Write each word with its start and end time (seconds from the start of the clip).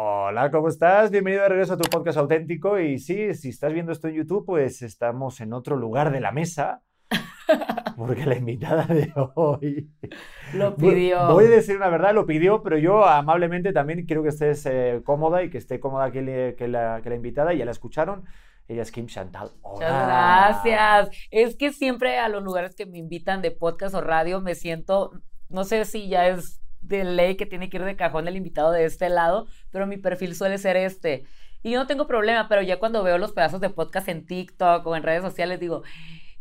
Hola, 0.00 0.52
¿cómo 0.52 0.68
estás? 0.68 1.10
Bienvenido 1.10 1.42
de 1.42 1.48
regreso 1.48 1.74
a 1.74 1.76
tu 1.76 1.90
podcast 1.90 2.18
auténtico. 2.18 2.78
Y 2.78 3.00
sí, 3.00 3.34
si 3.34 3.48
estás 3.48 3.72
viendo 3.72 3.90
esto 3.90 4.06
en 4.06 4.14
YouTube, 4.14 4.46
pues 4.46 4.80
estamos 4.82 5.40
en 5.40 5.52
otro 5.52 5.74
lugar 5.74 6.12
de 6.12 6.20
la 6.20 6.30
mesa. 6.30 6.82
Porque 7.96 8.24
la 8.24 8.36
invitada 8.36 8.84
de 8.86 9.12
hoy. 9.34 9.90
Lo 10.54 10.76
pidió. 10.76 11.32
Voy 11.32 11.46
a 11.46 11.50
decir 11.50 11.76
una 11.76 11.88
verdad, 11.88 12.14
lo 12.14 12.26
pidió, 12.26 12.62
pero 12.62 12.78
yo 12.78 13.04
amablemente 13.06 13.72
también 13.72 14.06
quiero 14.06 14.22
que 14.22 14.28
estés 14.28 14.64
eh, 14.66 15.00
cómoda 15.04 15.42
y 15.42 15.50
que 15.50 15.58
esté 15.58 15.80
cómoda 15.80 16.12
que, 16.12 16.22
le- 16.22 16.54
que 16.54 16.68
la, 16.68 17.00
que 17.02 17.08
la 17.10 17.16
invitada. 17.16 17.52
Ya 17.52 17.64
la 17.64 17.72
escucharon. 17.72 18.22
Ella 18.68 18.82
es 18.82 18.92
Kim 18.92 19.06
Chantal. 19.06 19.50
Muchas 19.64 19.90
Hola. 19.90 20.52
gracias. 20.62 21.10
Es 21.32 21.56
que 21.56 21.72
siempre 21.72 22.20
a 22.20 22.28
los 22.28 22.44
lugares 22.44 22.76
que 22.76 22.86
me 22.86 22.98
invitan 22.98 23.42
de 23.42 23.50
podcast 23.50 23.96
o 23.96 24.00
radio 24.00 24.40
me 24.40 24.54
siento, 24.54 25.10
no 25.48 25.64
sé 25.64 25.84
si 25.86 26.08
ya 26.08 26.28
es 26.28 26.60
de 26.80 27.04
ley 27.04 27.36
que 27.36 27.46
tiene 27.46 27.68
que 27.70 27.78
ir 27.78 27.84
de 27.84 27.96
cajón 27.96 28.28
el 28.28 28.36
invitado 28.36 28.72
de 28.72 28.84
este 28.84 29.08
lado, 29.08 29.46
pero 29.70 29.86
mi 29.86 29.96
perfil 29.96 30.34
suele 30.34 30.58
ser 30.58 30.76
este. 30.76 31.24
Y 31.62 31.72
yo 31.72 31.78
no 31.80 31.86
tengo 31.86 32.06
problema, 32.06 32.48
pero 32.48 32.62
ya 32.62 32.78
cuando 32.78 33.02
veo 33.02 33.18
los 33.18 33.32
pedazos 33.32 33.60
de 33.60 33.70
podcast 33.70 34.08
en 34.08 34.24
TikTok 34.26 34.86
o 34.86 34.96
en 34.96 35.02
redes 35.02 35.22
sociales 35.22 35.58
digo, 35.58 35.82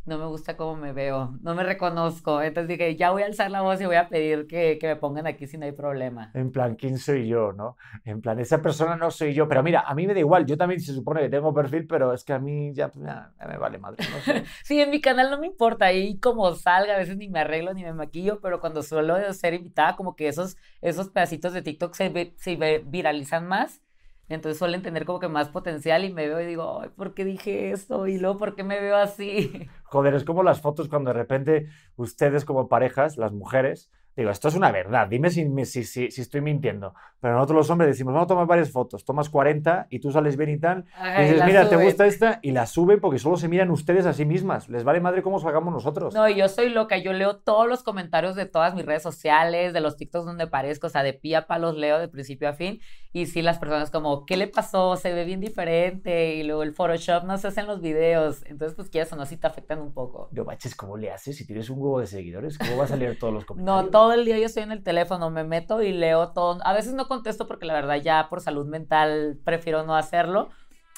no 0.08 0.18
me 0.18 0.26
gusta 0.26 0.58
cómo 0.58 0.76
me 0.76 0.94
veo, 0.94 1.38
no 1.42 1.54
me 1.54 1.64
reconozco. 1.64 2.42
Entonces 2.42 2.70
dije, 2.70 2.96
ya 2.96 3.12
voy 3.12 3.24
a 3.24 3.26
alzar 3.28 3.52
la 3.52 3.62
voz 3.62 3.80
y 3.82 3.86
voy 3.86 3.98
a 3.98 4.10
pedir 4.10 4.48
que, 4.48 4.78
que 4.80 4.88
me 4.88 4.96
pongan 4.96 5.28
aquí 5.28 5.46
si 5.48 5.58
no 5.58 5.66
hay 5.66 5.74
problema. 5.74 6.32
En 6.34 6.52
plan, 6.52 6.76
¿quién 6.76 6.98
soy 6.98 7.28
yo, 7.28 7.54
no? 7.54 7.78
En 8.06 8.22
plan, 8.22 8.40
esa 8.40 8.62
persona 8.62 8.96
no 8.96 9.12
soy 9.12 9.34
yo. 9.34 9.48
Pero 9.48 9.62
mira, 9.64 9.82
a 9.82 9.94
mí 9.94 10.08
me 10.08 10.14
da 10.14 10.20
igual. 10.20 10.46
Yo 10.46 10.58
también 10.58 10.80
se 10.82 10.94
supone 10.94 11.22
que 11.22 11.30
tengo 11.30 11.54
perfil, 11.54 11.86
pero 11.88 12.14
es 12.14 12.24
que 12.24 12.34
a 12.34 12.40
mí 12.40 12.74
ya, 12.74 12.92
ya- 12.96 13.34
ya 13.40 13.48
me 13.48 13.58
vale 13.58 13.78
madre. 13.78 14.04
No 14.10 14.20
sé. 14.22 14.44
Sí, 14.64 14.80
en 14.82 14.90
mi 14.90 15.02
canal 15.02 15.30
no 15.30 15.40
me 15.40 15.48
importa, 15.48 15.86
ahí 15.86 16.18
como 16.20 16.54
salga, 16.56 16.96
a 16.96 16.98
veces 16.98 17.18
ni 17.18 17.30
me 17.30 17.40
arreglo 17.40 17.74
ni 17.74 17.84
me 17.84 17.94
maquillo, 17.94 18.40
pero 18.42 18.60
cuando 18.60 18.84
suelo 18.84 19.18
ser 19.34 19.54
invitada, 19.54 19.96
como 19.96 20.16
que 20.16 20.28
esos, 20.28 20.58
esos 20.82 21.10
pedacitos 21.10 21.54
de 21.54 21.62
TikTok 21.62 21.94
se, 21.94 22.34
se 22.38 22.56
viralizan 22.86 23.48
más, 23.48 23.82
entonces 24.30 24.58
suelen 24.60 24.82
tener 24.82 25.06
como 25.06 25.20
que 25.20 25.28
más 25.30 25.50
potencial 25.50 26.04
y 26.04 26.14
me 26.14 26.28
veo 26.28 26.42
y 26.42 26.46
digo, 26.46 26.82
¿por 26.96 27.14
qué 27.14 27.24
dije 27.26 27.72
esto? 27.72 28.08
Y 28.08 28.18
luego, 28.20 28.38
¿por 28.38 28.56
qué 28.56 28.64
me 28.64 28.80
veo 28.80 28.98
así? 28.98 29.70
Joder, 29.84 30.14
es 30.16 30.24
como 30.24 30.44
las 30.44 30.62
fotos 30.62 30.90
cuando 30.90 31.12
de 31.12 31.14
repente 31.20 31.68
ustedes 31.96 32.44
como 32.46 32.68
parejas, 32.68 33.18
las 33.18 33.32
mujeres, 33.32 33.90
digo, 34.18 34.32
esto 34.32 34.48
es 34.50 34.56
una 34.56 34.72
verdad, 34.72 35.08
dime 35.08 35.30
si, 35.30 35.46
me- 35.46 35.66
si, 35.66 35.84
si, 35.86 36.12
si 36.12 36.22
estoy 36.22 36.42
mintiendo, 36.42 36.94
pero 37.22 37.36
nosotros 37.36 37.58
los 37.58 37.70
hombres 37.70 37.90
decimos, 37.90 38.14
vamos 38.14 38.26
a 38.26 38.28
tomar 38.28 38.48
varias 38.48 38.72
fotos, 38.72 39.06
tomas 39.06 39.30
40 39.30 39.88
y 39.90 40.00
tú 40.00 40.12
sales 40.12 40.36
bien 40.36 40.50
y 40.50 40.60
tal, 40.60 40.86
y 41.18 41.22
dices, 41.22 41.44
mira, 41.46 41.62
¿te 41.64 41.70
suben. 41.76 41.86
gusta 41.86 42.06
esta? 42.08 42.40
Y 42.42 42.52
la 42.52 42.66
suben 42.66 43.00
porque 43.00 43.20
solo 43.20 43.38
se 43.38 43.48
miran 43.48 43.72
ustedes 43.72 44.06
a 44.06 44.14
sí 44.14 44.26
mismas, 44.26 44.68
les 44.70 44.84
vale 44.84 45.00
madre 45.00 45.22
cómo 45.22 45.40
salgamos 45.40 45.72
nosotros. 45.74 46.14
No, 46.14 46.28
yo 46.28 46.48
soy 46.50 46.70
loca, 46.70 46.98
yo 46.98 47.14
leo 47.14 47.38
todos 47.38 47.68
los 47.68 47.84
comentarios 47.84 48.36
de 48.36 48.46
todas 48.46 48.74
mis 48.76 48.86
redes 48.86 49.04
sociales, 49.04 49.72
de 49.74 49.80
los 49.82 49.96
TikToks 49.98 50.26
donde 50.26 50.46
aparezco, 50.46 50.88
o 50.88 50.90
sea, 50.90 51.04
de 51.04 51.14
pie 51.14 51.36
a 51.38 51.48
pa 51.48 51.60
los 51.60 51.76
leo 51.78 52.00
de 52.00 52.08
principio 52.08 52.50
a 52.50 52.54
fin, 52.54 52.80
y 53.14 53.28
sí, 53.28 53.42
las 53.42 53.60
personas 53.60 53.92
como, 53.92 54.26
¿qué 54.26 54.36
le 54.38 54.48
pasó? 54.48 54.96
Se 54.96 55.14
ve 55.14 55.26
bien 55.26 55.40
diferente, 55.40 56.36
y 56.36 56.44
luego 56.44 56.64
el 56.64 56.74
Photoshop 56.74 57.24
no 57.24 57.38
se 57.38 57.48
hace 57.48 57.62
en 57.62 57.68
los 57.68 57.82
videos, 57.82 58.44
entonces 58.46 58.76
pues 58.76 58.90
quieras 58.90 59.12
o 59.14 59.16
no, 59.16 59.26
sí 59.26 59.38
te 59.38 59.48
afectan 59.48 59.80
un 59.82 59.94
poco. 59.94 60.30
No 60.32 60.44
baches, 60.44 60.76
¿cómo 60.76 60.98
le 60.98 61.12
haces? 61.12 61.36
Si 61.38 61.46
tienes 61.46 61.70
un 61.70 61.80
huevo 61.80 62.00
de 62.00 62.08
seguidores, 62.08 62.58
¿cómo 62.58 62.78
vas 62.78 62.92
a 62.92 62.96
leer 62.96 63.18
todos 63.20 63.34
los 63.34 63.46
comentarios? 63.46 63.86
No, 63.86 63.90
todo 64.08 64.18
el 64.18 64.24
día 64.24 64.40
yo 64.40 64.46
estoy 64.46 64.64
en 64.64 64.72
el 64.72 64.84
teléfono, 64.84 65.30
me 65.30 65.44
meto 65.44 65.82
y 65.82 65.92
leo 65.92 66.30
todo. 66.30 66.60
A 66.64 66.72
veces 66.72 66.94
no 66.94 67.10
contesto 67.10 67.46
porque 67.46 67.66
la 67.66 67.74
verdad 67.74 67.98
ya 68.02 68.28
por 68.30 68.40
salud 68.40 68.66
mental 68.66 69.38
prefiero 69.44 69.84
no 69.84 69.98
hacerlo. 69.98 70.48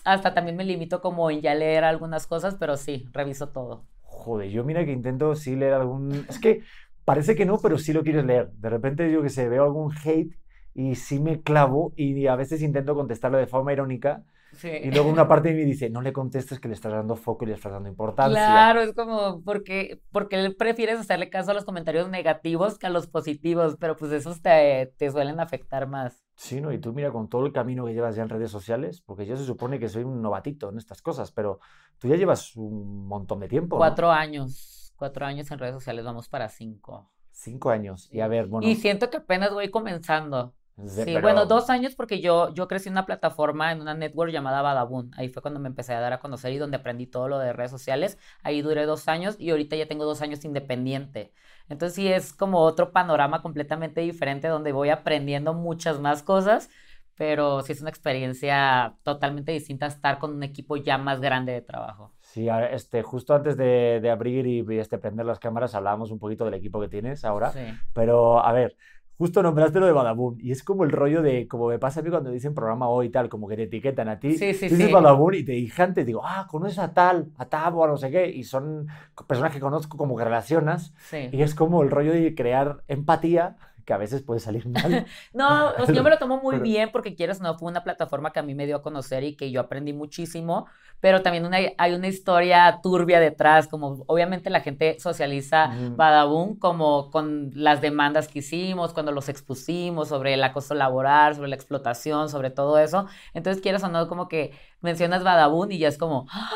Hasta 0.06 0.36
también 0.36 0.56
me 0.56 0.64
limito 0.64 1.02
como 1.02 1.32
en 1.32 1.42
ya 1.42 1.56
leer 1.56 1.86
algunas 1.86 2.28
cosas, 2.28 2.56
pero 2.60 2.78
sí, 2.78 3.08
reviso 3.12 3.50
todo. 3.50 3.84
Joder, 4.04 4.52
yo 4.52 4.64
mira 4.64 4.86
que 4.86 4.92
intento 4.92 5.34
sí 5.34 5.56
leer 5.56 5.74
algún... 5.74 6.24
Es 6.30 6.38
que 6.38 6.62
parece 7.04 7.36
que 7.36 7.48
no, 7.48 7.58
pero 7.58 7.80
sí 7.80 7.94
lo 7.94 8.04
quieres 8.04 8.26
leer. 8.26 8.52
De 8.52 8.70
repente 8.70 9.12
yo 9.12 9.24
que 9.24 9.30
sé, 9.30 9.50
veo 9.50 9.64
algún 9.64 9.92
hate 9.92 10.38
y 10.76 10.94
sí 10.94 11.20
me 11.20 11.42
clavo 11.42 11.92
y 11.96 12.28
a 12.28 12.36
veces 12.36 12.62
intento 12.62 12.94
contestarlo 12.94 13.40
de 13.40 13.48
forma 13.48 13.74
irónica 13.74 14.22
Sí. 14.60 14.70
y 14.84 14.92
luego 14.92 15.10
una 15.10 15.28
parte 15.28 15.50
de 15.50 15.56
mí 15.56 15.64
dice, 15.64 15.90
no 15.90 16.02
le 16.02 16.12
contestes 16.12 16.60
que 16.60 16.68
le 16.68 16.74
estás 16.74 16.92
dando 16.92 17.16
foco 17.16 17.46
y 17.46 17.48
le 17.48 17.54
estás 17.54 17.72
dando 17.72 17.88
importancia. 17.88 18.38
Claro, 18.38 18.82
es 18.82 18.94
como, 18.94 19.42
porque, 19.44 20.02
porque 20.12 20.54
prefieres 20.58 21.00
hacerle 21.00 21.30
caso 21.30 21.52
a 21.52 21.54
los 21.54 21.64
comentarios 21.64 22.10
negativos 22.10 22.78
que 22.78 22.88
a 22.88 22.90
los 22.90 23.08
positivos, 23.08 23.78
pero 23.80 23.96
pues 23.96 24.12
esos 24.12 24.42
te, 24.42 24.94
te 24.98 25.10
suelen 25.10 25.40
afectar 25.40 25.88
más. 25.88 26.26
Sí, 26.36 26.60
¿no? 26.60 26.74
Y 26.74 26.80
tú 26.80 26.94
mira 26.94 27.12
con 27.12 27.30
todo 27.30 27.46
el 27.46 27.54
camino 27.54 27.86
que 27.86 27.94
llevas 27.94 28.16
ya 28.16 28.24
en 28.24 28.30
redes 28.30 28.52
sociales, 28.52 29.02
porque 29.02 29.26
yo 29.26 29.38
se 29.38 29.46
supone 29.46 29.80
que 29.80 29.88
soy 29.88 30.04
un 30.04 30.22
novatito 30.22 30.70
en 30.70 30.78
estas 30.78 31.02
cosas, 31.02 31.32
pero 31.32 31.60
tú 31.98 32.10
ya 32.10 32.16
llevas 32.16 32.56
un 32.58 33.08
montón 33.08 33.40
de 33.40 33.48
tiempo, 33.48 33.78
¿no? 33.78 33.80
Cuatro 33.80 34.12
años, 34.12 34.94
cuatro 34.98 35.26
años 35.26 35.50
en 35.52 35.60
redes 35.60 35.76
sociales, 35.76 36.04
vamos 36.04 36.28
para 36.28 36.50
cinco. 36.50 37.10
Cinco 37.32 37.70
años. 37.70 38.10
Y 38.12 38.20
a 38.20 38.28
ver, 38.28 38.48
bueno... 38.48 38.68
Y 38.68 38.76
siento 38.76 39.10
que 39.10 39.18
apenas 39.18 39.54
voy 39.54 39.70
comenzando. 39.70 40.54
Sí, 40.88 41.02
pero- 41.06 41.22
bueno, 41.22 41.46
dos 41.46 41.70
años 41.70 41.96
porque 41.96 42.22
yo, 42.22 42.54
yo 42.54 42.68
crecí 42.68 42.88
en 42.90 42.94
una 42.94 43.06
plataforma, 43.06 43.72
en 43.72 43.82
una 43.82 43.94
network 43.94 44.32
llamada 44.32 44.62
Badabun. 44.62 45.12
Ahí 45.18 45.30
fue 45.30 45.42
cuando 45.42 45.60
me 45.60 45.68
empecé 45.68 45.94
a 45.94 46.00
dar 46.00 46.14
a 46.14 46.20
conocer 46.20 46.54
y 46.54 46.58
donde 46.58 46.78
aprendí 46.78 47.08
todo 47.08 47.28
lo 47.28 47.40
de 47.40 47.54
redes 47.54 47.72
sociales. 47.72 48.18
Ahí 48.44 48.62
duré 48.62 48.86
dos 48.86 49.08
años 49.08 49.36
y 49.40 49.50
ahorita 49.52 49.76
ya 49.76 49.88
tengo 49.88 50.06
dos 50.06 50.22
años 50.22 50.46
independiente. 50.46 51.34
Entonces 51.68 51.96
sí 51.96 52.08
es 52.08 52.34
como 52.34 52.60
otro 52.62 52.92
panorama 52.92 53.42
completamente 53.42 54.02
diferente 54.02 54.48
donde 54.48 54.72
voy 54.72 54.90
aprendiendo 54.90 55.54
muchas 55.54 56.00
más 56.00 56.24
cosas, 56.24 56.70
pero 57.16 57.62
sí 57.62 57.74
es 57.74 57.82
una 57.82 57.90
experiencia 57.90 58.96
totalmente 59.04 59.52
distinta 59.52 59.88
estar 59.88 60.20
con 60.20 60.34
un 60.34 60.44
equipo 60.44 60.78
ya 60.78 60.98
más 60.98 61.20
grande 61.20 61.52
de 61.52 61.62
trabajo. 61.62 62.14
Sí, 62.22 62.48
este, 62.72 63.04
justo 63.04 63.34
antes 63.36 63.58
de, 63.58 64.00
de 64.02 64.10
abrir 64.10 64.48
y, 64.48 64.66
y, 64.68 64.78
este, 64.80 64.98
prender 65.00 65.26
las 65.26 65.40
cámaras 65.40 65.76
hablábamos 65.76 66.12
un 66.12 66.20
poquito 66.20 66.46
del 66.46 66.54
equipo 66.54 66.80
que 66.80 66.88
tienes 66.88 67.26
ahora, 67.26 67.52
Sí. 67.52 67.60
pero 67.94 68.40
a 68.44 68.52
ver, 68.54 68.78
justo 69.20 69.44
nombraste 69.44 69.80
lo 69.80 69.86
de 69.86 69.92
Badabun 69.92 70.38
y 70.42 70.52
es 70.52 70.64
como 70.64 70.84
el 70.86 70.92
rollo 70.92 71.22
de, 71.22 71.48
como 71.48 71.68
me 71.68 71.78
pasa 71.78 72.00
a 72.00 72.04
mí 72.04 72.10
cuando 72.10 72.32
dicen 72.32 72.56
programa 72.56 72.88
hoy 72.90 73.08
y 73.08 73.10
tal, 73.10 73.30
como 73.30 73.48
que 73.48 73.56
te 73.58 73.64
etiquetan 73.64 74.08
a 74.10 74.20
ti, 74.20 74.32
Sí, 74.38 74.54
sí, 74.54 74.68
tú 74.70 74.74
dices 74.76 74.88
sí. 74.88 74.94
Badabun 74.94 75.34
y 75.36 75.44
te 75.44 75.52
dije 75.52 75.84
antes, 75.84 76.06
digo, 76.08 76.22
ah, 76.24 76.48
conoces 76.50 76.80
a 76.80 76.94
tal, 76.94 77.28
a 77.38 77.46
Tabo, 77.46 77.84
a 77.84 77.88
no 77.88 77.98
sé 77.98 78.10
qué, 78.10 78.28
y 78.30 78.44
son 78.46 78.88
personas 79.28 79.52
que 79.54 79.60
conozco 79.60 79.98
como 79.98 80.16
que 80.18 80.24
relacionas 80.24 80.94
Sí. 81.10 81.30
y 81.32 81.42
es 81.44 81.54
como 81.54 81.84
el 81.84 81.92
rollo 81.92 82.14
de 82.14 82.34
crear 82.34 82.82
empatía 82.88 83.58
que 83.90 83.94
a 83.96 83.98
veces 83.98 84.22
puede 84.22 84.40
salir 84.40 84.68
mal. 84.70 85.04
No, 85.34 85.70
o 85.72 85.86
sea, 85.88 85.96
yo 85.96 86.04
me 86.04 86.12
lo 86.12 86.20
tomo 86.20 86.38
muy 86.44 86.54
Pero- 86.58 86.64
bien 86.64 86.90
porque 86.92 87.16
quieres 87.16 87.40
o 87.40 87.44
no, 87.44 87.58
fue 87.58 87.72
una 87.72 87.84
plataforma 87.84 88.32
que 88.32 88.38
a 88.40 88.44
mí 88.44 88.54
me 88.54 88.68
dio 88.68 88.76
a 88.76 88.82
conocer 88.84 89.24
y 89.24 89.36
que 89.36 89.50
yo 89.50 89.60
aprendí 89.62 89.94
muchísimo, 89.94 90.68
pero 91.00 91.24
también 91.24 91.44
una- 91.44 91.58
hay 91.80 91.94
una 91.96 92.08
historia 92.08 92.80
turbia 92.84 93.20
detrás, 93.20 93.68
como 93.68 94.04
obviamente 94.06 94.52
la 94.52 94.62
gente 94.62 95.00
socializa 95.00 95.72
Ujú. 95.76 95.96
Badabun 95.96 96.56
como 96.60 97.10
con 97.10 97.50
las 97.56 97.82
demandas 97.82 98.28
que 98.28 98.40
hicimos, 98.40 98.94
cuando 98.94 99.12
los 99.12 99.28
expusimos 99.28 100.10
sobre 100.10 100.36
el 100.36 100.44
acoso 100.44 100.76
laboral, 100.76 101.34
sobre 101.34 101.50
la 101.50 101.56
explotación, 101.56 102.30
sobre 102.30 102.52
todo 102.52 102.78
eso. 102.78 103.08
Entonces, 103.34 103.60
quieres 103.64 103.84
o 103.84 103.88
no, 103.90 104.08
como 104.08 104.28
que 104.28 104.52
mencionas 104.82 105.24
Badabun 105.24 105.72
y 105.72 105.80
ya 105.80 105.88
es 105.88 105.98
como, 105.98 106.28
¡ah! 106.32 106.50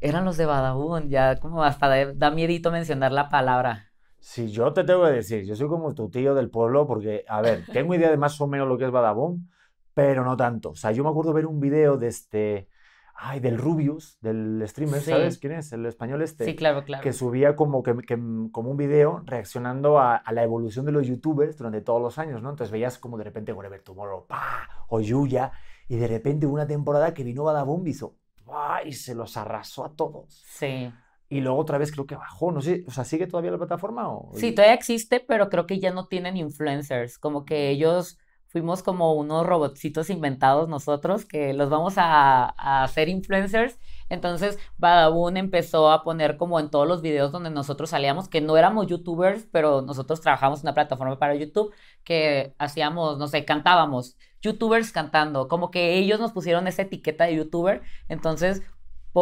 eran 0.00 0.24
los 0.24 0.36
de 0.38 0.46
Badabun, 0.46 1.10
ya 1.10 1.36
como 1.36 1.62
hasta 1.62 1.90
de- 1.90 2.14
da 2.14 2.30
miedito 2.30 2.70
mencionar 2.70 3.12
la 3.12 3.28
palabra. 3.28 3.87
Si 4.20 4.50
yo 4.50 4.72
te 4.72 4.84
tengo 4.84 5.04
que 5.04 5.12
decir, 5.12 5.44
yo 5.44 5.54
soy 5.56 5.68
como 5.68 5.94
tu 5.94 6.10
tío 6.10 6.34
del 6.34 6.50
pueblo 6.50 6.86
porque, 6.86 7.24
a 7.28 7.40
ver, 7.40 7.64
tengo 7.72 7.94
idea 7.94 8.10
de 8.10 8.16
más 8.16 8.40
o 8.40 8.46
menos 8.46 8.68
lo 8.68 8.76
que 8.76 8.84
es 8.84 8.90
Badaboom, 8.90 9.46
pero 9.94 10.24
no 10.24 10.36
tanto. 10.36 10.70
O 10.70 10.74
sea, 10.74 10.90
yo 10.92 11.04
me 11.04 11.10
acuerdo 11.10 11.32
ver 11.32 11.46
un 11.46 11.60
video 11.60 11.96
de 11.96 12.08
este, 12.08 12.68
ay, 13.14 13.40
del 13.40 13.58
Rubius, 13.58 14.18
del 14.20 14.62
streamer, 14.66 15.00
Sí. 15.00 15.10
¿sabes 15.10 15.38
quién 15.38 15.52
es? 15.54 15.72
El 15.72 15.86
español 15.86 16.20
este, 16.22 16.44
Sí, 16.44 16.56
claro, 16.56 16.84
claro. 16.84 17.02
que 17.02 17.12
subía 17.12 17.54
como, 17.56 17.82
que, 17.82 17.96
que- 17.98 18.18
como 18.52 18.70
un 18.70 18.76
video 18.76 19.22
reaccionando 19.24 19.98
a, 19.98 20.16
a 20.16 20.32
la 20.32 20.42
evolución 20.42 20.84
de 20.84 20.92
los 20.92 21.06
youtubers 21.06 21.56
durante 21.56 21.80
todos 21.80 22.02
los 22.02 22.18
años, 22.18 22.42
¿no? 22.42 22.50
Entonces 22.50 22.72
veías 22.72 22.98
como 22.98 23.18
de 23.18 23.24
repente 23.24 23.52
Whatever 23.52 23.82
Tomorrow, 23.82 24.26
¡pa! 24.26 24.68
o 24.88 25.00
Yuya, 25.00 25.52
y 25.88 25.96
de 25.96 26.06
repente 26.08 26.46
una 26.46 26.66
temporada 26.66 27.14
que 27.14 27.24
vino 27.24 27.44
Badaboom 27.44 27.86
y 27.86 27.90
hizo, 27.90 28.16
¡pa! 28.44 28.82
y 28.84 28.92
se 28.92 29.14
los 29.14 29.36
arrasó 29.36 29.84
a 29.84 29.94
todos. 29.94 30.42
Sí. 30.46 30.92
Y 31.28 31.40
luego 31.40 31.58
otra 31.58 31.78
vez 31.78 31.92
creo 31.92 32.06
que 32.06 32.14
bajó, 32.14 32.52
no 32.52 32.62
sé, 32.62 32.84
o 32.86 32.90
sea, 32.90 33.04
¿sigue 33.04 33.26
todavía 33.26 33.50
la 33.50 33.58
plataforma? 33.58 34.08
O... 34.08 34.32
Sí, 34.34 34.52
todavía 34.52 34.74
existe, 34.74 35.20
pero 35.20 35.50
creo 35.50 35.66
que 35.66 35.78
ya 35.78 35.92
no 35.92 36.06
tienen 36.06 36.36
influencers, 36.36 37.18
como 37.18 37.44
que 37.44 37.68
ellos 37.68 38.18
fuimos 38.46 38.82
como 38.82 39.12
unos 39.12 39.46
robotcitos 39.46 40.08
inventados 40.08 40.70
nosotros 40.70 41.26
que 41.26 41.52
los 41.52 41.68
vamos 41.68 41.98
a, 41.98 42.54
a 42.56 42.82
hacer 42.82 43.10
influencers. 43.10 43.78
Entonces, 44.08 44.58
Badabun 44.78 45.36
empezó 45.36 45.90
a 45.90 46.02
poner 46.02 46.38
como 46.38 46.58
en 46.58 46.70
todos 46.70 46.88
los 46.88 47.02
videos 47.02 47.30
donde 47.30 47.50
nosotros 47.50 47.90
salíamos, 47.90 48.26
que 48.28 48.40
no 48.40 48.56
éramos 48.56 48.86
youtubers, 48.86 49.46
pero 49.52 49.82
nosotros 49.82 50.22
trabajamos 50.22 50.60
en 50.60 50.64
una 50.64 50.74
plataforma 50.74 51.18
para 51.18 51.34
YouTube, 51.34 51.74
que 52.04 52.54
hacíamos, 52.58 53.18
no 53.18 53.28
sé, 53.28 53.44
cantábamos, 53.44 54.16
youtubers 54.40 54.92
cantando, 54.92 55.46
como 55.46 55.70
que 55.70 55.98
ellos 55.98 56.18
nos 56.18 56.32
pusieron 56.32 56.66
esa 56.66 56.82
etiqueta 56.82 57.24
de 57.24 57.36
youtuber, 57.36 57.82
entonces 58.08 58.62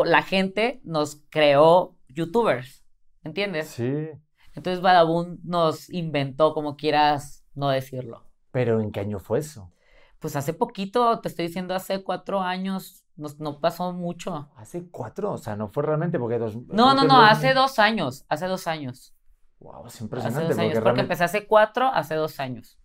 la 0.04 0.22
gente 0.22 0.80
nos 0.84 1.22
creó 1.30 1.96
youtubers, 2.08 2.84
¿entiendes? 3.22 3.68
Sí. 3.68 4.08
Entonces 4.54 4.80
Badabun 4.80 5.40
nos 5.44 5.90
inventó, 5.90 6.54
como 6.54 6.76
quieras 6.76 7.44
no 7.54 7.68
decirlo. 7.68 8.24
Pero 8.52 8.80
¿en 8.80 8.90
qué 8.90 9.00
año 9.00 9.18
fue 9.18 9.40
eso? 9.40 9.70
Pues 10.18 10.34
hace 10.34 10.54
poquito, 10.54 11.20
te 11.20 11.28
estoy 11.28 11.46
diciendo, 11.48 11.74
hace 11.74 12.02
cuatro 12.02 12.40
años, 12.40 13.04
no, 13.16 13.28
no 13.38 13.60
pasó 13.60 13.92
mucho. 13.92 14.50
Hace 14.56 14.88
cuatro, 14.90 15.32
o 15.32 15.38
sea, 15.38 15.56
no 15.56 15.68
fue 15.68 15.82
realmente 15.82 16.18
porque 16.18 16.38
dos. 16.38 16.56
No, 16.68 16.94
no, 16.94 17.04
no, 17.04 17.20
hace 17.20 17.52
dos 17.52 17.78
años, 17.78 18.24
hace 18.28 18.46
dos 18.46 18.66
años. 18.66 19.14
Wow, 19.58 19.86
es 19.86 19.94
Hace 19.94 20.04
impresionante 20.04 20.48
dos 20.48 20.58
años, 20.58 20.72
porque 20.72 20.80
porque 20.80 20.80
realmente. 20.84 21.02
empecé 21.02 21.24
hace 21.24 21.46
cuatro, 21.46 21.86
hace 21.92 22.14
dos 22.14 22.40
años. 22.40 22.78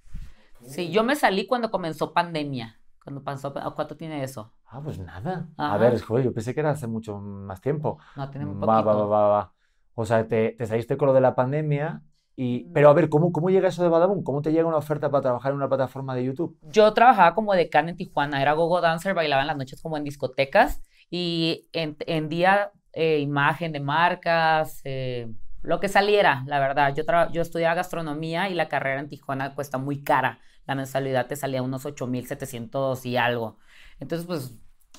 Sí, 0.65 0.91
yo 0.91 1.03
me 1.03 1.15
salí 1.15 1.47
cuando 1.47 1.71
comenzó 1.71 2.13
pandemia. 2.13 2.80
Pasó, 3.23 3.53
¿cuánto 3.53 3.97
tiene 3.97 4.23
eso? 4.23 4.53
Ah, 4.67 4.79
pues 4.83 4.99
nada. 4.99 5.49
A 5.57 5.77
ver, 5.77 5.99
joder, 5.99 6.25
yo 6.25 6.33
pensé 6.33 6.53
que 6.53 6.59
era 6.59 6.71
hace 6.71 6.87
mucho 6.87 7.17
más 7.17 7.59
tiempo. 7.59 7.97
No, 8.15 8.29
tiene 8.29 8.45
un 8.45 8.61
Va, 8.61 8.81
va, 8.81 8.93
va, 8.93 9.05
va, 9.05 9.27
va. 9.27 9.53
O 9.95 10.05
sea, 10.05 10.27
te, 10.27 10.51
te 10.51 10.65
saliste 10.67 10.97
con 10.97 11.07
lo 11.07 11.13
de 11.13 11.21
la 11.21 11.35
pandemia 11.35 12.03
y... 12.35 12.65
Pero 12.73 12.89
a 12.89 12.93
ver, 12.93 13.09
¿cómo, 13.09 13.31
cómo 13.31 13.49
llega 13.49 13.69
eso 13.69 13.83
de 13.83 13.89
Badabun? 13.89 14.23
¿Cómo 14.23 14.41
te 14.41 14.51
llega 14.51 14.67
una 14.67 14.77
oferta 14.77 15.09
para 15.09 15.21
trabajar 15.21 15.51
en 15.51 15.57
una 15.57 15.67
plataforma 15.67 16.15
de 16.15 16.25
YouTube? 16.25 16.57
Yo 16.61 16.93
trabajaba 16.93 17.33
como 17.33 17.53
decán 17.53 17.89
en 17.89 17.97
Tijuana, 17.97 18.41
era 18.41 18.53
gogo 18.53 18.81
dancer, 18.81 19.13
bailaba 19.13 19.41
en 19.41 19.47
las 19.47 19.57
noches 19.57 19.81
como 19.81 19.97
en 19.97 20.03
discotecas 20.03 20.81
y 21.09 21.67
en, 21.73 21.97
en 22.01 22.29
día 22.29 22.71
eh, 22.93 23.19
imagen 23.19 23.71
de 23.71 23.79
marcas, 23.79 24.81
eh, 24.85 25.31
lo 25.61 25.79
que 25.79 25.89
saliera, 25.89 26.43
la 26.47 26.59
verdad. 26.59 26.93
Yo, 26.95 27.03
yo 27.31 27.41
estudiaba 27.41 27.75
gastronomía 27.75 28.49
y 28.49 28.53
la 28.53 28.67
carrera 28.69 28.99
en 28.99 29.09
Tijuana 29.09 29.53
cuesta 29.55 29.77
muy 29.77 30.03
cara. 30.03 30.39
La 30.65 30.75
mensualidad 30.75 31.27
te 31.27 31.35
salía 31.35 31.61
unos 31.61 31.85
8,700 31.85 33.05
y 33.05 33.17
algo. 33.17 33.57
Entonces, 33.99 34.27
pues, 34.27 34.55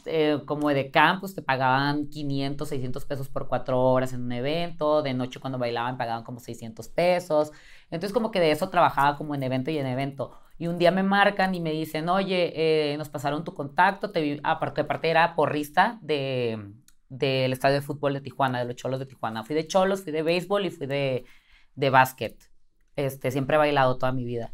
eh, 0.06 0.40
como 0.46 0.68
de 0.70 0.90
campus 0.90 1.34
te 1.34 1.42
pagaban 1.42 2.08
500, 2.08 2.68
600 2.68 3.04
pesos 3.04 3.28
por 3.28 3.48
cuatro 3.48 3.80
horas 3.80 4.12
en 4.12 4.22
un 4.22 4.32
evento. 4.32 5.02
De 5.02 5.14
noche 5.14 5.40
cuando 5.40 5.58
bailaban 5.58 5.96
pagaban 5.96 6.24
como 6.24 6.40
600 6.40 6.88
pesos. 6.88 7.52
Entonces, 7.90 8.12
como 8.12 8.30
que 8.30 8.40
de 8.40 8.50
eso 8.50 8.68
trabajaba 8.70 9.16
como 9.16 9.34
en 9.34 9.42
evento 9.42 9.70
y 9.70 9.78
en 9.78 9.86
evento. 9.86 10.38
Y 10.58 10.66
un 10.68 10.78
día 10.78 10.90
me 10.90 11.02
marcan 11.02 11.54
y 11.54 11.60
me 11.60 11.72
dicen, 11.72 12.08
oye, 12.08 12.52
eh, 12.92 12.96
nos 12.96 13.08
pasaron 13.08 13.44
tu 13.44 13.54
contacto. 13.54 14.10
Te 14.12 14.40
aparte, 14.44 14.82
aparte 14.82 15.10
era 15.10 15.34
porrista 15.34 15.98
de 16.02 16.72
del 17.12 17.52
estadio 17.52 17.74
de 17.76 17.82
fútbol 17.82 18.14
de 18.14 18.22
Tijuana, 18.22 18.60
de 18.60 18.64
los 18.64 18.76
Cholos 18.76 18.98
de 18.98 19.06
Tijuana. 19.06 19.44
Fui 19.44 19.54
de 19.54 19.66
Cholos, 19.66 20.02
fui 20.02 20.12
de 20.12 20.22
béisbol 20.22 20.64
y 20.64 20.70
fui 20.70 20.86
de, 20.86 21.26
de 21.74 21.90
básquet. 21.90 22.50
Este, 22.96 23.30
siempre 23.30 23.56
he 23.56 23.58
bailado 23.58 23.98
toda 23.98 24.12
mi 24.12 24.24
vida. 24.24 24.52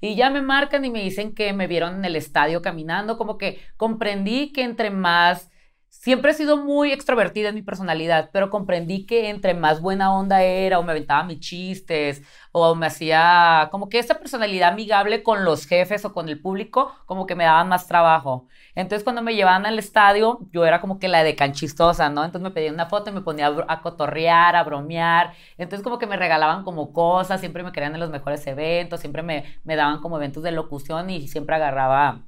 Y 0.00 0.14
ya 0.16 0.30
me 0.30 0.42
marcan 0.42 0.84
y 0.84 0.90
me 0.90 1.02
dicen 1.02 1.34
que 1.34 1.52
me 1.52 1.66
vieron 1.66 1.96
en 1.96 2.04
el 2.04 2.16
estadio 2.16 2.62
caminando, 2.62 3.18
como 3.18 3.38
que 3.38 3.60
comprendí 3.76 4.52
que 4.52 4.62
entre 4.62 4.90
más 4.90 5.50
Siempre 5.98 6.30
he 6.30 6.34
sido 6.34 6.56
muy 6.56 6.92
extrovertida 6.92 7.48
en 7.48 7.56
mi 7.56 7.62
personalidad, 7.62 8.30
pero 8.32 8.50
comprendí 8.50 9.04
que 9.04 9.30
entre 9.30 9.52
más 9.54 9.80
buena 9.80 10.14
onda 10.14 10.42
era, 10.44 10.78
o 10.78 10.84
me 10.84 10.92
aventaba 10.92 11.24
mis 11.24 11.40
chistes, 11.40 12.22
o 12.52 12.76
me 12.76 12.86
hacía 12.86 13.68
como 13.72 13.88
que 13.88 13.98
esa 13.98 14.14
personalidad 14.14 14.68
amigable 14.70 15.24
con 15.24 15.44
los 15.44 15.66
jefes 15.66 16.04
o 16.04 16.12
con 16.12 16.28
el 16.28 16.40
público, 16.40 16.94
como 17.04 17.26
que 17.26 17.34
me 17.34 17.44
daban 17.44 17.68
más 17.68 17.88
trabajo. 17.88 18.46
Entonces, 18.76 19.02
cuando 19.02 19.22
me 19.22 19.34
llevaban 19.34 19.66
al 19.66 19.76
estadio, 19.78 20.38
yo 20.52 20.64
era 20.64 20.80
como 20.80 21.00
que 21.00 21.08
la 21.08 21.24
de 21.24 21.34
canchistosa, 21.34 22.08
¿no? 22.10 22.24
Entonces 22.24 22.44
me 22.48 22.52
pedían 22.54 22.74
una 22.74 22.86
foto 22.86 23.10
y 23.10 23.12
me 23.12 23.22
ponía 23.22 23.48
a, 23.66 23.80
cotorrear, 23.82 24.54
a 24.54 24.62
bromear. 24.62 25.32
Entonces, 25.56 25.82
como 25.82 25.98
que 25.98 26.06
me 26.06 26.16
regalaban 26.16 26.62
como 26.62 26.92
cosas, 26.92 27.40
siempre 27.40 27.64
me 27.64 27.72
querían 27.72 27.94
en 27.94 28.00
los 28.00 28.10
mejores 28.10 28.46
eventos, 28.46 29.00
siempre 29.00 29.22
me, 29.24 29.44
me 29.64 29.74
daban 29.74 30.00
como 30.00 30.16
eventos 30.16 30.44
de 30.44 30.52
locución 30.52 31.10
y 31.10 31.26
siempre 31.26 31.56
agarraba 31.56 32.27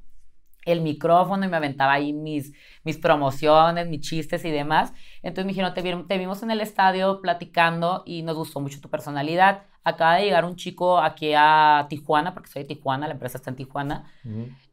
el 0.64 0.80
micrófono 0.80 1.44
y 1.44 1.48
me 1.48 1.56
aventaba 1.56 1.94
ahí 1.94 2.12
mis, 2.12 2.52
mis 2.84 2.98
promociones, 2.98 3.88
mis 3.88 4.00
chistes 4.00 4.44
y 4.44 4.50
demás. 4.50 4.92
Entonces 5.22 5.46
me 5.46 5.52
dijeron, 5.52 5.74
te, 5.74 5.82
te, 5.82 6.18
vimos 6.18 6.42
en 6.42 6.50
el 6.50 6.60
estadio 6.60 7.20
platicando 7.20 8.02
y 8.06 8.22
nos 8.22 8.36
gustó 8.36 8.60
mucho 8.60 8.80
tu 8.80 8.90
personalidad. 8.90 9.66
Acaba 9.82 10.16
de 10.16 10.24
llegar 10.24 10.44
un 10.44 10.56
chico 10.56 10.98
aquí 10.98 11.32
a 11.34 11.86
Tijuana, 11.88 12.34
porque 12.34 12.50
soy 12.50 12.62
de 12.62 12.68
Tijuana, 12.68 13.06
la 13.06 13.14
empresa 13.14 13.38
está 13.38 13.48
en 13.50 13.56
Tijuana, 13.56 14.12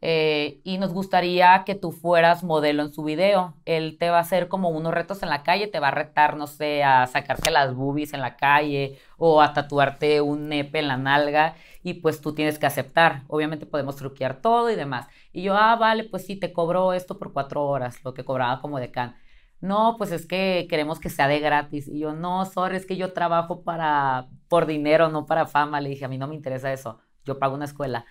eh, 0.02 0.60
y 0.64 0.76
nos 0.76 0.92
gustaría 0.92 1.62
que 1.64 1.74
tú 1.74 1.92
fueras 1.92 2.44
modelo 2.44 2.82
en 2.82 2.92
su 2.92 3.02
video. 3.04 3.54
Él 3.64 3.96
te 3.98 4.10
va 4.10 4.18
a 4.18 4.20
hacer 4.20 4.48
como 4.48 4.68
unos 4.68 4.92
retos 4.92 5.22
en 5.22 5.30
la 5.30 5.42
calle, 5.42 5.66
te 5.66 5.80
va 5.80 5.88
a 5.88 5.92
retar, 5.92 6.36
no 6.36 6.46
sé, 6.46 6.84
a 6.84 7.06
sacarte 7.06 7.50
las 7.50 7.74
boobies 7.74 8.12
en 8.12 8.20
la 8.20 8.36
calle 8.36 8.98
o 9.16 9.40
a 9.40 9.54
tatuarte 9.54 10.20
un 10.20 10.48
nepe 10.48 10.80
en 10.80 10.88
la 10.88 10.98
nalga 10.98 11.54
y 11.82 11.94
pues 11.94 12.20
tú 12.20 12.34
tienes 12.34 12.58
que 12.58 12.66
aceptar. 12.66 13.22
Obviamente 13.28 13.66
podemos 13.66 13.96
truquear 13.96 14.42
todo 14.42 14.70
y 14.70 14.76
demás. 14.76 15.08
Y 15.32 15.42
yo, 15.42 15.56
ah, 15.56 15.76
vale, 15.76 16.04
pues 16.04 16.26
sí, 16.26 16.36
te 16.36 16.52
cobro 16.52 16.92
esto 16.92 17.18
por 17.18 17.32
cuatro 17.32 17.64
horas, 17.66 18.04
lo 18.04 18.14
que 18.14 18.24
cobraba 18.24 18.60
como 18.60 18.78
decán. 18.78 19.16
No, 19.60 19.96
pues 19.98 20.12
es 20.12 20.26
que 20.26 20.66
queremos 20.70 21.00
que 21.00 21.10
sea 21.10 21.28
de 21.28 21.40
gratis. 21.40 21.88
Y 21.88 21.98
yo, 22.00 22.12
no, 22.12 22.44
sorry, 22.44 22.76
es 22.76 22.86
que 22.86 22.96
yo 22.96 23.12
trabajo 23.12 23.62
para, 23.64 24.28
por 24.48 24.66
dinero, 24.66 25.08
no 25.08 25.26
para 25.26 25.46
fama. 25.46 25.80
Le 25.80 25.90
dije, 25.90 26.04
a 26.04 26.08
mí 26.08 26.18
no 26.18 26.28
me 26.28 26.34
interesa 26.34 26.72
eso, 26.72 27.00
yo 27.24 27.38
pago 27.38 27.54
una 27.54 27.64
escuela. 27.64 28.06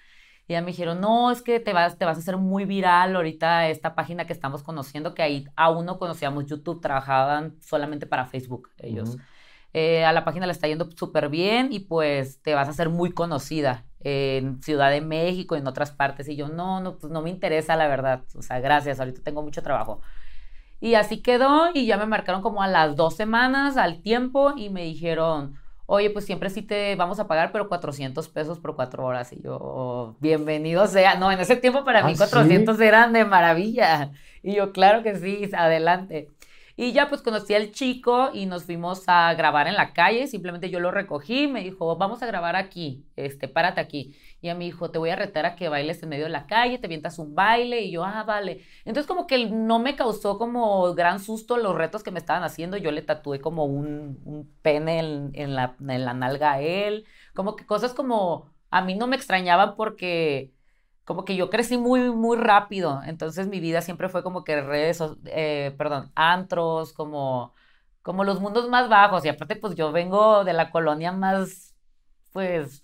Y 0.47 0.53
ya 0.53 0.61
me 0.61 0.67
dijeron, 0.67 1.01
no, 1.01 1.29
es 1.31 1.41
que 1.41 1.59
te 1.59 1.73
vas, 1.73 1.97
te 1.97 2.05
vas 2.05 2.17
a 2.17 2.19
hacer 2.21 2.37
muy 2.37 2.65
viral 2.65 3.15
ahorita 3.15 3.67
esta 3.69 3.95
página 3.95 4.25
que 4.25 4.33
estamos 4.33 4.63
conociendo, 4.63 5.13
que 5.13 5.21
ahí 5.21 5.45
aún 5.57 5.85
no 5.85 5.99
conocíamos 5.99 6.45
YouTube, 6.45 6.81
trabajaban 6.81 7.57
solamente 7.61 8.07
para 8.07 8.25
Facebook 8.25 8.69
ellos. 8.77 9.17
Eh, 9.73 10.05
a 10.05 10.13
la 10.13 10.23
página 10.25 10.45
le 10.45 10.53
está 10.53 10.67
yendo 10.67 10.89
súper 10.91 11.29
bien 11.29 11.71
y 11.71 11.81
pues 11.81 12.41
te 12.41 12.55
vas 12.55 12.67
a 12.67 12.71
hacer 12.71 12.89
muy 12.89 13.11
conocida 13.11 13.85
en 13.99 14.61
Ciudad 14.63 14.89
de 14.89 15.01
México, 15.01 15.55
en 15.55 15.67
otras 15.67 15.91
partes. 15.91 16.29
Y 16.29 16.35
yo, 16.37 16.47
no, 16.47 16.79
no, 16.79 16.97
pues 16.97 17.11
no 17.11 17.21
me 17.21 17.29
interesa 17.29 17.75
la 17.75 17.87
verdad. 17.87 18.23
O 18.35 18.41
sea, 18.41 18.59
gracias, 18.59 18.99
ahorita 18.99 19.21
tengo 19.23 19.43
mucho 19.43 19.61
trabajo. 19.63 20.01
Y 20.79 20.95
así 20.95 21.21
quedó 21.21 21.69
y 21.73 21.85
ya 21.85 21.97
me 21.97 22.05
marcaron 22.05 22.41
como 22.41 22.61
a 22.61 22.67
las 22.67 22.95
dos 22.95 23.15
semanas, 23.15 23.77
al 23.77 24.01
tiempo, 24.01 24.53
y 24.55 24.69
me 24.69 24.83
dijeron, 24.83 25.55
oye, 25.87 26.09
pues 26.11 26.25
siempre 26.25 26.49
sí 26.49 26.61
te 26.61 26.95
vamos 26.95 27.19
a 27.19 27.27
pagar, 27.27 27.51
pero 27.51 27.67
400 27.67 28.27
pesos 28.29 28.59
por 28.59 28.75
cuatro 28.75 29.05
horas. 29.05 29.33
Y 29.33 29.41
yo, 29.41 30.15
bienvenido 30.19 30.85
sea. 30.85 31.15
No, 31.15 31.31
en 31.31 31.39
ese 31.39 31.55
tiempo 31.55 31.83
para 31.83 32.03
mí 32.03 32.15
400 32.15 32.79
¿Ah, 32.79 32.85
eran 32.85 33.13
de 33.13 33.25
maravilla. 33.25 34.11
Y 34.43 34.53
yo, 34.53 34.71
claro 34.71 35.01
que 35.01 35.15
sí, 35.15 35.49
adelante. 35.57 36.29
Y 36.79 36.91
ya 36.91 37.09
pues 37.09 37.23
conocí 37.23 37.55
al 37.55 37.71
chico 37.71 38.29
y 38.33 38.45
nos 38.45 38.65
fuimos 38.65 39.03
a 39.07 39.33
grabar 39.33 39.67
en 39.67 39.73
la 39.73 39.93
calle, 39.93 40.27
simplemente 40.27 40.69
yo 40.69 40.79
lo 40.79 40.91
recogí, 40.91 41.47
me 41.47 41.63
dijo, 41.63 41.97
vamos 41.97 42.21
a 42.21 42.27
grabar 42.27 42.55
aquí, 42.55 43.03
este, 43.15 43.47
párate 43.47 43.81
aquí. 43.81 44.15
Y 44.41 44.49
a 44.49 44.55
mi 44.55 44.67
hijo, 44.67 44.91
te 44.91 44.99
voy 44.99 45.09
a 45.09 45.15
retar 45.15 45.47
a 45.47 45.55
que 45.55 45.69
bailes 45.69 46.03
en 46.03 46.09
medio 46.09 46.25
de 46.25 46.29
la 46.29 46.45
calle, 46.45 46.77
te 46.77 46.87
vientas 46.87 47.17
un 47.17 47.33
baile 47.33 47.81
y 47.81 47.89
yo, 47.91 48.05
ah, 48.05 48.23
vale. 48.23 48.63
Entonces 48.85 49.07
como 49.07 49.25
que 49.25 49.49
no 49.49 49.79
me 49.79 49.95
causó 49.95 50.37
como 50.37 50.93
gran 50.93 51.19
susto 51.19 51.57
los 51.57 51.73
retos 51.75 52.03
que 52.03 52.11
me 52.11 52.19
estaban 52.19 52.43
haciendo, 52.43 52.77
yo 52.77 52.91
le 52.91 53.01
tatué 53.01 53.41
como 53.41 53.65
un, 53.65 54.47
pene 54.61 54.99
en, 54.99 55.31
en, 55.33 55.55
la, 55.55 55.75
en 55.79 56.05
la 56.05 56.13
nalga 56.13 56.53
a 56.53 56.61
él, 56.61 57.05
como 57.33 57.55
que 57.55 57.65
cosas 57.65 57.95
como 57.95 58.51
a 58.69 58.81
mí 58.81 58.93
no 58.95 59.07
me 59.07 59.15
extrañaban 59.15 59.75
porque 59.75 60.53
como 61.07 61.23
que 61.23 61.37
yo 61.37 61.49
crecí 61.49 61.77
muy, 61.77 62.11
muy 62.11 62.35
rápido, 62.35 63.01
entonces 63.05 63.47
mi 63.47 63.61
vida 63.61 63.81
siempre 63.81 64.09
fue 64.09 64.23
como 64.23 64.43
que 64.43 64.61
redes, 64.61 65.01
eh, 65.27 65.73
perdón, 65.77 66.11
antros, 66.15 66.91
como, 66.91 67.53
como 68.01 68.25
los 68.25 68.41
mundos 68.41 68.67
más 68.67 68.89
bajos, 68.89 69.23
y 69.23 69.29
aparte 69.29 69.55
pues 69.55 69.75
yo 69.75 69.93
vengo 69.93 70.43
de 70.43 70.51
la 70.51 70.69
colonia 70.69 71.13
más, 71.13 71.73
pues, 72.33 72.83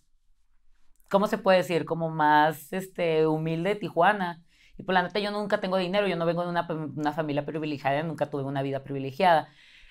¿cómo 1.10 1.28
se 1.28 1.38
puede 1.38 1.58
decir? 1.58 1.84
Como 1.84 2.10
más, 2.10 2.72
este, 2.72 3.28
humilde 3.28 3.72
de 3.72 3.76
Tijuana, 3.76 4.42
y 4.76 4.84
por 4.84 4.86
pues, 4.86 4.94
la 4.94 5.04
neta 5.04 5.20
yo 5.20 5.32
nunca 5.32 5.60
tengo 5.60 5.76
dinero, 5.76 6.08
yo 6.08 6.16
no 6.16 6.26
vengo 6.26 6.44
de 6.44 6.50
una, 6.50 6.66
una 6.70 7.12
familia 7.12 7.46
privilegiada, 7.46 8.04
nunca 8.04 8.30
tuve 8.30 8.44
una 8.44 8.62
vida 8.62 8.86
privilegiada, 8.86 9.50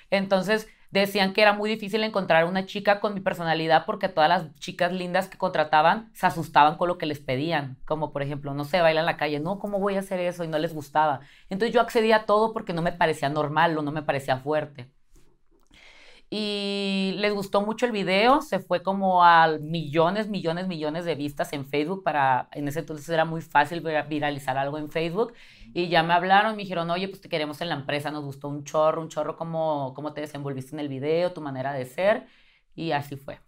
entonces 0.09 0.69
decían 1.01 1.33
que 1.33 1.43
era 1.43 1.53
muy 1.53 1.71
difícil 1.71 2.05
encontrar 2.05 2.45
una 2.45 2.67
chica 2.67 3.01
con 3.01 3.15
mi 3.15 3.21
personalidad 3.21 3.85
porque 3.87 4.09
todas 4.09 4.29
las 4.29 4.55
chicas 4.57 4.93
lindas 4.93 5.29
que 5.29 5.39
contrataban 5.39 6.11
se 6.15 6.27
asustaban 6.27 6.77
con 6.77 6.89
lo 6.89 6.99
que 6.99 7.07
les 7.07 7.19
pedían, 7.19 7.79
como 7.85 8.13
por 8.13 8.23
ejemplo, 8.23 8.55
no 8.55 8.65
sé, 8.65 8.81
baila 8.81 9.01
en 9.01 9.07
la 9.07 9.17
calle, 9.17 9.41
no, 9.41 9.59
¿cómo 9.59 9.79
voy 9.81 9.97
a 9.97 10.01
hacer 10.01 10.21
eso? 10.21 10.45
Y 10.45 10.49
no 10.49 10.59
les 10.59 10.75
gustaba. 10.75 11.21
Entonces 11.49 11.75
yo 11.75 11.81
accedía 11.81 12.17
a 12.17 12.27
todo 12.27 12.53
porque 12.53 12.73
no 12.75 12.83
me 12.83 12.93
parecía 12.93 13.29
normal 13.29 13.77
o 13.79 13.83
no 13.83 13.93
me 13.93 14.03
parecía 14.03 14.37
fuerte 14.39 14.91
y 16.35 17.13
les 17.19 17.35
gustó 17.35 17.61
mucho 17.61 17.85
el 17.85 17.93
video, 17.93 18.41
se 18.41 18.59
fue 18.59 18.83
como 18.83 19.23
a 19.23 19.59
millones, 19.61 20.31
millones, 20.31 20.67
millones 20.67 21.05
de 21.05 21.15
vistas 21.15 21.53
en 21.53 21.67
Facebook 21.67 22.03
para, 22.03 22.49
en 22.53 22.67
ese 22.67 22.79
entonces 22.79 23.07
era 23.11 23.27
muy 23.27 23.43
fácil 23.43 23.83
viralizar 24.09 24.57
algo 24.57 24.79
en 24.79 24.89
Facebook 24.89 25.35
y 25.75 25.89
ya 25.89 26.03
me 26.03 26.15
hablaron, 26.15 26.57
me 26.57 26.63
dijeron, 26.63 26.89
oye, 26.91 27.07
pues 27.09 27.21
te 27.21 27.29
queremos 27.29 27.61
en 27.61 27.69
la 27.69 27.75
empresa, 27.75 28.11
nos 28.11 28.25
gustó 28.25 28.49
un 28.49 28.65
chorro, 28.65 29.03
un 29.03 29.11
chorro 29.11 29.37
cómo, 29.37 29.93
cómo 29.95 30.15
te 30.15 30.23
desenvolviste 30.23 30.75
en 30.75 30.81
el 30.81 30.89
video, 30.89 31.35
tu 31.35 31.43
manera 31.43 31.75
de 31.75 31.85
ser 31.85 32.25
y 32.75 32.93
así 32.93 33.17
fue. 33.17 33.39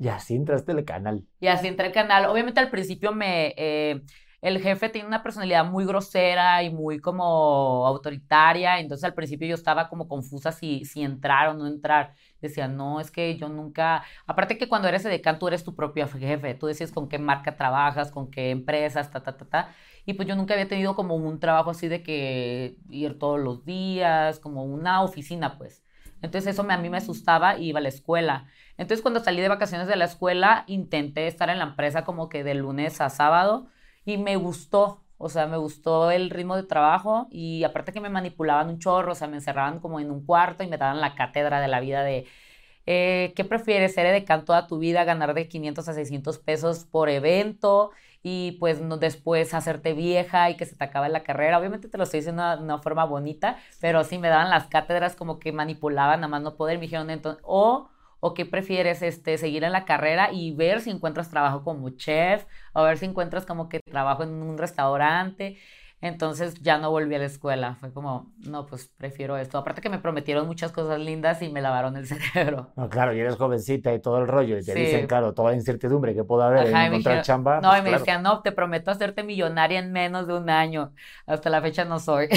Y 0.00 0.08
así 0.08 0.34
entraste 0.34 0.72
al 0.72 0.84
canal. 0.84 1.24
Y 1.38 1.46
así 1.46 1.68
entré 1.68 1.86
al 1.86 1.92
canal. 1.92 2.26
Obviamente 2.26 2.58
al 2.58 2.70
principio 2.70 3.12
me... 3.12 3.54
Eh, 3.56 4.02
el 4.40 4.60
jefe 4.60 4.88
tiene 4.88 5.08
una 5.08 5.22
personalidad 5.22 5.64
muy 5.64 5.84
grosera 5.84 6.62
y 6.62 6.70
muy 6.70 7.00
como 7.00 7.86
autoritaria, 7.86 8.78
entonces 8.78 9.04
al 9.04 9.14
principio 9.14 9.48
yo 9.48 9.54
estaba 9.54 9.88
como 9.88 10.06
confusa 10.06 10.52
si, 10.52 10.84
si 10.84 11.02
entrar 11.02 11.48
o 11.48 11.54
no 11.54 11.66
entrar. 11.66 12.14
Decía, 12.40 12.68
no, 12.68 13.00
es 13.00 13.10
que 13.10 13.36
yo 13.36 13.48
nunca, 13.48 14.04
aparte 14.26 14.56
que 14.58 14.68
cuando 14.68 14.86
eres 14.86 15.04
edecán 15.04 15.40
tú 15.40 15.48
eres 15.48 15.64
tu 15.64 15.74
propio 15.74 16.06
jefe, 16.08 16.54
tú 16.54 16.66
decides 16.66 16.92
con 16.92 17.08
qué 17.08 17.18
marca 17.18 17.56
trabajas, 17.56 18.12
con 18.12 18.30
qué 18.30 18.50
empresas, 18.50 19.10
ta, 19.10 19.22
ta, 19.22 19.36
ta, 19.36 19.44
ta. 19.44 19.74
Y 20.06 20.14
pues 20.14 20.28
yo 20.28 20.36
nunca 20.36 20.54
había 20.54 20.68
tenido 20.68 20.94
como 20.94 21.16
un 21.16 21.40
trabajo 21.40 21.70
así 21.70 21.88
de 21.88 22.02
que 22.04 22.76
ir 22.90 23.18
todos 23.18 23.40
los 23.40 23.64
días, 23.64 24.38
como 24.38 24.64
una 24.64 25.02
oficina, 25.02 25.58
pues. 25.58 25.82
Entonces 26.22 26.54
eso 26.54 26.66
a 26.68 26.76
mí 26.76 26.90
me 26.90 26.98
asustaba 26.98 27.58
y 27.58 27.68
iba 27.68 27.78
a 27.80 27.82
la 27.82 27.88
escuela. 27.88 28.46
Entonces 28.76 29.02
cuando 29.02 29.20
salí 29.20 29.40
de 29.40 29.48
vacaciones 29.48 29.88
de 29.88 29.96
la 29.96 30.04
escuela, 30.04 30.64
intenté 30.68 31.26
estar 31.26 31.50
en 31.50 31.58
la 31.58 31.64
empresa 31.64 32.04
como 32.04 32.28
que 32.28 32.44
de 32.44 32.54
lunes 32.54 33.00
a 33.00 33.10
sábado 33.10 33.68
y 34.08 34.16
me 34.16 34.36
gustó, 34.36 35.04
o 35.18 35.28
sea, 35.28 35.46
me 35.46 35.58
gustó 35.58 36.10
el 36.10 36.30
ritmo 36.30 36.56
de 36.56 36.62
trabajo 36.62 37.28
y 37.30 37.64
aparte 37.64 37.92
que 37.92 38.00
me 38.00 38.08
manipulaban 38.08 38.68
un 38.70 38.78
chorro, 38.78 39.12
o 39.12 39.14
sea, 39.14 39.28
me 39.28 39.36
encerraban 39.36 39.80
como 39.80 40.00
en 40.00 40.10
un 40.10 40.24
cuarto 40.24 40.62
y 40.62 40.66
me 40.66 40.78
daban 40.78 41.00
la 41.00 41.14
cátedra 41.14 41.60
de 41.60 41.68
la 41.68 41.80
vida 41.80 42.02
de, 42.02 42.26
eh, 42.86 43.34
¿qué 43.36 43.44
prefieres? 43.44 43.94
¿Ser 43.94 44.06
edecán 44.06 44.46
toda 44.46 44.66
tu 44.66 44.78
vida, 44.78 45.04
ganar 45.04 45.34
de 45.34 45.46
500 45.48 45.88
a 45.88 45.92
600 45.92 46.38
pesos 46.38 46.86
por 46.86 47.10
evento 47.10 47.90
y 48.22 48.52
pues 48.52 48.80
no, 48.80 48.96
después 48.96 49.52
hacerte 49.52 49.92
vieja 49.92 50.48
y 50.50 50.56
que 50.56 50.64
se 50.64 50.74
te 50.76 50.84
acabe 50.84 51.10
la 51.10 51.22
carrera. 51.22 51.58
Obviamente 51.58 51.88
te 51.88 51.98
lo 51.98 52.04
estoy 52.04 52.20
diciendo 52.20 52.42
de 52.56 52.62
una, 52.62 52.78
forma 52.78 53.04
bonita, 53.04 53.58
pero 53.80 54.04
sí 54.04 54.16
me 54.18 54.28
daban 54.28 54.48
las 54.50 54.68
cátedras 54.68 55.16
como 55.16 55.38
que 55.38 55.52
manipulaban 55.52 56.24
a 56.24 56.28
más 56.28 56.40
no 56.42 56.56
poder. 56.56 56.78
Me 56.78 56.82
dijeron 56.82 57.10
entonces, 57.10 57.42
o, 57.46 57.90
o 58.20 58.34
qué 58.34 58.46
prefieres, 58.46 59.02
este, 59.02 59.38
seguir 59.38 59.64
en 59.64 59.72
la 59.72 59.84
carrera 59.84 60.30
y 60.32 60.52
ver 60.54 60.80
si 60.80 60.90
encuentras 60.90 61.30
trabajo 61.30 61.62
como 61.64 61.90
chef, 61.90 62.44
o 62.72 62.82
ver 62.84 62.98
si 62.98 63.06
encuentras 63.06 63.46
como 63.46 63.68
que 63.68 63.80
trabajo 63.80 64.22
en 64.22 64.30
un 64.42 64.58
restaurante. 64.58 65.58
Entonces 66.00 66.54
ya 66.62 66.78
no 66.78 66.90
volví 66.90 67.14
a 67.16 67.18
la 67.18 67.24
escuela. 67.24 67.74
Fue 67.80 67.92
como, 67.92 68.32
no, 68.46 68.66
pues 68.66 68.88
prefiero 68.96 69.36
esto. 69.36 69.58
Aparte 69.58 69.80
que 69.80 69.88
me 69.88 69.98
prometieron 69.98 70.46
muchas 70.46 70.70
cosas 70.70 71.00
lindas 71.00 71.42
y 71.42 71.48
me 71.48 71.60
lavaron 71.60 71.96
el 71.96 72.06
cerebro. 72.32 72.68
No, 72.76 72.88
claro, 72.88 73.12
y 73.14 73.20
eres 73.20 73.34
jovencita 73.34 73.92
y 73.92 74.00
todo 74.00 74.18
el 74.18 74.28
rollo. 74.28 74.58
Y 74.58 74.64
te 74.64 74.74
dicen, 74.74 75.08
claro, 75.08 75.34
toda 75.34 75.50
la 75.50 75.56
incertidumbre 75.56 76.14
que 76.14 76.22
puede 76.22 76.44
haber 76.44 76.68
en 76.68 76.76
encontrar 76.76 77.22
chamba. 77.22 77.60
No, 77.60 77.70
pues 77.70 77.80
y 77.80 77.82
me 77.82 77.90
decían, 77.90 78.22
no, 78.22 78.42
te 78.42 78.52
prometo 78.52 78.92
hacerte 78.92 79.24
millonaria 79.24 79.80
en 79.80 79.90
menos 79.90 80.28
de 80.28 80.34
un 80.34 80.48
año. 80.50 80.92
Hasta 81.26 81.50
la 81.50 81.60
fecha 81.60 81.84
no 81.84 81.98
soy. 81.98 82.28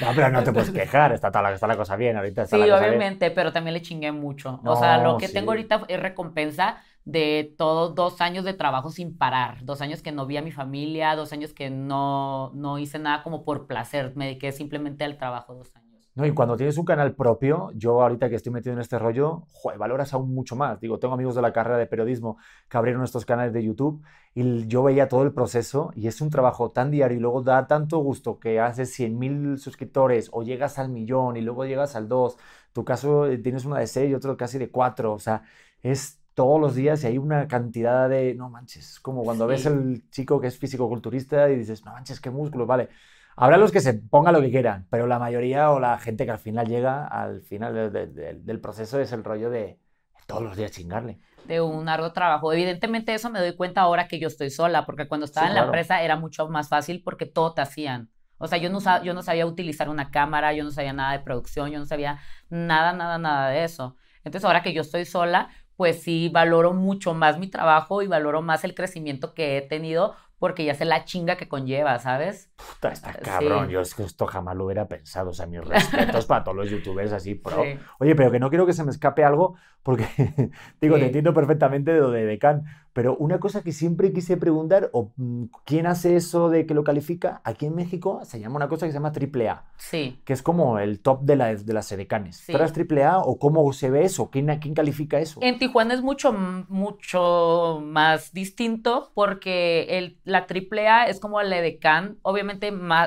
no, 0.00 0.08
pero 0.14 0.30
no 0.30 0.44
te 0.44 0.52
puedes 0.52 0.70
quejar. 0.70 1.12
Está, 1.12 1.30
la, 1.42 1.52
está 1.52 1.66
la 1.66 1.76
cosa 1.76 1.96
bien 1.96 2.16
ahorita. 2.16 2.46
sí, 2.46 2.56
obviamente, 2.56 3.32
pero 3.32 3.52
también 3.52 3.74
le 3.74 3.82
chingué 3.82 4.12
mucho. 4.12 4.60
o 4.64 4.76
sea, 4.76 4.98
lo 4.98 5.18
que 5.18 5.28
tengo 5.28 5.50
ahorita 5.50 5.82
es 5.88 5.98
recompensa 5.98 6.78
de 7.10 7.54
todos 7.56 7.94
dos 7.94 8.20
años 8.20 8.44
de 8.44 8.54
trabajo 8.54 8.90
sin 8.90 9.16
parar, 9.16 9.64
dos 9.64 9.80
años 9.80 10.02
que 10.02 10.12
no 10.12 10.26
vi 10.26 10.36
a 10.36 10.42
mi 10.42 10.52
familia, 10.52 11.16
dos 11.16 11.32
años 11.32 11.52
que 11.52 11.70
no, 11.70 12.52
no 12.54 12.78
hice 12.78 12.98
nada 12.98 13.22
como 13.22 13.44
por 13.44 13.66
placer, 13.66 14.12
me 14.16 14.26
dediqué 14.26 14.52
simplemente 14.52 15.04
al 15.04 15.18
trabajo 15.18 15.54
dos 15.54 15.74
años. 15.74 15.90
No, 16.16 16.26
y 16.26 16.32
cuando 16.32 16.56
tienes 16.56 16.76
un 16.76 16.84
canal 16.84 17.14
propio, 17.14 17.70
yo 17.74 18.02
ahorita 18.02 18.28
que 18.28 18.34
estoy 18.34 18.52
metido 18.52 18.72
en 18.72 18.80
este 18.80 18.98
rollo, 18.98 19.44
joder, 19.52 19.78
valoras 19.78 20.12
aún 20.12 20.34
mucho 20.34 20.56
más. 20.56 20.80
Digo, 20.80 20.98
tengo 20.98 21.14
amigos 21.14 21.36
de 21.36 21.42
la 21.42 21.52
carrera 21.52 21.78
de 21.78 21.86
periodismo 21.86 22.36
que 22.68 22.76
abrieron 22.76 23.04
estos 23.04 23.24
canales 23.24 23.52
de 23.52 23.62
YouTube 23.62 24.02
y 24.34 24.66
yo 24.66 24.82
veía 24.82 25.08
todo 25.08 25.22
el 25.22 25.32
proceso 25.32 25.92
y 25.94 26.08
es 26.08 26.20
un 26.20 26.28
trabajo 26.28 26.70
tan 26.70 26.90
diario 26.90 27.16
y 27.16 27.20
luego 27.20 27.42
da 27.42 27.66
tanto 27.68 27.98
gusto 27.98 28.40
que 28.40 28.58
haces 28.58 28.92
100 28.92 29.18
mil 29.18 29.58
suscriptores 29.58 30.28
o 30.32 30.42
llegas 30.42 30.80
al 30.80 30.90
millón 30.90 31.36
y 31.36 31.42
luego 31.42 31.64
llegas 31.64 31.94
al 31.94 32.08
2. 32.08 32.36
Tu 32.72 32.84
caso 32.84 33.26
eh, 33.26 33.38
tienes 33.38 33.64
una 33.64 33.78
de 33.78 33.86
6 33.86 34.10
y 34.10 34.14
otro 34.14 34.36
casi 34.36 34.58
de 34.58 34.70
4. 34.70 35.12
O 35.12 35.18
sea, 35.20 35.42
es 35.82 36.19
todos 36.40 36.58
los 36.58 36.74
días 36.74 37.04
y 37.04 37.06
hay 37.06 37.18
una 37.18 37.46
cantidad 37.46 38.08
de, 38.08 38.34
no 38.34 38.48
manches, 38.48 38.98
como 38.98 39.24
cuando 39.24 39.46
ves 39.46 39.66
el 39.66 40.08
chico 40.10 40.40
que 40.40 40.46
es 40.46 40.56
físico-culturista 40.56 41.50
y 41.50 41.56
dices, 41.56 41.84
no 41.84 41.92
manches, 41.92 42.18
qué 42.18 42.30
músculos, 42.30 42.66
vale. 42.66 42.88
Habrá 43.36 43.58
los 43.58 43.70
que 43.70 43.82
se 43.82 43.92
pongan 43.92 44.32
lo 44.32 44.40
que 44.40 44.50
quieran, 44.50 44.86
pero 44.88 45.06
la 45.06 45.18
mayoría 45.18 45.70
o 45.70 45.78
la 45.78 45.98
gente 45.98 46.24
que 46.24 46.30
al 46.30 46.38
final 46.38 46.66
llega, 46.66 47.06
al 47.06 47.42
final 47.42 47.92
del 47.92 48.60
proceso 48.62 48.98
es 48.98 49.12
el 49.12 49.22
rollo 49.22 49.50
de 49.50 49.78
todos 50.26 50.42
los 50.42 50.56
días 50.56 50.70
chingarle. 50.70 51.18
De 51.44 51.60
un 51.60 51.90
arduo 51.90 52.14
trabajo. 52.14 52.54
Evidentemente 52.54 53.12
eso 53.12 53.28
me 53.28 53.40
doy 53.40 53.54
cuenta 53.54 53.82
ahora 53.82 54.08
que 54.08 54.18
yo 54.18 54.28
estoy 54.28 54.48
sola, 54.48 54.86
porque 54.86 55.08
cuando 55.08 55.26
estaba 55.26 55.46
en 55.46 55.54
la 55.54 55.64
empresa 55.64 56.00
era 56.00 56.16
mucho 56.16 56.48
más 56.48 56.70
fácil 56.70 57.02
porque 57.04 57.26
todo 57.26 57.52
te 57.52 57.60
hacían. 57.60 58.08
O 58.38 58.46
sea, 58.46 58.56
yo 58.56 58.70
no, 58.70 58.80
yo 59.02 59.12
no 59.12 59.22
sabía 59.22 59.44
utilizar 59.44 59.90
una 59.90 60.10
cámara, 60.10 60.54
yo 60.54 60.64
no 60.64 60.70
sabía 60.70 60.94
nada 60.94 61.12
de 61.12 61.18
producción, 61.18 61.70
yo 61.70 61.78
no 61.78 61.84
sabía 61.84 62.18
nada, 62.48 62.94
nada, 62.94 63.18
nada 63.18 63.50
de 63.50 63.64
eso. 63.64 63.96
Entonces 64.24 64.44
ahora 64.44 64.62
que 64.62 64.72
yo 64.72 64.82
estoy 64.82 65.04
sola, 65.04 65.48
pues 65.80 66.02
sí 66.02 66.28
valoro 66.28 66.74
mucho 66.74 67.14
más 67.14 67.38
mi 67.38 67.48
trabajo 67.48 68.02
y 68.02 68.06
valoro 68.06 68.42
más 68.42 68.64
el 68.64 68.74
crecimiento 68.74 69.32
que 69.32 69.56
he 69.56 69.62
tenido 69.62 70.14
porque 70.38 70.66
ya 70.66 70.74
sé 70.74 70.84
la 70.84 71.06
chinga 71.06 71.36
que 71.38 71.48
conlleva, 71.48 71.98
¿sabes? 71.98 72.49
Puta, 72.68 72.90
está 72.90 73.12
cabrón. 73.14 73.68
Yo 73.68 73.80
es 73.80 73.94
que 73.94 74.02
esto 74.02 74.26
jamás 74.26 74.56
lo 74.56 74.66
hubiera 74.66 74.88
pensado. 74.88 75.30
O 75.30 75.34
sea, 75.34 75.46
mis 75.46 75.64
respetos 75.64 76.26
para 76.26 76.44
todos 76.44 76.56
los 76.56 76.70
youtubers 76.70 77.12
así 77.12 77.34
pro. 77.34 77.62
Oye, 77.98 78.14
pero 78.14 78.30
que 78.30 78.38
no 78.38 78.50
quiero 78.50 78.66
que 78.66 78.72
se 78.72 78.84
me 78.84 78.90
escape 78.90 79.24
algo 79.24 79.56
porque, 79.82 80.06
digo, 80.80 80.96
te 80.96 81.06
entiendo 81.06 81.32
perfectamente 81.32 81.92
de 81.92 82.00
lo 82.00 82.10
de 82.10 82.26
Decan, 82.26 82.64
pero 82.92 83.16
una 83.16 83.38
cosa 83.38 83.62
que 83.62 83.72
siempre 83.72 84.12
quise 84.12 84.36
preguntar, 84.36 84.90
o, 84.92 85.12
mm, 85.16 85.44
¿quién 85.64 85.86
hace 85.86 86.16
eso 86.16 86.50
de 86.50 86.66
que 86.66 86.74
lo 86.74 86.84
califica? 86.84 87.40
Aquí 87.44 87.66
en 87.66 87.74
México 87.74 88.20
se 88.24 88.40
llama 88.40 88.56
una 88.56 88.68
cosa 88.68 88.86
que 88.86 88.92
se 88.92 88.98
llama 88.98 89.12
AAA. 89.12 89.64
Sí. 89.76 90.20
Que 90.24 90.32
es 90.32 90.42
como 90.42 90.78
el 90.78 91.00
top 91.00 91.22
de, 91.22 91.36
la, 91.36 91.54
de 91.54 91.72
las 91.72 91.90
edecanes. 91.92 92.36
Sí. 92.36 92.52
¿Tú 92.52 92.58
eres 92.58 92.74
AAA 92.76 93.20
o 93.20 93.38
cómo 93.38 93.72
se 93.72 93.90
ve 93.90 94.04
eso? 94.04 94.28
¿Quién, 94.30 94.46
¿Quién 94.58 94.74
califica 94.74 95.18
eso? 95.18 95.40
En 95.42 95.58
Tijuana 95.58 95.94
es 95.94 96.02
mucho, 96.02 96.32
mucho 96.32 97.80
más 97.82 98.32
distinto 98.34 99.12
porque 99.14 99.98
el, 99.98 100.18
la 100.24 100.46
AAA 100.48 101.06
es 101.06 101.20
como 101.20 101.40
la 101.40 101.58
edecán, 101.58 102.18
obviamente 102.22 102.49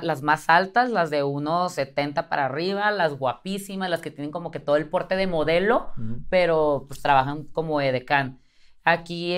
las 0.01 0.21
más 0.21 0.50
altas, 0.50 0.89
las 0.89 1.09
de 1.09 1.23
1,70 1.23 2.29
para 2.29 2.45
arriba, 2.45 2.91
las 2.91 3.17
guapísimas, 3.17 3.89
las 3.89 4.01
que 4.01 4.12
tienen 4.12 4.31
como 4.31 4.51
que 4.51 4.59
todo 4.59 4.75
el 4.75 4.89
porte 4.89 5.15
de 5.15 5.27
modelo, 5.27 5.91
pero 6.29 6.85
pues 6.88 7.01
trabajan 7.01 7.45
como 7.45 7.81
edecán. 7.81 8.39
Aquí, 8.85 9.33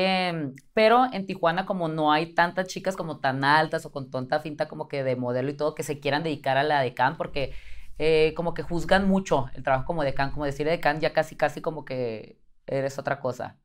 pero 0.73 1.05
en 1.13 1.25
Tijuana 1.27 1.67
como 1.67 1.87
no 1.87 2.11
hay 2.11 2.33
tantas 2.33 2.67
chicas 2.67 2.95
como 2.95 3.19
tan 3.19 3.43
altas 3.43 3.85
o 3.85 3.91
con 3.91 4.09
tonta 4.09 4.39
finta 4.39 4.67
como 4.67 4.87
que 4.87 5.03
de 5.03 5.15
modelo 5.15 5.51
y 5.51 5.57
todo 5.57 5.75
que 5.75 5.83
se 5.83 5.99
quieran 5.99 6.23
dedicar 6.23 6.57
a 6.57 6.63
la 6.63 6.81
decán 6.81 7.15
porque 7.15 7.53
eh, 7.99 8.33
como 8.35 8.55
que 8.55 8.63
juzgan 8.63 9.07
mucho 9.07 9.49
el 9.53 9.61
trabajo 9.63 9.85
como 9.85 10.03
decán, 10.03 10.31
como 10.31 10.45
decir 10.45 10.65
decán 10.65 10.99
ya 10.99 11.13
casi 11.13 11.35
casi 11.35 11.61
como 11.61 11.85
que 11.85 12.39
eres 12.65 12.97
otra 12.97 13.19
cosa. 13.19 13.57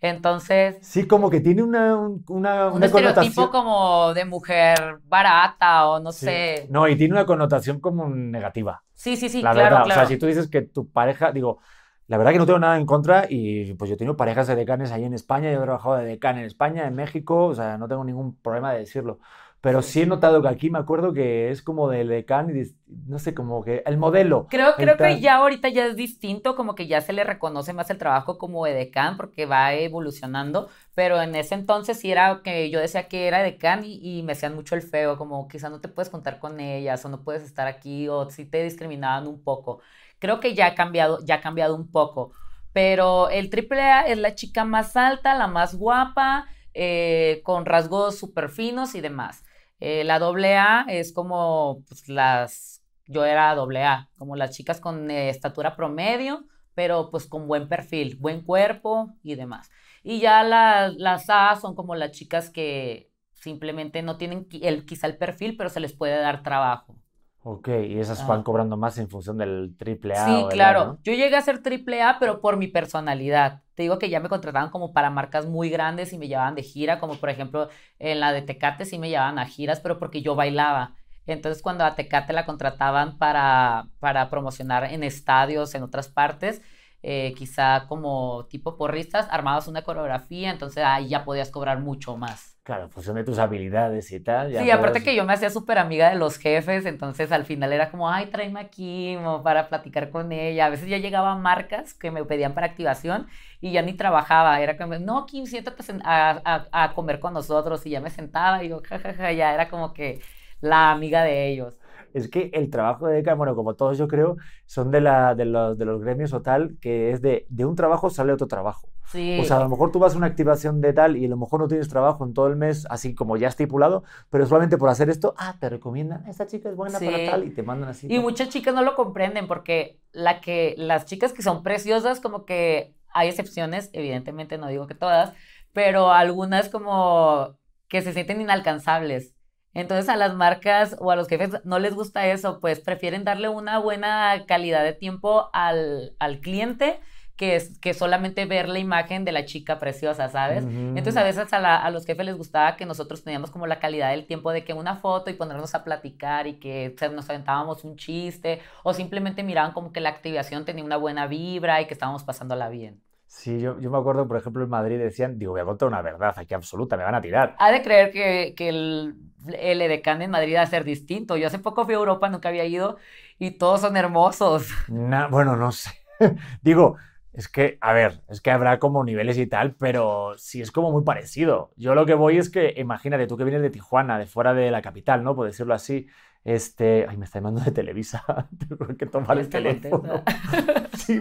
Entonces... 0.00 0.76
Sí, 0.82 1.06
como 1.06 1.30
que 1.30 1.40
tiene 1.40 1.62
una, 1.62 1.96
una, 2.28 2.68
un 2.68 2.82
estereotipo 2.82 3.50
como 3.50 4.12
de 4.14 4.24
mujer 4.24 4.98
barata 5.06 5.88
o 5.88 6.00
no 6.00 6.12
sé. 6.12 6.66
No, 6.70 6.86
y 6.88 6.96
tiene 6.96 7.14
una 7.14 7.26
connotación 7.26 7.80
como 7.80 8.08
negativa. 8.08 8.82
Sí, 8.94 9.16
sí, 9.16 9.28
sí, 9.28 9.42
la 9.42 9.52
claro, 9.52 9.70
verdad. 9.70 9.84
claro. 9.84 10.00
O 10.02 10.04
sea, 10.04 10.08
si 10.08 10.18
tú 10.18 10.26
dices 10.26 10.48
que 10.48 10.62
tu 10.62 10.88
pareja, 10.90 11.32
digo, 11.32 11.60
la 12.06 12.18
verdad 12.18 12.32
que 12.32 12.38
no 12.38 12.46
tengo 12.46 12.58
nada 12.58 12.76
en 12.76 12.86
contra 12.86 13.26
y 13.28 13.72
pues 13.74 13.88
yo 13.88 13.94
he 13.94 13.98
tenido 13.98 14.16
parejas 14.16 14.46
de 14.46 14.56
decanes 14.56 14.92
ahí 14.92 15.04
en 15.04 15.14
España, 15.14 15.50
yo 15.50 15.58
he 15.58 15.62
trabajado 15.62 15.96
de 15.96 16.04
decán 16.04 16.36
en 16.38 16.44
España, 16.44 16.86
en 16.86 16.94
México, 16.94 17.46
o 17.46 17.54
sea, 17.54 17.78
no 17.78 17.88
tengo 17.88 18.04
ningún 18.04 18.36
problema 18.36 18.72
de 18.72 18.80
decirlo. 18.80 19.20
Pero 19.64 19.80
sí 19.80 20.02
he 20.02 20.06
notado 20.06 20.42
que 20.42 20.48
aquí 20.48 20.68
me 20.68 20.78
acuerdo 20.78 21.14
que 21.14 21.50
es 21.50 21.62
como 21.62 21.88
del 21.88 22.08
decán 22.08 22.54
y 22.54 22.64
no 23.06 23.18
sé, 23.18 23.32
como 23.32 23.64
que 23.64 23.82
el 23.86 23.96
modelo. 23.96 24.46
Creo, 24.50 24.74
creo 24.74 24.98
que 24.98 25.20
ya 25.20 25.36
ahorita 25.36 25.70
ya 25.70 25.86
es 25.86 25.96
distinto, 25.96 26.54
como 26.54 26.74
que 26.74 26.86
ya 26.86 27.00
se 27.00 27.14
le 27.14 27.24
reconoce 27.24 27.72
más 27.72 27.88
el 27.88 27.96
trabajo 27.96 28.36
como 28.36 28.66
de 28.66 28.74
decán 28.74 29.16
porque 29.16 29.46
va 29.46 29.72
evolucionando, 29.72 30.68
pero 30.94 31.22
en 31.22 31.34
ese 31.34 31.54
entonces 31.54 31.98
sí 31.98 32.12
era 32.12 32.42
que 32.44 32.68
yo 32.68 32.78
decía 32.78 33.08
que 33.08 33.26
era 33.26 33.42
decán 33.42 33.86
y, 33.86 34.00
y 34.02 34.22
me 34.22 34.32
hacían 34.32 34.54
mucho 34.54 34.74
el 34.74 34.82
feo, 34.82 35.16
como 35.16 35.48
quizá 35.48 35.70
no 35.70 35.80
te 35.80 35.88
puedes 35.88 36.10
contar 36.10 36.40
con 36.40 36.60
ellas 36.60 37.02
o 37.06 37.08
no 37.08 37.24
puedes 37.24 37.42
estar 37.42 37.66
aquí 37.66 38.06
o 38.06 38.28
sí 38.28 38.44
te 38.44 38.62
discriminaban 38.62 39.26
un 39.26 39.42
poco. 39.42 39.80
Creo 40.18 40.40
que 40.40 40.54
ya 40.54 40.66
ha 40.66 40.74
cambiado, 40.74 41.24
ya 41.24 41.36
ha 41.36 41.40
cambiado 41.40 41.74
un 41.74 41.90
poco. 41.90 42.32
Pero 42.74 43.30
el 43.30 43.48
AAA 43.48 44.08
es 44.08 44.18
la 44.18 44.34
chica 44.34 44.66
más 44.66 44.94
alta, 44.94 45.34
la 45.34 45.46
más 45.46 45.74
guapa, 45.74 46.48
eh, 46.74 47.40
con 47.44 47.64
rasgos 47.64 48.18
súper 48.18 48.50
finos 48.50 48.94
y 48.94 49.00
demás. 49.00 49.42
Eh, 49.86 50.02
la 50.02 50.16
AA 50.16 50.86
es 50.88 51.12
como 51.12 51.82
pues, 51.86 52.08
las, 52.08 52.82
yo 53.06 53.26
era 53.26 53.50
AA, 53.50 54.08
como 54.16 54.34
las 54.34 54.52
chicas 54.52 54.80
con 54.80 55.10
eh, 55.10 55.28
estatura 55.28 55.76
promedio, 55.76 56.46
pero 56.74 57.10
pues 57.10 57.26
con 57.26 57.46
buen 57.46 57.68
perfil, 57.68 58.16
buen 58.16 58.40
cuerpo 58.40 59.12
y 59.22 59.34
demás. 59.34 59.70
Y 60.02 60.20
ya 60.20 60.42
las 60.42 61.28
A 61.28 61.54
son 61.56 61.74
como 61.74 61.96
las 61.96 62.12
chicas 62.12 62.48
que 62.48 63.10
simplemente 63.34 64.00
no 64.00 64.16
tienen 64.16 64.46
el, 64.62 64.86
quizá 64.86 65.06
el 65.06 65.18
perfil, 65.18 65.54
pero 65.58 65.68
se 65.68 65.80
les 65.80 65.92
puede 65.92 66.18
dar 66.18 66.42
trabajo. 66.42 66.96
Ok, 67.42 67.68
y 67.86 67.98
esas 67.98 68.26
van 68.26 68.42
cobrando 68.42 68.78
más 68.78 68.96
en 68.96 69.10
función 69.10 69.36
del 69.36 69.74
triple 69.76 70.14
A. 70.14 70.24
Sí, 70.24 70.46
claro. 70.48 70.98
Yo 71.02 71.12
llegué 71.12 71.36
a 71.36 71.42
ser 71.42 71.62
triple 71.62 72.00
A, 72.00 72.16
pero 72.18 72.40
por 72.40 72.56
mi 72.56 72.68
personalidad. 72.68 73.63
Te 73.74 73.82
digo 73.82 73.98
que 73.98 74.08
ya 74.10 74.20
me 74.20 74.28
contrataban 74.28 74.70
como 74.70 74.92
para 74.92 75.10
marcas 75.10 75.46
muy 75.46 75.68
grandes 75.70 76.12
y 76.12 76.18
me 76.18 76.28
llevaban 76.28 76.54
de 76.54 76.62
gira, 76.62 77.00
como 77.00 77.16
por 77.16 77.30
ejemplo 77.30 77.68
en 77.98 78.20
la 78.20 78.32
de 78.32 78.42
Tecate 78.42 78.84
sí 78.84 78.98
me 78.98 79.08
llevaban 79.08 79.38
a 79.38 79.46
giras, 79.46 79.80
pero 79.80 79.98
porque 79.98 80.22
yo 80.22 80.34
bailaba. 80.36 80.94
Entonces 81.26 81.62
cuando 81.62 81.84
a 81.84 81.94
Tecate 81.94 82.32
la 82.32 82.46
contrataban 82.46 83.18
para, 83.18 83.88
para 83.98 84.30
promocionar 84.30 84.84
en 84.84 85.02
estadios, 85.02 85.74
en 85.74 85.82
otras 85.82 86.08
partes, 86.08 86.62
eh, 87.02 87.34
quizá 87.36 87.86
como 87.88 88.46
tipo 88.48 88.76
porristas, 88.76 89.26
armabas 89.30 89.68
una 89.68 89.82
coreografía, 89.82 90.50
entonces 90.50 90.84
ahí 90.84 91.08
ya 91.08 91.24
podías 91.24 91.50
cobrar 91.50 91.80
mucho 91.80 92.16
más. 92.16 92.53
Claro, 92.64 92.84
en 92.84 92.90
función 92.90 93.16
de 93.16 93.24
tus 93.24 93.38
habilidades 93.38 94.10
y 94.10 94.20
tal. 94.20 94.50
sí, 94.50 94.70
aparte 94.70 95.02
que 95.02 95.14
yo 95.14 95.24
me 95.26 95.34
hacía 95.34 95.50
súper 95.50 95.76
amiga 95.76 96.08
de 96.08 96.16
los 96.16 96.38
jefes, 96.38 96.86
entonces 96.86 97.30
al 97.30 97.44
final 97.44 97.74
era 97.74 97.90
como, 97.90 98.08
ay, 98.10 98.26
tráeme 98.28 98.58
aquí 98.58 99.18
para 99.42 99.68
platicar 99.68 100.08
con 100.10 100.32
ella. 100.32 100.64
A 100.66 100.70
veces 100.70 100.88
ya 100.88 100.96
llegaban 100.96 101.42
marcas 101.42 101.92
que 101.92 102.10
me 102.10 102.24
pedían 102.24 102.54
para 102.54 102.66
activación 102.66 103.26
y 103.60 103.72
ya 103.72 103.82
ni 103.82 103.92
trabajaba. 103.92 104.60
Era 104.62 104.78
como, 104.78 104.98
no, 104.98 105.26
Kim, 105.26 105.44
siéntate 105.44 105.84
a, 106.04 106.40
a, 106.72 106.84
a 106.84 106.94
comer 106.94 107.20
con 107.20 107.34
nosotros. 107.34 107.84
Y 107.84 107.90
ya 107.90 108.00
me 108.00 108.08
sentaba 108.08 108.64
y 108.64 108.70
yo, 108.70 108.80
jajaja, 108.82 109.32
ya 109.32 109.52
era 109.52 109.68
como 109.68 109.92
que 109.92 110.22
la 110.62 110.90
amiga 110.90 111.22
de 111.22 111.48
ellos 111.50 111.78
es 112.14 112.28
que 112.28 112.50
el 112.54 112.70
trabajo 112.70 113.08
de 113.08 113.16
DECA, 113.16 113.34
bueno, 113.34 113.54
como 113.56 113.74
todos 113.74 113.98
yo 113.98 114.08
creo, 114.08 114.36
son 114.66 114.90
de, 114.92 115.00
la, 115.00 115.34
de, 115.34 115.44
los, 115.46 115.76
de 115.76 115.84
los 115.84 116.00
gremios 116.00 116.32
o 116.32 116.42
tal, 116.42 116.78
que 116.80 117.10
es 117.10 117.20
de, 117.20 117.44
de 117.50 117.64
un 117.64 117.74
trabajo 117.76 118.08
sale 118.08 118.32
otro 118.32 118.46
trabajo. 118.46 118.93
Sí. 119.06 119.38
O 119.40 119.44
sea, 119.44 119.58
a 119.58 119.60
lo 119.60 119.68
mejor 119.68 119.92
tú 119.92 119.98
vas 119.98 120.14
a 120.14 120.16
una 120.16 120.26
activación 120.26 120.80
de 120.80 120.92
tal 120.92 121.16
y 121.16 121.26
a 121.26 121.28
lo 121.28 121.36
mejor 121.36 121.60
no 121.60 121.68
tienes 121.68 121.88
trabajo 121.88 122.24
en 122.24 122.34
todo 122.34 122.48
el 122.48 122.56
mes, 122.56 122.86
así 122.90 123.14
como 123.14 123.36
ya 123.36 123.48
estipulado, 123.48 124.02
pero 124.30 124.46
solamente 124.46 124.78
por 124.78 124.88
hacer 124.88 125.10
esto, 125.10 125.34
ah, 125.36 125.56
te 125.60 125.68
recomiendan, 125.68 126.26
esta 126.26 126.46
chica 126.46 126.68
es 126.68 126.76
buena 126.76 126.98
para 126.98 127.30
tal 127.30 127.44
y 127.44 127.50
te 127.50 127.62
mandan 127.62 127.90
así. 127.90 128.06
Y 128.10 128.18
muchas 128.18 128.48
chicas 128.48 128.74
no 128.74 128.82
lo 128.82 128.94
comprenden 128.94 129.46
porque 129.46 130.00
la 130.12 130.40
que, 130.40 130.74
las 130.78 131.04
chicas 131.06 131.32
que 131.32 131.42
son 131.42 131.62
preciosas, 131.62 132.20
como 132.20 132.44
que 132.44 132.94
hay 133.12 133.28
excepciones, 133.28 133.90
evidentemente 133.92 134.58
no 134.58 134.68
digo 134.68 134.86
que 134.86 134.94
todas, 134.94 135.32
pero 135.72 136.12
algunas 136.12 136.68
como 136.68 137.56
que 137.88 138.02
se 138.02 138.12
sienten 138.12 138.40
inalcanzables. 138.40 139.34
Entonces 139.74 140.08
a 140.08 140.16
las 140.16 140.34
marcas 140.34 140.96
o 141.00 141.10
a 141.10 141.16
los 141.16 141.28
jefes 141.28 141.50
no 141.64 141.78
les 141.78 141.94
gusta 141.94 142.26
eso, 142.28 142.60
pues 142.60 142.80
prefieren 142.80 143.24
darle 143.24 143.48
una 143.48 143.78
buena 143.78 144.44
calidad 144.46 144.84
de 144.84 144.92
tiempo 144.92 145.50
al, 145.52 146.14
al 146.20 146.40
cliente 146.40 147.00
que, 147.36 147.56
es, 147.56 147.78
que 147.80 147.94
solamente 147.94 148.46
ver 148.46 148.68
la 148.68 148.78
imagen 148.78 149.24
de 149.24 149.32
la 149.32 149.44
chica 149.44 149.78
preciosa, 149.78 150.28
¿sabes? 150.28 150.64
Entonces 150.64 151.16
a 151.16 151.24
veces 151.24 151.52
a, 151.52 151.76
a, 151.76 151.90
los 151.90 152.06
jefes 152.06 152.24
les 152.24 152.36
gustaba 152.36 152.76
que 152.76 152.86
nosotros 152.86 153.24
teníamos 153.24 153.50
como 153.50 153.66
la 153.66 153.80
calidad 153.80 154.10
del 154.10 154.26
tiempo 154.26 154.52
de 154.52 154.64
que 154.64 154.72
una 154.72 154.96
foto 154.96 155.30
y 155.30 155.34
ponernos 155.34 155.74
a 155.74 155.82
platicar 155.82 156.46
y 156.46 156.54
que 156.60 156.94
nos 157.12 157.28
aventábamos 157.28 157.84
un 157.84 157.96
chiste 157.96 158.60
o 158.82 158.94
simplemente 158.94 159.42
miraban 159.42 159.72
como 159.72 159.92
que 159.92 160.00
la 160.00 160.10
activación 160.10 160.64
tenía 160.64 160.84
una 160.84 160.96
buena 160.96 161.26
vibra 161.26 161.80
y 161.80 161.86
que 161.86 161.94
estábamos 161.94 162.22
pasándola 162.22 162.68
bien. 162.68 163.00
Sí, 163.26 163.58
yo, 163.58 163.80
yo 163.80 163.90
me 163.90 163.98
acuerdo, 163.98 164.28
por 164.28 164.36
ejemplo, 164.36 164.62
en 164.62 164.70
Madrid 164.70 164.96
decían, 164.96 165.40
digo, 165.40 165.52
voy 165.52 165.60
a 165.60 165.64
contar 165.64 165.88
una 165.88 166.02
verdad 166.02 166.34
aquí 166.36 166.54
absoluta, 166.54 166.96
me 166.96 167.02
van 167.02 167.16
a 167.16 167.20
tirar. 167.20 167.56
Ha 167.58 167.72
de 167.72 167.82
creer 167.82 168.12
que, 168.12 168.54
que 168.56 168.68
el, 168.68 169.16
el 169.58 169.82
edecán 169.82 170.22
en 170.22 170.30
Madrid 170.30 170.54
va 170.54 170.62
a 170.62 170.66
ser 170.66 170.84
distinto. 170.84 171.36
Yo 171.36 171.48
hace 171.48 171.58
poco 171.58 171.84
fui 171.84 171.94
a 171.94 171.98
Europa, 171.98 172.28
nunca 172.28 172.50
había 172.50 172.64
ido, 172.64 172.96
y 173.40 173.52
todos 173.52 173.80
son 173.80 173.96
hermosos. 173.96 174.68
bueno, 174.88 175.56
no 175.56 175.72
sé. 175.72 175.90
digo, 176.62 176.96
es 177.34 177.48
que, 177.48 177.78
a 177.80 177.92
ver, 177.92 178.22
es 178.28 178.40
que 178.40 178.52
habrá 178.52 178.78
como 178.78 179.02
niveles 179.02 179.36
y 179.38 179.46
tal, 179.48 179.74
pero 179.74 180.34
sí 180.38 180.60
es 180.60 180.70
como 180.70 180.92
muy 180.92 181.02
parecido. 181.02 181.72
Yo 181.76 181.96
lo 181.96 182.06
que 182.06 182.14
voy 182.14 182.38
es 182.38 182.48
que, 182.48 182.74
imagínate, 182.76 183.26
tú 183.26 183.36
que 183.36 183.42
vienes 183.42 183.60
de 183.60 183.70
Tijuana, 183.70 184.20
de 184.20 184.26
fuera 184.26 184.54
de 184.54 184.70
la 184.70 184.80
capital, 184.82 185.24
¿no? 185.24 185.34
Por 185.34 185.46
decirlo 185.46 185.74
así. 185.74 186.06
Este. 186.44 187.06
Ay, 187.08 187.16
me 187.16 187.24
está 187.24 187.40
llamando 187.40 187.60
de 187.62 187.72
Televisa. 187.72 188.24
Tengo 188.68 188.86
que 188.96 189.06
tomar 189.06 189.36
el 189.38 189.48
teléfono. 189.48 190.22
sí, 190.96 191.20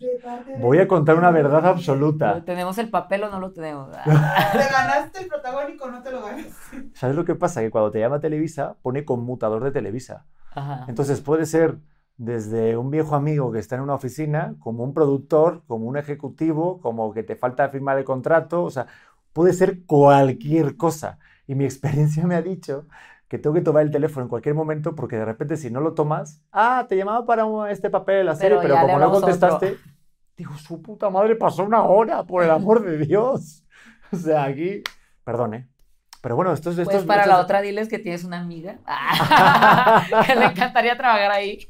Voy 0.59 0.79
a 0.79 0.87
contar 0.87 1.17
una 1.17 1.31
verdad 1.31 1.65
absoluta. 1.65 2.43
¿Tenemos 2.43 2.77
el 2.77 2.89
papel 2.89 3.23
o 3.23 3.29
no 3.29 3.39
lo 3.39 3.51
tenemos? 3.51 3.89
¿Te 4.03 4.09
ganaste 4.09 5.21
el 5.21 5.27
protagónico 5.27 5.85
o 5.85 5.91
no 5.91 6.03
te 6.03 6.11
lo 6.11 6.21
ganaste? 6.21 6.89
¿Sabes 6.93 7.15
lo 7.15 7.25
que 7.25 7.35
pasa? 7.35 7.61
Que 7.61 7.71
cuando 7.71 7.91
te 7.91 7.99
llama 7.99 8.19
Televisa, 8.19 8.75
pone 8.81 9.05
conmutador 9.05 9.63
de 9.63 9.71
Televisa. 9.71 10.25
Ajá. 10.53 10.85
Entonces 10.87 11.21
puede 11.21 11.45
ser 11.45 11.79
desde 12.17 12.77
un 12.77 12.91
viejo 12.91 13.15
amigo 13.15 13.51
que 13.51 13.59
está 13.59 13.75
en 13.75 13.81
una 13.81 13.95
oficina, 13.95 14.55
como 14.59 14.83
un 14.83 14.93
productor, 14.93 15.63
como 15.67 15.85
un 15.85 15.97
ejecutivo, 15.97 16.79
como 16.79 17.13
que 17.13 17.23
te 17.23 17.35
falta 17.35 17.67
firmar 17.69 17.97
el 17.97 18.05
contrato, 18.05 18.63
o 18.63 18.69
sea, 18.69 18.87
puede 19.33 19.51
ser 19.53 19.85
cualquier 19.85 20.77
cosa. 20.77 21.19
Y 21.47 21.55
mi 21.55 21.65
experiencia 21.65 22.25
me 22.25 22.35
ha 22.35 22.41
dicho 22.41 22.87
que 23.35 23.41
tengo 23.41 23.53
que 23.53 23.61
tomar 23.61 23.83
el 23.83 23.91
teléfono 23.91 24.23
en 24.23 24.29
cualquier 24.29 24.55
momento 24.55 24.95
porque 24.95 25.17
de 25.17 25.25
repente 25.25 25.57
si 25.57 25.69
no 25.69 25.81
lo 25.81 25.93
tomas, 25.93 26.41
ah, 26.53 26.85
te 26.87 26.95
llamaba 26.95 27.25
para 27.25 27.69
este 27.69 27.89
papel, 27.89 28.25
la 28.25 28.35
serie, 28.35 28.57
pero, 28.61 28.79
como 28.79 28.97
no 28.97 29.11
contestaste, 29.11 29.77
digo, 30.37 30.55
su 30.57 30.81
puta 30.81 31.09
madre 31.09 31.35
pasó 31.35 31.63
una 31.65 31.83
hora, 31.83 32.23
por 32.23 32.43
el 32.43 32.51
amor 32.51 32.83
de 32.83 32.97
Dios. 32.99 33.61
O 34.11 34.17
sea, 34.17 34.43
aquí, 34.43 34.83
perdón, 35.23 35.55
¿eh? 35.55 35.67
Pero 36.21 36.35
bueno, 36.35 36.53
esto 36.53 36.69
es... 36.69 36.77
Esto 36.77 36.91
pues 36.91 37.01
es, 37.01 37.07
para 37.07 37.25
la 37.25 37.39
otra 37.39 37.59
diles 37.59 37.89
que 37.89 37.97
tienes 37.97 38.23
una 38.23 38.39
amiga. 38.39 38.77
que 40.27 40.35
le 40.35 40.45
encantaría 40.45 40.95
trabajar 40.95 41.31
ahí. 41.31 41.67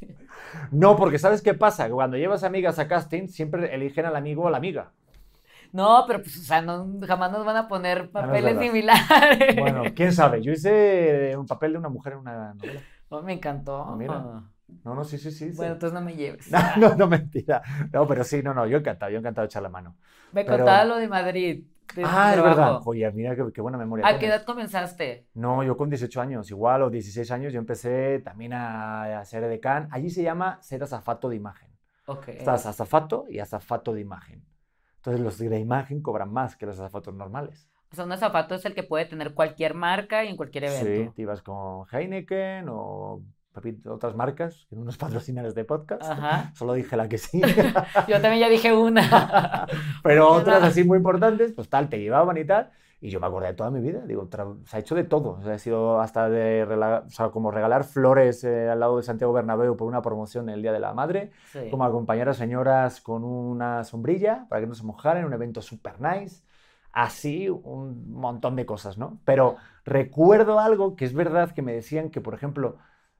No, 0.70 0.98
porque 0.98 1.18
¿sabes 1.18 1.42
qué 1.42 1.54
pasa? 1.54 1.90
Cuando 1.90 2.18
llevas 2.18 2.44
amigas 2.44 2.78
a 2.78 2.88
casting, 2.88 3.30
siempre 3.30 3.74
eligen 3.74 4.06
al 4.06 4.18
amigo 4.18 4.44
o 4.44 4.50
la 4.50 4.58
amiga. 4.58 4.92
No, 5.72 6.04
pero 6.08 6.22
pues, 6.22 6.38
o 6.38 6.44
sea, 6.44 6.62
no, 6.62 7.00
jamás 7.06 7.32
nos 7.32 7.46
van 7.46 7.58
a 7.58 7.68
poner 7.68 8.10
papeles 8.12 8.60
similares. 8.60 9.56
Bueno, 9.58 9.84
quién 9.96 10.12
sabe. 10.14 10.42
Yo 10.42 10.52
hice 10.52 11.36
un 11.38 11.46
papel 11.46 11.74
de 11.74 11.78
una 11.80 11.90
mujer 11.90 12.14
en 12.14 12.20
una 12.20 12.54
novela. 12.54 12.82
Oh, 13.10 13.22
me 13.22 13.34
encantó. 13.34 13.84
Ah, 13.84 13.96
mira. 13.96 14.44
No, 14.84 14.96
no, 14.96 15.04
sí, 15.04 15.18
sí, 15.18 15.32
sí. 15.32 15.52
Bueno, 15.56 15.74
entonces 15.74 15.94
no 15.94 16.02
me 16.02 16.16
lleves. 16.16 16.50
No, 16.78 16.90
no, 16.90 16.96
no, 16.96 17.08
mentira. 17.08 17.62
No, 17.92 18.08
pero 18.08 18.24
sí, 18.24 18.42
no, 18.42 18.54
no, 18.54 18.66
yo 18.66 18.78
encantado, 18.78 19.12
yo 19.12 19.20
encantado 19.20 19.44
de 19.44 19.48
echar 19.48 19.62
la 19.62 19.70
mano. 19.70 19.96
Me 20.32 20.46
contaba 20.46 20.86
lo 20.86 20.98
de 20.98 21.08
Madrid. 21.08 21.66
ah, 22.04 22.34
es 22.36 22.42
verdad. 22.42 22.82
Oye, 22.86 23.10
mira 23.12 23.36
qué, 23.36 23.62
buena 23.62 23.78
memoria. 23.78 24.08
¿A 24.08 24.18
qué 24.18 24.28
edad 24.28 24.44
comenzaste? 24.44 25.28
No, 25.34 25.64
yo 25.64 25.78
con 25.78 25.90
18 25.90 26.20
años, 26.20 26.50
igual, 26.50 26.82
o 26.82 26.90
16 26.90 27.30
años, 27.32 27.54
yo 27.54 27.60
empecé 27.60 28.20
también 28.20 28.54
a, 28.54 29.20
a 29.20 29.26
ser. 29.26 29.62
Allí 29.92 30.10
se 30.10 30.24
llama 30.24 30.60
ser 30.62 30.82
azafato 30.84 31.30
de 31.30 31.36
imagen. 31.36 31.70
Ok. 32.08 32.30
Estás 32.30 32.66
azafato 32.66 33.26
y 33.30 33.40
azafato 33.40 33.94
de 33.94 34.02
imagen. 34.02 34.44
Entonces 35.06 35.24
los 35.24 35.38
de 35.38 35.60
imagen 35.60 36.02
cobran 36.02 36.34
más 36.34 36.56
que 36.56 36.66
los 36.66 36.80
azafatos 36.80 37.14
normales. 37.14 37.70
O 37.92 37.96
sea, 37.96 38.06
un 38.06 38.12
azafato 38.12 38.56
es 38.56 38.66
el 38.66 38.74
que 38.74 38.82
puede 38.82 39.06
tener 39.06 39.36
cualquier 39.36 39.76
marca 39.76 40.24
y 40.26 40.30
en 40.30 40.36
cualquier 40.36 40.64
evento. 40.64 41.12
Sí, 41.12 41.16
te 41.16 41.22
ibas 41.22 41.44
con 41.44 41.86
Heineken 41.92 42.66
o 42.70 43.22
otras 43.88 44.16
marcas 44.16 44.66
que 44.68 44.76
no 44.76 44.84
nos 44.84 44.98
patrocinan 44.98 45.46
este 45.46 45.64
podcast. 45.64 46.02
Ajá. 46.02 46.52
Solo 46.56 46.74
dije 46.74 46.98
la 46.98 47.08
que 47.08 47.20
sí. 47.20 47.40
Yo 48.08 48.20
también 48.20 48.40
ya 48.40 48.50
dije 48.50 48.74
una. 48.74 49.68
Pero 50.04 50.28
otras 50.30 50.64
así 50.64 50.84
muy 50.84 50.98
importantes, 50.98 51.54
pues 51.54 51.70
tal, 51.70 51.88
te 51.88 52.00
llevaban 52.00 52.38
y 52.38 52.46
tal. 52.46 52.72
Y 53.02 53.10
yo 53.10 53.20
me 53.20 53.28
acordé 53.28 53.48
de 53.48 53.54
toda 53.54 53.70
mi 53.72 53.82
vida. 53.82 54.06
Digo, 54.06 54.28
se 54.66 54.78
ha 54.78 54.80
hecho 54.80 54.96
de 54.96 55.04
todo. 55.04 55.32
O 55.32 55.42
sea, 55.42 55.54
ha 55.54 55.60
sido 55.60 56.00
hasta 56.00 56.30
de 56.30 56.64
o 56.64 57.10
sea, 57.10 57.30
como 57.30 57.52
regalar 57.52 57.84
flores 57.84 58.44
eh, 58.44 58.70
al 58.70 58.80
lado 58.80 58.98
de 58.98 59.04
Santiago 59.04 59.34
Bernabéu 59.34 59.76
por 59.76 59.88
una 59.88 60.02
promoción 60.02 60.50
el 60.50 60.62
Día 60.62 60.72
de 60.72 60.80
la 60.80 60.94
Madre. 60.94 61.32
Como 61.70 61.84
acompañar 61.84 62.30
a 62.30 62.34
señoras 62.34 63.02
con 63.02 63.24
una 63.24 63.84
sombrilla 63.84 64.46
para 64.50 64.62
que 64.62 64.68
no 64.68 64.76
se 64.76 64.84
mojaran. 64.84 65.26
Un 65.26 65.34
evento 65.34 65.62
super 65.62 66.00
nice. 66.02 66.44
Así, 66.92 67.50
un 67.50 68.10
montón 68.12 68.56
de 68.56 68.66
cosas, 68.66 68.98
¿no? 68.98 69.20
Pero 69.26 69.58
recuerdo 69.84 70.60
algo 70.60 70.96
que 70.96 71.04
es 71.04 71.14
verdad 71.14 71.52
que 71.52 71.62
me 71.62 71.74
decían 71.74 72.10
que, 72.10 72.22
por 72.22 72.34
ejemplo, 72.34 72.78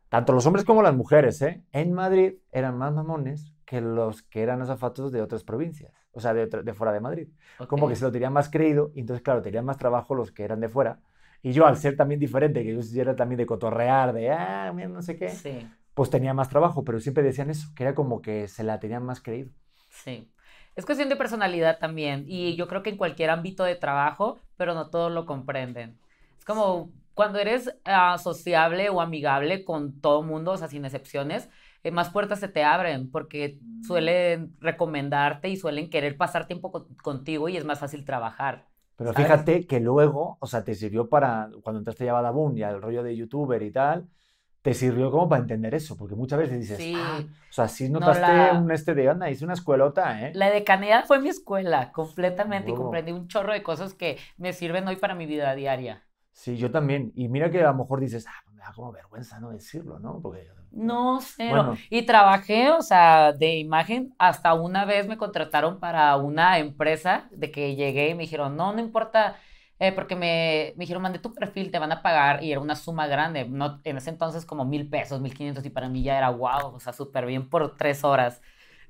tanto 0.08 0.32
los 0.32 0.46
hombres 0.46 0.64
como 0.64 0.82
las 0.82 0.96
mujeres, 0.96 1.42
¿eh? 1.42 1.62
En 1.74 1.92
Madrid 1.92 2.36
eran 2.54 2.78
más 2.78 2.94
mamones 2.94 3.52
que 3.66 3.82
los 3.82 4.22
que 4.22 4.44
eran 4.44 4.62
azafatos 4.62 5.12
de 5.12 5.22
otras 5.22 5.44
provincias, 5.44 6.05
o 6.16 6.22
sea, 6.22 6.34
de, 6.34 6.48
de 6.48 6.74
fuera 6.74 6.94
de 6.94 7.02
Madrid. 7.02 7.28
Como 7.68 7.88
que 7.88 7.96
se 7.96 8.06
lo 8.06 8.12
tenían 8.12 8.34
más 8.34 8.50
creído 8.50 8.92
y 8.96 9.02
entonces, 9.02 9.22
claro, 9.22 9.42
tenían 9.42 9.66
más 9.66 9.78
trabajo 9.78 10.16
los 10.16 10.32
que 10.32 10.44
eran 10.44 10.62
de 10.62 10.70
fuera. 10.70 11.00
Y 11.44 11.52
yo, 11.52 11.68
al 11.68 11.78
ser 11.78 11.96
también 11.96 12.20
diferente, 12.20 12.64
que 12.64 12.74
yo 12.74 13.02
era 13.02 13.16
también 13.16 13.38
de 13.38 13.46
cotorrear, 13.46 14.14
de, 14.14 14.32
ah, 14.32 14.72
mira, 14.74 14.88
no 14.88 15.02
sé 15.02 15.16
qué, 15.16 15.68
pues 15.94 16.10
tenía 16.10 16.34
más 16.34 16.50
trabajo, 16.50 16.84
pero 16.84 17.00
siempre 17.00 17.22
decían 17.22 17.52
eso, 17.52 17.68
que 17.76 17.84
era 17.84 17.94
como 17.94 18.22
que 18.22 18.48
se 18.48 18.64
la 18.64 18.80
tenían 18.80 19.06
más 19.06 19.22
creído. 19.22 19.52
Sí. 19.90 20.32
Es 20.76 20.86
cuestión 20.86 21.08
de 21.08 21.16
personalidad 21.16 21.78
también, 21.78 22.26
y 22.28 22.56
yo 22.56 22.68
creo 22.68 22.82
que 22.82 22.90
en 22.90 22.98
cualquier 22.98 23.30
ámbito 23.30 23.64
de 23.64 23.76
trabajo, 23.76 24.40
pero 24.58 24.74
no 24.74 24.90
todos 24.90 25.12
lo 25.12 25.26
comprenden. 25.26 25.98
Es 26.40 26.46
como 26.46 26.90
cuando 27.14 27.40
eres 27.40 27.74
uh, 27.86 28.18
sociable 28.18 28.90
o 28.90 29.00
amigable 29.00 29.64
con 29.64 30.02
todo 30.02 30.22
mundo, 30.22 30.52
o 30.52 30.58
sea, 30.58 30.68
sin 30.68 30.84
excepciones, 30.84 31.50
eh, 31.86 31.92
más 31.92 32.10
puertas 32.10 32.40
se 32.40 32.48
te 32.48 32.64
abren 32.64 33.12
porque 33.12 33.60
mm. 33.62 33.84
suelen 33.84 34.56
recomendarte 34.60 35.50
y 35.50 35.56
suelen 35.56 35.92
querer 35.92 36.18
pasar 36.18 36.48
tiempo 36.48 36.88
contigo 37.04 37.48
y 37.48 37.58
es 37.58 37.64
más 37.64 37.78
fácil 37.78 38.04
trabajar. 38.04 38.66
Pero 38.96 39.14
fíjate 39.14 39.68
que 39.68 39.80
luego, 39.80 40.38
o 40.40 40.48
sea, 40.48 40.64
te 40.64 40.74
sirvió 40.74 41.10
para, 41.10 41.50
cuando 41.62 41.80
entraste 41.80 42.06
ya 42.06 42.12
a 42.12 42.16
Badabun 42.16 42.58
y 42.58 42.64
al 42.64 42.82
rollo 42.82 43.04
de 43.04 43.16
youtuber 43.16 43.62
y 43.62 43.70
tal, 43.70 44.08
te 44.64 44.74
sirvió 44.74 45.12
como 45.12 45.30
para 45.30 45.44
entender 45.44 45.76
eso, 45.76 45.96
porque 45.96 46.16
muchas 46.16 46.40
veces 46.40 46.60
dices, 46.60 46.78
sí. 46.80 46.96
ah, 46.98 47.20
o 47.22 47.54
sea, 47.54 47.68
si 47.68 47.88
notaste 47.88 48.58
un 48.58 48.72
este 48.72 48.96
de 48.96 49.08
onda, 49.08 49.30
hice 49.30 49.46
una 49.46 49.54
escuelota, 49.54 50.26
¿eh? 50.26 50.32
La 50.34 50.50
decanidad 50.50 51.06
fue 51.06 51.20
mi 51.20 51.30
escuela, 51.30 51.92
completamente, 51.92 52.72
y 52.72 52.74
comprendí 52.74 53.12
un 53.12 53.28
chorro 53.28 53.54
de 53.54 53.62
cosas 53.62 53.94
que 53.94 54.18
me 54.38 54.54
sirven 54.54 54.88
hoy 54.88 54.96
para 54.96 55.14
mi 55.14 55.28
vida 55.28 55.54
diaria. 55.54 56.02
Sí, 56.32 56.58
yo 56.58 56.72
también. 56.72 57.12
Y 57.16 57.28
mira 57.28 57.52
que 57.52 57.62
a 57.62 57.68
lo 57.68 57.76
mejor 57.76 58.00
dices, 58.00 58.26
ah, 58.28 58.46
da 58.66 58.74
como 58.74 58.92
vergüenza 58.92 59.40
no 59.40 59.52
decirlo, 59.52 60.00
¿no? 60.00 60.20
Porque... 60.22 60.48
No, 60.72 61.20
cero. 61.22 61.76
Y 61.90 62.02
trabajé, 62.02 62.72
o 62.72 62.82
sea, 62.82 63.32
de 63.32 63.56
imagen, 63.58 64.14
hasta 64.18 64.54
una 64.54 64.84
vez 64.84 65.08
me 65.08 65.18
contrataron 65.18 65.80
para 65.80 66.18
una 66.18 66.58
empresa 66.60 67.30
de 67.32 67.50
que 67.50 67.76
llegué 67.76 68.10
y 68.10 68.14
me 68.14 68.24
dijeron, 68.24 68.58
no, 68.58 68.74
no 68.74 68.82
importa, 68.82 69.38
eh, 69.80 69.94
porque 69.94 70.16
me, 70.16 70.74
me 70.76 70.84
dijeron, 70.84 71.02
mande 71.02 71.20
tu 71.20 71.34
perfil, 71.34 71.72
te 71.72 71.80
van 71.80 71.94
a 71.94 72.02
pagar, 72.02 72.44
y 72.44 72.52
era 72.52 72.60
una 72.60 72.76
suma 72.76 73.08
grande, 73.08 73.46
no, 73.46 73.80
en 73.86 73.98
ese 73.98 74.10
entonces 74.10 74.46
como 74.46 74.66
mil 74.66 74.90
pesos, 74.90 75.22
mil 75.22 75.34
quinientos, 75.34 75.66
y 75.66 75.70
para 75.70 75.88
mí 75.88 76.04
ya 76.04 76.18
era 76.18 76.30
wow, 76.30 76.74
o 76.76 76.80
sea, 76.80 76.92
súper 76.92 77.26
bien 77.26 77.50
por 77.50 77.78
tres 77.78 78.04
horas. 78.04 78.42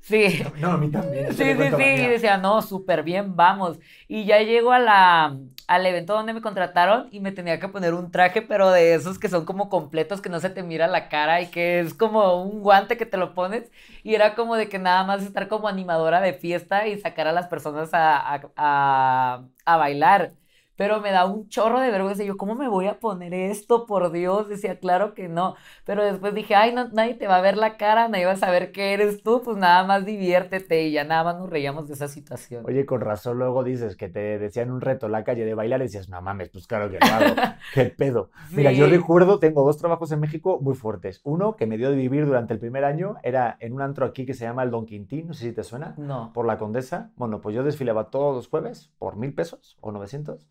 Sí. 0.08 0.44
No, 0.60 0.72
a 0.74 0.78
mí 0.78 0.92
también. 0.92 1.34
Sí, 1.34 1.44
sí, 1.56 1.72
sí. 1.76 1.84
Y 1.84 2.08
decía, 2.08 2.38
no, 2.38 2.62
súper 2.62 3.02
bien, 3.04 3.36
vamos. 3.36 3.80
Y 4.08 4.26
ya 4.26 4.40
llego 4.42 4.72
a 4.72 4.78
la, 4.78 5.36
al 5.68 5.86
evento 5.88 6.14
donde 6.14 6.34
me 6.34 6.42
contrataron 6.42 7.08
y 7.12 7.20
me 7.22 7.32
tenía 7.32 7.60
que 7.60 7.70
poner 7.70 7.96
un 7.96 8.12
traje, 8.12 8.44
pero 8.44 8.70
de 8.70 8.94
esos 8.94 9.18
que 9.18 9.30
son 9.30 9.46
como 9.46 9.68
completos, 9.68 10.22
que 10.22 10.30
no 10.30 10.40
se 10.40 10.52
te 10.52 10.62
mira 10.62 10.86
la 10.88 11.10
cara 11.10 11.42
y 11.42 11.50
que 11.50 11.80
es 11.80 11.96
como 11.96 12.40
un 12.44 12.62
guante 12.62 12.98
que 12.98 13.08
te 13.08 13.18
lo 13.18 13.34
pones. 13.34 13.72
Y 14.04 14.14
era 14.14 14.36
como 14.36 14.56
de 14.56 14.70
que 14.70 14.78
nada 14.78 15.04
más 15.06 15.24
estar 15.24 15.48
como 15.48 15.68
animadora 15.68 16.22
de 16.22 16.34
fiesta 16.34 16.86
y 16.88 17.00
sacar 17.00 17.28
a 17.28 17.32
las 17.34 17.48
personas 17.48 17.90
a, 17.94 18.36
a, 18.36 18.42
a, 18.58 19.44
a 19.66 19.78
bailar. 19.78 20.34
Pero 20.76 21.02
me 21.02 21.12
da 21.12 21.26
un 21.26 21.48
chorro 21.50 21.80
de 21.80 21.92
vergüenza. 21.92 22.24
Yo, 22.24 22.38
¿cómo 22.38 22.56
me 22.56 22.68
voy 22.68 22.88
a 22.88 23.00
poner 23.00 23.34
esto? 23.34 23.86
Por 23.86 24.12
Dios, 24.12 24.50
decía, 24.50 24.80
claro 24.80 25.14
que 25.14 25.28
no. 25.28 25.56
Pero 25.86 26.04
después 26.04 26.34
dije, 26.34 26.56
ay, 26.56 26.74
no, 26.74 26.90
nadie 26.90 27.16
te 27.16 27.28
va 27.28 27.38
a 27.38 27.42
ver 27.42 27.58
la 27.58 27.78
cara, 27.78 28.08
nadie 28.08 28.26
va 28.26 28.34
a 28.34 28.38
saber 28.38 28.72
que 28.72 28.94
eres 28.94 29.24
tú, 29.24 29.42
pues 29.44 29.58
nada 29.58 29.84
más 29.84 30.06
diviértete 30.06 30.84
y 30.84 30.92
ya 30.92 31.04
nada 31.04 31.24
más 31.24 31.38
nos 31.38 31.50
reíamos 31.50 31.88
de 31.88 31.94
esa 31.94 32.08
situación. 32.08 32.64
Oye, 32.68 32.86
con 32.86 33.02
razón 33.02 33.38
luego 33.38 33.64
dices 33.64 33.96
que 33.96 34.10
te 34.10 34.40
decían 34.40 34.72
un 34.72 34.82
reto 34.82 35.06
en 35.06 35.12
la 35.14 35.24
calle 35.24 35.46
de 35.46 35.54
bailar 35.54 35.82
y 35.82 35.84
decías, 35.84 36.10
no 36.10 36.22
mames, 36.22 36.50
pues 36.50 36.68
claro 36.68 36.90
que 36.90 36.98
hago. 37.00 37.36
Qué 37.74 37.86
pedo. 37.86 38.30
Mira, 38.52 38.72
yo 38.72 38.88
recuerdo, 38.88 39.40
tengo 39.40 39.66
dos 39.66 39.78
trabajos 39.78 40.12
en 40.12 40.20
México 40.20 40.60
muy 40.62 40.76
fuertes. 40.76 41.22
Uno 41.24 41.56
que 41.56 41.66
me 41.66 41.78
dio 41.78 41.90
de 41.90 41.96
vivir 41.96 42.26
durante 42.26 42.54
el 42.54 42.60
primer 42.60 42.86
año 42.86 43.16
era 43.24 43.58
en 43.60 43.74
un 43.74 43.82
antro 43.82 44.06
aquí 44.06 44.26
que 44.26 44.34
se 44.34 44.46
llama 44.46 44.64
el 44.64 44.72
Don 44.72 44.86
Quintín, 44.86 45.28
no 45.28 45.34
sé 45.34 45.46
si 45.46 45.52
te 45.54 45.64
suena. 45.64 45.94
No. 45.98 46.32
por 46.34 46.46
la 46.46 46.58
Condesa. 46.58 47.12
Bueno, 47.16 47.42
pues 47.42 47.56
yo 47.56 47.64
desfilaba 47.64 48.10
todos 48.10 48.36
los 48.36 48.48
jueves 48.48 48.92
por 48.98 49.16
mil 49.16 49.34
pesos 49.34 49.78
o 49.82 49.92
900. 49.92 50.48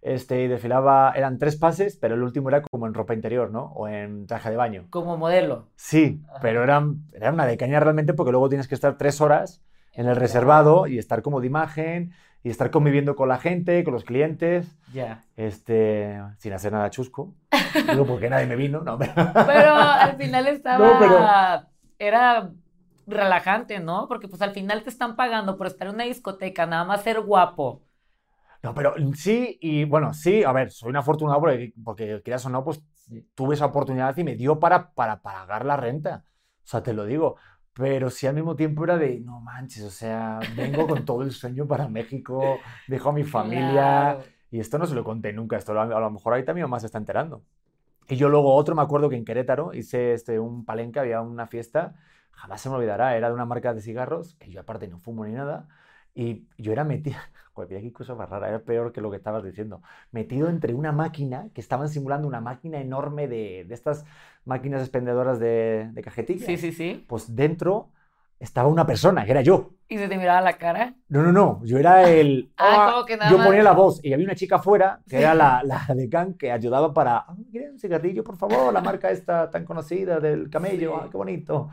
Este, 0.00 0.42
y 0.44 0.48
desfilaba, 0.48 1.12
eran 1.16 1.38
tres 1.38 1.56
pases, 1.56 1.96
pero 1.96 2.14
el 2.14 2.22
último 2.22 2.48
era 2.50 2.62
como 2.62 2.86
en 2.86 2.94
ropa 2.94 3.14
interior, 3.14 3.50
¿no? 3.50 3.64
O 3.74 3.88
en 3.88 4.26
traje 4.26 4.50
de 4.50 4.56
baño. 4.56 4.86
Como 4.90 5.16
modelo. 5.16 5.66
Sí, 5.74 6.22
Ajá. 6.28 6.38
pero 6.40 6.62
eran, 6.62 7.02
era 7.12 7.32
una 7.32 7.46
de 7.46 7.56
caña 7.56 7.80
realmente 7.80 8.14
porque 8.14 8.30
luego 8.30 8.48
tienes 8.48 8.68
que 8.68 8.74
estar 8.76 8.96
tres 8.96 9.20
horas 9.20 9.60
en 9.92 10.06
el 10.06 10.14
reservado 10.16 10.86
y 10.86 10.98
estar 10.98 11.22
como 11.22 11.40
de 11.40 11.48
imagen 11.48 12.12
y 12.44 12.50
estar 12.50 12.70
conviviendo 12.70 13.16
con 13.16 13.28
la 13.28 13.38
gente, 13.38 13.82
con 13.82 13.92
los 13.92 14.04
clientes, 14.04 14.76
Ya. 14.92 15.24
este, 15.36 16.22
sin 16.38 16.52
hacer 16.52 16.72
nada 16.72 16.90
chusco. 16.90 17.34
Digo, 17.90 18.06
porque 18.06 18.30
nadie 18.30 18.46
me 18.46 18.54
vino, 18.54 18.80
no, 18.82 18.96
pero- 18.96 19.12
Pero 19.14 19.74
al 19.74 20.16
final 20.16 20.46
estaba. 20.46 20.86
No, 20.86 20.98
pero- 21.00 21.68
Era 21.98 22.52
relajante, 23.08 23.80
¿no? 23.80 24.06
Porque 24.06 24.28
pues 24.28 24.42
al 24.42 24.52
final 24.52 24.82
te 24.82 24.90
están 24.90 25.16
pagando 25.16 25.56
por 25.56 25.66
estar 25.66 25.88
en 25.88 25.94
una 25.94 26.04
discoteca, 26.04 26.66
nada 26.66 26.84
más 26.84 27.02
ser 27.02 27.20
guapo. 27.20 27.82
No, 28.62 28.74
pero 28.74 28.94
sí, 29.14 29.58
y 29.60 29.84
bueno, 29.84 30.12
sí, 30.12 30.42
a 30.42 30.52
ver, 30.52 30.70
soy 30.70 30.90
un 30.90 30.96
afortunado 30.96 31.40
porque, 31.40 31.72
porque 31.84 32.20
quieras 32.24 32.44
o 32.46 32.50
no, 32.50 32.64
pues 32.64 32.82
tuve 33.34 33.54
esa 33.54 33.66
oportunidad 33.66 34.16
y 34.16 34.24
me 34.24 34.34
dio 34.34 34.58
para, 34.58 34.92
para 34.92 35.22
pagar 35.22 35.64
la 35.64 35.76
renta. 35.76 36.24
O 36.64 36.66
sea, 36.66 36.82
te 36.82 36.92
lo 36.92 37.04
digo. 37.04 37.36
Pero 37.72 38.10
sí 38.10 38.26
al 38.26 38.34
mismo 38.34 38.56
tiempo 38.56 38.82
era 38.82 38.98
de, 38.98 39.20
no 39.20 39.40
manches, 39.40 39.84
o 39.84 39.90
sea, 39.90 40.40
vengo 40.56 40.88
con 40.88 41.04
todo 41.04 41.22
el 41.22 41.30
sueño 41.30 41.68
para 41.68 41.86
México, 41.88 42.58
dejo 42.88 43.10
a 43.10 43.12
mi 43.12 43.22
familia. 43.22 44.16
Claro. 44.16 44.24
Y 44.50 44.58
esto 44.58 44.78
no 44.78 44.86
se 44.86 44.96
lo 44.96 45.04
conté 45.04 45.32
nunca, 45.32 45.56
esto 45.56 45.78
a 45.80 45.86
lo 45.86 46.10
mejor 46.10 46.32
ahorita 46.32 46.54
mi 46.54 46.60
mamá 46.60 46.80
se 46.80 46.86
está 46.86 46.98
enterando. 46.98 47.44
Y 48.08 48.16
yo 48.16 48.28
luego 48.28 48.54
otro, 48.54 48.74
me 48.74 48.82
acuerdo 48.82 49.08
que 49.08 49.16
en 49.16 49.24
Querétaro 49.24 49.74
hice 49.74 50.14
este, 50.14 50.40
un 50.40 50.64
palenque, 50.64 50.98
había 50.98 51.20
una 51.20 51.46
fiesta, 51.46 51.94
jamás 52.32 52.60
se 52.60 52.70
me 52.70 52.76
olvidará, 52.76 53.16
era 53.16 53.28
de 53.28 53.34
una 53.34 53.44
marca 53.44 53.74
de 53.74 53.82
cigarros, 53.82 54.34
que 54.36 54.50
yo 54.50 54.60
aparte 54.60 54.88
no 54.88 54.98
fumo 54.98 55.26
ni 55.26 55.32
nada, 55.32 55.68
y 56.20 56.48
yo 56.58 56.72
era 56.72 56.82
metido, 56.84 57.16
mira 57.68 57.80
qué 57.80 57.92
cosa 57.92 58.14
más 58.14 58.28
rara, 58.28 58.48
era 58.48 58.58
peor 58.60 58.92
que 58.92 59.00
lo 59.00 59.10
que 59.10 59.16
estabas 59.16 59.44
diciendo, 59.44 59.82
metido 60.10 60.48
entre 60.48 60.74
una 60.74 60.90
máquina, 60.92 61.48
que 61.54 61.60
estaban 61.60 61.88
simulando 61.88 62.26
una 62.26 62.40
máquina 62.40 62.80
enorme 62.80 63.28
de, 63.28 63.64
de 63.68 63.74
estas 63.74 64.04
máquinas 64.44 64.80
expendedoras 64.80 65.38
de, 65.38 65.90
de 65.92 66.02
cajetillas. 66.02 66.46
Sí, 66.46 66.56
sí, 66.56 66.72
sí. 66.72 67.04
Pues 67.08 67.34
dentro 67.36 67.90
estaba 68.40 68.68
una 68.68 68.86
persona, 68.86 69.24
que 69.24 69.30
era 69.32 69.42
yo. 69.42 69.70
Y 69.88 69.96
se 69.98 70.06
te 70.08 70.16
miraba 70.16 70.40
la 70.40 70.52
cara. 70.58 70.94
No, 71.08 71.22
no, 71.22 71.32
no, 71.32 71.60
yo 71.64 71.78
era 71.78 72.08
el... 72.08 72.52
Ah, 72.58 72.90
como 72.92 73.04
que 73.06 73.16
nada 73.16 73.30
yo 73.30 73.38
más. 73.38 73.46
ponía 73.48 73.62
la 73.62 73.72
voz 73.72 74.00
y 74.04 74.12
había 74.12 74.26
una 74.26 74.34
chica 74.36 74.56
afuera, 74.56 75.00
que 75.08 75.16
Sí. 75.16 75.22
era 75.22 75.34
la, 75.34 75.62
la 75.64 75.86
decán, 75.94 76.34
que 76.34 76.50
ayudaba 76.52 76.92
para... 76.94 77.18
"Ah, 77.18 77.36
¿Quieren 77.50 77.72
un 77.72 77.78
cigarrillo, 77.78 78.22
por 78.22 78.36
favor? 78.36 78.72
La 78.72 78.80
marca 78.80 79.10
esta 79.10 79.50
tan 79.50 79.64
conocida 79.64 80.20
del 80.20 80.50
camello, 80.50 80.92
Sí. 80.94 81.00
ah, 81.02 81.08
qué 81.10 81.16
bonito. 81.16 81.68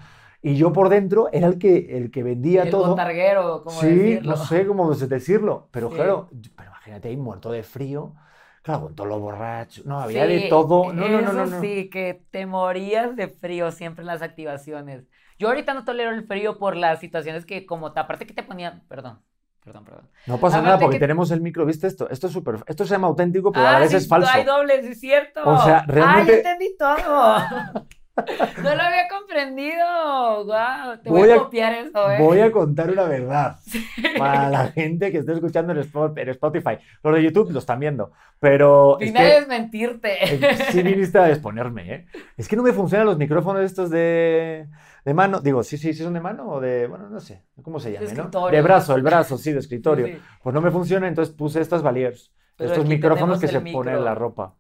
Y 0.48 0.56
yo 0.58 0.72
por 0.72 0.90
dentro 0.90 1.28
era 1.32 1.48
el 1.48 1.58
que, 1.58 1.98
el 1.98 2.12
que 2.12 2.22
vendía 2.22 2.64
El 2.64 2.70
todo. 2.70 2.90
botarguero, 2.90 3.64
como 3.64 3.80
sí, 3.80 3.88
decirlo. 3.88 4.30
no 4.32 4.38
sé 4.38 4.68
cómo 4.68 4.94
decirlo, 4.94 5.70
pero 5.72 5.90
Sí. 5.90 5.96
claro, 5.96 6.30
pero 6.56 6.70
imagínate 6.70 7.08
ahí 7.08 7.18
muerto 7.18 7.52
de 7.52 7.64
frío, 7.64 8.14
claro, 8.62 8.82
con 8.84 8.96
todo 8.96 9.08
lo 9.08 9.20
borracho, 9.20 9.82
no, 9.86 10.00
había 10.00 10.28
Sí, 10.28 10.34
de 10.34 10.50
todo, 10.50 10.94
no, 10.94 11.08
no, 11.08 11.22
no, 11.22 11.34
no, 11.34 11.44
eso 11.46 11.56
no. 11.56 11.62
sí, 11.62 11.90
que 11.90 12.22
te 12.30 12.46
morías 12.46 13.16
de 13.16 13.28
frío 13.28 13.72
siempre 13.72 14.04
en 14.04 14.08
las 14.08 14.22
activaciones. 14.22 15.06
Yo 15.40 15.48
ahorita 15.48 15.74
no 15.74 15.84
tolero 15.84 16.12
el 16.12 16.28
frío 16.28 16.60
por 16.60 16.76
las 16.76 17.00
situaciones 17.00 17.44
que 17.46 17.66
como 17.66 17.92
te- 17.92 18.00
aparte 18.02 18.28
que 18.28 18.34
te 18.36 18.44
ponían, 18.44 18.84
perdón, 18.88 19.22
perdón, 19.64 19.84
perdón. 19.84 20.10
No 20.28 20.36
pasa 20.40 20.58
Aparte 20.58 20.66
nada 20.68 20.80
porque 20.80 20.98
que- 20.98 21.00
tenemos 21.00 21.32
el 21.32 21.42
micro, 21.42 21.66
¿viste 21.66 21.88
esto? 21.88 22.08
Esto 22.10 22.28
es 22.28 22.34
súper, 22.34 22.58
esto 22.68 22.86
se 22.86 22.92
llama 22.94 23.08
auténtico, 23.08 23.52
pero 23.52 23.66
a 23.66 23.78
Ah, 23.78 23.80
vez 23.80 23.90
sí, 23.90 23.96
es 23.98 24.08
falso. 24.08 24.30
Hay 24.32 24.44
dobles, 24.44 24.86
es 24.86 25.00
cierto. 25.00 25.42
O 25.44 25.58
sea, 25.64 25.80
Ah, 25.80 25.86
realmente- 25.88 26.32
ya 26.44 26.52
entendí 26.52 26.78
todo. 26.78 26.96
No 28.64 28.76
lo 28.76 28.82
había 28.82 29.08
comprendido. 29.10 30.46
Wow, 30.46 30.98
te 31.04 31.10
voy, 31.10 31.22
Voy 31.22 31.32
a 31.32 31.36
a- 31.36 31.40
copiar 31.40 31.74
eso, 31.74 32.12
¿eh? 32.12 32.18
Voy 32.20 32.40
a 32.40 32.52
contar 32.52 32.90
una 32.92 33.04
verdad 33.04 33.58
para 34.18 34.50
la 34.50 34.68
gente 34.72 35.12
que 35.12 35.20
esté 35.20 35.34
escuchando 35.34 35.74
en 35.74 35.80
Spot- 35.80 36.18
en 36.18 36.30
Spotify. 36.30 36.78
Los 37.04 37.16
de 37.16 37.24
YouTube 37.24 37.52
lo 37.52 37.60
están 37.60 37.80
viendo, 37.80 38.12
pero 38.40 39.00
es 39.00 39.08
Vine 39.14 39.20
a 39.20 39.24
que 39.24 39.34
desmentirte. 39.40 40.36
eh, 40.36 40.58
sí 40.72 40.82
viniste 40.82 41.18
a 41.20 41.30
exponerme, 41.30 41.94
¿eh? 41.94 42.06
Es 42.38 42.48
que 42.48 42.56
no 42.56 42.64
me 42.64 42.72
funcionan 42.74 43.08
los 43.08 43.18
micrófonos 43.18 43.64
estos 43.64 43.90
de, 43.90 44.68
de 45.04 45.14
mano. 45.14 45.40
Digo, 45.42 45.64
sí, 45.64 45.78
sí, 45.78 45.94
sí 45.94 46.04
son 46.04 46.14
de 46.14 46.22
mano 46.22 46.48
o 46.50 46.62
de, 46.62 46.88
bueno, 46.88 47.10
no 47.10 47.20
sé, 47.20 47.44
¿cómo 47.62 47.80
se 47.80 47.92
llama, 47.92 48.06
no? 48.06 48.12
escritorio. 48.12 48.58
De 48.58 48.62
brazo, 48.64 48.96
el 48.96 49.02
brazo, 49.04 49.38
sí, 49.38 49.52
de 49.52 49.60
escritorio. 49.60 50.08
Sí, 50.08 50.14
sí. 50.14 50.22
Pues 50.42 50.54
no 50.54 50.62
me 50.62 50.72
funciona, 50.72 51.08
entonces 51.08 51.34
puse 51.36 51.60
estas 51.62 51.82
valiers, 51.82 52.32
Pero 52.56 52.72
estos 52.72 52.86
micrófonos 52.86 53.40
que 53.40 53.48
se 53.48 53.58
el 53.58 53.64
ponen 53.64 53.96
en 53.96 54.00
micro. 54.00 54.06
la 54.06 54.16
ropa. 54.16 54.56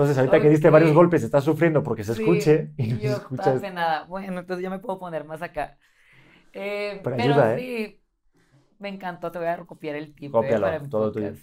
Entonces, 0.00 0.18
ahorita 0.18 0.40
que 0.40 0.48
diste 0.50 0.70
varios 0.70 0.92
golpes, 0.92 1.22
estás 1.22 1.44
sufriendo 1.44 1.82
porque 1.82 2.04
se 2.04 2.12
Sí, 2.12 2.12
escuche 2.12 2.72
y 2.78 2.94
no 2.94 3.00
se 3.00 3.00
yo 3.00 3.16
escucha. 3.18 3.52
estaba 3.52 3.70
nada. 3.70 4.04
Bueno, 4.04 4.40
entonces 4.40 4.62
ya 4.62 4.70
me 4.70 4.78
puedo 4.80 4.98
poner 4.98 5.24
más 5.24 5.42
acá. 5.42 5.78
Eh, 6.52 7.02
Pero 7.02 7.16
pero 7.16 7.16
ayuda, 7.16 7.54
¿eh? 7.56 7.66
sí, 7.66 8.02
me 8.78 8.88
encantó. 8.90 9.32
Te 9.32 9.38
voy 9.38 9.48
a 9.48 9.56
recopiar 9.56 9.96
el 9.96 10.14
tip 10.14 10.42
eh, 10.42 10.58
Cópialo, 10.58 10.68
para 10.78 10.88
todo 10.88 11.12
tuyo. 11.12 11.34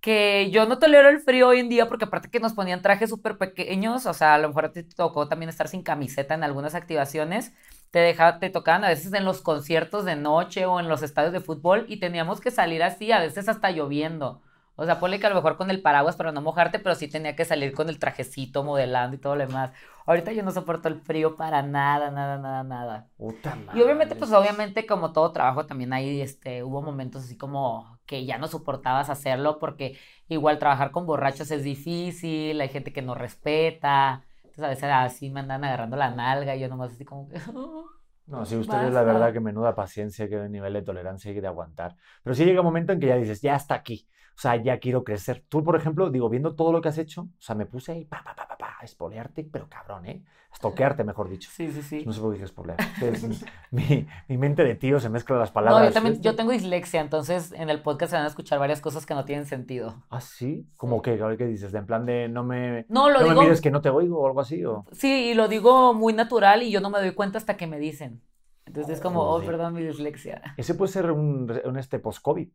Que 0.00 0.50
yo 0.50 0.66
no 0.66 0.80
tolero 0.80 1.08
el 1.08 1.20
frío 1.20 1.48
hoy 1.48 1.60
en 1.60 1.68
día 1.68 1.86
porque 1.88 2.06
aparte 2.06 2.28
que 2.28 2.40
nos 2.40 2.54
ponían 2.54 2.82
trajes 2.82 3.08
súper 3.10 3.38
pequeños, 3.38 4.04
o 4.06 4.12
sea, 4.14 4.34
a 4.34 4.38
lo 4.38 4.48
mejor 4.48 4.72
te 4.72 4.82
tocó 4.82 5.28
también 5.28 5.48
estar 5.48 5.68
sin 5.68 5.82
camiseta 5.84 6.34
en 6.34 6.42
algunas 6.42 6.74
activaciones, 6.74 7.52
te 7.92 8.00
deja, 8.00 8.40
te 8.40 8.50
tocaban 8.50 8.82
a 8.84 8.88
veces 8.88 9.12
en 9.12 9.24
los 9.24 9.42
conciertos 9.42 10.04
de 10.04 10.16
noche 10.16 10.66
o 10.66 10.80
en 10.80 10.88
los 10.88 11.02
estadios 11.04 11.32
de 11.32 11.40
fútbol 11.40 11.86
y 11.88 12.00
teníamos 12.00 12.40
que 12.40 12.50
salir 12.50 12.82
así, 12.82 13.12
a 13.12 13.20
veces 13.20 13.48
hasta 13.48 13.70
lloviendo. 13.70 14.42
O 14.76 14.84
sea, 14.86 14.98
ponle 15.00 15.20
que 15.20 15.26
a 15.26 15.30
lo 15.30 15.36
mejor 15.36 15.56
con 15.56 15.70
el 15.70 15.82
paraguas 15.82 16.16
para 16.16 16.32
no 16.32 16.40
mojarte, 16.42 16.78
pero 16.78 16.94
sí 16.94 17.08
tenía 17.08 17.36
que 17.36 17.44
salir 17.44 17.74
con 17.74 17.88
el 17.88 17.98
trajecito 17.98 18.64
modelando 18.64 19.16
y 19.16 19.20
todo 19.20 19.36
lo 19.36 19.42
demás. 19.46 19.72
Ahorita 20.06 20.32
yo 20.32 20.42
no 20.42 20.50
soporto 20.52 20.88
el 20.88 21.00
frío 21.00 21.36
para 21.36 21.62
nada, 21.62 22.10
nada, 22.10 22.38
nada, 22.38 22.64
nada. 22.64 23.10
Puta 23.16 23.54
Y 23.70 23.80
obviamente, 23.82 24.14
madre. 24.14 24.16
pues 24.16 24.32
obviamente 24.32 24.86
como 24.86 25.12
todo 25.12 25.32
trabajo 25.32 25.66
también 25.66 25.92
ahí 25.92 26.20
este, 26.20 26.62
hubo 26.62 26.82
momentos 26.82 27.24
así 27.24 27.36
como 27.36 27.98
que 28.06 28.26
ya 28.26 28.38
no 28.38 28.48
soportabas 28.48 29.10
hacerlo 29.10 29.58
porque 29.58 29.98
igual 30.28 30.58
trabajar 30.58 30.90
con 30.90 31.06
borrachos 31.06 31.50
es 31.50 31.62
difícil, 31.64 32.60
hay 32.60 32.68
gente 32.68 32.92
que 32.92 33.02
no 33.02 33.14
respeta, 33.14 34.24
entonces 34.44 34.64
a 34.64 34.68
veces 34.68 34.84
así 34.92 35.30
me 35.30 35.40
andan 35.40 35.64
agarrando 35.64 35.96
la 35.96 36.10
nalga 36.14 36.54
y 36.56 36.60
yo 36.60 36.68
nomás 36.68 36.92
así 36.92 37.04
como 37.04 37.28
que... 37.28 37.36
No, 38.26 38.44
sí, 38.46 38.56
ustedes 38.56 38.92
la 38.92 39.02
Basta. 39.02 39.04
verdad 39.04 39.32
que 39.32 39.40
menuda 39.40 39.74
paciencia, 39.74 40.28
que 40.28 40.48
nivel 40.48 40.72
de 40.74 40.82
tolerancia 40.82 41.30
hay 41.30 41.40
de 41.40 41.46
aguantar. 41.46 41.96
Pero 42.22 42.34
sí 42.34 42.44
llega 42.44 42.60
un 42.60 42.66
momento 42.66 42.92
en 42.92 43.00
que 43.00 43.08
ya 43.08 43.16
dices, 43.16 43.42
ya 43.42 43.56
está 43.56 43.74
aquí. 43.74 44.08
O 44.36 44.40
sea, 44.42 44.56
ya 44.56 44.78
quiero 44.78 45.04
crecer. 45.04 45.44
Tú, 45.48 45.62
por 45.62 45.76
ejemplo, 45.76 46.10
digo, 46.10 46.28
viendo 46.28 46.54
todo 46.54 46.72
lo 46.72 46.80
que 46.80 46.88
has 46.88 46.98
hecho, 46.98 47.22
o 47.22 47.28
sea, 47.40 47.54
me 47.54 47.66
puse 47.66 47.92
ahí, 47.92 48.04
pa, 48.04 48.22
pa, 48.24 48.34
pa, 48.34 48.48
pa, 48.48 48.56
pa, 48.56 48.76
a 48.80 48.84
espolearte, 48.84 49.44
pero 49.44 49.68
cabrón, 49.68 50.06
¿eh? 50.06 50.22
A 50.50 50.54
Estoquearte, 50.54 51.02
mejor 51.04 51.28
dicho. 51.28 51.50
Sí, 51.52 51.70
sí, 51.70 51.82
sí. 51.82 52.02
No 52.04 52.12
sé 52.12 52.20
por 52.20 52.30
qué 52.30 52.34
dije 52.34 52.44
espolear. 52.44 52.76
Es- 53.02 53.44
mi, 53.70 54.06
mi 54.28 54.36
mente 54.38 54.64
de 54.64 54.74
tío 54.74 55.00
se 55.00 55.08
mezcla 55.08 55.36
las 55.36 55.50
No, 55.50 55.54
palabras. 55.54 55.88
yo 55.88 55.94
también, 55.94 56.36
tengo 56.36 56.52
dislexia, 56.52 57.00
entonces 57.00 57.52
en 57.52 57.70
el 57.70 57.80
podcast 57.82 58.10
se 58.10 58.16
van 58.16 58.24
a 58.24 58.28
escuchar 58.28 58.58
varias 58.58 58.80
cosas 58.80 59.06
que 59.06 59.14
no 59.14 59.24
tienen 59.24 59.46
sentido. 59.46 60.02
¿Ah, 60.10 60.20
sí? 60.20 60.66
¿Cómo 60.76 61.00
que? 61.02 61.12
A 61.22 61.26
ver, 61.26 61.38
¿qué 61.38 61.46
dices? 61.46 61.72
De 61.72 61.78
en 61.78 61.86
plan 61.86 62.04
de 62.06 62.28
no 62.28 62.44
me, 62.44 62.84
No, 62.88 63.08
lo 63.08 63.20
no 63.20 63.24
me 63.26 63.30
digo, 63.30 63.42
mires 63.42 63.60
que 63.60 63.70
no 63.70 63.80
te 63.80 63.88
oigo 63.90 64.20
o 64.20 64.26
algo 64.26 64.40
así, 64.40 64.64
o... 64.64 64.84
sí, 64.92 65.30
y 65.30 65.34
lo 65.34 65.48
digo 65.48 65.94
muy 65.94 66.12
natural 66.12 66.62
y 66.62 66.70
yo 66.70 66.80
no 66.80 66.90
me 66.90 66.98
doy 67.00 67.12
cuenta 67.12 67.38
hasta 67.38 67.56
que 67.56 67.66
me 67.66 67.78
dicen. 67.78 68.22
Entonces 68.64 68.94
es 68.94 69.00
como, 69.00 69.22
oh, 69.22 69.32
Joder. 69.32 69.46
perdón, 69.48 69.74
mi 69.74 69.82
dislexia. 69.82 70.40
Ese 70.56 70.74
puede 70.74 70.92
ser 70.92 71.10
un, 71.10 71.52
un 71.64 71.76
este 71.78 71.98
post-COVID. 71.98 72.48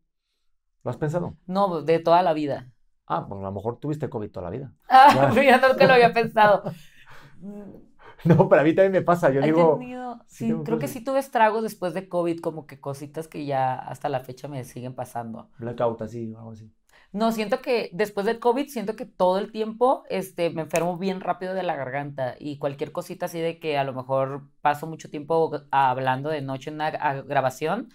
¿Lo 0.84 0.90
has 0.90 0.96
pensado? 0.96 1.36
No, 1.46 1.82
de 1.82 1.98
toda 1.98 2.22
la 2.22 2.32
vida. 2.32 2.72
Ah, 3.06 3.26
pues 3.26 3.40
a 3.40 3.44
lo 3.44 3.52
mejor 3.52 3.78
tuviste 3.78 4.08
COVID 4.10 4.30
toda 4.30 4.44
la 4.44 4.50
vida. 4.50 4.72
Ah, 4.88 5.32
ya 5.34 5.58
nunca 5.68 5.86
lo 5.86 5.94
había 5.94 6.12
pensado. 6.12 6.62
No, 8.24 8.48
pero 8.48 8.62
a 8.62 8.64
mí 8.64 8.74
también 8.74 8.92
me 8.92 9.02
pasa. 9.02 9.30
Yo 9.30 9.40
digo... 9.40 9.78
tenido- 9.78 10.20
sí 10.26 10.52
creo 10.64 10.78
que 10.78 10.88
sí 10.88 11.02
tuve 11.04 11.20
estragos 11.20 11.62
después 11.62 11.94
de 11.94 12.08
COVID, 12.08 12.40
como 12.40 12.66
que 12.66 12.80
cositas 12.80 13.28
que 13.28 13.46
ya 13.46 13.74
hasta 13.74 14.08
la 14.08 14.20
fecha 14.20 14.48
me 14.48 14.64
siguen 14.64 14.94
pasando. 14.94 15.48
Blackout 15.58 16.02
así 16.02 16.32
o 16.34 16.38
algo 16.38 16.50
así. 16.52 16.70
No, 17.12 17.32
siento 17.32 17.60
que 17.62 17.90
después 17.92 18.26
del 18.26 18.38
COVID, 18.38 18.68
siento 18.68 18.94
que 18.96 19.06
todo 19.06 19.38
el 19.38 19.50
tiempo 19.52 20.04
este, 20.10 20.50
me 20.50 20.62
enfermo 20.62 20.98
bien 20.98 21.20
rápido 21.20 21.54
de 21.54 21.62
la 21.62 21.74
garganta 21.76 22.34
y 22.38 22.58
cualquier 22.58 22.92
cosita 22.92 23.26
así 23.26 23.40
de 23.40 23.58
que 23.60 23.78
a 23.78 23.84
lo 23.84 23.94
mejor 23.94 24.48
paso 24.60 24.86
mucho 24.86 25.08
tiempo 25.10 25.50
hablando 25.70 26.28
de 26.28 26.42
noche 26.42 26.70
en 26.70 26.74
una 26.76 26.92
gra- 26.92 27.24
grabación 27.26 27.88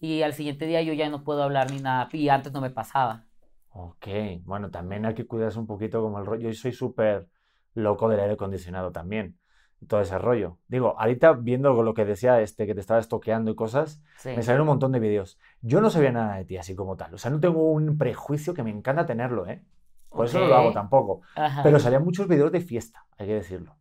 y 0.00 0.22
al 0.22 0.32
siguiente 0.34 0.66
día 0.66 0.82
yo 0.82 0.92
ya 0.92 1.08
no 1.08 1.24
puedo 1.24 1.42
hablar 1.42 1.70
ni 1.70 1.80
nada 1.80 2.08
y 2.12 2.28
antes 2.28 2.52
no 2.52 2.60
me 2.60 2.70
pasaba. 2.70 3.24
Ok, 3.70 4.06
bueno, 4.44 4.70
también 4.70 5.04
hay 5.06 5.14
que 5.14 5.26
cuidarse 5.26 5.58
un 5.58 5.66
poquito 5.66 6.00
como 6.00 6.18
el 6.18 6.26
rollo. 6.26 6.48
Yo 6.48 6.54
soy 6.54 6.72
súper 6.72 7.28
loco 7.74 8.08
del 8.08 8.20
aire 8.20 8.32
acondicionado 8.34 8.90
también, 8.90 9.38
todo 9.86 10.00
ese 10.00 10.18
rollo. 10.18 10.58
Digo, 10.66 10.98
ahorita 10.98 11.32
viendo 11.34 11.82
lo 11.82 11.92
que 11.92 12.06
decía 12.06 12.40
este, 12.40 12.66
que 12.66 12.74
te 12.74 12.80
estaba 12.80 13.00
estoqueando 13.00 13.50
y 13.50 13.54
cosas, 13.54 14.02
Sí. 14.16 14.30
me 14.30 14.42
salieron 14.42 14.62
un 14.62 14.72
montón 14.72 14.92
de 14.92 15.00
vídeos. 15.00 15.38
Yo 15.60 15.80
no 15.82 15.90
sabía 15.90 16.10
nada 16.12 16.36
de 16.36 16.46
ti 16.46 16.56
así 16.56 16.74
como 16.74 16.96
tal, 16.96 17.12
o 17.14 17.18
sea, 17.18 17.30
no 17.30 17.38
tengo 17.38 17.70
un 17.70 17.98
prejuicio 17.98 18.54
que 18.54 18.62
me 18.62 18.70
encanta 18.70 19.04
tenerlo, 19.04 19.46
¿eh? 19.46 19.62
Por 20.08 20.24
eso 20.24 20.38
no 20.40 20.46
lo 20.46 20.56
hago 20.56 20.72
tampoco. 20.72 21.20
Ajá. 21.34 21.62
Pero 21.62 21.78
salían 21.78 22.02
muchos 22.02 22.26
videos 22.26 22.50
de 22.50 22.62
fiesta, 22.62 23.04
hay 23.18 23.26
que 23.26 23.34
decirlo. 23.34 23.76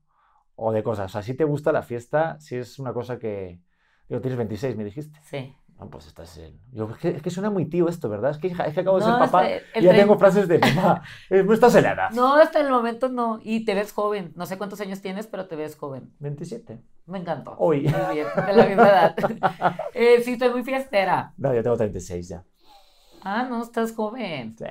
O 0.57 0.73
de 0.73 0.83
cosas. 0.83 1.05
O 1.05 1.09
sea, 1.13 1.21
si 1.21 1.33
te 1.35 1.45
gusta 1.45 1.71
la 1.71 1.81
fiesta, 1.83 2.37
si 2.41 2.57
es 2.57 2.77
una 2.79 2.91
cosa 2.91 3.17
que... 3.17 3.61
Digo, 4.09 4.19
tienes 4.21 4.37
26, 4.37 4.75
me 4.75 4.83
dijiste. 4.83 5.17
Sí. 5.23 5.55
Ah, 5.77 5.87
pues 5.91 6.07
estás 6.07 6.37
en... 6.37 6.57
Yo, 6.71 6.89
es, 6.89 6.97
que, 6.97 7.09
es 7.09 7.21
que 7.21 7.29
suena 7.29 7.49
muy 7.49 7.65
tío 7.65 7.89
esto, 7.89 8.07
¿verdad? 8.07 8.31
Es 8.31 8.37
que, 8.37 8.47
es 8.47 8.55
que 8.73 8.79
acabo 8.79 8.97
de 8.97 9.03
ser 9.03 9.11
No, 9.13 9.19
papá 9.19 9.49
este- 9.49 9.79
y 9.79 9.83
ya 9.83 9.93
tengo 9.93 10.17
frases 10.17 10.47
de 10.47 10.57
mamá. 10.59 11.03
eh, 11.29 11.43
No 11.43 11.53
estás 11.53 11.75
en 11.75 11.83
la 11.83 11.91
edad. 11.91 12.09
No, 12.11 12.35
hasta 12.35 12.61
el 12.61 12.69
momento 12.69 13.09
no. 13.09 13.39
Y 13.43 13.65
te 13.65 13.75
ves 13.75 13.91
joven. 13.91 14.31
No 14.35 14.45
sé 14.45 14.57
cuántos 14.57 14.79
años 14.79 15.01
tienes, 15.01 15.27
pero 15.27 15.47
te 15.47 15.57
ves 15.57 15.75
joven. 15.75 16.13
27. 16.19 16.81
Me 17.07 17.19
encantó. 17.19 17.55
Hoy. 17.57 17.81
Muy 17.81 18.15
bien, 18.15 18.27
de 18.47 18.53
la 18.53 18.65
misma 18.65 18.83
edad. 18.89 19.15
Eh, 19.93 20.21
sí, 20.23 20.33
estoy 20.33 20.49
muy 20.49 20.63
fiestera. 20.63 21.33
No, 21.37 21.53
yo 21.53 21.61
tengo 21.63 21.75
36 21.77 22.27
ya. 22.29 22.43
Ah, 23.21 23.45
no, 23.49 23.61
estás 23.61 23.93
joven. 23.93 24.55
Sí, 24.57 24.65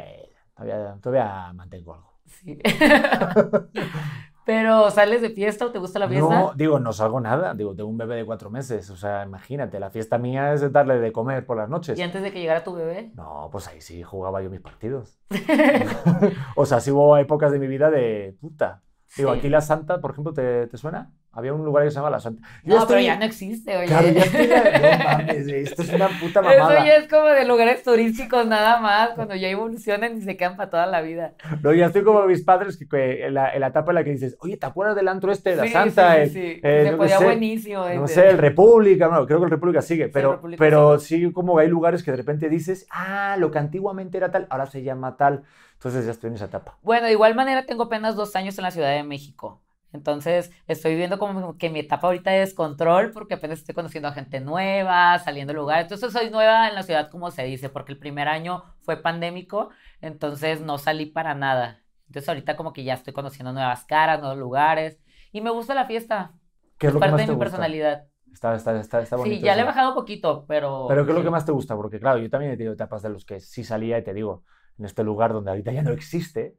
todavía, 0.54 0.96
todavía 1.02 1.52
mantengo 1.52 1.94
algo. 1.94 2.14
Sí. 2.26 2.58
Pero, 4.44 4.90
¿sales 4.90 5.22
de 5.22 5.30
fiesta 5.30 5.66
o 5.66 5.70
te 5.70 5.78
gusta 5.78 5.98
la 5.98 6.08
fiesta? 6.08 6.28
No, 6.28 6.52
digo, 6.54 6.78
no 6.78 6.92
salgo 6.92 7.20
nada. 7.20 7.54
Digo, 7.54 7.74
tengo 7.74 7.88
un 7.88 7.96
bebé 7.96 8.16
de 8.16 8.24
cuatro 8.24 8.50
meses. 8.50 8.90
O 8.90 8.96
sea, 8.96 9.24
imagínate, 9.24 9.80
la 9.80 9.90
fiesta 9.90 10.18
mía 10.18 10.52
es 10.52 10.70
darle 10.70 10.98
de 10.98 11.12
comer 11.12 11.46
por 11.46 11.56
las 11.56 11.68
noches. 11.68 11.98
¿Y 11.98 12.02
antes 12.02 12.22
de 12.22 12.30
que 12.30 12.40
llegara 12.40 12.62
tu 12.62 12.74
bebé? 12.74 13.12
No, 13.14 13.48
pues 13.50 13.68
ahí 13.68 13.80
sí 13.80 14.02
jugaba 14.02 14.42
yo 14.42 14.50
mis 14.50 14.60
partidos. 14.60 15.18
o 16.56 16.66
sea, 16.66 16.80
sí 16.80 16.90
hubo 16.90 17.16
épocas 17.16 17.52
de 17.52 17.58
mi 17.58 17.66
vida 17.66 17.90
de 17.90 18.36
puta. 18.40 18.82
Digo, 19.16 19.32
Sí. 19.32 19.38
aquí 19.38 19.48
la 19.48 19.60
Santa, 19.60 20.00
por 20.00 20.10
ejemplo, 20.12 20.32
¿te, 20.32 20.66
te 20.66 20.76
suena? 20.76 21.10
Había 21.36 21.52
un 21.52 21.64
lugar 21.64 21.82
que 21.84 21.90
se 21.90 21.96
llama 21.96 22.10
la 22.10 22.20
Santa. 22.20 22.46
No, 22.64 22.86
pero 22.86 23.00
ya 23.00 23.16
no 23.16 23.24
existe, 23.24 23.76
oye. 23.76 23.86
Claro, 23.86 24.08
ya 24.08 24.22
estoy. 24.22 24.46
No 24.46 25.04
mames, 25.04 25.48
esto 25.48 25.82
es 25.82 25.92
una 25.92 26.08
puta 26.20 26.40
Eso 26.40 26.48
mamada. 26.60 26.84
ya 26.86 26.94
es 26.96 27.08
como 27.08 27.24
de 27.26 27.44
lugares 27.44 27.82
turísticos 27.82 28.46
nada 28.46 28.80
más, 28.80 29.10
cuando 29.16 29.34
ya 29.34 29.48
evolucionan 29.48 30.16
y 30.18 30.22
se 30.22 30.36
quedan 30.36 30.56
para 30.56 30.70
toda 30.70 30.86
la 30.86 31.00
vida. 31.02 31.34
No, 31.62 31.72
ya 31.72 31.86
estoy 31.86 32.04
como 32.04 32.24
mis 32.26 32.42
padres 32.42 32.76
que, 32.76 32.88
que 32.88 33.26
en, 33.26 33.34
la, 33.34 33.52
en 33.52 33.60
la 33.60 33.66
etapa 33.68 33.90
en 33.90 33.94
la 33.96 34.04
que 34.04 34.10
dices, 34.10 34.36
oye, 34.40 34.56
¿te 34.56 34.66
acuerdas 34.66 34.94
del 34.96 35.08
antro 35.08 35.32
este 35.32 35.50
de 35.50 35.56
la 35.56 35.64
Sí, 35.64 35.70
Santa? 35.72 36.14
sí, 36.14 36.20
El- 36.20 36.30
sí, 36.30 36.34
sí. 36.34 36.60
eh, 36.62 36.80
se 36.80 36.84
yo 36.84 36.90
qué 36.92 36.96
podía 36.96 37.18
sé, 37.18 37.24
buenísimo. 37.24 37.78
No 37.88 38.04
ese. 38.04 38.14
sé, 38.14 38.28
el 38.30 38.38
República, 38.38 39.08
no, 39.08 39.26
creo 39.26 39.38
que 39.40 39.44
el 39.46 39.50
República 39.50 39.82
sigue, 39.82 40.08
pero, 40.08 40.32
República 40.34 40.58
pero 40.58 40.98
sí 41.00 41.32
como 41.32 41.58
hay 41.58 41.66
lugares 41.68 42.02
que 42.04 42.12
de 42.12 42.16
repente 42.16 42.48
dices, 42.48 42.86
ah, 42.90 43.36
lo 43.40 43.50
que 43.50 43.58
antiguamente 43.58 44.18
era 44.18 44.30
tal, 44.30 44.46
ahora 44.50 44.66
se 44.66 44.82
llama 44.84 45.16
tal. 45.16 45.42
Entonces 45.84 46.06
ya 46.06 46.12
estoy 46.12 46.28
en 46.28 46.34
esa 46.36 46.46
etapa. 46.46 46.78
Bueno, 46.82 47.06
de 47.06 47.12
igual 47.12 47.34
manera 47.34 47.66
tengo 47.66 47.84
apenas 47.84 48.16
dos 48.16 48.36
años 48.36 48.56
en 48.58 48.64
la 48.64 48.70
Ciudad 48.70 48.90
de 48.90 49.02
México. 49.02 49.62
Entonces 49.92 50.50
estoy 50.66 50.92
viviendo 50.92 51.18
como 51.18 51.56
que 51.56 51.70
mi 51.70 51.80
etapa 51.80 52.08
ahorita 52.08 52.30
de 52.30 52.40
descontrol 52.40 53.12
porque 53.12 53.34
apenas 53.34 53.60
estoy 53.60 53.74
conociendo 53.74 54.08
a 54.08 54.12
gente 54.12 54.40
nueva, 54.40 55.18
saliendo 55.20 55.52
de 55.52 55.58
lugares. 55.58 55.84
Entonces 55.84 56.12
soy 56.12 56.30
nueva 56.30 56.68
en 56.68 56.74
la 56.74 56.82
ciudad 56.82 57.10
como 57.10 57.30
se 57.30 57.44
dice, 57.44 57.68
porque 57.68 57.92
el 57.92 57.98
primer 57.98 58.28
año 58.28 58.64
fue 58.80 58.96
pandémico, 59.00 59.70
entonces 60.00 60.60
no 60.60 60.78
salí 60.78 61.06
para 61.06 61.34
nada. 61.34 61.82
Entonces 62.08 62.28
ahorita 62.28 62.56
como 62.56 62.72
que 62.72 62.84
ya 62.84 62.94
estoy 62.94 63.12
conociendo 63.12 63.52
nuevas 63.52 63.84
caras, 63.84 64.20
nuevos 64.20 64.38
lugares 64.38 64.98
y 65.32 65.40
me 65.42 65.50
gusta 65.50 65.74
la 65.74 65.86
fiesta. 65.86 66.32
¿Qué 66.78 66.88
es 66.88 66.94
lo 66.94 67.00
que 67.02 67.08
parte 67.08 67.12
más 67.12 67.22
de 67.22 67.26
te 67.26 67.32
mi 67.32 67.36
gusta? 67.36 67.38
personalidad. 67.38 68.06
Está, 68.32 68.54
está, 68.56 68.78
está, 68.80 69.00
está 69.02 69.16
bonito. 69.16 69.36
Sí, 69.36 69.40
ya 69.42 69.54
le 69.54 69.62
he 69.62 69.64
eso. 69.64 69.66
bajado 69.66 69.90
un 69.90 69.94
poquito, 69.94 70.44
pero... 70.48 70.86
Pero 70.86 71.04
¿qué 71.04 71.12
es 71.12 71.16
lo 71.16 71.22
que 71.22 71.30
más 71.30 71.44
te 71.46 71.52
gusta? 71.52 71.76
Porque 71.76 71.98
claro, 72.00 72.18
yo 72.18 72.28
también 72.30 72.52
he 72.52 72.56
tenido 72.56 72.74
etapas 72.74 73.02
de 73.02 73.10
los 73.10 73.24
que 73.24 73.40
sí 73.40 73.64
salía 73.64 73.98
y 73.98 74.04
te 74.04 74.12
digo, 74.14 74.44
en 74.78 74.84
este 74.84 75.04
lugar 75.04 75.32
donde 75.32 75.50
ahorita 75.50 75.72
ya 75.72 75.82
no 75.82 75.90
existe, 75.92 76.56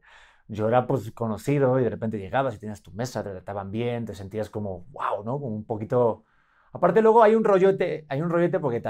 yo 0.48 0.68
era 0.68 0.86
pues 0.86 1.10
conocido 1.12 1.78
y 1.80 1.84
de 1.84 1.90
repente 1.90 2.18
llegabas 2.18 2.54
y 2.54 2.58
tenías 2.58 2.82
tu 2.82 2.92
mesa, 2.92 3.22
te 3.22 3.30
trataban 3.30 3.70
bien, 3.70 4.04
te 4.04 4.14
sentías 4.14 4.50
como, 4.50 4.84
wow, 4.92 5.24
¿no? 5.24 5.40
Como 5.40 5.54
un 5.54 5.64
poquito... 5.64 6.24
Aparte 6.72 7.00
luego 7.00 7.22
hay 7.22 7.34
un 7.34 7.42
rollete, 7.42 8.04
hay 8.08 8.20
un 8.20 8.28
rollete 8.28 8.60
porque, 8.60 8.82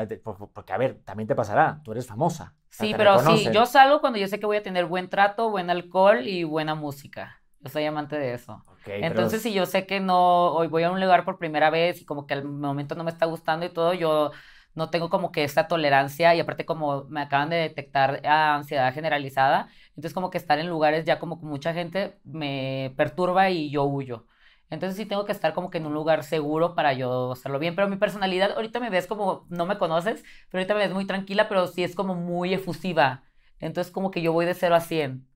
porque, 0.53 0.73
a 0.73 0.77
ver, 0.77 1.01
también 1.05 1.29
te 1.29 1.37
pasará, 1.37 1.81
tú 1.85 1.93
eres 1.93 2.07
famosa. 2.07 2.55
Sí, 2.69 2.93
pero 2.97 3.19
sí, 3.21 3.49
yo 3.53 3.65
salgo 3.65 4.01
cuando 4.01 4.19
yo 4.19 4.27
sé 4.27 4.41
que 4.41 4.47
voy 4.47 4.57
a 4.57 4.62
tener 4.62 4.87
buen 4.87 5.09
trato, 5.09 5.51
buen 5.51 5.71
alcohol 5.71 6.27
y 6.27 6.45
buena 6.45 6.75
música. 6.75 7.41
Yo 7.61 7.71
soy 7.71 7.85
amante 7.85 8.19
de 8.19 8.35
eso. 8.35 8.65
Ok, 8.67 8.83
pero 8.85 9.07
Entonces, 9.07 9.43
si 9.43 9.53
yo 9.53 9.67
sé 9.67 9.87
que 9.87 10.01
no, 10.01 10.53
hoy 10.53 10.67
voy 10.67 10.83
a 10.83 10.91
un 10.91 11.01
lugar 11.01 11.25
por 11.25 11.39
primera 11.39 11.71
vez 11.71 12.03
y 12.03 12.05
como 12.05 12.27
que 12.27 12.35
al 12.35 12.45
momento 12.45 12.95
no 12.97 13.05
me 13.05 13.11
está 13.11 13.27
gustando 13.27 13.65
y 13.67 13.71
todo, 13.71 13.95
yo 13.95 14.33
no 14.77 14.91
tengo 14.91 15.11
como 15.11 15.33
que 15.33 15.45
esta 15.45 15.69
tolerancia 15.69 16.35
y 16.35 16.41
aparte 16.41 16.65
como 16.67 17.05
me 17.05 17.23
acaban 17.23 17.51
de 17.51 17.57
detectar 17.57 18.21
ah, 18.25 18.55
ansiedad 18.57 18.93
generalizada, 18.95 19.69
entonces 19.91 20.15
como 20.15 20.31
que 20.31 20.39
estar 20.39 20.59
en 20.59 20.69
lugares 20.69 21.05
ya 21.05 21.19
como 21.19 21.41
con 21.41 21.49
mucha 21.49 21.75
gente 21.75 22.19
me 22.25 22.95
perturba 22.97 23.51
y 23.51 23.71
yo 23.71 23.85
huyo. 23.85 24.27
Entonces 24.71 24.97
sí 24.97 25.07
tengo 25.07 25.25
que 25.25 25.33
estar 25.33 25.55
como 25.55 25.71
que 25.71 25.79
en 25.79 25.87
un 25.87 25.95
lugar 25.95 26.25
seguro 26.25 26.75
para 26.75 26.93
yo 26.93 27.33
hacerlo 27.33 27.59
bien, 27.59 27.75
pero 27.77 27.89
mi 27.89 27.97
personalidad 27.97 28.53
ahorita 28.53 28.81
me 28.81 28.91
ves 28.91 29.07
como, 29.07 29.47
no 29.49 29.67
me 29.67 29.79
conoces, 29.79 30.23
pero 30.51 30.61
ahorita 30.61 30.75
me 30.75 30.81
ves 30.81 30.93
muy 30.93 31.07
tranquila, 31.07 31.49
pero 31.49 31.67
sí 31.69 31.85
es 31.85 31.95
como 31.95 32.15
muy 32.15 32.53
efusiva. 32.55 33.25
Entonces 33.61 33.93
como 33.93 34.11
que 34.11 34.23
yo 34.23 34.33
voy 34.33 34.45
de 34.47 34.55
0 34.55 34.75
a 34.75 34.81
100. 34.81 35.27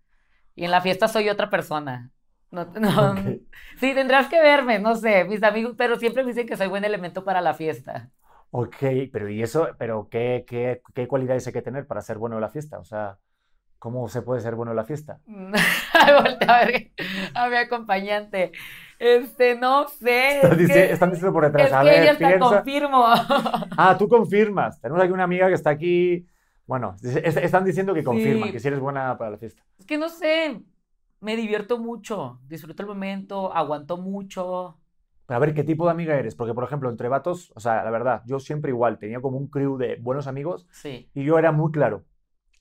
Y 0.57 0.65
en 0.65 0.71
la 0.73 0.81
fiesta 0.81 1.09
soy 1.09 1.29
otra 1.29 1.51
persona. 1.51 2.13
No. 2.51 2.67
Sí, 3.79 3.95
tendrás 3.95 4.29
que 4.29 4.41
verme, 4.43 4.79
no 4.79 4.95
sé, 4.95 5.25
mis 5.25 5.43
amigos, 5.43 5.75
pero 5.79 5.99
siempre 5.99 6.23
me 6.23 6.31
dicen 6.33 6.47
que 6.47 6.57
soy 6.57 6.69
buen 6.69 6.85
elemento 6.85 7.25
para 7.25 7.41
la 7.41 7.55
fiesta. 7.55 8.11
Ok, 8.53 8.77
pero 9.13 9.29
¿y 9.29 9.43
eso? 9.43 9.69
¿Pero 9.79 10.09
qué, 10.11 10.45
qué, 10.47 10.83
qué 10.95 11.07
cualidades 11.07 11.47
hay 11.47 11.53
que 11.53 11.63
tener 11.63 11.87
para 11.87 12.01
ser 12.01 12.19
bueno 12.19 12.37
en 12.37 12.41
la 12.43 12.49
fiesta? 12.49 12.79
O 12.79 12.85
sea, 12.85 13.19
¿cómo 13.79 14.09
se 14.09 14.23
puede 14.23 14.41
ser 14.41 14.57
bueno 14.57 14.73
en 14.73 14.77
la 14.77 14.85
fiesta? 14.85 15.21
Voltea 15.27 16.57
a 16.57 16.67
ver 16.67 16.91
a 17.35 17.49
mi 17.49 17.57
acompañante. 17.57 18.53
Este, 18.99 19.55
no 19.55 19.89
sé. 19.89 20.37
Están, 20.41 20.61
Es 20.61 20.69
que, 20.69 20.93
están 20.93 21.11
diciendo 21.11 21.33
por 21.33 21.45
es 21.45 21.53
detrás, 21.53 21.73
a 21.73 21.83
que 21.83 21.89
ver, 21.91 22.09
hasta 22.11 22.29
piensa. 22.29 22.39
confirmo. 22.57 23.05
Ah, 23.07 23.97
tú 23.99 24.09
confirmas. 24.09 24.81
Tenemos 24.81 25.03
aquí 25.03 25.13
una 25.13 25.25
amiga 25.25 25.47
que 25.49 25.55
está 25.55 25.71
aquí. 25.71 26.27
Bueno, 26.67 26.97
es- 27.03 27.37
están 27.37 27.65
diciendo 27.65 27.95
que 27.95 28.03
confirman, 28.05 28.49
Sí. 28.49 28.53
que 28.53 28.61
si 28.61 28.69
eres 28.69 28.81
buena 28.81 29.17
para 29.17 29.31
la 29.31 29.39
fiesta. 29.39 29.63
Es 29.79 29.87
que 29.87 29.97
no 29.97 30.09
sé, 30.09 30.61
me 31.21 31.37
divierto 31.37 31.79
mucho, 31.79 32.41
disfruto 32.47 32.83
el 32.83 32.89
momento, 32.89 33.53
aguanto 33.55 33.97
mucho. 33.97 34.80
Pero 35.31 35.37
a 35.37 35.47
ver, 35.47 35.55
¿qué 35.55 35.63
tipo 35.63 35.85
de 35.85 35.93
amiga 35.93 36.17
eres? 36.19 36.35
Porque, 36.35 36.55
por 36.55 36.65
ejemplo, 36.65 36.91
entre 36.91 37.07
vatos, 37.09 37.53
o 37.55 37.61
sea, 37.61 37.85
la 37.85 37.91
verdad, 37.93 38.23
yo 38.27 38.41
siempre 38.41 38.73
igual, 38.73 38.99
tenía 38.99 39.21
como 39.21 39.39
un 39.39 39.47
crew 39.47 39.77
de 39.77 39.95
buenos 40.01 40.27
amigos 40.27 40.67
Sí. 40.73 41.09
y 41.15 41.23
yo 41.23 41.39
era 41.39 41.53
muy 41.53 41.71
claro. 41.71 42.03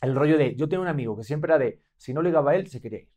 El 0.04 0.16
rollo 0.16 0.38
de, 0.38 0.56
yo 0.56 0.70
tenía 0.70 0.82
un 0.82 0.88
amigo 0.88 1.18
que 1.18 1.24
siempre 1.24 1.50
era 1.52 1.58
de, 1.58 1.80
si 1.98 2.14
no 2.14 2.22
ligaba 2.22 2.52
a 2.52 2.56
él, 2.56 2.68
se 2.68 2.80
quería 2.80 3.00
ir. 3.00 3.10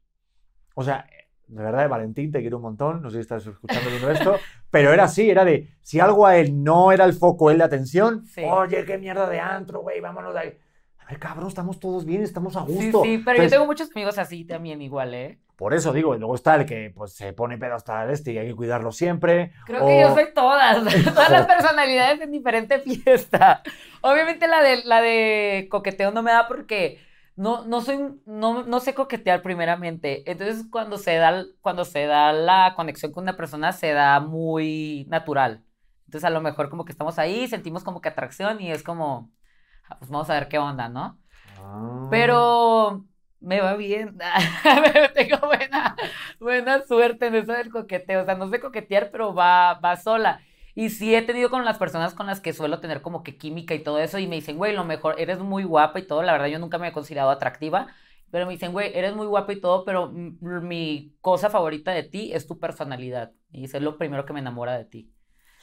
O 0.74 0.82
sea, 0.82 1.04
de 1.48 1.62
verdad, 1.62 1.86
Valentín, 1.86 2.32
te 2.32 2.40
quiero 2.40 2.56
un 2.56 2.62
montón, 2.62 3.02
no 3.02 3.10
sé 3.10 3.16
si 3.18 3.20
estás 3.20 3.46
escuchando 3.46 3.90
viendo 3.90 4.10
esto, 4.10 4.36
pero 4.70 4.90
era 4.90 5.04
así, 5.04 5.28
era 5.28 5.44
de, 5.44 5.68
si 5.82 6.00
algo 6.00 6.26
a 6.26 6.38
él 6.38 6.64
no 6.64 6.90
era 6.90 7.04
el 7.04 7.12
foco, 7.12 7.50
él 7.50 7.58
la 7.58 7.66
atención, 7.66 8.24
Sí. 8.24 8.40
oye, 8.50 8.86
qué 8.86 8.96
mierda 8.96 9.28
de 9.28 9.38
antro, 9.38 9.80
güey, 9.82 10.00
vámonos 10.00 10.32
de 10.32 10.40
ahí. 10.40 10.58
A 11.12 11.14
ver, 11.14 11.20
cabrón, 11.20 11.48
estamos 11.48 11.78
todos 11.78 12.06
bien, 12.06 12.22
estamos 12.22 12.56
a 12.56 12.60
Sí, 12.62 12.72
gusto. 12.72 13.02
sí, 13.04 13.18
pero 13.18 13.32
Entonces, 13.36 13.50
yo 13.52 13.56
tengo 13.56 13.66
muchos 13.66 13.90
amigos 13.90 14.16
así 14.18 14.44
también 14.46 14.80
igual, 14.80 15.12
¿eh? 15.14 15.38
Por 15.56 15.74
eso 15.74 15.92
digo, 15.92 16.14
y 16.14 16.18
luego 16.18 16.34
está 16.34 16.54
el 16.56 16.64
que 16.64 16.90
pues, 16.94 17.12
se 17.12 17.32
pone 17.34 17.58
pedo 17.58 17.74
hasta 17.74 18.02
el 18.04 18.10
este 18.10 18.32
y 18.32 18.38
hay 18.38 18.48
que 18.48 18.54
cuidarlo 18.56 18.92
siempre. 18.92 19.52
Creo 19.66 19.84
que 19.84 20.00
yo 20.00 20.10
o- 20.10 20.14
soy 20.14 20.32
todas, 20.34 20.78
todas 21.04 21.30
las 21.30 21.46
personalidades 21.46 22.20
en 22.20 22.32
diferente 22.32 22.80
fiesta. 22.80 23.62
Obviamente 24.00 24.48
la 24.48 24.62
de, 24.62 24.82
la 24.84 25.00
de 25.02 25.68
coqueteo 25.70 26.10
no 26.12 26.22
me 26.22 26.32
da 26.32 26.48
porque 26.48 26.98
no, 27.36 27.64
no 27.66 27.80
soy, 27.82 27.98
no, 28.24 28.62
no 28.64 28.80
sé 28.80 28.94
coquetear 28.94 29.42
primeramente. 29.42 30.28
Entonces 30.30 30.64
cuando 30.70 30.98
se 30.98 31.16
da, 31.16 31.44
cuando 31.60 31.84
se 31.84 32.06
da 32.06 32.32
la 32.32 32.72
conexión 32.74 33.12
con 33.12 33.22
una 33.24 33.36
persona 33.36 33.72
se 33.72 33.92
da 33.92 34.18
muy 34.20 35.06
natural. 35.10 35.62
Entonces 36.06 36.24
a 36.24 36.30
lo 36.30 36.40
mejor 36.40 36.70
como 36.70 36.84
que 36.84 36.92
estamos 36.92 37.18
ahí, 37.18 37.46
sentimos 37.48 37.84
como 37.84 38.00
que 38.00 38.08
atracción 38.08 38.60
y 38.60 38.72
es 38.72 38.82
como, 38.82 39.30
pues 39.98 40.10
vamos 40.10 40.30
a 40.30 40.34
ver 40.34 40.48
qué 40.48 40.58
onda, 40.58 40.88
¿no? 40.88 41.18
Ah. 41.58 42.08
Pero 42.10 43.04
me 43.40 43.60
va 43.60 43.74
bien. 43.74 44.18
Tengo 45.14 45.38
buena, 45.46 45.96
buena 46.40 46.82
suerte 46.82 47.26
en 47.26 47.34
eso 47.34 47.52
del 47.52 47.70
coqueteo. 47.70 48.22
O 48.22 48.24
sea, 48.24 48.34
no 48.34 48.48
sé 48.48 48.60
coquetear, 48.60 49.10
pero 49.10 49.34
va, 49.34 49.74
va 49.74 49.96
sola. 49.96 50.40
Y 50.74 50.88
sí 50.88 51.14
he 51.14 51.22
tenido 51.22 51.50
con 51.50 51.64
las 51.64 51.78
personas 51.78 52.14
con 52.14 52.26
las 52.26 52.40
que 52.40 52.54
suelo 52.54 52.80
tener 52.80 53.02
como 53.02 53.22
que 53.22 53.36
química 53.36 53.74
y 53.74 53.82
todo 53.82 53.98
eso. 53.98 54.18
Y 54.18 54.26
me 54.26 54.36
dicen, 54.36 54.56
güey, 54.56 54.74
lo 54.74 54.84
mejor, 54.84 55.16
eres 55.18 55.38
muy 55.38 55.64
guapa 55.64 55.98
y 55.98 56.06
todo. 56.06 56.22
La 56.22 56.32
verdad, 56.32 56.46
yo 56.46 56.58
nunca 56.58 56.78
me 56.78 56.88
he 56.88 56.92
considerado 56.92 57.30
atractiva. 57.30 57.88
Pero 58.30 58.46
me 58.46 58.52
dicen, 58.52 58.72
güey, 58.72 58.90
eres 58.94 59.14
muy 59.14 59.26
guapa 59.26 59.52
y 59.52 59.60
todo, 59.60 59.84
pero 59.84 60.10
mi 60.10 61.14
cosa 61.20 61.50
favorita 61.50 61.92
de 61.92 62.02
ti 62.02 62.32
es 62.32 62.46
tu 62.46 62.58
personalidad. 62.58 63.32
Y 63.50 63.64
eso 63.64 63.76
es 63.76 63.82
lo 63.82 63.98
primero 63.98 64.24
que 64.24 64.32
me 64.32 64.40
enamora 64.40 64.78
de 64.78 64.86
ti. 64.86 65.12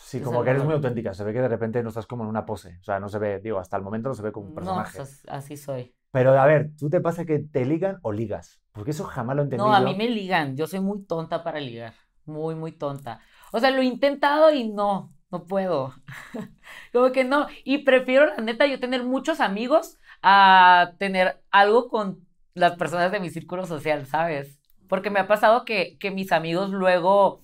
Sí, 0.09 0.21
como 0.21 0.43
que 0.43 0.49
eres 0.49 0.63
muy 0.63 0.73
auténtica. 0.73 1.13
Se 1.13 1.23
ve 1.23 1.33
que 1.33 1.41
de 1.41 1.47
repente 1.47 1.83
no 1.83 1.89
estás 1.89 2.07
como 2.07 2.23
en 2.23 2.29
una 2.29 2.45
pose. 2.45 2.77
O 2.81 2.83
sea, 2.83 2.99
no 2.99 3.09
se 3.09 3.19
ve, 3.19 3.39
digo, 3.39 3.59
hasta 3.59 3.77
el 3.77 3.83
momento 3.83 4.09
no 4.09 4.15
se 4.15 4.23
ve 4.23 4.31
como 4.31 4.47
un 4.47 4.53
No, 4.53 4.55
personaje. 4.55 4.97
pues, 4.97 5.21
así 5.27 5.55
soy. 5.57 5.93
Pero 6.11 6.39
a 6.39 6.45
ver, 6.47 6.71
¿tú 6.77 6.89
te 6.89 6.99
pasa 7.01 7.25
que 7.25 7.39
te 7.39 7.65
ligan 7.65 7.99
o 8.01 8.11
ligas? 8.11 8.59
Porque 8.71 8.91
eso 8.91 9.03
jamás 9.03 9.35
lo 9.35 9.43
he 9.43 9.45
entendido. 9.45 9.67
No, 9.67 9.75
a 9.75 9.81
mí 9.81 9.95
me 9.95 10.09
ligan. 10.09 10.57
Yo 10.57 10.65
soy 10.65 10.79
muy 10.79 11.03
tonta 11.03 11.43
para 11.43 11.59
ligar. 11.59 11.93
Muy, 12.25 12.55
muy 12.55 12.71
tonta. 12.71 13.19
O 13.51 13.59
sea, 13.59 13.69
lo 13.71 13.81
he 13.81 13.85
intentado 13.85 14.51
y 14.51 14.69
no, 14.69 15.13
no 15.31 15.45
puedo. 15.45 15.93
Como 16.93 17.11
que 17.11 17.23
no. 17.23 17.47
Y 17.63 17.79
prefiero, 17.79 18.25
la 18.25 18.37
neta, 18.37 18.65
yo 18.65 18.79
tener 18.79 19.03
muchos 19.03 19.39
amigos 19.39 19.97
a 20.23 20.93
tener 20.97 21.43
algo 21.51 21.89
con 21.89 22.25
las 22.55 22.75
personas 22.77 23.11
de 23.11 23.19
mi 23.19 23.29
círculo 23.29 23.67
social, 23.67 24.07
¿sabes? 24.07 24.59
Porque 24.87 25.11
me 25.11 25.19
ha 25.19 25.27
pasado 25.27 25.65
que, 25.65 25.97
que 25.99 26.09
mis 26.09 26.31
amigos 26.31 26.71
luego, 26.71 27.43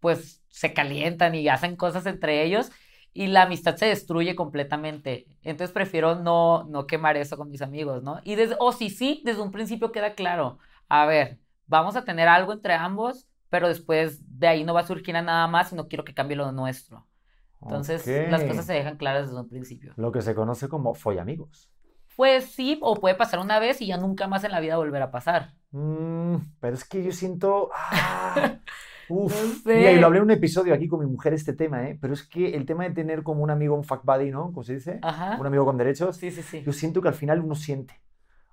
pues, 0.00 0.43
se 0.54 0.72
calientan 0.72 1.34
y 1.34 1.48
hacen 1.48 1.74
cosas 1.74 2.06
entre 2.06 2.44
ellos 2.44 2.70
y 3.12 3.26
la 3.26 3.42
amistad 3.42 3.74
se 3.74 3.86
destruye 3.86 4.36
completamente. 4.36 5.26
Entonces 5.42 5.74
prefiero 5.74 6.14
no, 6.14 6.62
no 6.68 6.86
quemar 6.86 7.16
eso 7.16 7.36
con 7.36 7.50
mis 7.50 7.60
amigos, 7.60 8.04
¿no? 8.04 8.20
Y 8.22 8.36
desde, 8.36 8.54
o 8.60 8.70
si 8.70 8.88
sí, 8.88 9.20
desde 9.24 9.42
un 9.42 9.50
principio 9.50 9.90
queda 9.90 10.14
claro. 10.14 10.58
a 10.88 11.06
ver, 11.06 11.40
vamos 11.66 11.96
a 11.96 12.04
tener 12.04 12.28
algo 12.28 12.52
entre 12.52 12.72
ambos, 12.74 13.26
pero 13.50 13.66
después 13.66 14.20
de 14.38 14.46
ahí 14.46 14.62
no 14.62 14.74
va 14.74 14.82
a 14.82 14.86
surgir 14.86 15.14
nada 15.14 15.48
más 15.48 15.72
y 15.72 15.74
no 15.74 15.88
quiero 15.88 16.04
que 16.04 16.14
cambie 16.14 16.36
lo 16.36 16.52
nuestro. 16.52 17.04
Entonces, 17.60 18.06
las 18.30 18.44
cosas 18.44 18.64
se 18.64 18.74
dejan 18.74 18.96
claras 18.96 19.26
desde 19.26 19.40
un 19.40 19.48
principio. 19.48 19.92
Lo 19.96 20.12
que 20.12 20.22
se 20.22 20.36
conoce 20.36 20.68
como 20.68 20.94
follamigos. 20.94 21.68
Pues 22.14 22.44
sí, 22.52 22.78
o 22.80 22.94
puede 22.94 23.16
pasar 23.16 23.40
una 23.40 23.58
vez 23.58 23.80
y 23.80 23.88
ya 23.88 23.96
nunca 23.96 24.28
más 24.28 24.44
en 24.44 24.52
la 24.52 24.60
vida 24.60 24.76
volver 24.76 25.02
a 25.02 25.10
pasar. 25.10 25.54
Mm, 25.72 26.36
pero 26.60 26.74
es 26.74 26.84
que 26.84 27.02
yo 27.02 27.10
siento. 27.10 27.70
ah, 27.74 28.60
uf. 29.08 29.32
No 29.66 29.74
Mira, 29.74 29.92
y 29.92 29.96
sé. 29.96 30.00
lo 30.00 30.06
hablé 30.06 30.18
en 30.18 30.24
un 30.24 30.30
episodio 30.30 30.74
aquí 30.74 30.88
con 30.88 31.00
mi 31.00 31.06
mujer 31.06 31.34
este 31.34 31.52
tema, 31.52 31.88
¿eh? 31.88 31.98
Pero 32.00 32.14
es 32.14 32.22
que 32.26 32.54
el 32.54 32.66
tema 32.66 32.84
de 32.84 32.90
tener 32.90 33.22
como 33.22 33.42
un 33.42 33.50
amigo, 33.50 33.74
un 33.76 33.84
fuck 33.84 34.04
buddy, 34.04 34.30
¿no? 34.30 34.46
¿Cómo 34.52 34.62
se 34.62 34.74
dice? 34.74 34.98
Ajá. 35.02 35.36
Un 35.40 35.46
amigo 35.46 35.64
con 35.64 35.76
derechos. 35.78 36.16
Sí, 36.16 36.30
sí, 36.30 36.42
sí. 36.42 36.62
Yo 36.64 36.72
siento 36.72 37.00
que 37.02 37.08
al 37.08 37.14
final 37.14 37.40
uno 37.40 37.54
siente. 37.54 38.00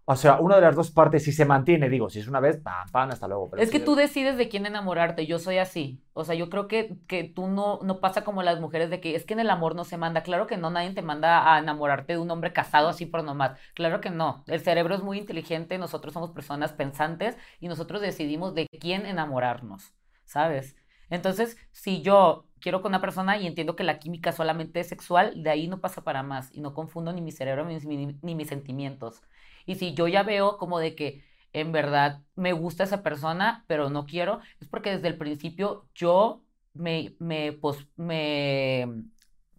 O 0.06 0.16
sea, 0.16 0.40
una 0.42 0.56
de 0.56 0.62
las 0.62 0.76
dos 0.76 0.92
partes, 0.92 1.24
si 1.24 1.32
se 1.32 1.46
mantiene, 1.46 1.88
digo, 1.88 2.10
si 2.10 2.20
es 2.20 2.28
una 2.28 2.40
vez, 2.42 2.58
pam, 2.58 2.90
pam, 2.92 3.12
hasta 3.12 3.28
luego. 3.28 3.50
Pero 3.50 3.62
Es 3.64 3.70
que 3.70 3.80
tú 3.80 3.96
decides 3.96 4.36
de 4.36 4.50
quién 4.50 4.66
enamorarte, 4.66 5.26
yo 5.26 5.40
soy 5.40 5.58
así. 5.60 6.04
O 6.14 6.26
sea, 6.26 6.36
yo 6.36 6.50
creo 6.50 6.68
que, 6.68 6.98
que 7.08 7.24
tú 7.24 7.48
no, 7.48 7.80
no 7.84 8.02
pasa 8.02 8.24
como 8.24 8.44
las 8.44 8.60
mujeres 8.60 8.90
de 8.90 9.00
que 9.00 9.16
es 9.16 9.26
que 9.26 9.34
en 9.36 9.40
el 9.40 9.50
amor 9.50 9.76
no 9.76 9.86
se 9.86 9.98
manda. 9.98 10.24
Claro 10.24 10.48
que 10.48 10.58
no, 10.58 10.70
nadie 10.70 10.92
te 10.94 11.02
manda 11.04 11.54
a 11.56 11.60
enamorarte 11.60 12.14
de 12.14 12.20
un 12.20 12.30
hombre 12.32 12.52
casado 12.52 12.90
así 12.90 13.06
por 13.06 13.24
nomás. 13.24 13.58
Claro 13.74 14.02
que 14.02 14.10
no. 14.10 14.44
El 14.48 14.60
cerebro 14.60 14.96
es 14.96 15.04
muy 15.04 15.18
inteligente, 15.20 15.78
nosotros 15.78 16.14
somos 16.14 16.32
personas 16.32 16.74
pensantes 16.74 17.38
y 17.62 17.68
nosotros 17.70 18.02
decidimos 18.02 18.54
de 18.56 18.68
quién 18.82 19.06
enamorarnos, 19.06 19.94
¿sabes? 20.32 20.76
Entonces, 21.10 21.58
si 21.72 22.02
yo 22.02 22.48
quiero 22.60 22.82
con 22.82 22.91
una 22.91 23.02
persona 23.02 23.38
y 23.38 23.48
entiendo 23.48 23.76
que 23.76 23.84
la 23.84 24.00
química 24.00 24.32
solamente 24.32 24.80
es 24.80 24.88
sexual, 24.89 25.44
de 25.44 25.50
ahí 25.50 25.67
no 25.67 25.82
pasa 25.82 26.04
para 26.04 26.24
más 26.24 26.52
y 26.54 26.62
no 26.62 26.74
confundo 26.74 27.12
ni 27.13 27.22
mi 27.22 27.32
cerebro 27.32 27.65
ni, 27.65 27.78
ni- 28.22 28.36
mis 28.36 28.48
sentimientos. 28.48 29.22
Y 29.65 29.76
si 29.76 29.94
yo 29.94 30.08
ya 30.08 30.24
veo 30.24 30.58
como 30.58 30.80
de 30.80 30.96
que 30.96 31.24
en 31.54 31.72
verdad 31.72 32.22
me 32.36 32.54
gusta 32.54 32.84
esa 32.86 33.04
persona, 33.04 33.65
pero 33.67 33.89
no 33.89 34.06
quiero, 34.06 34.39
es 34.60 34.67
porque 34.70 34.91
desde 34.91 35.08
el 35.10 35.17
principio 35.17 35.88
yo 35.96 36.44
me, 36.74 37.15
me, 37.20 37.60
me, 37.98 38.88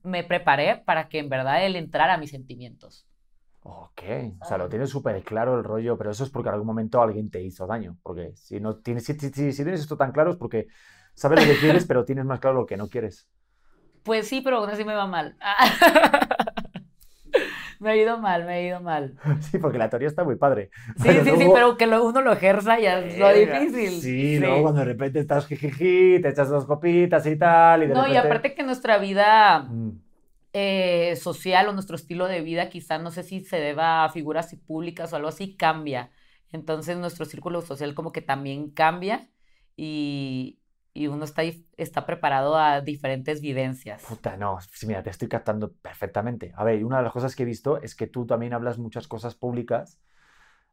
me 0.03 0.25
preparé 0.25 0.77
para 0.87 1.09
que 1.09 1.19
en 1.19 1.29
verdad 1.29 1.65
él 1.65 1.77
entrara 1.77 2.15
a 2.15 2.19
mis 2.19 2.31
sentimientos. 2.31 3.07
Ok, 3.65 4.03
o 4.41 4.45
sea, 4.45 4.59
lo 4.59 4.69
tienes 4.69 4.91
súper 4.91 5.23
claro 5.23 5.57
el 5.57 5.63
rollo, 5.65 5.97
pero 5.97 6.11
eso 6.11 6.25
es 6.25 6.31
porque 6.31 6.49
en 6.49 6.55
algún 6.55 6.67
momento 6.67 7.01
alguien 7.01 7.31
te 7.31 7.41
hizo 7.43 7.67
daño. 7.67 7.97
Porque 8.03 8.33
si 8.35 8.59
no 8.61 8.77
tienes, 8.79 9.05
si, 9.05 9.15
si- 9.15 9.31
si- 9.31 9.53
si 9.53 9.63
tienes 9.63 9.81
esto 9.81 9.97
tan 9.97 10.11
claro 10.13 10.31
es 10.33 10.37
porque 10.37 10.67
sabes 11.15 11.39
lo 11.39 11.47
que 11.47 11.59
quieres, 11.59 11.87
pero 11.87 12.05
tienes 12.05 12.25
más 12.25 12.41
claro 12.41 12.57
lo 12.57 12.67
que 12.67 12.77
no 12.77 12.89
quieres. 12.89 13.29
Pues 14.03 14.27
sí, 14.29 14.41
pero 14.41 14.59
aún 14.59 14.71
así 14.71 14.85
me 14.85 14.95
va 14.95 15.07
mal. 15.07 15.37
Me 17.81 17.91
ha 17.91 17.97
ido 17.97 18.19
mal, 18.19 18.45
me 18.45 18.53
ha 18.55 18.63
ido 18.63 18.81
mal. 18.81 19.17
Sí, 19.51 19.59
porque 19.59 19.79
la 19.79 19.89
teoría 19.91 20.09
está 20.09 20.25
muy 20.25 20.37
padre. 20.37 20.71
Sí, 20.99 21.09
Pero 21.09 21.25
sí, 21.25 21.37
sí, 21.37 21.51
pero 21.53 21.77
que 21.77 21.87
lo- 21.87 22.05
uno 22.05 22.21
lo 22.21 22.33
ejerza 22.33 22.79
ya 22.79 22.99
es 23.01 23.19
lo 23.19 23.27
Verga, 23.27 23.59
difícil. 23.61 24.01
Sí, 24.01 24.39
luego 24.39 24.63
cuando 24.63 24.81
de 24.81 24.87
repente 24.87 25.21
estás 25.21 25.47
jijiji, 25.47 26.21
te 26.21 26.29
echas 26.29 26.49
dos 26.49 26.65
copitas 26.67 27.27
y 27.27 27.37
tal, 27.37 27.83
y 27.83 27.87
de 27.89 27.95
No, 27.95 28.07
y 28.07 28.11
repente... 28.11 28.29
aparte 28.29 28.55
que 28.55 28.63
nuestra 28.63 28.99
vida 28.99 29.63
Mm, 29.63 29.91
eh, 30.53 31.17
social 31.17 31.69
o 31.69 31.73
nuestro 31.73 31.97
estilo 31.97 32.27
de 32.29 32.43
vida, 32.43 32.69
quizá 32.69 32.99
no 32.99 33.11
sé 33.11 33.23
si 33.23 33.45
se 33.45 33.57
deba 33.59 34.05
a 34.05 34.11
figuras 34.11 34.55
públicas 34.67 35.13
o 35.13 35.17
algo 35.17 35.29
así, 35.29 35.57
cambia. 35.57 36.11
Entonces 36.51 36.99
nuestro 36.99 37.25
círculo 37.25 37.63
social 37.63 37.95
como 37.95 38.13
que 38.13 38.21
también 38.21 38.71
cambia 38.71 39.31
y, 39.77 40.61
y 40.93 41.07
uno 41.07 41.25
está, 41.25 41.43
está 41.77 42.05
preparado 42.05 42.57
a 42.57 42.83
diferentes 42.83 43.41
vivencias. 43.41 44.03
Puta, 44.03 44.37
no, 44.37 44.59
sí, 44.73 44.87
mira, 44.87 45.03
te 45.03 45.11
estoy 45.11 45.29
captando 45.29 45.73
perfectamente. 45.73 46.53
A 46.57 46.65
ver, 46.65 46.85
una 46.85 46.99
de 46.99 47.05
las 47.05 47.13
cosas 47.13 47.35
que 47.35 47.45
he 47.45 47.47
visto 47.47 47.81
es 47.81 47.95
que 47.95 48.07
tú 48.07 48.27
también 48.27 48.53
hablas 48.53 48.79
muchas 48.79 49.09
cosas 49.09 49.35
públicas 49.35 49.99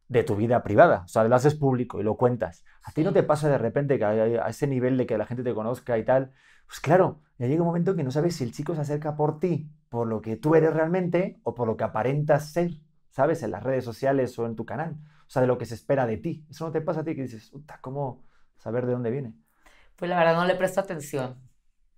de 0.09 0.23
tu 0.23 0.35
vida 0.35 0.63
privada, 0.63 1.03
o 1.05 1.07
sea, 1.07 1.23
lo 1.23 1.35
haces 1.35 1.53
público 1.53 1.99
y 1.99 2.03
lo 2.03 2.17
cuentas. 2.17 2.65
¿A 2.83 2.91
ti 2.91 3.03
no 3.03 3.13
te 3.13 3.21
pasa 3.21 3.47
de 3.47 3.59
repente 3.59 3.99
que 3.99 4.05
a, 4.05 4.09
a 4.09 4.49
ese 4.49 4.65
nivel 4.65 4.97
de 4.97 5.05
que 5.05 5.19
la 5.19 5.27
gente 5.27 5.43
te 5.43 5.53
conozca 5.53 5.97
y 5.99 6.03
tal? 6.03 6.31
Pues 6.69 6.79
claro, 6.81 7.21
ya 7.39 7.47
llega 7.47 7.63
un 7.63 7.67
momento 7.67 7.95
que 7.97 8.03
no 8.03 8.11
sabes 8.11 8.35
si 8.37 8.45
el 8.45 8.53
chico 8.53 8.75
se 8.75 8.81
acerca 8.81 9.15
por 9.17 9.39
ti, 9.39 9.69
por 9.89 10.07
lo 10.07 10.21
que 10.21 10.37
tú 10.37 10.55
eres 10.55 10.73
realmente 10.73 11.41
o 11.43 11.55
por 11.55 11.67
lo 11.67 11.75
que 11.75 11.83
aparentas 11.83 12.51
ser, 12.53 12.79
¿sabes? 13.09 13.43
En 13.43 13.51
las 13.51 13.63
redes 13.63 13.83
sociales 13.83 14.37
o 14.39 14.45
en 14.45 14.55
tu 14.55 14.65
canal. 14.65 14.97
O 15.27 15.31
sea, 15.31 15.41
de 15.41 15.47
lo 15.47 15.57
que 15.57 15.65
se 15.65 15.75
espera 15.75 16.05
de 16.05 16.17
ti. 16.17 16.45
Eso 16.49 16.65
no 16.65 16.71
te 16.71 16.81
pasa 16.81 17.01
a 17.01 17.03
ti 17.03 17.15
que 17.15 17.23
dices, 17.23 17.49
puta, 17.49 17.79
¿cómo 17.81 18.23
saber 18.57 18.85
de 18.85 18.93
dónde 18.93 19.11
viene? 19.11 19.35
Pues 19.95 20.09
la 20.09 20.17
verdad 20.17 20.35
no 20.35 20.45
le 20.45 20.55
presto 20.55 20.79
atención, 20.81 21.37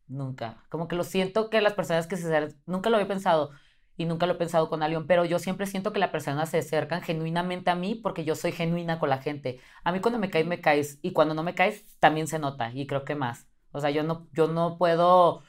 nunca. 0.07 0.63
Como 0.69 0.87
que 0.87 0.97
lo 0.97 1.03
siento 1.05 1.49
que 1.49 1.61
las 1.61 1.73
personas 1.75 2.07
que 2.07 2.17
se 2.17 2.27
acercan, 2.27 2.61
nunca 2.67 2.89
lo 2.89 2.97
había 2.97 3.07
pensado 3.09 3.51
y 3.97 4.05
nunca 4.05 4.27
lo 4.27 4.33
he 4.33 4.37
pensado 4.37 4.69
con 4.69 4.83
alguien, 4.83 5.07
pero 5.07 5.25
yo 5.25 5.39
siempre 5.39 5.67
siento 5.67 5.93
que 5.93 5.99
las 5.99 6.11
personas 6.11 6.49
se 6.49 6.59
acercan 6.59 7.03
genuinamente 7.03 7.71
a 7.71 7.75
mí 7.75 7.95
porque 7.95 8.25
yo 8.25 8.35
soy 8.35 8.53
genuina 8.53 8.99
con 8.99 9.09
la 9.09 9.19
gente. 9.19 9.59
A 9.83 9.93
mí 9.93 10.01
cuando 10.01 10.19
me 10.19 10.31
caes, 10.31 10.47
me 10.47 10.61
caes 10.61 10.99
y 11.03 11.13
cuando 11.13 11.35
no 11.35 11.43
me 11.43 11.55
caes 11.55 11.85
también 11.99 12.27
se 12.27 12.39
nota 12.39 12.71
y 12.73 12.87
creo 12.87 13.05
que 13.05 13.15
más. 13.15 13.50
O 13.71 13.79
sea, 13.81 13.89
yo 13.91 14.03
no, 14.03 14.27
yo 14.33 14.47
no 14.47 14.77
puedo 14.77 15.43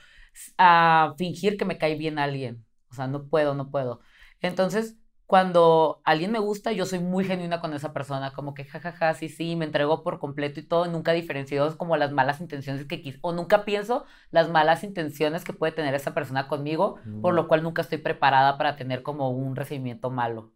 ah, 0.58 1.14
fingir 1.18 1.56
que 1.56 1.64
me 1.64 1.78
cae 1.78 1.96
bien 1.96 2.18
alguien. 2.18 2.64
O 2.90 2.94
sea, 2.94 3.06
no 3.06 3.28
puedo, 3.28 3.54
no 3.54 3.70
puedo. 3.70 4.00
Entonces, 4.40 4.96
cuando 5.26 6.02
alguien 6.04 6.30
me 6.30 6.40
gusta, 6.40 6.72
yo 6.72 6.84
soy 6.84 6.98
muy 6.98 7.24
genuina 7.24 7.60
con 7.60 7.72
esa 7.72 7.94
persona, 7.94 8.32
como 8.34 8.52
que 8.52 8.64
jajaja, 8.66 9.14
sí, 9.14 9.30
sí, 9.30 9.56
me 9.56 9.64
entrego 9.64 10.02
por 10.02 10.18
completo 10.18 10.60
y 10.60 10.62
todo, 10.66 10.86
nunca 10.88 11.12
diferencio 11.12 11.78
como 11.78 11.96
las 11.96 12.12
malas 12.12 12.40
intenciones 12.42 12.84
que 12.84 13.00
quis 13.00 13.18
o 13.22 13.32
nunca 13.32 13.64
pienso 13.64 14.04
las 14.30 14.50
malas 14.50 14.84
intenciones 14.84 15.44
que 15.44 15.54
puede 15.54 15.72
tener 15.72 15.94
esa 15.94 16.12
persona 16.12 16.48
conmigo, 16.48 16.96
por 17.22 17.32
Mm. 17.32 17.36
lo 17.36 17.48
cual 17.48 17.62
nunca 17.62 17.80
estoy 17.80 17.98
preparada 17.98 18.58
para 18.58 18.76
tener 18.76 19.02
como 19.02 19.30
un 19.30 19.56
recibimiento 19.56 20.10
malo. 20.10 20.52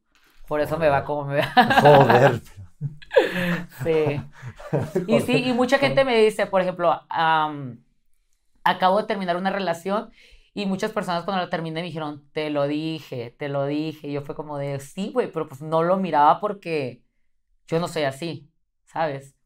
Por 0.47 0.61
eso 0.61 0.77
me 0.79 0.89
va 0.91 1.05
como 1.05 1.25
me 1.25 1.39
va. 1.39 1.81
Joder. 1.81 2.43
Sí. 3.83 4.31
Y 5.07 5.21
sí, 5.21 5.45
y 5.49 5.53
mucha 5.53 5.79
gente 5.79 6.05
me 6.05 6.19
dice, 6.19 6.47
por 6.47 6.61
ejemplo, 6.63 7.03
am, 7.09 7.85
acabo 8.65 8.99
de 9.01 9.07
terminar 9.09 9.37
una 9.37 9.51
relación 9.51 10.11
y 10.55 10.67
muchas 10.67 10.93
personas 10.93 11.25
cuando 11.25 11.43
la 11.45 11.51
terminé 11.51 11.81
me 11.83 11.87
dijeron, 11.89 12.29
te 12.33 12.51
lo 12.51 12.67
dije, 12.69 13.35
te 13.39 13.49
lo 13.49 13.67
dije. 13.67 14.09
Y 14.09 14.13
yo 14.15 14.23
fue 14.23 14.35
como 14.37 14.59
de, 14.59 14.81
sí, 14.81 15.11
güey, 15.13 15.31
pero 15.33 15.49
pues 15.49 15.63
no 15.63 15.83
lo 15.83 15.99
miraba 15.99 16.41
porque 16.41 17.03
yo 17.69 17.81
no 17.81 17.89
soy 17.89 18.05
así, 18.05 18.51
¿sabes? 18.87 19.37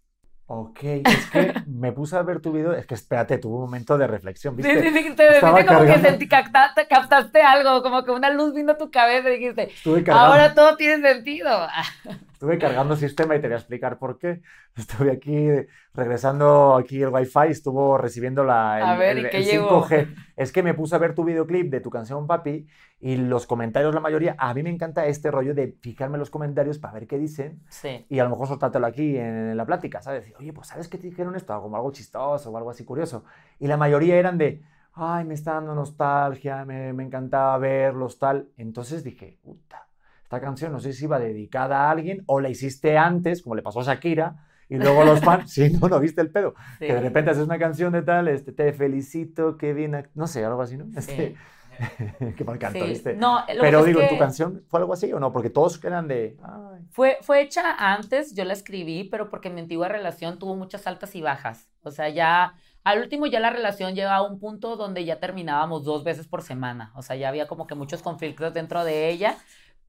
Ok, 0.53 0.81
es 0.83 1.26
que 1.29 1.61
me 1.66 1.92
puse 1.92 2.16
a 2.16 2.22
ver 2.22 2.40
tu 2.40 2.53
video, 2.53 2.72
es 2.72 2.85
que 2.87 2.94
espérate, 2.94 3.38
tuve 3.38 3.55
un 3.55 3.61
momento 3.62 3.96
de 3.96 4.07
reflexión, 4.09 4.57
Sí, 4.62 4.68
¿viste? 4.68 4.81
sí, 4.81 4.90
sí, 4.92 5.14
te 5.16 5.37
Estaba 5.37 5.53
viste 5.55 5.64
como 5.64 5.87
que 5.87 5.98
cargando. 5.98 5.98
sentí, 5.98 6.29
captaste, 6.29 6.87
captaste 6.87 7.40
algo, 7.40 7.83
como 7.83 8.05
que 8.05 8.11
una 8.11 8.31
luz 8.31 8.53
vino 8.55 8.72
a 8.72 8.79
tu 8.79 8.90
cabeza 8.90 9.31
y 9.31 9.38
dijiste, 9.38 9.70
ahora 10.07 10.55
todo 10.55 10.76
tiene 10.76 11.03
sentido. 11.09 11.48
estuve 12.40 12.59
cargando 12.59 12.96
sistema 12.96 13.37
y 13.37 13.40
te 13.42 13.48
voy 13.48 13.55
a 13.55 13.59
explicar 13.59 13.98
por 13.98 14.18
qué. 14.18 14.40
Estuve 14.74 15.11
aquí 15.12 15.46
regresando 15.92 16.74
aquí 16.74 17.03
el 17.03 17.11
wifi, 17.11 17.48
estuvo 17.50 17.98
recibiendo 17.98 18.44
la, 18.44 18.79
el, 18.81 18.87
A 18.87 18.96
ver, 18.96 19.18
¿y 19.18 19.20
el- 19.20 19.31
qué 19.31 19.37
el 19.37 19.44
llegó? 19.44 19.83
5G. 19.83 20.14
Es 20.37 20.50
que 20.50 20.62
me 20.62 20.72
puse 20.72 20.94
a 20.94 20.98
ver 20.98 21.14
tu 21.14 21.22
videoclip 21.22 21.70
de 21.70 21.81
tu 21.83 21.90
canción 21.90 22.26
Papi 22.26 22.66
y 22.98 23.16
los 23.16 23.46
comentarios, 23.46 23.94
la 23.94 24.00
mayoría, 24.00 24.37
a 24.38 24.55
mí 24.55 24.62
me 24.62 24.70
encanta 24.70 25.05
este 25.05 25.31
rollo 25.31 25.55
de 25.55 25.76
fijarme 25.83 26.14
en 26.16 26.20
los 26.20 26.31
comentarios 26.31 26.79
para 26.79 26.94
ver 26.94 27.07
qué 27.07 27.18
dicen 27.18 27.62
Sí, 27.68 28.07
y 28.09 28.18
a 28.20 28.24
lo 28.24 28.31
mejor 28.31 28.48
soltártelo 28.48 28.87
aquí 28.87 29.18
en, 29.18 29.55
la 29.55 29.66
plática, 29.66 30.00
¿sabes? 30.00 30.33
Oye, 30.38 30.55
pues 30.55 30.68
¿sabes 30.68 30.88
qué 30.88 30.96
te 30.96 31.09
dijeron 31.09 31.37
esto? 31.37 31.61
Como 31.61 31.76
algo 31.76 31.92
chistoso 31.92 32.50
o 32.50 32.57
algo 32.57 32.70
así 32.70 32.87
curioso. 32.87 33.24
Y 33.59 33.66
la 33.66 33.76
mayoría 33.76 34.16
eran 34.16 34.38
de, 34.38 34.62
ay, 34.94 35.26
me 35.26 35.35
está 35.35 35.55
dando 35.55 35.74
nostalgia, 35.74 36.64
me, 36.64 36.94
me 36.94 37.05
encantaba 37.05 37.59
verlos, 37.59 38.18
tal. 38.18 38.48
Entonces 38.57 39.05
dije, 39.05 39.38
puta, 39.42 39.89
esta 40.30 40.40
canción 40.40 40.70
no 40.70 40.78
sé 40.78 40.92
si 40.92 41.06
iba 41.06 41.18
dedicada 41.18 41.88
a 41.88 41.90
alguien 41.90 42.22
o 42.26 42.38
la 42.38 42.48
hiciste 42.48 42.96
antes, 42.96 43.42
como 43.42 43.56
le 43.56 43.62
pasó 43.62 43.80
a 43.80 43.82
Shakira, 43.82 44.36
y 44.68 44.76
luego 44.76 45.02
los 45.04 45.18
fans, 45.18 45.50
sí, 45.52 45.70
no, 45.72 45.88
no 45.88 45.98
viste 45.98 46.20
el 46.20 46.30
pedo. 46.30 46.54
sí. 46.78 46.86
Que 46.86 46.94
de 46.94 47.00
repente 47.00 47.32
haces 47.32 47.44
una 47.44 47.58
canción 47.58 47.92
de 47.92 48.02
tal, 48.02 48.28
este, 48.28 48.52
te 48.52 48.72
felicito, 48.72 49.56
que 49.58 49.72
bien, 49.72 49.94
act-", 49.96 50.10
no 50.14 50.28
sé, 50.28 50.44
algo 50.44 50.62
así, 50.62 50.76
¿no? 50.76 50.86
Este, 50.96 51.34
qué 52.36 52.44
mal 52.44 52.60
canto, 52.60 52.78
Sí. 52.78 52.90
¿viste? 52.90 53.14
No, 53.14 53.44
que 53.44 53.56
Pero 53.60 53.82
digo, 53.82 54.00
¿en 54.02 54.06
que- 54.06 54.14
tu 54.14 54.18
canción 54.20 54.62
fue 54.68 54.78
algo 54.78 54.92
así 54.92 55.12
o 55.12 55.18
no? 55.18 55.32
Porque 55.32 55.50
todos 55.50 55.82
eran 55.82 56.06
de, 56.06 56.36
ay, 56.44 56.80
Fue, 56.92 57.18
fue 57.22 57.42
hecha 57.42 57.74
antes, 57.92 58.32
yo 58.36 58.44
la 58.44 58.52
escribí, 58.52 59.02
pero 59.10 59.30
porque 59.30 59.50
mi 59.50 59.60
antigua 59.60 59.88
relación 59.88 60.38
tuvo 60.38 60.54
muchas 60.54 60.87
altas 60.87 61.12
y 61.16 61.22
bajas. 61.22 61.68
O 61.83 61.90
sea, 61.90 62.08
ya, 62.08 62.54
al 62.85 63.00
último 63.00 63.26
ya 63.26 63.40
la 63.40 63.50
relación 63.50 63.96
llegaba 63.96 64.18
a 64.18 64.22
un 64.31 64.38
punto 64.38 64.76
donde 64.76 65.04
ya 65.04 65.18
terminábamos 65.18 65.83
dos 65.83 66.04
veces 66.04 66.28
por 66.28 66.42
semana. 66.42 66.92
O 66.94 67.02
sea, 67.02 67.16
ya 67.16 67.28
había 67.31 67.48
como 67.48 67.66
que 67.66 67.74
muchos 67.74 68.00
conflictos 68.00 68.54
dentro 68.54 68.85
de 68.85 69.08
ella, 69.10 69.37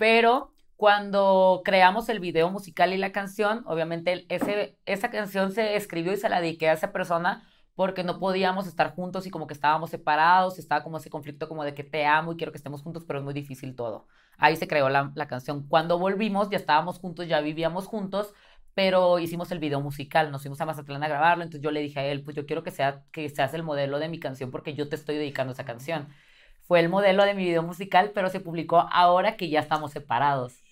pero 0.02 0.52
cuando 0.78 1.62
creamos 1.64 2.10
el 2.10 2.20
video 2.20 2.50
musical 2.50 2.92
y 2.92 2.98
la 2.98 3.12
canción, 3.12 3.64
obviamente 3.68 4.26
esa 4.88 5.12
canción 5.12 5.52
se 5.52 5.76
escribió 5.76 6.12
y 6.12 6.18
se 6.18 6.28
la 6.28 6.42
dediqué 6.42 6.70
a 6.70 6.74
esa 6.74 6.92
persona 6.92 7.48
porque 7.76 8.04
no 8.04 8.18
podíamos 8.18 8.66
estar 8.66 8.96
juntos 8.96 9.28
y 9.28 9.30
como 9.30 9.46
que 9.46 9.54
estábamos 9.54 9.92
separados, 9.92 10.58
estaba 10.58 10.84
como 10.84 10.98
ese 10.98 11.12
conflicto 11.12 11.48
como 11.48 11.64
de 11.64 11.76
que 11.76 11.84
te 11.84 12.08
amo 12.08 12.34
y 12.34 12.36
quiero 12.36 12.52
que 12.52 12.58
estemos 12.58 12.82
juntos, 12.82 13.04
pero 13.06 13.20
es 13.20 13.26
muy 13.26 13.36
difícil 13.36 13.76
todo. 13.76 14.08
Ahí 14.40 14.56
se 14.56 14.68
creó 14.68 14.90
la, 14.90 15.12
la 15.14 15.28
canción. 15.28 15.68
Cuando 15.68 16.00
volvimos, 16.00 16.50
ya 16.50 16.58
estábamos 16.58 16.98
juntos, 16.98 17.28
ya 17.28 17.40
vivíamos 17.42 17.86
juntos, 17.86 18.34
pero 18.74 19.20
hicimos 19.20 19.52
el 19.52 19.60
video 19.60 19.82
musical, 19.82 20.32
nos 20.32 20.42
fuimos 20.42 20.60
a 20.62 20.66
Mazatlán 20.66 21.04
a 21.04 21.08
grabarlo, 21.10 21.44
entonces 21.44 21.64
yo 21.64 21.70
le 21.70 21.82
dije 21.82 22.00
a 22.00 22.06
él, 22.06 22.24
pues 22.24 22.36
yo 22.36 22.48
quiero 22.48 22.64
que, 22.64 22.72
sea, 22.72 23.04
que 23.12 23.30
seas 23.30 23.54
el 23.54 23.62
modelo 23.62 24.00
de 24.00 24.10
mi 24.10 24.20
canción 24.20 24.50
porque 24.50 24.74
yo 24.74 24.90
te 24.90 24.96
estoy 24.96 25.18
dedicando 25.18 25.54
esa 25.54 25.64
canción. 25.64 26.08
Fue 26.72 26.80
el 26.80 26.88
modelo 26.88 27.26
de 27.26 27.34
mi 27.34 27.44
video 27.44 27.64
musical, 27.64 28.12
pero 28.16 28.30
se 28.30 28.40
publicó 28.40 28.88
ahora 28.94 29.36
que 29.36 29.50
ya 29.50 29.60
estamos 29.60 29.92
separados. 29.92 30.64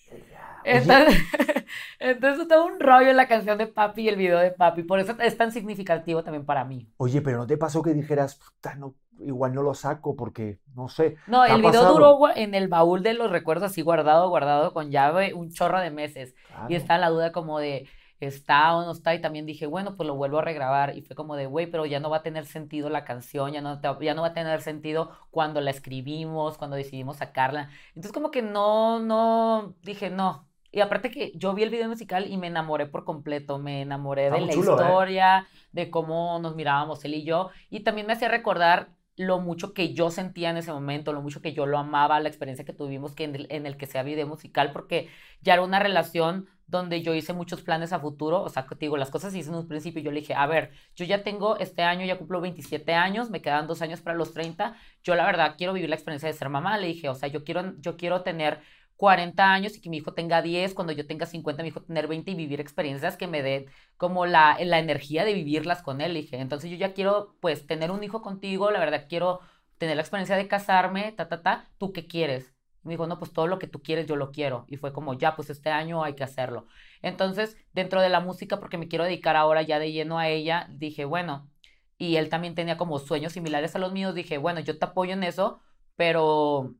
Entonces, 0.63 1.13
entonces 1.99 2.47
todo 2.47 2.67
un 2.67 2.79
rollo 2.79 3.09
en 3.09 3.17
la 3.17 3.27
canción 3.27 3.57
de 3.57 3.67
Papi 3.67 4.03
y 4.03 4.07
el 4.07 4.15
video 4.15 4.39
de 4.39 4.51
Papi. 4.51 4.83
Por 4.83 5.01
eso 5.01 5.13
es 5.19 5.35
tan 5.35 5.51
significativo 5.51 6.23
también 6.23 6.45
para 6.45 6.63
mí. 6.63 6.87
Oye, 6.95 7.21
pero 7.21 7.39
¿no 7.39 7.47
te 7.47 7.57
pasó 7.57 7.81
que 7.81 7.93
dijeras, 7.93 8.35
puta, 8.35 8.75
no, 8.75 8.95
igual 9.19 9.53
no 9.53 9.61
lo 9.61 9.73
saco 9.73 10.15
porque, 10.15 10.61
no 10.73 10.87
sé. 10.87 11.17
No, 11.27 11.43
¿te 11.43 11.51
ha 11.51 11.55
el 11.55 11.61
video 11.63 11.81
pasado? 11.81 11.93
duró 11.95 12.33
en 12.33 12.55
el 12.55 12.69
baúl 12.69 13.03
de 13.03 13.13
los 13.13 13.29
recuerdos 13.29 13.69
así 13.69 13.81
guardado, 13.81 14.29
guardado 14.29 14.71
con 14.71 14.91
llave 14.91 15.33
un 15.33 15.51
chorro 15.51 15.81
de 15.81 15.91
meses. 15.91 16.33
Claro. 16.47 16.67
Y 16.69 16.75
está 16.75 16.97
la 16.97 17.09
duda 17.09 17.33
como 17.33 17.59
de, 17.59 17.89
¿está 18.19 18.75
o 18.75 18.85
no 18.85 18.91
está? 18.91 19.15
Y 19.15 19.21
también 19.21 19.45
dije, 19.45 19.65
bueno, 19.65 19.95
pues 19.95 20.07
lo 20.07 20.15
vuelvo 20.15 20.39
a 20.39 20.41
regrabar. 20.41 20.97
Y 20.97 21.01
fue 21.01 21.15
como 21.15 21.35
de, 21.35 21.45
güey, 21.45 21.67
pero 21.67 21.85
ya 21.85 21.99
no 21.99 22.09
va 22.09 22.17
a 22.17 22.23
tener 22.23 22.45
sentido 22.45 22.89
la 22.89 23.05
canción, 23.05 23.51
ya 23.51 23.61
no, 23.61 23.79
ya 24.01 24.13
no 24.13 24.21
va 24.21 24.29
a 24.29 24.33
tener 24.33 24.61
sentido 24.61 25.11
cuando 25.31 25.61
la 25.61 25.71
escribimos, 25.71 26.57
cuando 26.57 26.75
decidimos 26.75 27.17
sacarla. 27.17 27.69
Entonces 27.89 28.11
como 28.11 28.31
que 28.31 28.41
no, 28.41 28.99
no, 28.99 29.75
dije, 29.83 30.09
no. 30.09 30.47
Y 30.71 30.81
aparte 30.81 31.09
que 31.09 31.31
yo 31.35 31.53
vi 31.53 31.63
el 31.63 31.71
video 31.71 31.87
musical 31.87 32.27
y 32.29 32.37
me 32.37 32.47
enamoré 32.47 32.85
por 32.85 33.03
completo, 33.03 33.57
me 33.57 33.81
enamoré 33.81 34.25
Está 34.25 34.35
de 34.35 34.45
la 34.45 34.53
chulo, 34.53 34.79
¿eh? 34.79 34.83
historia, 34.83 35.47
de 35.71 35.89
cómo 35.89 36.37
nos 36.39 36.55
mirábamos 36.55 37.03
él 37.05 37.15
y 37.15 37.23
yo. 37.23 37.49
Y 37.69 37.79
también 37.79 38.05
me 38.05 38.13
hacía 38.13 38.27
recordar 38.27 38.89
lo 39.15 39.39
mucho 39.39 39.73
que 39.73 39.93
yo 39.93 40.11
sentía 40.11 40.49
en 40.49 40.57
ese 40.57 40.71
momento, 40.71 41.11
lo 41.11 41.21
mucho 41.21 41.41
que 41.41 41.53
yo 41.53 41.65
lo 41.65 41.77
amaba, 41.77 42.19
la 42.19 42.29
experiencia 42.29 42.63
que 42.63 42.71
tuvimos 42.71 43.15
que 43.15 43.25
en 43.25 43.35
el, 43.35 43.47
en 43.49 43.65
el 43.65 43.75
que 43.75 43.85
sea 43.85 44.03
video 44.03 44.27
musical, 44.27 44.71
porque 44.71 45.09
ya 45.41 45.53
era 45.53 45.63
una 45.63 45.79
relación 45.79 46.47
donde 46.69 47.01
yo 47.01 47.13
hice 47.15 47.33
muchos 47.33 47.61
planes 47.61 47.93
a 47.93 47.99
futuro, 47.99 48.41
o 48.43 48.49
sea, 48.49 48.65
te 48.67 48.77
digo, 48.79 48.97
las 48.97 49.09
cosas 49.09 49.33
hice 49.35 49.49
en 49.49 49.55
un 49.55 49.67
principio, 49.67 50.01
yo 50.01 50.11
le 50.11 50.19
dije, 50.21 50.35
a 50.35 50.45
ver, 50.45 50.71
yo 50.95 51.05
ya 51.05 51.23
tengo, 51.23 51.57
este 51.57 51.81
año 51.83 52.05
ya 52.05 52.17
cumplo 52.17 52.41
27 52.41 52.93
años, 52.93 53.29
me 53.29 53.41
quedan 53.41 53.67
dos 53.67 53.81
años 53.81 54.01
para 54.01 54.15
los 54.15 54.33
30, 54.33 54.75
yo 55.03 55.15
la 55.15 55.25
verdad 55.25 55.55
quiero 55.57 55.73
vivir 55.73 55.89
la 55.89 55.95
experiencia 55.95 56.27
de 56.27 56.33
ser 56.33 56.49
mamá, 56.49 56.77
le 56.77 56.87
dije, 56.87 57.09
o 57.09 57.15
sea, 57.15 57.27
yo 57.29 57.43
quiero, 57.43 57.73
yo 57.79 57.97
quiero 57.97 58.21
tener 58.21 58.61
40 58.97 59.51
años 59.51 59.75
y 59.77 59.81
que 59.81 59.89
mi 59.89 59.97
hijo 59.97 60.13
tenga 60.13 60.41
10, 60.41 60.73
cuando 60.73 60.93
yo 60.93 61.07
tenga 61.07 61.25
50, 61.25 61.63
mi 61.63 61.69
hijo 61.69 61.81
tener 61.81 62.07
20 62.07 62.31
y 62.31 62.35
vivir 62.35 62.59
experiencias 62.59 63.17
que 63.17 63.27
me 63.27 63.41
den 63.41 63.65
como 63.97 64.25
la, 64.25 64.57
la 64.63 64.79
energía 64.79 65.25
de 65.25 65.33
vivirlas 65.33 65.81
con 65.81 66.01
él, 66.01 66.13
le 66.13 66.21
dije, 66.21 66.37
entonces 66.37 66.69
yo 66.69 66.77
ya 66.77 66.93
quiero, 66.93 67.35
pues, 67.39 67.65
tener 67.65 67.91
un 67.91 68.03
hijo 68.03 68.21
contigo, 68.21 68.71
la 68.71 68.79
verdad 68.79 69.05
quiero 69.09 69.39
tener 69.77 69.95
la 69.95 70.01
experiencia 70.03 70.35
de 70.35 70.47
casarme, 70.47 71.13
ta, 71.13 71.29
ta, 71.29 71.41
ta, 71.41 71.69
¿tú 71.77 71.93
qué 71.93 72.07
quieres? 72.07 72.53
Me 72.83 72.93
dijo, 72.93 73.07
no, 73.07 73.19
pues 73.19 73.33
todo 73.33 73.47
lo 73.47 73.59
que 73.59 73.67
tú 73.67 73.81
quieres 73.81 74.07
yo 74.07 74.15
lo 74.15 74.31
quiero. 74.31 74.65
Y 74.67 74.77
fue 74.77 74.93
como, 74.93 75.13
ya, 75.13 75.35
pues 75.35 75.49
este 75.49 75.69
año 75.69 76.03
hay 76.03 76.15
que 76.15 76.23
hacerlo. 76.23 76.67
Entonces, 77.01 77.57
dentro 77.73 78.01
de 78.01 78.09
la 78.09 78.19
música, 78.21 78.59
porque 78.59 78.77
me 78.77 78.87
quiero 78.87 79.05
dedicar 79.05 79.35
ahora 79.35 79.61
ya 79.61 79.79
de 79.79 79.91
lleno 79.91 80.19
a 80.19 80.29
ella, 80.29 80.67
dije, 80.71 81.05
bueno, 81.05 81.49
y 81.97 82.15
él 82.17 82.29
también 82.29 82.55
tenía 82.55 82.77
como 82.77 82.99
sueños 82.99 83.33
similares 83.33 83.75
a 83.75 83.79
los 83.79 83.91
míos, 83.93 84.15
dije, 84.15 84.37
bueno, 84.37 84.59
yo 84.61 84.77
te 84.79 84.85
apoyo 84.85 85.13
en 85.13 85.23
eso, 85.23 85.61
pero 85.95 86.75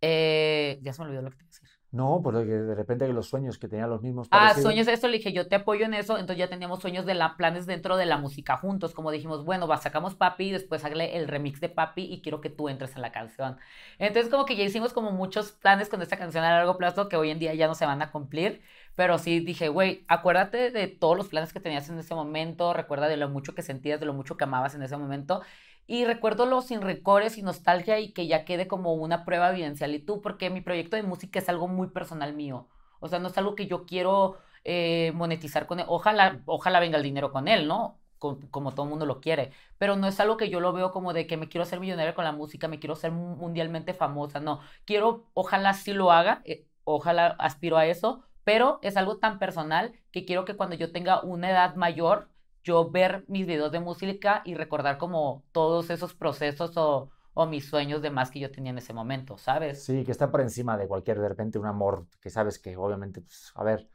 eh, 0.00 0.78
ya 0.82 0.92
se 0.92 1.02
me 1.02 1.08
olvidó 1.08 1.22
lo 1.22 1.30
que 1.30 1.36
te 1.36 1.44
iba 1.44 1.48
a 1.48 1.52
decir. 1.52 1.79
No, 1.92 2.20
porque 2.22 2.50
de 2.50 2.74
repente 2.74 3.06
que 3.06 3.12
los 3.12 3.28
sueños 3.28 3.58
que 3.58 3.68
tenían 3.68 3.90
los 3.90 4.02
mismos 4.02 4.28
Ah, 4.32 4.54
sueños, 4.54 4.86
eso 4.86 5.08
le 5.08 5.16
dije, 5.18 5.32
yo 5.32 5.48
te 5.48 5.56
apoyo 5.56 5.84
en 5.86 5.92
eso, 5.92 6.14
entonces 6.16 6.38
ya 6.38 6.48
teníamos 6.48 6.80
sueños 6.80 7.04
de 7.04 7.14
la, 7.14 7.36
planes 7.36 7.66
dentro 7.66 7.96
de 7.96 8.06
la 8.06 8.16
música 8.16 8.56
juntos, 8.56 8.94
como 8.94 9.10
dijimos, 9.10 9.44
bueno, 9.44 9.66
va, 9.66 9.76
sacamos 9.78 10.14
Papi 10.14 10.44
y 10.44 10.52
después 10.52 10.84
hazle 10.84 11.16
el 11.16 11.26
remix 11.26 11.58
de 11.60 11.68
Papi 11.68 12.02
y 12.04 12.22
quiero 12.22 12.40
que 12.40 12.48
tú 12.48 12.68
entres 12.68 12.94
en 12.94 13.02
la 13.02 13.10
canción. 13.10 13.56
Entonces 13.98 14.30
como 14.30 14.44
que 14.44 14.54
ya 14.54 14.62
hicimos 14.62 14.92
como 14.92 15.10
muchos 15.10 15.50
planes 15.50 15.88
con 15.88 16.00
esta 16.00 16.16
canción 16.16 16.44
a 16.44 16.50
largo 16.52 16.78
plazo 16.78 17.08
que 17.08 17.16
hoy 17.16 17.30
en 17.30 17.40
día 17.40 17.54
ya 17.54 17.66
no 17.66 17.74
se 17.74 17.86
van 17.86 18.02
a 18.02 18.12
cumplir, 18.12 18.62
pero 18.94 19.18
sí 19.18 19.40
dije, 19.40 19.68
güey, 19.68 20.04
acuérdate 20.06 20.70
de 20.70 20.86
todos 20.86 21.16
los 21.16 21.26
planes 21.28 21.52
que 21.52 21.58
tenías 21.58 21.88
en 21.88 21.98
ese 21.98 22.14
momento, 22.14 22.72
recuerda 22.72 23.08
de 23.08 23.16
lo 23.16 23.28
mucho 23.28 23.52
que 23.56 23.62
sentías, 23.62 23.98
de 23.98 24.06
lo 24.06 24.14
mucho 24.14 24.36
que 24.36 24.44
amabas 24.44 24.76
en 24.76 24.82
ese 24.84 24.96
momento. 24.96 25.42
Y 25.90 26.04
recuérdalo 26.04 26.62
sin 26.62 26.82
recores 26.82 27.36
y 27.36 27.42
nostalgia 27.42 27.98
y 27.98 28.12
que 28.12 28.28
ya 28.28 28.44
quede 28.44 28.68
como 28.68 28.94
una 28.94 29.24
prueba 29.24 29.50
evidencial. 29.50 29.92
Y 29.94 29.98
tú, 30.00 30.20
porque 30.22 30.48
mi 30.48 30.60
proyecto 30.60 30.94
de 30.96 31.02
música 31.02 31.40
es 31.40 31.48
algo 31.48 31.66
muy 31.66 31.88
personal 31.88 32.32
mío. 32.34 32.68
O 33.00 33.08
sea, 33.08 33.18
no 33.18 33.26
es 33.28 33.36
algo 33.38 33.56
que 33.56 33.66
yo 33.66 33.86
quiero 33.86 34.36
eh, 34.64 35.10
monetizar 35.14 35.66
con 35.66 35.80
él. 35.80 35.86
Ojalá, 35.88 36.42
ojalá 36.46 36.78
venga 36.80 36.96
el 36.96 37.02
dinero 37.02 37.32
con 37.32 37.48
él, 37.48 37.66
¿no? 37.66 37.98
Co- 38.18 38.38
como 38.52 38.72
todo 38.74 38.86
mundo 38.86 39.04
lo 39.06 39.20
quiere. 39.20 39.50
Pero 39.78 39.96
no 39.96 40.06
es 40.06 40.20
algo 40.20 40.36
que 40.36 40.48
yo 40.48 40.60
lo 40.60 40.72
veo 40.72 40.92
como 40.92 41.12
de 41.12 41.26
que 41.26 41.36
me 41.36 41.48
quiero 41.48 41.64
hacer 41.64 41.80
millonaria 41.80 42.14
con 42.14 42.24
la 42.24 42.32
música, 42.32 42.68
me 42.68 42.78
quiero 42.78 42.94
ser 42.94 43.10
mu- 43.10 43.34
mundialmente 43.36 43.92
famosa. 43.94 44.38
No, 44.40 44.60
quiero, 44.84 45.26
ojalá 45.34 45.74
sí 45.74 45.92
lo 45.92 46.12
haga, 46.12 46.42
eh, 46.44 46.66
ojalá 46.84 47.28
aspiro 47.38 47.76
a 47.78 47.86
eso, 47.86 48.22
pero 48.44 48.78
es 48.82 48.96
algo 48.96 49.18
tan 49.18 49.38
personal 49.40 49.98
que 50.12 50.24
quiero 50.24 50.44
que 50.44 50.54
cuando 50.56 50.76
yo 50.76 50.92
tenga 50.92 51.20
una 51.22 51.50
edad 51.50 51.74
mayor, 51.76 52.28
yo 52.62 52.90
ver 52.90 53.24
mis 53.28 53.46
videos 53.46 53.72
de 53.72 53.80
música 53.80 54.42
y 54.44 54.54
recordar 54.54 54.98
como 54.98 55.44
todos 55.52 55.90
esos 55.90 56.14
procesos 56.14 56.76
o, 56.76 57.10
o 57.34 57.46
mis 57.46 57.68
sueños 57.68 58.02
de 58.02 58.10
más 58.10 58.30
que 58.30 58.40
yo 58.40 58.50
tenía 58.50 58.70
en 58.70 58.78
ese 58.78 58.92
momento, 58.92 59.38
¿sabes? 59.38 59.84
Sí, 59.84 60.04
que 60.04 60.12
está 60.12 60.30
por 60.30 60.40
encima 60.40 60.76
de 60.76 60.88
cualquier, 60.88 61.20
de 61.20 61.28
repente, 61.28 61.58
un 61.58 61.66
amor 61.66 62.06
que 62.20 62.30
sabes 62.30 62.58
que 62.58 62.76
obviamente, 62.76 63.20
pues, 63.20 63.52
a 63.54 63.64
ver, 63.64 63.88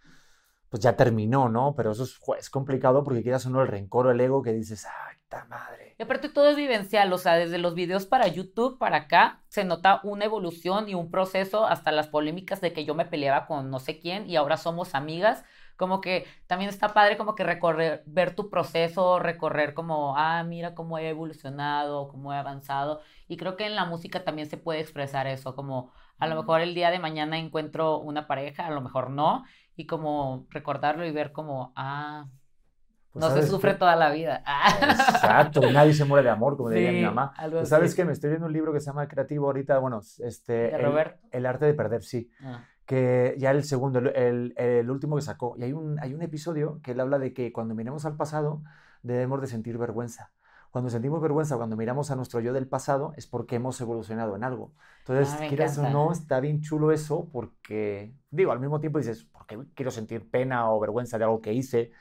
pues 0.69 0.83
ya 0.83 0.95
terminó, 0.95 1.47
¿no? 1.47 1.73
Pero 1.75 1.91
eso 1.91 2.03
es, 2.37 2.49
complicado 2.49 3.03
porque 3.03 3.23
quieras 3.23 3.45
o 3.45 3.49
no 3.49 3.61
el 3.61 3.67
rencor 3.67 4.07
o 4.07 4.11
el 4.11 4.19
ego 4.19 4.41
que 4.41 4.51
dices, 4.51 4.85
ay, 4.85 5.15
ta 5.29 5.45
madre. 5.45 5.95
Y 5.97 6.03
aparte 6.03 6.27
todo 6.27 6.49
es 6.49 6.57
vivencial, 6.57 7.11
o 7.13 7.17
sea, 7.17 7.35
desde 7.35 7.57
los 7.57 7.75
videos 7.75 8.05
para 8.05 8.27
YouTube 8.27 8.77
para 8.77 8.97
acá 8.97 9.43
se 9.47 9.63
nota 9.63 10.01
una 10.03 10.25
evolución 10.25 10.89
y 10.89 10.95
un 10.95 11.09
proceso 11.09 11.65
hasta 11.65 11.91
las 11.91 12.07
polémicas 12.07 12.61
de 12.61 12.73
que 12.73 12.83
yo 12.83 12.93
me 12.93 13.05
peleaba 13.05 13.47
con 13.47 13.69
no 13.69 13.79
sé 13.79 13.99
quién 13.99 14.29
y 14.29 14.35
ahora 14.35 14.57
somos 14.57 14.95
amigas. 14.95 15.45
Como 15.77 16.01
que 16.01 16.25
también 16.47 16.69
está 16.69 16.93
padre 16.93 17.17
como 17.17 17.35
que 17.35 17.43
recorrer, 17.43 18.03
ver 18.05 18.35
tu 18.35 18.49
proceso, 18.49 19.19
recorrer 19.19 19.73
como, 19.73 20.15
ah, 20.17 20.43
mira 20.43 20.73
cómo 20.75 20.97
he 20.97 21.09
evolucionado, 21.09 22.07
cómo 22.07 22.33
he 22.33 22.37
avanzado. 22.37 23.01
Y 23.27 23.37
creo 23.37 23.57
que 23.57 23.65
en 23.65 23.75
la 23.75 23.85
música 23.85 24.23
también 24.23 24.49
se 24.49 24.57
puede 24.57 24.79
expresar 24.79 25.27
eso, 25.27 25.55
como 25.55 25.91
a 26.19 26.27
lo 26.27 26.35
mejor 26.35 26.61
el 26.61 26.73
día 26.75 26.91
de 26.91 26.99
mañana 26.99 27.37
encuentro 27.37 27.99
una 27.99 28.27
pareja, 28.27 28.67
a 28.67 28.71
lo 28.71 28.81
mejor 28.81 29.09
no, 29.09 29.43
y 29.75 29.85
como 29.87 30.47
recordarlo 30.49 31.05
y 31.05 31.11
ver 31.11 31.31
como, 31.33 31.73
ah, 31.75 32.27
Pues, 33.11 33.25
no 33.25 33.31
se 33.31 33.35
¿sabes 33.35 33.49
sufre 33.49 33.73
qué? 33.73 33.79
toda 33.79 33.95
la 33.95 34.11
vida. 34.11 34.43
Exacto, 34.79 35.69
nadie 35.69 35.93
se 35.93 36.05
muere 36.05 36.23
de 36.25 36.29
amor, 36.31 36.57
como 36.57 36.69
diría 36.69 36.91
mi 36.91 36.99
Sí, 36.99 37.05
mamá. 37.05 37.33
Pues, 37.57 37.69
¿Sabes 37.69 37.95
qué? 37.95 38.05
Me 38.05 38.11
estoy 38.13 38.29
viendo 38.31 38.47
un 38.47 38.53
libro 38.53 38.73
que 38.73 38.79
se 38.79 38.87
llama 38.87 39.07
Creativo 39.07 39.47
ahorita, 39.47 39.77
bueno, 39.79 40.01
este... 40.19 40.71
¿De 40.71 40.77
el- 40.77 40.81
Roberto? 40.83 41.27
El, 41.31 41.45
arte 41.45 41.65
de 41.65 41.73
perder, 41.73 42.03
sí. 42.03 42.29
Ah. 42.43 42.63
Que 42.85 43.35
ya 43.39 43.51
el 43.51 43.63
segundo, 43.63 43.99
el, 43.99 44.53
el- 44.57 44.89
último 44.91 45.15
que 45.15 45.21
sacó. 45.23 45.55
Y 45.57 45.63
hay 45.63 45.73
un, 45.73 45.99
hay 45.99 46.13
un 46.13 46.21
episodio 46.21 46.79
que 46.83 46.91
él 46.91 46.99
habla 46.99 47.19
de 47.19 47.33
que 47.33 47.51
cuando 47.51 47.73
miremos 47.75 48.05
al 48.05 48.15
pasado 48.17 48.63
debemos 49.01 49.41
de 49.41 49.47
sentir 49.47 49.77
vergüenza. 49.77 50.31
Cuando 50.71 50.89
sentimos 50.89 51.21
vergüenza, 51.21 51.55
cuando 51.57 51.77
miramos 51.77 52.11
a 52.11 52.15
nuestro 52.17 52.41
yo 52.41 52.51
del 52.53 52.67
pasado, 52.67 53.13
es 53.15 53.27
porque 53.27 53.55
hemos 53.55 53.79
evolucionado 53.81 54.35
en 54.35 54.43
algo. 54.43 54.73
Entonces, 54.99 55.41
Ah, 55.41 55.47
quieras 55.47 55.77
o 55.77 55.87
no, 55.87 56.11
está 56.11 56.39
bien 56.41 56.61
chulo 56.61 56.91
eso 56.91 57.29
porque, 57.31 58.13
digo, 58.29 58.51
al 58.51 58.59
mismo 58.59 58.79
tiempo 58.81 58.99
dices, 58.99 59.23
¿por 59.23 59.45
qué 59.47 59.57
quiero 59.73 59.89
sentir 59.91 60.29
pena 60.29 60.69
o 60.71 60.79
vergüenza 60.79 61.17
de 61.17 61.23
algo 61.23 61.41
que 61.41 61.53
hice? 61.53 61.91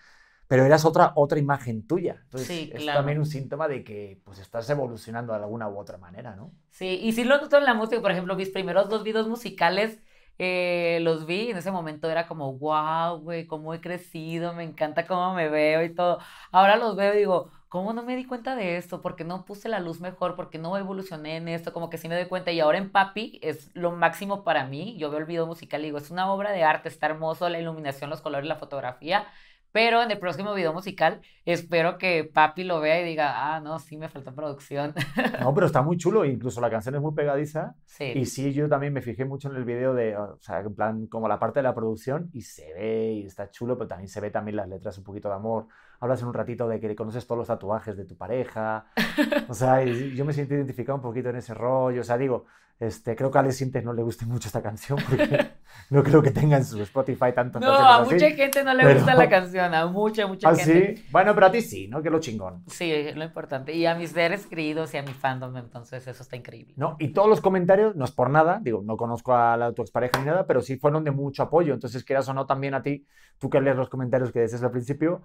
Pero 0.49 0.65
eras 0.65 0.85
otra, 0.87 1.13
otra 1.17 1.39
imagen 1.39 1.87
tuya. 1.87 2.21
Entonces, 2.25 2.51
Sí, 2.51 2.69
es 2.71 2.83
claro. 2.83 2.91
también 2.91 3.19
un 3.19 3.27
síntoma 3.27 3.69
de 3.69 3.85
que 3.85 4.21
pues 4.25 4.39
estás 4.41 4.69
evolucionando 4.71 5.33
de 5.35 5.41
alguna 5.41 5.69
u 5.69 5.79
otra 5.79 5.99
manera, 5.99 6.37
¿no? 6.37 6.53
Sí, 6.71 6.99
y 7.03 7.13
sí 7.13 7.25
lo 7.25 7.41
noto 7.41 7.57
en 7.59 7.65
la 7.65 7.75
música, 7.75 8.01
por 8.03 8.11
ejemplo, 8.11 8.35
mis 8.35 8.51
primeros 8.51 8.89
dos 8.89 9.05
videos 9.05 9.29
musicales 9.29 10.01
eh, 10.39 10.99
los 11.03 11.27
vi 11.27 11.43
y 11.43 11.51
en 11.51 11.57
ese 11.59 11.71
momento 11.71 12.11
era 12.11 12.27
como, 12.27 12.53
wow, 12.59 13.21
güey, 13.21 13.47
cómo 13.47 13.75
he 13.75 13.81
crecido, 13.81 14.53
me 14.53 14.65
encanta 14.65 15.07
cómo 15.07 15.35
me 15.35 15.49
veo 15.49 15.83
y 15.85 15.95
todo. 15.95 16.19
Ahora 16.51 16.77
los 16.77 16.97
veo 16.97 17.15
y 17.15 17.19
digo, 17.19 17.51
¿cómo 17.69 17.93
no 17.93 18.03
me 18.03 18.17
di 18.17 18.25
cuenta 18.27 18.57
de 18.57 18.77
esto? 18.77 19.01
¿Por 19.03 19.17
qué 19.17 19.25
no 19.25 19.45
puse 19.45 19.69
la 19.69 19.81
luz 19.81 20.01
mejor? 20.01 20.37
¿Por 20.37 20.51
qué 20.51 20.59
no 20.59 20.77
evolucioné 20.77 21.37
en 21.37 21.49
esto? 21.49 21.73
Como 21.73 21.91
que 21.91 21.99
sí 21.99 22.09
me 22.09 22.17
doy 22.17 22.27
cuenta 22.27 22.51
y 22.53 22.61
ahora 22.61 22.79
en 22.79 22.91
Papi 22.91 23.39
es 23.43 23.71
lo 23.75 23.93
máximo 23.93 24.45
para 24.45 24.65
mí. 24.67 24.97
Yo 24.99 25.11
veo 25.11 25.21
el 25.21 25.27
video 25.27 25.47
musical 25.47 25.81
y 25.83 25.85
digo, 25.87 25.99
es 25.99 26.11
una 26.11 26.33
obra 26.33 26.53
de 26.53 26.65
arte, 26.65 26.89
está 26.89 27.07
hermoso, 27.07 27.49
la 27.49 27.61
iluminación, 27.61 28.11
los 28.11 28.21
colores, 28.21 28.49
la 28.49 28.57
fotografía. 28.57 29.27
Pero 29.75 30.01
en 30.01 30.11
el 30.13 30.21
próximo 30.21 30.55
video 30.55 30.73
musical 30.73 31.21
espero 31.45 31.99
que 31.99 32.23
Papi 32.23 32.63
lo 32.63 32.79
vea 32.79 33.01
y 33.01 33.05
diga, 33.05 33.57
ah, 33.57 33.59
no, 33.61 33.81
sí 33.81 33.97
me 33.97 34.09
faltó 34.09 34.33
producción. 34.33 34.95
No, 35.41 35.53
pero 35.53 35.67
está 35.67 35.83
muy 35.83 35.97
chulo, 35.97 36.25
incluso 36.25 36.61
la 36.61 36.71
canción 36.71 36.95
es 36.95 37.01
muy 37.01 37.13
pegadiza. 37.13 37.75
Sí. 37.85 38.13
Y 38.15 38.25
sí, 38.27 38.53
yo 38.53 38.69
también 38.69 38.93
me 38.93 39.03
fijé 39.03 39.25
mucho 39.25 39.51
en 39.51 39.57
el 39.57 39.65
video 39.65 39.93
de, 39.93 40.17
o 40.17 40.39
sea, 40.41 40.61
en 40.61 40.77
plan, 40.77 41.09
como 41.09 41.27
la 41.27 41.41
parte 41.41 41.59
de 41.59 41.65
la 41.65 41.75
producción, 41.75 42.31
y 42.33 42.43
se 42.43 42.73
ve, 42.73 43.15
y 43.15 43.27
está 43.27 43.51
chulo, 43.51 43.77
pero 43.77 43.89
también 43.89 44.07
se 44.07 44.21
ve 44.21 44.31
también 44.31 44.55
las 44.55 44.69
letras 44.69 44.97
un 44.97 45.03
poquito 45.03 45.29
de 45.29 45.35
amor. 45.35 45.67
Hablas 45.99 46.23
en 46.23 46.29
un 46.29 46.35
ratito 46.35 46.69
de 46.69 46.79
que 46.79 46.95
conoces 46.95 47.27
todos 47.27 47.41
los 47.41 47.49
tatuajes 47.49 47.97
de 47.97 48.05
tu 48.05 48.17
pareja. 48.17 48.87
O 49.49 49.55
sea, 49.55 49.83
yo 49.85 50.25
me 50.25 50.33
siento 50.33 50.55
identificado 50.55 50.97
un 50.97 51.03
poquito 51.03 51.31
en 51.31 51.37
ese 51.37 51.53
rollo. 51.53 52.01
O 52.01 52.05
sea, 52.05 52.17
digo, 52.17 52.47
este, 52.81 53.15
creo 53.15 53.31
que 53.31 53.39
a 53.39 53.41
Alex 53.41 53.57
Sintes 53.59 53.85
no 53.85 53.93
le 53.93 54.03
guste 54.03 54.27
mucho 54.27 54.49
esta 54.49 54.63
canción, 54.63 54.99
porque 55.09 55.51
no 55.91 56.03
creo 56.03 56.23
que 56.23 56.31
tenga 56.31 56.57
en 56.57 56.65
su 56.65 56.81
Spotify 56.83 57.33
tantas 57.35 57.63
No, 57.63 57.71
a 57.73 57.99
así. 58.03 58.15
mucha 58.15 58.31
gente 58.31 58.65
no 58.65 58.75
le 58.75 58.83
pero- 58.83 58.95
gusta 58.97 59.15
la 59.15 59.29
canción, 59.29 59.75
a 59.75 59.87
mucha, 59.87 60.27
mucha 60.27 60.49
¿Ah, 60.49 60.55
gente. 60.57 60.97
sí? 60.97 61.05
Bueno, 61.11 61.35
pero 61.35 61.47
a 61.47 61.51
ti 61.53 61.63
sí, 61.63 61.89
¿no? 61.89 62.03
Que 62.03 62.09
es 62.09 62.13
lo 62.13 62.21
chingón. 62.21 62.63
Sí, 62.67 62.91
es 62.91 63.17
lo 63.17 63.25
importante. 63.25 63.73
Y 63.75 63.87
a 63.87 63.95
mis 63.95 64.11
seres 64.11 64.47
queridos 64.47 64.93
y 64.95 64.97
a 64.99 65.03
mi 65.03 65.13
fandom, 65.13 65.57
entonces 65.57 66.07
eso 66.07 66.23
está 66.23 66.37
increíble. 66.37 66.75
¿no? 66.77 66.97
Y 66.99 67.09
todos 67.13 67.29
los 67.29 67.41
comentarios, 67.41 67.95
no 67.97 68.05
es 68.05 68.11
por 68.13 68.31
nada, 68.31 68.59
digo, 68.63 68.83
no 68.85 68.97
conozco 68.97 69.35
a 69.35 69.57
la, 69.57 69.73
tu 69.73 69.83
expareja 69.83 70.19
ni 70.19 70.27
nada, 70.27 70.47
pero 70.47 70.61
sí 70.61 70.77
fueron 70.77 71.05
de 71.05 71.11
mucho 71.13 71.43
apoyo. 71.45 71.75
Entonces, 71.75 72.05
quieras 72.05 72.29
o 72.29 72.35
no, 72.35 72.47
también 72.47 72.75
a 72.75 72.83
ti, 72.83 73.07
tú 73.39 73.49
que 73.49 73.61
lees 73.61 73.77
los 73.77 73.89
comentarios 73.89 74.33
que 74.33 74.41
decías 74.41 74.63
al 74.63 74.71
principio, 74.71 75.23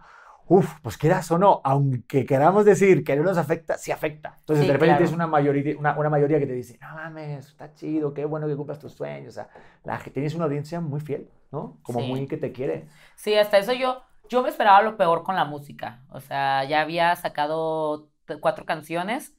Uf, 0.49 0.79
pues 0.81 0.97
quieras 0.97 1.29
o 1.31 1.37
no, 1.37 1.61
aunque 1.63 2.25
queramos 2.25 2.65
decir 2.65 3.03
que 3.03 3.15
no 3.15 3.23
nos 3.23 3.37
afecta, 3.37 3.77
sí 3.77 3.91
afecta. 3.91 4.37
Entonces, 4.39 4.63
Sí, 4.63 4.67
de 4.67 4.73
repente 4.73 4.87
claro. 4.93 4.97
tienes 4.97 5.13
una 5.15 5.27
mayoría, 5.27 5.77
una, 5.77 5.97
una 5.97 6.09
mayoría 6.09 6.39
que 6.39 6.47
te 6.47 6.53
dice, 6.53 6.77
no 6.81 6.95
mames, 6.95 7.47
está 7.47 7.73
chido, 7.75 8.13
qué 8.15 8.25
bueno 8.25 8.47
que 8.47 8.55
cumplas 8.55 8.79
tus 8.79 8.93
sueños. 8.93 9.29
O 9.29 9.35
sea, 9.35 9.49
la, 9.83 9.99
tienes 9.99 10.33
una 10.35 10.45
audiencia 10.45 10.81
muy 10.81 11.01
fiel, 11.01 11.29
¿no? 11.51 11.77
Como 11.83 11.99
Sí. 11.99 12.07
muy 12.07 12.27
que 12.27 12.37
te 12.37 12.51
quiere. 12.51 12.87
Sí, 13.15 13.35
hasta 13.35 13.59
eso 13.59 13.73
yo, 13.73 14.01
yo 14.27 14.41
me 14.41 14.49
esperaba 14.49 14.81
lo 14.81 14.97
peor 14.97 15.23
con 15.23 15.35
la 15.35 15.45
música. 15.45 16.03
O 16.09 16.19
sea, 16.19 16.63
ya 16.65 16.81
había 16.81 17.15
sacado 17.15 18.09
cuatro 18.41 18.65
canciones. 18.65 19.35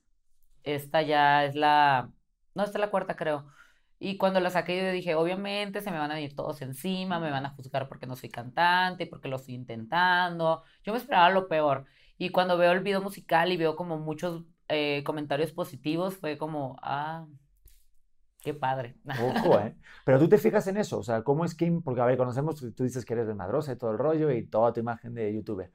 Esta 0.63 1.03
ya 1.03 1.45
es 1.45 1.55
la, 1.57 2.11
no, 2.55 2.65
esta 2.65 2.79
es 2.79 2.81
la 2.81 2.91
cuarta, 2.91 3.17
creo. 3.17 3.47
Y 4.03 4.17
cuando 4.17 4.41
la 4.41 4.49
saqué 4.49 4.83
yo 4.83 4.91
dije, 4.91 5.15
obviamente 5.15 5.83
se 5.83 5.91
me 5.91 5.99
van 5.99 6.11
a 6.11 6.15
venir 6.15 6.35
todos 6.35 6.63
encima, 6.63 7.21
me 7.21 7.31
van 7.31 7.45
a 7.45 7.51
juzgar 7.51 7.87
porque 7.87 8.07
no 8.07 8.17
soy 8.17 8.31
cantante, 8.31 9.07
porque 9.07 9.29
lo 9.29 9.37
estoy 9.37 9.55
intentando. 9.55 10.63
Yo 10.83 10.93
me 10.95 10.99
esperaba 10.99 11.29
lo 11.29 11.49
peor. 11.49 11.85
Y 12.17 12.31
cuando 12.31 12.57
veo 12.57 12.73
el 12.73 12.81
video 12.81 13.03
musical 13.03 13.53
y 13.53 13.59
veo 13.59 13.77
como 13.77 13.99
muchos 13.99 14.45
eh, 14.69 15.03
comentarios 15.05 15.53
positivos, 15.53 16.17
fue 16.17 16.39
como, 16.39 16.77
ah, 16.83 17.27
qué 18.41 18.55
padre. 18.55 18.97
Ojo, 19.05 19.61
¿eh? 19.61 19.77
Pero 20.07 20.19
tú 20.19 20.31
te 20.31 20.39
fijas 20.39 20.67
en 20.67 20.79
eso, 20.79 20.99
o 20.99 21.03
sea, 21.03 21.23
¿cómo 21.23 21.45
es 21.45 21.55
que, 21.55 21.71
porque 21.85 22.01
a 22.01 22.07
ver, 22.07 22.17
conocemos, 22.17 22.59
tú 22.75 22.85
dices 22.85 23.05
que 23.05 23.13
eres 23.13 23.27
de 23.27 23.35
Madrosa 23.35 23.73
y 23.73 23.77
todo 23.77 23.91
el 23.91 23.99
rollo 23.99 24.31
y 24.31 24.47
toda 24.47 24.73
tu 24.73 24.81
imagen 24.81 25.13
de 25.13 25.35
youtuber. 25.35 25.73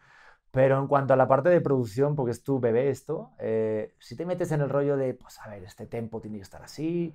Pero 0.49 0.79
en 0.79 0.87
cuanto 0.87 1.13
a 1.13 1.17
la 1.17 1.27
parte 1.27 1.49
de 1.49 1.61
producción, 1.61 2.15
porque 2.15 2.31
es 2.31 2.41
tu 2.41 2.59
bebé 2.59 2.89
esto, 2.89 3.33
eh, 3.37 3.93
si 3.99 4.15
te 4.15 4.25
metes 4.25 4.51
en 4.51 4.61
el 4.61 4.69
rollo 4.69 4.97
de, 4.97 5.13
pues 5.13 5.39
a 5.41 5.49
ver, 5.49 5.63
este 5.63 5.85
tempo 5.85 6.21
tiene 6.21 6.37
que 6.37 6.43
estar 6.43 6.63
así, 6.63 7.13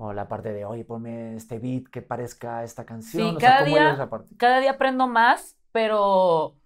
o 0.00 0.12
la 0.12 0.28
parte 0.28 0.52
de, 0.52 0.64
oye, 0.64 0.84
ponme 0.84 1.36
este 1.36 1.58
beat 1.58 1.84
que 1.92 2.02
parezca 2.02 2.64
esta 2.64 2.84
canción, 2.86 3.30
Sí, 3.30 3.36
o 3.36 3.40
sea, 3.40 3.56
cada 3.56 3.62
¿cómo 3.62 3.76
día- 3.76 3.82
es 3.88 3.94
esa 3.94 4.08
parte? 4.10 4.34
cada 4.36 4.60
día 4.60 4.72
aprendo 4.72 5.06
más, 5.08 5.56
pero 5.72 6.56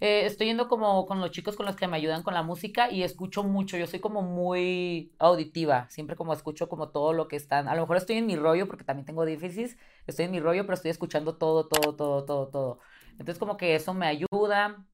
eh, 0.00 0.26
estoy 0.26 0.48
yendo 0.48 0.68
como 0.68 1.06
con 1.06 1.20
los 1.20 1.30
chicos 1.30 1.56
con 1.56 1.66
los 1.66 1.76
que 1.76 1.88
me 1.88 1.96
ayudan 1.96 2.22
con 2.22 2.34
la 2.34 2.42
música 2.42 2.90
y 2.90 3.02
escucho 3.02 3.42
mucho. 3.44 3.76
Yo 3.76 3.86
soy 3.86 4.00
como 4.00 4.22
muy 4.22 5.14
auditiva, 5.18 5.88
siempre 5.90 6.16
como 6.16 6.32
escucho 6.32 6.68
como 6.68 6.90
todo 6.90 7.12
lo 7.12 7.28
que 7.28 7.36
están. 7.36 7.68
A 7.68 7.74
lo 7.74 7.82
mejor 7.82 7.96
estoy 7.98 8.16
en 8.16 8.26
mi 8.26 8.36
rollo 8.36 8.66
porque 8.68 8.84
también 8.84 9.06
tengo 9.06 9.24
déficits, 9.24 9.76
estoy 10.06 10.26
en 10.26 10.32
mi 10.32 10.40
rollo, 10.40 10.64
pero 10.64 10.74
estoy 10.74 10.90
escuchando 10.90 11.36
todo, 11.36 11.68
todo, 11.68 11.96
todo, 11.96 12.24
todo, 12.24 12.48
todo. 12.48 12.80
Entonces 13.12 13.38
como 13.38 13.56
que 13.56 13.74
eso 13.74 13.94
me 13.94 14.06
ayuda. 14.06 14.84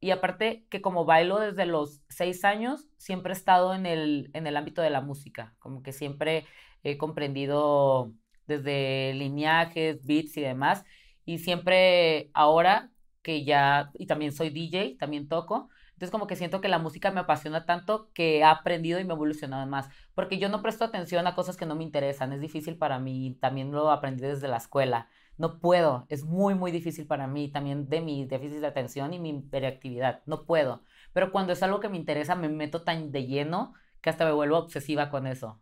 Y 0.00 0.10
aparte 0.10 0.66
que 0.68 0.82
como 0.82 1.04
bailo 1.04 1.38
desde 1.38 1.64
los 1.66 2.02
seis 2.08 2.44
años, 2.44 2.88
siempre 2.96 3.32
he 3.32 3.36
estado 3.36 3.72
en 3.74 3.86
el, 3.86 4.30
en 4.34 4.46
el 4.48 4.56
ámbito 4.56 4.82
de 4.82 4.90
la 4.90 5.00
música, 5.00 5.54
como 5.60 5.82
que 5.82 5.92
siempre 5.92 6.44
he 6.82 6.98
comprendido 6.98 8.12
desde 8.46 9.14
lineajes, 9.14 10.04
beats 10.04 10.36
y 10.36 10.42
demás. 10.42 10.84
Y 11.24 11.38
siempre 11.38 12.30
ahora 12.34 12.90
que 13.22 13.44
ya, 13.44 13.90
y 13.94 14.06
también 14.06 14.32
soy 14.32 14.50
DJ, 14.50 14.96
también 14.98 15.28
toco, 15.28 15.68
entonces 15.92 16.10
como 16.10 16.26
que 16.26 16.36
siento 16.36 16.60
que 16.60 16.68
la 16.68 16.80
música 16.80 17.12
me 17.12 17.20
apasiona 17.20 17.64
tanto 17.64 18.10
que 18.12 18.38
he 18.38 18.44
aprendido 18.44 18.98
y 18.98 19.04
me 19.04 19.10
he 19.10 19.14
evolucionado 19.14 19.64
más, 19.66 19.88
porque 20.14 20.38
yo 20.38 20.48
no 20.48 20.60
presto 20.60 20.84
atención 20.84 21.26
a 21.28 21.36
cosas 21.36 21.56
que 21.56 21.66
no 21.66 21.76
me 21.76 21.84
interesan, 21.84 22.32
es 22.32 22.40
difícil 22.40 22.76
para 22.76 22.98
mí, 22.98 23.38
también 23.40 23.70
lo 23.70 23.90
aprendí 23.90 24.22
desde 24.22 24.48
la 24.48 24.56
escuela, 24.56 25.08
no 25.38 25.60
puedo, 25.60 26.06
es 26.08 26.24
muy, 26.24 26.54
muy 26.56 26.72
difícil 26.72 27.06
para 27.06 27.28
mí, 27.28 27.48
también 27.52 27.88
de 27.88 28.00
mi 28.00 28.26
déficit 28.26 28.58
de 28.58 28.66
atención 28.66 29.14
y 29.14 29.20
mi 29.20 29.30
hiperactividad, 29.30 30.22
no 30.26 30.44
puedo, 30.44 30.82
pero 31.12 31.30
cuando 31.30 31.52
es 31.52 31.62
algo 31.62 31.78
que 31.78 31.88
me 31.88 31.98
interesa 31.98 32.34
me 32.34 32.48
meto 32.48 32.82
tan 32.82 33.12
de 33.12 33.26
lleno 33.26 33.74
que 34.00 34.10
hasta 34.10 34.24
me 34.24 34.32
vuelvo 34.32 34.58
obsesiva 34.58 35.10
con 35.10 35.28
eso. 35.28 35.60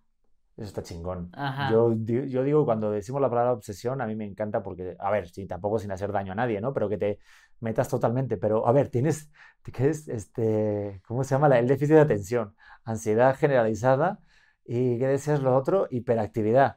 Eso 0.61 0.69
está 0.69 0.83
chingón. 0.83 1.31
Ajá. 1.33 1.71
Yo, 1.73 1.95
yo 1.95 2.43
digo, 2.43 2.67
cuando 2.67 2.91
decimos 2.91 3.23
la 3.23 3.31
palabra 3.31 3.53
obsesión, 3.55 4.03
a 4.03 4.07
mí 4.07 4.15
me 4.15 4.27
encanta 4.27 4.63
porque, 4.63 4.95
a 4.99 5.11
ver, 5.11 5.27
sí, 5.31 5.47
tampoco 5.47 5.79
sin 5.79 5.91
hacer 5.91 6.13
daño 6.13 6.33
a 6.33 6.35
nadie, 6.35 6.61
¿no? 6.61 6.75
Pero 6.75 6.87
que 6.91 6.99
te 6.99 7.19
metas 7.61 7.89
totalmente. 7.89 8.37
Pero, 8.37 8.67
a 8.67 8.73
ver, 8.73 8.91
tienes, 8.91 9.31
¿qué 9.73 9.89
es 9.89 10.07
este, 10.09 11.01
¿cómo 11.07 11.25
se 11.25 11.35
llama? 11.35 11.49
La- 11.49 11.59
El 11.59 11.67
déficit 11.67 11.95
de 11.95 12.01
atención, 12.03 12.55
ansiedad 12.85 13.35
generalizada 13.37 14.19
y, 14.67 14.99
¿qué 14.99 15.07
decías 15.07 15.41
lo 15.41 15.57
otro? 15.57 15.87
Hiperactividad. 15.91 16.77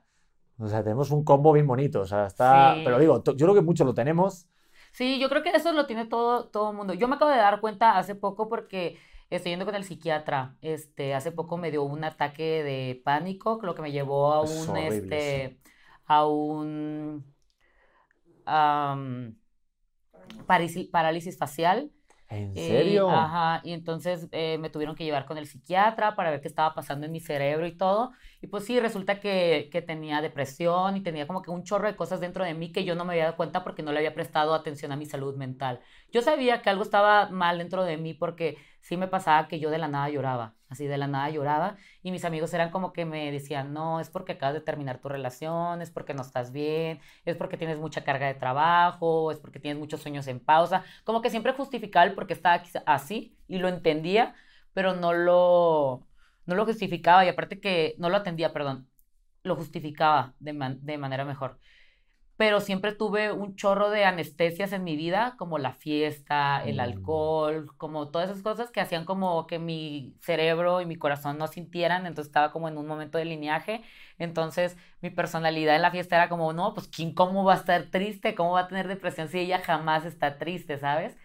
O 0.57 0.67
sea, 0.69 0.81
tenemos 0.81 1.11
un 1.11 1.25
combo 1.25 1.51
bien 1.51 1.67
bonito. 1.67 1.99
O 1.99 2.05
sea, 2.05 2.27
está, 2.27 2.75
Sí. 2.75 2.81
pero 2.85 2.99
digo, 2.99 3.21
yo 3.21 3.35
creo 3.35 3.53
que 3.53 3.61
muchos 3.61 3.85
lo 3.85 3.93
tenemos. 3.93 4.47
Sí, 4.93 5.19
yo 5.19 5.27
creo 5.27 5.43
que 5.43 5.49
eso 5.49 5.73
lo 5.73 5.87
tiene 5.87 6.05
todo, 6.05 6.47
todo 6.47 6.71
el 6.71 6.77
mundo. 6.77 6.93
Yo 6.93 7.09
me 7.09 7.15
acabo 7.15 7.31
de 7.31 7.37
dar 7.37 7.59
cuenta 7.59 7.97
hace 7.97 8.15
poco 8.15 8.47
porque 8.47 8.97
estoy 9.37 9.51
yendo 9.51 9.65
con 9.65 9.75
el 9.75 9.83
psiquiatra. 9.83 10.57
Este, 10.61 11.13
hace 11.13 11.31
poco 11.31 11.57
me 11.57 11.71
dio 11.71 11.83
un 11.83 12.03
ataque 12.03 12.63
de 12.63 13.01
pánico, 13.03 13.59
lo 13.63 13.75
que 13.75 13.81
me 13.81 13.91
llevó 13.91 14.33
a 14.33 14.41
Es 14.41 14.67
un, 14.67 14.69
horrible, 14.69 15.17
este, 15.17 15.59
a 16.05 16.25
un 16.25 17.25
parálisis 20.91 21.37
facial. 21.37 21.91
¿En 22.29 22.57
Eh, 22.57 22.57
serio? 22.57 23.07
ajá, 23.07 23.61
y 23.63 23.73
entonces 23.73 24.27
eh, 24.31 24.57
me 24.59 24.69
tuvieron 24.69 24.95
que 24.95 25.03
llevar 25.05 25.25
con 25.25 25.37
el 25.39 25.47
psiquiatra 25.47 26.15
para 26.15 26.31
ver 26.31 26.41
qué 26.41 26.47
estaba 26.47 26.75
pasando 26.75 27.05
en 27.07 27.11
mi 27.11 27.19
cerebro 27.19 27.65
y 27.67 27.77
todo. 27.77 28.11
Y 28.41 28.47
pues 28.47 28.65
sí, 28.65 28.79
resulta 28.79 29.19
que, 29.19 29.69
que 29.71 29.81
tenía 29.81 30.21
depresión 30.21 30.97
y 30.97 31.01
tenía 31.03 31.27
como 31.27 31.41
que 31.41 31.51
un 31.51 31.63
chorro 31.63 31.87
de 31.87 31.95
cosas 31.95 32.19
dentro 32.21 32.43
de 32.45 32.53
mí 32.53 32.71
que 32.71 32.83
yo 32.85 32.95
no 32.95 33.05
me 33.05 33.13
había 33.13 33.25
dado 33.25 33.37
cuenta 33.37 33.63
porque 33.63 33.83
no 33.83 33.91
le 33.91 33.99
había 33.99 34.13
prestado 34.15 34.53
atención 34.53 34.91
a 34.91 34.97
mi 34.97 35.05
salud 35.07 35.35
mental. 35.35 35.81
Yo 36.11 36.21
sabía 36.21 36.61
que 36.61 36.69
algo 36.69 36.83
estaba 36.83 37.29
mal 37.29 37.57
dentro 37.59 37.83
de 37.85 37.97
mí 37.97 38.13
porque 38.13 38.57
sí 38.83 38.97
me 38.97 39.07
pasaba 39.09 39.47
que 39.49 39.59
yo 39.59 39.71
de 39.71 39.79
la 39.79 39.87
nada 39.89 40.09
lloraba, 40.09 40.55
así 40.69 40.87
de 40.87 40.97
la 40.99 41.07
nada 41.07 41.29
lloraba. 41.31 41.77
Y 42.03 42.11
mis 42.11 42.25
amigos 42.25 42.53
eran 42.53 42.71
como 42.71 42.93
que 42.93 43.05
me 43.05 43.31
decían, 43.31 43.73
no, 43.73 43.99
es 43.99 44.09
porque 44.11 44.33
acabas 44.33 44.53
de 44.55 44.61
terminar 44.61 44.99
tu 45.01 45.09
relación, 45.09 45.81
es 45.81 45.91
porque 45.91 46.13
no 46.13 46.21
estás 46.21 46.51
bien, 46.53 47.01
es 47.25 47.37
porque 47.37 47.57
tienes 47.57 47.79
mucha 47.79 48.03
carga 48.03 48.27
de 48.27 48.35
trabajo, 48.35 49.31
es 49.31 49.39
porque 49.39 49.59
tienes 49.59 49.79
muchos 49.79 50.01
sueños 50.01 50.27
en 50.27 50.39
pausa. 50.39 50.83
Como 51.05 51.21
que 51.23 51.31
siempre 51.31 51.53
justificaba 51.53 52.05
el 52.05 52.13
por 52.15 52.27
qué 52.27 52.33
estaba 52.33 52.63
así 52.85 53.37
y 53.47 53.57
lo 53.59 53.67
entendía, 53.69 54.35
pero 54.73 54.93
no 54.95 55.13
lo, 55.13 56.07
no 56.45 56.55
lo 56.55 56.65
justificaba 56.65 57.25
y 57.25 57.29
aparte 57.29 57.59
que 57.59 57.95
no 57.99 58.09
lo 58.09 58.17
atendía, 58.17 58.53
perdón, 58.53 58.89
lo 59.43 59.55
justificaba 59.55 60.35
de, 60.39 60.53
man- 60.53 60.79
de 60.81 60.97
manera 60.97 61.25
mejor. 61.25 61.59
Pero 62.37 62.61
siempre 62.61 62.93
tuve 62.93 63.31
un 63.31 63.55
chorro 63.55 63.89
de 63.91 64.05
anestesias 64.05 64.73
en 64.73 64.83
mi 64.83 64.95
vida, 64.95 65.35
como 65.37 65.59
la 65.59 65.73
fiesta, 65.73 66.63
el 66.65 66.79
Mm. 66.79 66.79
alcohol, 66.79 67.67
como 67.77 68.09
todas 68.09 68.29
esas 68.31 68.41
cosas 68.43 68.71
que 68.71 68.81
hacían 68.81 69.05
como 69.05 69.45
que 69.47 69.59
mi 69.59 70.17
cerebro 70.21 70.81
y 70.81 70.85
mi 70.87 70.95
corazón 70.95 71.37
no 71.37 71.47
sintieran, 71.47 72.05
entonces 72.07 72.29
estaba 72.29 72.51
como 72.51 72.67
en 72.67 72.77
un 72.77 72.87
momento 72.87 73.17
de 73.19 73.25
lineaje, 73.25 73.83
entonces 74.17 74.77
mi 75.01 75.09
personalidad 75.11 75.75
en 75.75 75.83
la 75.83 75.91
fiesta 75.91 76.15
era 76.15 76.29
como, 76.29 76.53
no, 76.53 76.73
pues 76.73 76.87
¿quién 76.87 77.13
cómo 77.13 77.43
va 77.43 77.53
a 77.53 77.57
estar 77.57 77.89
triste? 77.91 78.35
¿Cómo 78.35 78.51
va 78.53 78.61
a 78.61 78.67
tener 78.67 78.87
depresión 78.87 79.27
si 79.29 79.39
ella 79.39 79.59
jamás 79.59 80.05
está 80.05 80.37
triste, 80.39 80.77
¿sabes? 80.79 81.15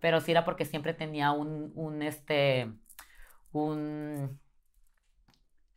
Pero 0.00 0.20
sí 0.20 0.30
era 0.32 0.44
porque 0.44 0.64
siempre 0.64 0.94
tenía 0.94 1.30
un, 1.32 1.72
un 1.74 2.02
este, 2.02 2.72
un, 3.52 4.40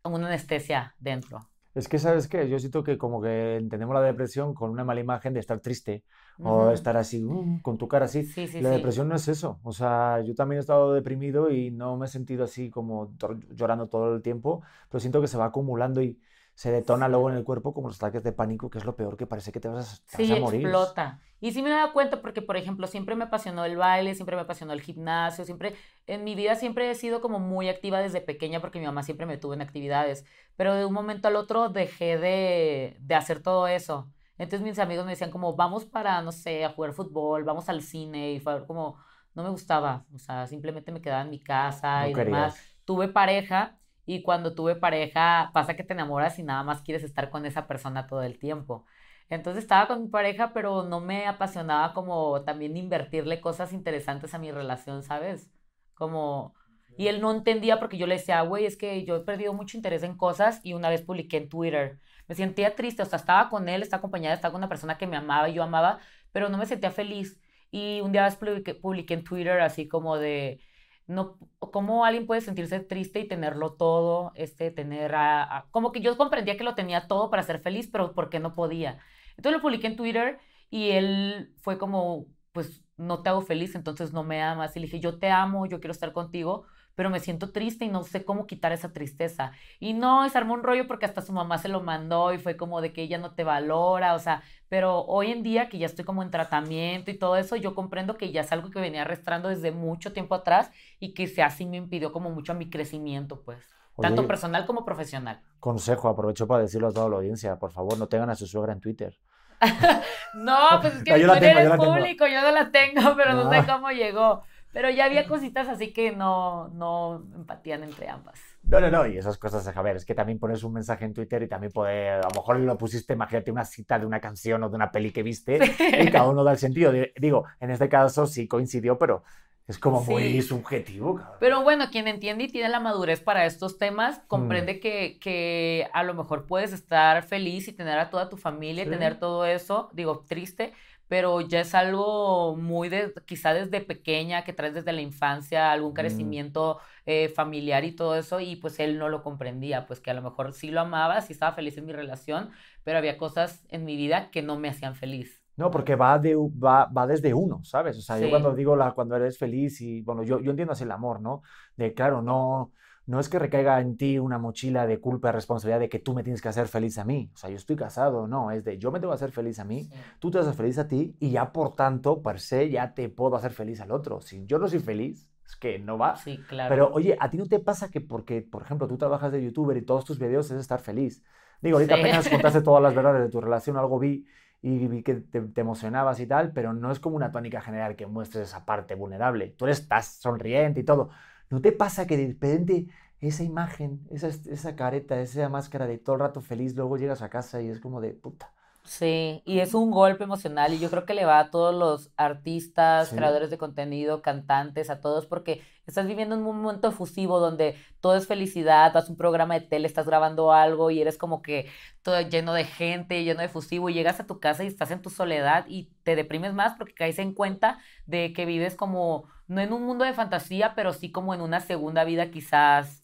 una 0.03 0.25
anestesia 0.27 0.95
dentro. 0.99 1.51
Es 1.77 1.87
que, 1.87 1.99
¿sabes 1.99 2.27
qué? 2.27 2.49
Yo 2.49 2.57
siento 2.59 2.83
que 2.83 2.97
como 2.97 3.21
que 3.21 3.55
entendemos 3.57 3.93
la 3.93 4.01
depresión 4.01 4.55
con 4.55 4.71
una 4.71 4.83
mala 4.83 4.99
imagen 4.99 5.33
de 5.33 5.39
estar 5.41 5.59
triste 5.59 6.03
o 6.41 6.71
estar 6.71 6.97
así, 6.97 7.23
"Mm", 7.23 7.59
con 7.61 7.77
tu 7.77 7.87
cara 7.87 8.05
así. 8.05 8.23
Sí, 8.23 8.47
sí, 8.47 8.57
La 8.57 8.69
sí. 8.69 8.71
depresión 8.71 9.07
no 9.07 9.15
es 9.15 9.27
eso. 9.27 9.59
O 9.63 9.71
sea, 9.71 10.21
yo 10.23 10.33
también 10.33 10.57
he 10.57 10.61
estado 10.61 10.93
deprimido 10.93 11.51
y 11.51 11.69
no 11.71 11.95
me 11.97 12.07
he 12.07 12.09
sentido 12.09 12.43
así 12.45 12.69
como 12.71 13.13
llorando 13.51 13.87
todo 13.89 14.15
el 14.15 14.21
tiempo, 14.23 14.63
pero 14.89 14.99
siento 14.99 15.21
que 15.21 15.27
se 15.27 15.37
va 15.37 15.45
acumulando 15.45 16.01
y 16.01 16.19
se 16.57 16.71
detona 16.71 17.07
luego 17.09 17.29
en 17.31 17.37
el 17.37 17.45
cuerpo 17.45 17.73
como 17.73 17.87
los 17.89 17.97
ataques 17.97 18.23
de 18.23 18.33
pánico, 18.33 18.69
que 18.69 18.79
es 18.79 18.85
lo 18.85 18.95
peor, 18.97 19.17
que 19.17 19.27
parece 19.27 19.51
que 19.53 19.61
te 19.61 19.69
vas 19.69 20.01
a, 20.05 20.07
te 20.11 20.17
vas 20.19 20.31
Sí, 20.31 20.33
a 20.33 20.37
morir. 20.37 20.77
explota. 20.77 21.21
Y 21.39 21.51
sí 21.51 21.61
me 21.61 21.69
he 21.69 21.73
dado 21.73 21.93
cuenta 21.93 22.21
porque, 22.21 22.41
por 22.41 22.57
ejemplo, 22.57 22.87
siempre 22.87 23.15
me 23.15 23.25
apasionó 23.25 23.65
el 23.65 23.75
baile, 23.77 24.15
siempre 24.15 24.35
me 24.35 24.41
apasionó 24.43 24.73
el 24.73 24.81
gimnasio, 24.81 25.43
siempre, 25.45 25.75
en 26.07 26.23
mi 26.23 26.33
vida 26.33 26.55
siempre 26.55 26.89
he 26.89 26.95
sido 26.95 27.21
como 27.21 27.39
muy 27.39 27.69
activa 27.69 27.99
desde 27.99 28.21
pequeña 28.21 28.61
porque 28.61 28.79
mi 28.79 28.85
mamá 28.85 29.03
siempre 29.03 29.25
me 29.27 29.37
tuvo 29.37 29.53
en 29.53 29.61
actividades, 29.61 30.25
pero 30.55 30.73
de 30.73 30.85
un 30.85 30.93
momento 30.93 31.27
al 31.27 31.35
otro 31.35 31.69
dejé 31.69 32.17
de, 32.17 32.97
de 32.99 33.15
hacer 33.15 33.41
todo 33.43 33.67
eso. 33.67 34.11
Entonces 34.37 34.61
mis 34.67 34.79
amigos 34.79 35.05
me 35.05 35.11
decían 35.11 35.29
como, 35.31 35.55
vamos 35.55 35.85
para, 35.85 36.21
no 36.21 36.31
sé, 36.31 36.63
a 36.65 36.69
jugar 36.71 36.93
fútbol, 36.93 37.43
vamos 37.43 37.69
al 37.69 37.81
cine, 37.81 38.31
y 38.33 38.39
fue 38.39 38.65
como, 38.65 38.97
no 39.35 39.43
me 39.43 39.49
gustaba, 39.49 40.05
o 40.13 40.17
sea, 40.19 40.47
simplemente 40.47 40.91
me 40.91 41.01
quedaba 41.01 41.21
en 41.23 41.29
mi 41.29 41.39
casa 41.39 42.07
No 42.07 42.09
y 42.09 42.15
demás. 42.15 42.55
querías. 42.55 42.63
Tuve 42.85 43.09
pareja 43.09 43.77
y 44.07 44.23
cuando 44.23 44.55
tuve 44.55 44.75
pareja 44.75 45.51
pasa 45.53 45.75
que 45.75 45.83
te 45.83 45.93
enamoras 45.93 46.39
y 46.39 46.43
nada 46.43 46.63
más 46.63 46.81
quieres 46.81 47.03
estar 47.03 47.29
con 47.29 47.45
esa 47.45 47.67
persona 47.67 48.07
todo 48.07 48.23
el 48.23 48.39
tiempo. 48.39 48.85
Entonces 49.29 49.63
estaba 49.63 49.87
con 49.87 50.03
mi 50.03 50.07
pareja, 50.09 50.53
pero 50.53 50.83
no 50.83 51.01
me 51.01 51.27
apasionaba 51.27 51.93
como 51.93 52.43
también 52.43 52.77
invertirle 52.77 53.41
cosas 53.41 53.73
interesantes 53.73 54.33
a 54.33 54.39
mi 54.39 54.51
relación, 54.51 55.03
¿sabes? 55.03 55.51
Como... 55.93 56.55
Y 56.97 57.07
él 57.09 57.21
no 57.21 57.31
entendía 57.31 57.79
porque 57.79 57.97
yo 57.97 58.07
le 58.07 58.15
decía, 58.15 58.41
güey, 58.41 58.65
es 58.65 58.77
que 58.77 59.03
yo 59.05 59.17
he 59.17 59.19
perdido 59.19 59.53
mucho 59.53 59.77
interés 59.77 60.03
en 60.03 60.15
cosas 60.17 60.61
y 60.63 60.73
una 60.73 60.89
vez 60.89 61.01
publiqué 61.03 61.37
en 61.37 61.49
Twitter. 61.49 61.99
Me 62.27 62.35
sentía 62.35 62.75
triste, 62.75 63.03
o 63.03 63.05
sea, 63.05 63.17
estaba 63.17 63.49
con 63.49 63.69
él, 63.69 63.81
estaba 63.83 63.99
acompañada, 63.99 64.35
estaba 64.35 64.53
con 64.53 64.61
una 64.61 64.69
persona 64.69 64.97
que 64.97 65.05
me 65.05 65.17
amaba 65.17 65.49
y 65.49 65.53
yo 65.53 65.63
amaba, 65.63 65.99
pero 66.31 66.49
no 66.49 66.57
me 66.57 66.65
sentía 66.65 66.91
feliz. 66.91 67.39
Y 67.71 68.01
un 68.01 68.13
día 68.13 68.27
publiqué, 68.39 68.73
publiqué 68.73 69.13
en 69.15 69.23
Twitter 69.25 69.59
así 69.59 69.87
como 69.87 70.17
de, 70.17 70.61
no, 71.07 71.37
¿cómo 71.59 72.05
alguien 72.05 72.27
puede 72.27 72.41
sentirse 72.41 72.79
triste 72.81 73.19
y 73.21 73.27
tenerlo 73.27 73.73
todo? 73.73 74.31
Este, 74.35 74.71
tener 74.71 75.15
a, 75.15 75.67
como 75.71 75.91
que 75.91 76.01
yo 76.01 76.17
comprendía 76.17 76.57
que 76.57 76.63
lo 76.63 76.75
tenía 76.75 77.07
todo 77.07 77.29
para 77.29 77.43
ser 77.43 77.59
feliz, 77.61 77.89
pero 77.91 78.13
¿por 78.13 78.29
qué 78.29 78.39
no 78.39 78.55
podía? 78.55 78.99
Entonces 79.37 79.57
lo 79.57 79.61
publiqué 79.61 79.87
en 79.87 79.95
Twitter 79.95 80.39
y 80.69 80.91
él 80.91 81.53
fue 81.61 81.77
como, 81.77 82.27
pues 82.51 82.83
no 82.97 83.21
te 83.23 83.29
hago 83.29 83.41
feliz, 83.41 83.75
entonces 83.75 84.13
no 84.13 84.23
me 84.23 84.41
amas. 84.41 84.75
Y 84.75 84.79
le 84.79 84.87
dije, 84.87 84.99
yo 84.99 85.19
te 85.19 85.29
amo, 85.29 85.65
yo 85.65 85.79
quiero 85.79 85.93
estar 85.93 86.11
contigo, 86.13 86.65
pero 86.97 87.11
me 87.11 87.19
siento 87.19 87.51
triste 87.51 87.85
y 87.85 87.89
no 87.89 88.03
sé 88.03 88.25
cómo 88.25 88.47
quitar 88.47 88.71
esa 88.71 88.91
tristeza. 88.91 89.51
Y 89.79 89.93
no, 89.93 90.25
y 90.25 90.31
se 90.31 90.37
armó 90.39 90.55
un 90.55 90.63
rollo 90.63 90.87
porque 90.87 91.05
hasta 91.05 91.21
su 91.21 91.31
mamá 91.31 91.59
se 91.59 91.69
lo 91.69 91.79
mandó 91.79 92.33
y 92.33 92.39
fue 92.39 92.57
como 92.57 92.81
de 92.81 92.91
que 92.91 93.03
ella 93.03 93.19
no 93.19 93.35
te 93.35 93.43
valora, 93.43 94.15
o 94.15 94.19
sea, 94.19 94.41
pero 94.67 95.05
hoy 95.05 95.31
en 95.31 95.43
día 95.43 95.69
que 95.69 95.77
ya 95.77 95.85
estoy 95.85 96.05
como 96.05 96.23
en 96.23 96.31
tratamiento 96.31 97.11
y 97.11 97.13
todo 97.19 97.37
eso, 97.37 97.55
yo 97.55 97.75
comprendo 97.75 98.17
que 98.17 98.31
ya 98.31 98.41
es 98.41 98.51
algo 98.51 98.71
que 98.71 98.79
venía 98.79 99.03
arrastrando 99.03 99.47
desde 99.49 99.71
mucho 99.71 100.11
tiempo 100.11 100.33
atrás 100.33 100.71
y 100.99 101.13
que 101.13 101.27
se 101.27 101.43
así 101.43 101.67
me 101.67 101.77
impidió 101.77 102.11
como 102.11 102.31
mucho 102.31 102.53
a 102.53 102.55
mi 102.55 102.67
crecimiento, 102.67 103.43
pues. 103.43 103.63
tanto 104.01 104.25
personal 104.25 104.65
como 104.65 104.83
profesional. 104.83 105.43
Consejo, 105.59 106.09
aprovecho 106.09 106.47
para 106.47 106.63
decirlo 106.63 106.87
a 106.87 106.91
toda 106.91 107.09
la 107.09 107.17
audiencia, 107.17 107.57
por 107.57 107.71
favor, 107.71 107.95
no 107.99 108.07
tengan 108.07 108.31
a 108.31 108.35
su 108.35 108.47
suegra 108.47 108.73
en 108.73 108.81
Twitter. 108.81 109.15
no, 110.33 110.79
pues 110.81 110.95
es 110.95 111.03
que 111.03 111.11
no, 111.11 111.17
yo 111.19 111.33
eres 111.33 111.69
público, 111.77 112.25
yo 112.25 112.41
no 112.41 112.51
la 112.51 112.71
tengo, 112.71 113.15
pero 113.15 113.33
no 113.33 113.51
sé 113.51 113.63
cómo 113.67 113.91
llegó. 113.91 114.43
Pero 114.73 114.89
ya 114.89 115.05
había 115.05 115.27
cositas 115.27 115.67
así 115.67 115.91
que 115.91 116.11
no, 116.11 116.67
no 116.69 117.25
empatían 117.35 117.83
entre 117.83 118.09
ambas. 118.09 118.39
No, 118.63 118.79
no, 118.81 118.91
no, 118.91 119.07
y 119.07 119.17
esas 119.17 119.37
cosas, 119.37 119.65
a 119.65 119.81
ver, 119.81 119.95
es 119.95 120.05
que 120.05 120.13
también 120.13 120.39
pones 120.39 120.63
un 120.63 120.73
mensaje 120.73 121.05
en 121.05 121.13
Twitter 121.13 121.41
y 121.41 121.47
también 121.47 121.71
puede, 121.71 122.09
a 122.09 122.21
lo 122.21 122.29
mejor 122.35 122.59
lo 122.59 122.77
pusiste, 122.77 123.13
imagínate 123.13 123.49
una 123.49 123.65
cita 123.65 123.97
de 123.97 124.05
una 124.05 124.19
canción 124.19 124.61
o 124.63 124.69
de 124.69 124.75
una 124.75 124.91
peli 124.91 125.11
que 125.11 125.23
viste 125.23 125.59
y 126.01 126.11
cada 126.11 126.27
uno 126.27 126.43
da 126.43 126.51
el 126.51 126.57
sentido. 126.57 126.91
Digo, 127.15 127.45
en 127.59 127.71
este 127.71 127.87
caso 127.87 128.27
sí 128.27 128.47
coincidió, 128.47 128.97
pero 128.97 129.23
es 129.67 129.79
como 129.79 130.01
muy 130.01 130.41
subjetivo. 130.41 131.15
Cabrón. 131.15 131.37
Pero 131.39 131.63
bueno, 131.63 131.89
quien 131.91 132.07
entiende 132.07 132.45
y 132.45 132.47
tiene 132.47 132.69
la 132.69 132.79
madurez 132.79 133.19
para 133.19 133.45
estos 133.45 133.77
temas, 133.77 134.21
comprende 134.27 134.75
mm. 134.75 134.79
que, 134.79 135.17
que, 135.19 135.89
a 135.91 136.03
lo 136.03 136.13
mejor 136.13 136.45
puedes 136.45 136.71
estar 136.71 137.23
feliz 137.23 137.67
y 137.67 137.73
tener 137.73 137.99
a 137.99 138.09
toda 138.09 138.29
tu 138.29 138.37
familia, 138.37 138.83
y 138.83 138.89
tener 138.89 139.19
todo 139.19 139.45
eso, 139.45 139.89
digo, 139.93 140.23
triste, 140.27 140.73
pero 141.07 141.41
ya 141.41 141.61
es 141.61 141.73
algo 141.75 142.55
muy 142.55 142.89
de, 142.89 143.13
quizá 143.25 143.53
desde 143.53 143.81
pequeña, 143.81 144.43
que 144.43 144.53
traes 144.53 144.73
desde 144.73 144.91
la 144.91 145.01
infancia, 145.01 145.71
algún 145.71 145.91
mm. 145.91 145.95
carecimiento 145.95 146.79
eh, 147.05 147.29
familiar 147.29 147.83
y 147.85 147.93
todo 147.93 148.15
eso, 148.15 148.39
y 148.39 148.57
pues 148.57 148.79
él 148.79 148.97
no 148.97 149.09
lo 149.09 149.23
comprendía, 149.23 149.85
pues 149.85 149.99
que 149.99 150.11
a 150.11 150.13
lo 150.13 150.21
mejor 150.21 150.53
sí 150.53 150.69
lo 150.69 150.81
amaba, 150.81 151.21
sí 151.21 151.33
estaba 151.33 151.53
feliz 151.53 151.77
en 151.77 151.85
mi 151.85 151.93
relación, 151.93 152.49
pero 152.83 152.97
había 152.97 153.17
cosas 153.17 153.65
en 153.69 153.85
mi 153.85 153.95
vida 153.95 154.29
que 154.31 154.41
no 154.41 154.59
me 154.59 154.69
hacían 154.69 154.95
feliz. 154.95 155.41
No, 155.57 155.71
porque 155.71 155.95
va, 155.95 156.19
de, 156.19 156.35
va, 156.35 156.85
va 156.85 157.07
desde 157.07 157.33
uno, 157.33 157.63
¿sabes? 157.63 157.97
O 157.97 158.01
sea, 158.01 158.19
yo 158.19 158.29
cuando 158.29 158.53
digo 158.53 158.75
la, 158.75 158.91
cuando 158.91 159.15
eres 159.15 159.39
feliz 159.39 159.81
y, 159.81 160.01
bueno, 160.01 160.21
yo, 160.21 160.39
yo 160.39 160.51
entiendo 160.51 160.73
así 160.73 160.83
el 160.83 160.91
amor, 160.91 161.19
¿no? 161.19 161.41
De, 161.75 161.95
claro, 161.95 162.21
no, 162.21 162.73
no 163.07 163.21
es 163.21 163.29
que 163.29 163.39
recaiga 163.39 163.79
en 163.79 163.95
ti 163.95 164.19
una 164.19 164.37
mochila 164.37 164.85
de 164.85 164.99
culpa 164.99 165.29
y 165.29 165.31
responsabilidad 165.31 165.79
de 165.79 165.87
que 165.87 165.99
tú 165.99 166.13
me 166.13 166.23
tienes 166.23 166.41
que 166.41 166.49
hacer 166.49 166.67
feliz 166.67 166.97
a 166.97 167.05
mí. 167.05 167.31
O 167.33 167.37
sea, 167.37 167.49
yo 167.49 167.55
estoy 167.55 167.77
casado, 167.77 168.27
no, 168.27 168.51
es 168.51 168.65
de 168.65 168.77
yo 168.77 168.91
me 168.91 168.99
tengo 168.99 169.13
que 169.13 169.15
hacer 169.15 169.31
feliz 169.31 169.59
a 169.59 169.63
mí, 169.63 169.89
tú 170.19 170.29
te 170.29 170.39
haces 170.39 170.55
feliz 170.55 170.77
a 170.77 170.89
ti 170.89 171.15
y 171.19 171.31
ya 171.31 171.53
por 171.53 171.73
tanto, 171.73 172.21
per 172.21 172.41
se, 172.41 172.69
ya 172.69 172.93
te 172.93 173.07
puedo 173.07 173.37
hacer 173.37 173.51
feliz 173.51 173.79
al 173.79 173.91
otro. 173.91 174.19
Si 174.19 174.45
yo 174.45 174.59
no 174.59 174.67
soy 174.67 174.79
feliz, 174.79 175.29
es 175.45 175.55
que 175.55 175.79
no 175.79 175.97
va. 175.97 176.17
Sí, 176.17 176.37
claro. 176.49 176.69
Pero 176.69 176.91
oye, 176.93 177.17
¿a 177.17 177.29
ti 177.29 177.37
no 177.37 177.45
te 177.45 177.59
pasa 177.59 177.89
que 177.89 178.01
porque, 178.01 178.41
por 178.41 178.63
ejemplo, 178.63 178.89
tú 178.89 178.97
trabajas 178.97 179.31
de 179.31 179.41
youtuber 179.41 179.77
y 179.77 179.83
todos 179.83 180.03
tus 180.03 180.19
videos 180.19 180.51
es 180.51 180.59
estar 180.59 180.81
feliz? 180.81 181.23
Digo, 181.61 181.77
ahorita 181.77 181.95
apenas 181.95 182.27
contaste 182.27 182.61
todas 182.61 182.83
las 182.83 182.93
verdades 182.95 183.21
de 183.23 183.29
tu 183.29 183.39
relación, 183.39 183.77
algo 183.77 183.99
vi 183.99 184.25
y 184.61 184.85
vi 184.85 185.01
que 185.01 185.15
te, 185.15 185.39
te, 185.39 185.61
emocionabas 185.61 186.19
y 186.19 186.27
tal, 186.27 186.51
pero 186.51 186.73
no 186.73 186.91
es 186.91 186.99
como 186.99 187.15
una 187.15 187.31
tónica 187.31 187.61
general 187.61 187.95
que 187.95 188.05
muestres 188.05 188.49
esa 188.49 188.65
parte 188.65 188.95
vulnerable. 188.95 189.55
Tú 189.57 189.65
estás 189.67 190.19
sonriente 190.19 190.81
y 190.81 190.83
todo. 190.83 191.09
¿No 191.49 191.61
te 191.61 191.71
pasa 191.71 192.07
que 192.07 192.17
de 192.17 192.27
repente 192.27 192.87
esa 193.19 193.43
imagen, 193.43 194.05
esa, 194.11 194.27
esa 194.27 194.75
careta, 194.75 195.19
esa 195.21 195.49
máscara 195.49 195.87
de 195.87 195.97
todo 195.97 196.15
el 196.15 196.21
rato 196.21 196.41
feliz, 196.41 196.75
luego 196.75 196.97
llegas 196.97 197.21
a 197.21 197.29
casa 197.29 197.61
y 197.61 197.69
es 197.69 197.79
como 197.79 198.01
de 198.01 198.13
puta. 198.13 198.53
Sí, 198.83 199.43
y 199.45 199.59
es 199.59 199.73
un 199.73 199.91
golpe 199.91 200.23
emocional 200.23 200.73
y 200.73 200.79
yo 200.79 200.89
creo 200.89 201.05
que 201.05 201.13
le 201.13 201.25
va 201.25 201.39
a 201.39 201.51
todos 201.51 201.75
los 201.75 202.09
artistas, 202.15 203.09
creadores 203.09 203.49
de 203.49 203.57
contenido, 203.57 204.21
cantantes, 204.21 204.89
a 204.89 205.01
todos, 205.01 205.25
porque 205.25 205.61
estás 205.85 206.07
viviendo 206.07 206.35
en 206.35 206.45
un 206.45 206.61
momento 206.61 206.87
efusivo 206.87 207.41
donde 207.41 207.75
todo 207.99 208.15
es 208.15 208.27
felicidad, 208.27 208.93
vas 208.93 209.07
a 209.09 209.11
un 209.11 209.17
programa 209.17 209.55
de 209.55 209.67
tele, 209.67 209.87
estás 209.87 210.05
grabando 210.05 210.53
algo 210.53 210.89
y 210.89 211.01
eres 211.01 211.17
como 211.17 211.41
que 211.41 211.69
todo 212.01 212.21
lleno 212.21 212.53
de 212.53 212.63
gente, 212.63 213.25
lleno 213.25 213.41
de 213.41 213.47
efusivo 213.47 213.89
y 213.89 213.93
llegas 213.93 214.21
a 214.21 214.25
tu 214.25 214.39
casa 214.39 214.63
y 214.63 214.67
estás 214.67 214.89
en 214.91 215.01
tu 215.01 215.09
soledad 215.09 215.65
y 215.67 215.91
te 216.03 216.15
deprimes 216.15 216.53
más 216.53 216.75
porque 216.77 216.93
caes 216.93 217.19
en 217.19 217.33
cuenta 217.33 217.79
de 218.05 218.31
que 218.31 218.45
vives 218.45 218.75
como, 218.75 219.27
no 219.47 219.61
en 219.61 219.73
un 219.73 219.83
mundo 219.83 220.05
de 220.05 220.13
fantasía, 220.13 220.73
pero 220.75 220.93
sí 220.93 221.11
como 221.11 221.33
en 221.33 221.41
una 221.41 221.59
segunda 221.59 222.03
vida 222.03 222.29
quizás 222.29 223.03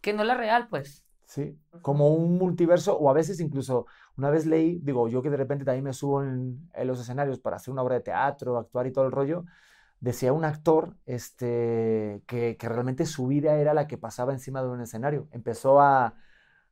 que 0.00 0.12
no 0.12 0.22
es 0.22 0.28
la 0.28 0.34
real, 0.34 0.68
pues. 0.68 1.04
Sí, 1.24 1.60
como 1.82 2.08
un 2.08 2.38
multiverso, 2.38 2.96
o 2.96 3.10
a 3.10 3.12
veces 3.12 3.38
incluso, 3.40 3.86
una 4.16 4.30
vez 4.30 4.46
leí, 4.46 4.78
digo, 4.82 5.08
yo 5.08 5.20
que 5.20 5.28
de 5.28 5.36
repente 5.36 5.64
también 5.64 5.84
me 5.84 5.92
subo 5.92 6.22
en, 6.22 6.70
los 6.84 7.00
escenarios 7.00 7.38
para 7.38 7.56
hacer 7.56 7.70
una 7.72 7.82
obra 7.82 7.96
de 7.96 8.00
teatro, 8.00 8.56
actuar 8.56 8.86
y 8.86 8.92
todo 8.92 9.04
el 9.04 9.12
rollo, 9.12 9.44
decía 10.00 10.32
un 10.32 10.44
actor 10.44 10.96
este, 11.04 12.22
que, 12.26 12.56
que 12.56 12.68
realmente 12.68 13.04
su 13.04 13.26
vida 13.26 13.56
era 13.56 13.74
la 13.74 13.86
que 13.86 13.98
pasaba 13.98 14.32
encima 14.32 14.62
de 14.62 14.68
un 14.68 14.80
escenario. 14.80 15.28
Empezó 15.32 15.80
a, 15.80 16.14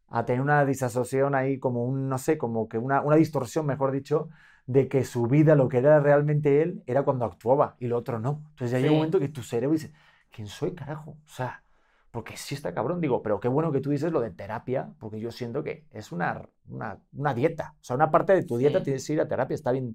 a 0.09 0.25
tener 0.25 0.41
una 0.41 0.65
disasociación 0.65 1.35
ahí, 1.35 1.59
como 1.59 1.85
un, 1.85 2.09
no 2.09 2.19
sé, 2.19 2.39
como 2.39 2.69
que 2.69 2.79
una, 2.79 3.03
una 3.03 3.17
distorsión, 3.17 3.67
mejor 3.67 3.93
dicho, 3.93 4.29
de 4.67 4.89
que 4.89 5.05
su 5.05 5.27
vida, 5.27 5.55
lo 5.55 5.69
que 5.69 5.79
era 5.79 6.01
realmente 6.01 6.63
él, 6.63 6.83
era 6.87 7.05
cuando 7.05 7.25
actuaba 7.25 7.77
y 7.79 7.87
lo 7.87 7.97
otro 7.97 8.19
no. 8.19 8.43
Entonces 8.51 8.73
ya 8.73 8.79
hay 8.79 8.89
un 8.89 8.97
momento 8.97 9.21
que 9.21 9.29
tu 9.29 9.43
cerebro 9.43 9.73
dice, 9.73 9.93
¿quién 10.31 10.49
soy, 10.49 10.75
carajo? 10.75 11.13
O 11.25 11.29
sea, 11.29 11.63
porque 12.11 12.37
sí 12.37 12.55
está 12.55 12.75
cabrón, 12.75 13.01
digo, 13.01 13.23
pero 13.23 13.39
qué 13.41 13.49
bueno 13.49 13.71
que 13.71 13.81
tú 13.81 13.91
dices 13.91 14.11
lo 14.11 14.21
de 14.21 14.31
terapia, 14.31 14.91
porque 14.99 15.21
yo 15.21 15.31
siento 15.31 15.63
que 15.63 15.85
es 15.93 16.13
una, 16.13 16.49
una, 16.69 17.35
dieta. 17.35 17.75
O 17.81 17.85
sea, 17.85 17.95
una 17.95 18.11
parte 18.11 18.33
de 18.33 18.43
tu 18.43 18.57
dieta 18.57 18.83
tienes 18.83 19.07
que 19.07 19.13
ir 19.13 19.21
a 19.21 19.29
terapia, 19.29 19.55
está 19.55 19.71
bien 19.71 19.95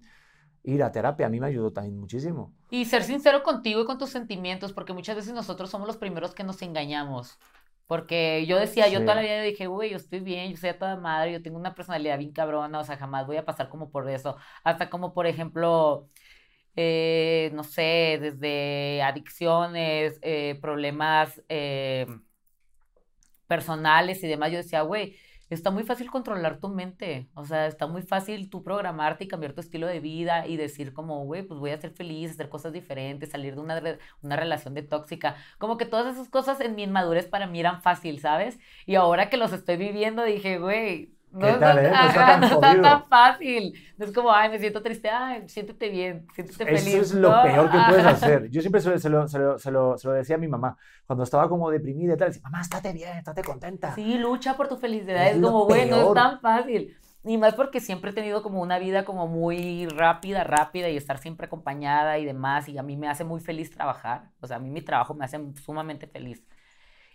ir 0.63 0.83
a 0.83 0.91
terapia, 0.91 1.25
a 1.25 1.29
mí 1.29 1.39
me 1.39 1.47
ayudó 1.47 1.71
también 1.71 1.99
muchísimo. 1.99 2.53
Y 2.69 2.85
ser 2.85 3.03
sincero 3.03 3.43
contigo 3.43 3.81
y 3.81 3.85
con 3.85 3.97
tus 3.97 4.11
sentimientos, 4.11 4.71
porque 4.71 4.93
muchas 4.93 5.15
veces 5.15 5.33
nosotros 5.33 5.69
somos 5.69 5.87
los 5.87 5.97
primeros 5.97 6.35
que 6.35 6.43
nos 6.43 6.61
engañamos. 6.61 7.39
Porque 7.91 8.45
yo 8.47 8.57
decía, 8.57 8.87
yo 8.87 9.01
toda 9.01 9.15
la 9.15 9.21
vida 9.21 9.41
dije, 9.41 9.67
güey, 9.67 9.89
yo 9.89 9.97
estoy 9.97 10.21
bien, 10.21 10.49
yo 10.49 10.55
soy 10.55 10.69
a 10.69 10.79
toda 10.79 10.95
madre, 10.95 11.33
yo 11.33 11.41
tengo 11.43 11.57
una 11.57 11.75
personalidad 11.75 12.17
bien 12.17 12.31
cabrona, 12.31 12.79
o 12.79 12.85
sea, 12.85 12.95
jamás 12.95 13.27
voy 13.27 13.35
a 13.35 13.43
pasar 13.43 13.67
como 13.67 13.91
por 13.91 14.09
eso. 14.09 14.37
Hasta 14.63 14.89
como, 14.89 15.13
por 15.13 15.27
ejemplo, 15.27 16.07
eh, 16.77 17.51
no 17.53 17.65
sé, 17.65 18.17
desde 18.21 19.01
adicciones, 19.01 20.19
eh, 20.21 20.57
problemas 20.61 21.43
eh, 21.49 22.07
personales 23.47 24.23
y 24.23 24.27
demás, 24.29 24.51
yo 24.51 24.59
decía, 24.59 24.83
güey, 24.83 25.17
está 25.53 25.71
muy 25.71 25.83
fácil 25.83 26.09
controlar 26.09 26.59
tu 26.59 26.69
mente, 26.69 27.29
o 27.33 27.45
sea, 27.45 27.67
está 27.67 27.87
muy 27.87 28.01
fácil 28.01 28.49
tú 28.49 28.63
programarte 28.63 29.25
y 29.25 29.27
cambiar 29.27 29.53
tu 29.53 29.61
estilo 29.61 29.87
de 29.87 29.99
vida 29.99 30.47
y 30.47 30.57
decir 30.57 30.93
como, 30.93 31.25
güey, 31.25 31.43
pues 31.43 31.59
voy 31.59 31.71
a 31.71 31.81
ser 31.81 31.91
feliz, 31.91 32.31
hacer 32.31 32.49
cosas 32.49 32.73
diferentes, 32.73 33.29
salir 33.31 33.55
de 33.55 33.61
una, 33.61 33.81
una 34.21 34.35
relación 34.35 34.73
de 34.73 34.83
tóxica, 34.83 35.35
como 35.57 35.77
que 35.77 35.85
todas 35.85 36.15
esas 36.15 36.29
cosas 36.29 36.61
en 36.61 36.75
mi 36.75 36.83
inmadurez 36.83 37.27
para 37.27 37.47
mí 37.47 37.59
eran 37.59 37.81
fácil, 37.81 38.19
¿sabes? 38.19 38.59
Y 38.85 38.95
ahora 38.95 39.29
que 39.29 39.37
los 39.37 39.53
estoy 39.53 39.77
viviendo 39.77 40.23
dije, 40.23 40.57
güey, 40.59 41.13
no, 41.31 41.47
¿Qué 41.47 41.53
tal, 41.53 41.79
eh? 41.79 41.89
no, 41.89 42.07
está 42.07 42.25
tan, 42.25 42.41
no 42.41 42.47
está 42.47 42.81
tan 42.81 43.07
fácil. 43.07 43.73
No 43.97 44.05
es 44.05 44.11
como, 44.11 44.33
ay, 44.33 44.49
me 44.49 44.59
siento 44.59 44.81
triste, 44.81 45.09
ay, 45.09 45.47
siéntete 45.47 45.89
bien, 45.89 46.27
siéntete 46.35 46.65
feliz. 46.65 46.87
Eso 46.87 47.01
es 47.01 47.13
lo 47.13 47.41
peor 47.43 47.71
que 47.71 47.77
puedes 47.87 48.05
hacer. 48.07 48.49
Yo 48.49 48.61
siempre 48.61 48.81
se 48.81 48.89
lo, 48.89 48.99
se, 48.99 49.09
lo, 49.09 49.27
se, 49.27 49.39
lo, 49.71 49.97
se, 49.97 50.07
lo, 50.07 50.13
decía 50.13 50.35
a 50.35 50.39
mi 50.39 50.47
mamá, 50.47 50.77
cuando 51.07 51.23
estaba 51.23 51.47
como 51.47 51.69
deprimida 51.71 52.15
y 52.15 52.17
tal, 52.17 52.29
decía, 52.29 52.41
mamá, 52.43 52.61
estate 52.61 52.91
bien, 52.91 53.17
estate 53.17 53.43
contenta. 53.43 53.95
Sí, 53.95 54.17
lucha 54.17 54.57
por 54.57 54.67
tu 54.67 54.77
felicidad, 54.77 55.27
es, 55.29 55.41
como, 55.41 55.65
güey, 55.65 55.89
no 55.89 56.09
es 56.09 56.13
tan 56.13 56.41
fácil. 56.41 56.97
Y 57.23 57.37
más 57.37 57.53
porque 57.53 57.79
siempre 57.79 58.11
he 58.11 58.13
tenido 58.13 58.41
como 58.41 58.61
una 58.61 58.79
vida 58.79 59.05
como 59.05 59.27
muy 59.27 59.85
rápida, 59.87 60.43
rápida 60.43 60.89
y 60.89 60.97
estar 60.97 61.19
siempre 61.19 61.45
acompañada 61.45 62.17
y 62.17 62.25
demás. 62.25 62.67
Y 62.67 62.79
a 62.79 62.83
mí 62.83 62.97
me 62.97 63.07
hace 63.07 63.23
muy 63.23 63.39
feliz 63.39 63.69
trabajar. 63.69 64.31
O 64.41 64.47
sea, 64.47 64.57
a 64.57 64.59
mí 64.59 64.71
mi 64.71 64.81
trabajo 64.81 65.13
me 65.13 65.25
hace 65.25 65.39
sumamente 65.63 66.07
feliz. 66.07 66.43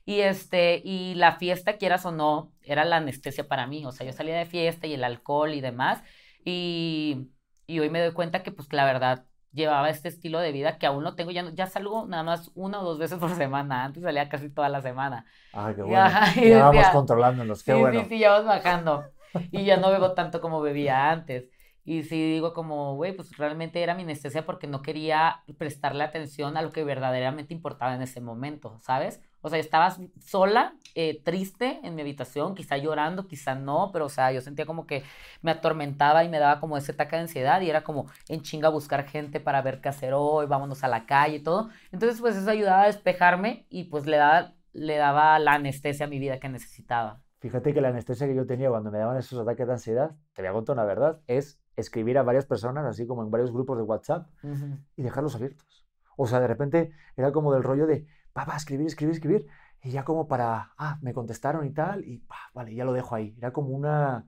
Y, 0.07 0.21
este, 0.21 0.81
y 0.85 1.15
la 1.17 1.37
fiesta, 1.37 1.77
quieras 1.79 2.07
o 2.07 2.13
no, 2.13 2.53
era 2.63 2.85
la 2.85 2.97
anestesia 2.99 3.49
para 3.49 3.67
mí. 3.67 3.85
O 3.85 3.93
sea, 3.93 4.07
yo 4.07 4.13
salía 4.13 4.39
de 4.39 4.47
fiesta 4.47 4.87
y 4.87 4.95
el 4.95 5.05
alcohol 5.05 5.53
y 5.53 5.61
demás. 5.61 6.03
Y, 6.45 7.29
y 7.67 7.81
hoy 7.81 7.91
me 7.91 8.01
doy 8.01 8.13
cuenta 8.13 8.45
que, 8.45 8.53
pues, 8.53 8.73
la 8.73 8.85
verdad, 8.85 9.27
llevaba 9.53 9.91
este 9.91 10.09
estilo 10.09 10.39
de 10.39 10.53
vida 10.53 10.79
que 10.79 10.87
aún 10.87 11.03
no 11.03 11.17
tengo. 11.17 11.33
Ya, 11.33 11.51
ya 11.53 11.67
salgo 11.67 12.07
nada 12.07 12.23
más 12.23 12.53
una 12.55 12.81
o 12.81 12.85
dos 12.85 12.99
veces 12.99 13.19
por 13.19 13.31
semana. 13.37 13.85
Antes 13.85 14.05
salía 14.05 14.29
casi 14.29 14.49
toda 14.49 14.69
la 14.69 14.81
semana. 14.81 15.27
Ah, 15.53 15.73
qué 15.75 15.83
bueno. 15.83 16.09
ya 16.37 16.65
vamos 16.65 16.87
controlándonos, 16.89 17.65
qué 17.65 17.75
bueno. 17.75 18.01
Sí, 18.03 18.07
sí, 18.09 18.19
ya 18.21 18.31
vamos 18.31 18.47
bajando. 18.47 19.05
y 19.51 19.65
ya 19.65 19.77
no 19.77 19.91
bebo 19.91 20.13
tanto 20.15 20.41
como 20.41 20.61
bebía 20.61 21.11
antes. 21.11 21.51
Y 21.87 22.03
sí 22.03 22.33
digo 22.33 22.53
como, 22.53 22.97
güey, 22.97 23.13
pues 23.13 23.37
realmente 23.39 23.81
era 23.81 23.95
mi 23.95 24.03
anestesia 24.03 24.45
porque 24.45 24.67
no 24.67 24.83
quería 24.83 25.45
prestarle 25.57 26.03
atención 26.03 26.57
a 26.57 26.63
lo 26.63 26.73
que 26.73 26.83
verdaderamente 26.83 27.55
importaba 27.55 27.95
en 27.95 28.03
ese 28.03 28.21
momento, 28.21 28.77
¿sabes? 28.83 29.21
O 29.41 29.49
sea, 29.49 29.61
estaba 29.61 29.97
sola, 30.21 30.75
eh, 30.97 31.23
triste 31.23 31.79
en 31.85 31.95
mi 31.95 32.03
habitación, 32.03 32.57
quizá 32.57 32.77
llorando, 32.77 33.29
quizá 33.29 33.55
no, 33.55 33.91
pero 33.93 34.07
o 34.07 34.09
sea, 34.09 34.33
yo 34.33 34.41
sentía 34.41 34.67
como 34.67 34.85
que 34.85 35.05
me 35.43 35.53
atormentaba 35.53 36.25
y 36.25 36.29
me 36.29 36.41
daba 36.41 36.59
como 36.59 36.77
ese 36.77 36.91
ataque 36.91 37.15
de 37.15 37.23
ansiedad 37.23 37.61
y 37.61 37.71
era 37.71 37.85
como 37.85 38.07
en 38.29 38.43
chinga 38.43 38.69
buscar 38.69 39.07
gente 39.07 39.39
para 39.39 39.63
ver 39.63 39.81
qué 39.81 39.89
hacer 39.89 40.13
hoy, 40.13 40.47
vámonos 40.47 40.83
a 40.83 40.89
la 40.89 41.07
calle 41.07 41.37
y 41.37 41.43
todo. 41.45 41.71
Entonces, 41.93 42.21
pues 42.21 42.35
eso 42.35 42.51
ayudaba 42.51 42.83
a 42.83 42.87
despejarme 42.87 43.65
y 43.71 43.85
pues 43.85 44.07
le 44.07 44.17
daba, 44.17 44.55
le 44.73 44.97
daba 44.97 45.39
la 45.39 45.53
anestesia 45.53 46.07
a 46.07 46.09
mi 46.09 46.19
vida 46.19 46.41
que 46.41 46.49
necesitaba. 46.49 47.21
Fíjate 47.39 47.73
que 47.73 47.81
la 47.81 47.91
anestesia 47.91 48.27
que 48.27 48.35
yo 48.35 48.45
tenía 48.45 48.71
cuando 48.71 48.91
me 48.91 48.99
daban 48.99 49.17
esos 49.19 49.39
ataques 49.39 49.69
de 49.69 49.73
ansiedad, 49.75 50.17
te 50.33 50.43
voy 50.43 50.49
a 50.49 50.53
contar 50.53 50.75
una 50.75 50.85
verdad, 50.85 51.21
es 51.29 51.61
escribir 51.77 52.19
a 52.19 52.23
varias 52.23 52.47
personas, 52.47 52.85
así 52.85 53.07
como 53.07 53.23
en 53.23 53.31
varios 53.31 53.53
grupos 53.53 53.77
de 53.77 53.85
WhatsApp, 53.85 54.29
y 54.97 55.03
dejarlos 55.03 55.35
abiertos. 55.35 55.87
O 56.17 56.27
sea, 56.27 56.41
de 56.41 56.47
repente 56.47 56.93
era 57.17 57.31
como 57.33 57.53
del 57.53 57.63
rollo 57.63 57.87
de, 57.87 58.07
papá, 58.33 58.57
escribir, 58.57 58.87
escribir, 58.87 59.15
escribir, 59.15 59.47
y 59.83 59.91
ya 59.91 60.05
como 60.05 60.27
para, 60.27 60.73
ah, 60.79 60.99
me 61.03 61.13
contestaron 61.13 61.67
y 61.67 61.71
tal, 61.71 62.05
y 62.05 62.25
vale, 62.55 62.75
ya 62.75 62.85
lo 62.85 62.93
dejo 62.93 63.15
ahí. 63.15 63.35
Era 63.39 63.53
como 63.53 63.69
una, 63.69 64.27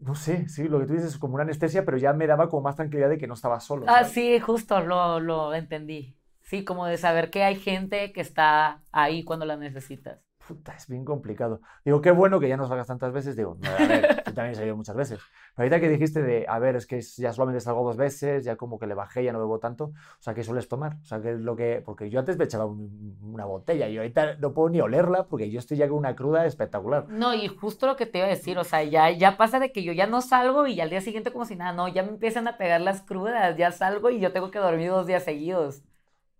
no 0.00 0.14
sé, 0.14 0.48
sí, 0.48 0.68
lo 0.68 0.80
que 0.80 0.86
tú 0.86 0.94
dices 0.94 1.10
es 1.10 1.18
como 1.18 1.34
una 1.34 1.44
anestesia, 1.44 1.84
pero 1.84 1.98
ya 1.98 2.12
me 2.12 2.26
daba 2.26 2.48
como 2.48 2.62
más 2.62 2.76
tranquilidad 2.76 3.10
de 3.10 3.18
que 3.18 3.26
no 3.26 3.34
estaba 3.34 3.60
solo. 3.60 3.86
Ah, 3.88 4.04
sí, 4.04 4.40
justo, 4.40 4.80
lo, 4.80 5.20
lo 5.20 5.54
entendí. 5.54 6.16
Sí, 6.40 6.64
como 6.64 6.86
de 6.86 6.96
saber 6.96 7.30
que 7.30 7.44
hay 7.44 7.56
gente 7.56 8.12
que 8.12 8.20
está 8.20 8.82
ahí 8.90 9.22
cuando 9.22 9.44
la 9.44 9.56
necesitas. 9.56 10.29
Puta, 10.50 10.72
es 10.74 10.88
bien 10.88 11.04
complicado. 11.04 11.60
Digo, 11.84 12.00
qué 12.00 12.10
bueno 12.10 12.40
que 12.40 12.48
ya 12.48 12.56
no 12.56 12.66
salgas 12.66 12.88
tantas 12.88 13.12
veces. 13.12 13.36
Digo, 13.36 13.56
no, 13.60 13.70
a 13.70 13.86
ver, 13.86 14.16
yo 14.26 14.34
también 14.34 14.50
he 14.50 14.54
salido 14.56 14.76
muchas 14.76 14.96
veces. 14.96 15.20
Pero 15.54 15.64
ahorita 15.64 15.78
que 15.78 15.88
dijiste 15.88 16.22
de, 16.22 16.44
a 16.48 16.58
ver, 16.58 16.74
es 16.74 16.86
que 16.88 17.00
ya 17.00 17.32
solamente 17.32 17.60
salgo 17.60 17.84
dos 17.84 17.96
veces, 17.96 18.42
ya 18.44 18.56
como 18.56 18.80
que 18.80 18.88
le 18.88 18.94
bajé, 18.94 19.22
ya 19.22 19.32
no 19.32 19.38
bebo 19.38 19.60
tanto. 19.60 19.84
O 19.84 19.92
sea, 20.18 20.34
¿qué 20.34 20.42
sueles 20.42 20.66
tomar? 20.66 20.96
O 21.02 21.04
sea, 21.04 21.20
¿qué 21.22 21.34
es 21.34 21.40
lo 21.40 21.54
que...? 21.54 21.82
Porque 21.84 22.10
yo 22.10 22.18
antes 22.18 22.36
me 22.36 22.46
echaba 22.46 22.66
un- 22.66 23.16
una 23.22 23.44
botella 23.44 23.88
y 23.88 23.96
ahorita 23.96 24.38
no 24.38 24.52
puedo 24.52 24.70
ni 24.70 24.80
olerla 24.80 25.28
porque 25.28 25.48
yo 25.52 25.60
estoy 25.60 25.76
ya 25.76 25.88
con 25.88 25.98
una 25.98 26.16
cruda 26.16 26.44
espectacular. 26.46 27.06
No, 27.08 27.32
y 27.32 27.46
justo 27.46 27.86
lo 27.86 27.94
que 27.94 28.06
te 28.06 28.18
iba 28.18 28.26
a 28.26 28.30
decir, 28.30 28.58
o 28.58 28.64
sea, 28.64 28.82
ya, 28.82 29.08
ya 29.12 29.36
pasa 29.36 29.60
de 29.60 29.70
que 29.70 29.84
yo 29.84 29.92
ya 29.92 30.08
no 30.08 30.20
salgo 30.20 30.66
y 30.66 30.80
al 30.80 30.90
día 30.90 31.00
siguiente 31.00 31.30
como 31.32 31.44
si 31.44 31.54
nada, 31.54 31.72
no, 31.72 31.86
ya 31.86 32.02
me 32.02 32.08
empiezan 32.10 32.48
a 32.48 32.58
pegar 32.58 32.80
las 32.80 33.02
crudas, 33.02 33.56
ya 33.56 33.70
salgo 33.70 34.10
y 34.10 34.18
yo 34.18 34.32
tengo 34.32 34.50
que 34.50 34.58
dormir 34.58 34.90
dos 34.90 35.06
días 35.06 35.22
seguidos. 35.22 35.82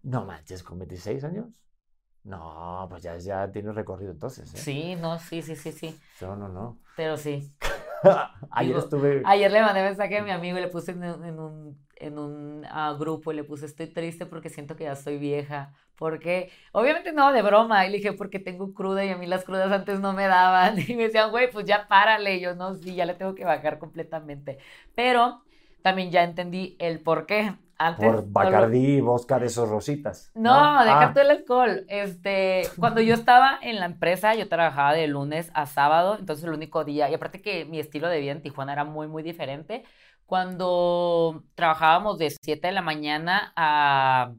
No 0.03 0.25
manches, 0.27 0.63
con 0.63 0.79
26 0.79 1.23
años. 1.25 1.47
No, 2.25 2.87
pues 2.91 3.03
ya, 3.03 3.17
ya 3.17 3.51
tienes 3.51 3.75
recorrido 3.75 4.13
entonces, 4.13 4.53
¿eh? 4.55 4.59
Sí, 4.59 4.97
no, 4.97 5.19
sí, 5.19 5.43
sí, 5.43 5.57
sí, 5.57 5.73
sí, 5.73 5.99
No, 6.21 6.37
no, 6.37 6.49
no. 6.49 6.79
pero 6.95 7.17
sí. 7.17 7.51
Ayer 8.51 8.69
Digo, 8.69 8.79
estuve... 8.79 9.23
Ayer 9.25 9.51
le 9.51 9.63
mandé 9.63 9.83
mensaje 9.83 10.19
a 10.19 10.23
mi 10.23 10.31
amigo 10.31 10.59
y 10.59 10.61
le 10.61 10.69
puse 10.69 10.93
en 10.93 11.03
un, 11.05 11.25
en 11.25 11.39
un, 11.39 11.87
en 11.97 12.19
un 12.19 12.67
ah, 12.71 12.95
grupo 12.99 13.33
y 13.33 13.37
le 13.37 13.45
puse 13.45 13.67
estoy 13.67 13.87
triste 13.89 14.27
porque 14.27 14.49
siento 14.51 14.77
que 14.77 14.85
ya 14.85 14.93
estoy 14.93 15.19
vieja. 15.19 15.75
Porque, 15.97 16.51
obviamente 16.73 17.13
no, 17.13 17.33
de 17.33 17.43
broma. 17.43 17.87
Y 17.87 17.91
le 17.91 17.99
dije, 17.99 18.13
porque 18.15 18.39
tengo 18.39 18.73
cruda 18.75 19.05
y 19.05 19.11
a 19.11 19.17
mí 19.19 19.27
las 19.27 19.45
crudas 19.45 19.71
antes 19.71 20.01
no 20.01 20.13
me 20.15 20.27
daban. 20.27 20.79
Y 20.89 20.97
me 20.97 21.05
decían, 21.05 21.31
güey, 21.31 21.51
pues 21.51 21.67
ya 21.67 21.89
párale. 21.89 22.37
Y 22.37 22.41
yo, 22.41 22.55
no, 22.55 22.75
sí, 22.75 22.95
ya 22.95 23.05
le 23.07 23.15
tengo 23.15 23.35
que 23.35 23.45
bajar 23.45 23.79
completamente. 23.79 24.59
Pero 24.95 25.43
también 25.83 26.11
ya 26.11 26.25
entendí 26.25 26.77
el 26.79 27.01
por 27.01 27.27
qué. 27.27 27.55
Antes 27.81 28.05
Por 28.05 28.17
no 28.17 28.31
Bacardí, 28.33 29.01
Bosca 29.01 29.39
de 29.39 29.47
esos 29.47 29.69
rositas. 29.69 30.31
no, 30.35 30.85
deja 30.85 31.09
Ah, 31.09 31.13
tú 31.15 31.21
el 31.21 31.31
alcohol. 31.31 31.85
Este, 31.89 32.63
cuando 32.79 33.01
yo 33.01 33.15
estaba 33.15 33.59
en 33.63 33.81
la 33.81 33.87
empresa, 33.87 34.35
yo 34.35 34.49
trabajaba 34.49 34.93
de 34.95 35.07
lunes 35.09 35.51
a 35.55 35.67
sábado, 35.67 36.17
entonces 36.19 36.45
el 36.45 36.53
único 36.53 36.85
día, 36.85 37.11
y 37.11 37.15
aparte 37.15 37.43
que 37.43 37.65
mi 37.65 37.81
estilo 37.81 38.09
de 38.09 38.21
vida 38.21 38.33
en 38.33 38.43
Tijuana 38.43 38.73
era 38.73 38.85
muy, 38.85 39.09
muy 39.09 39.23
diferente. 39.23 39.85
Cuando 40.27 41.45
trabajábamos 41.55 42.19
de 42.19 42.31
7 42.31 42.69
de 42.69 42.73
la 42.73 42.83
mañana 42.83 43.53
a 43.57 44.35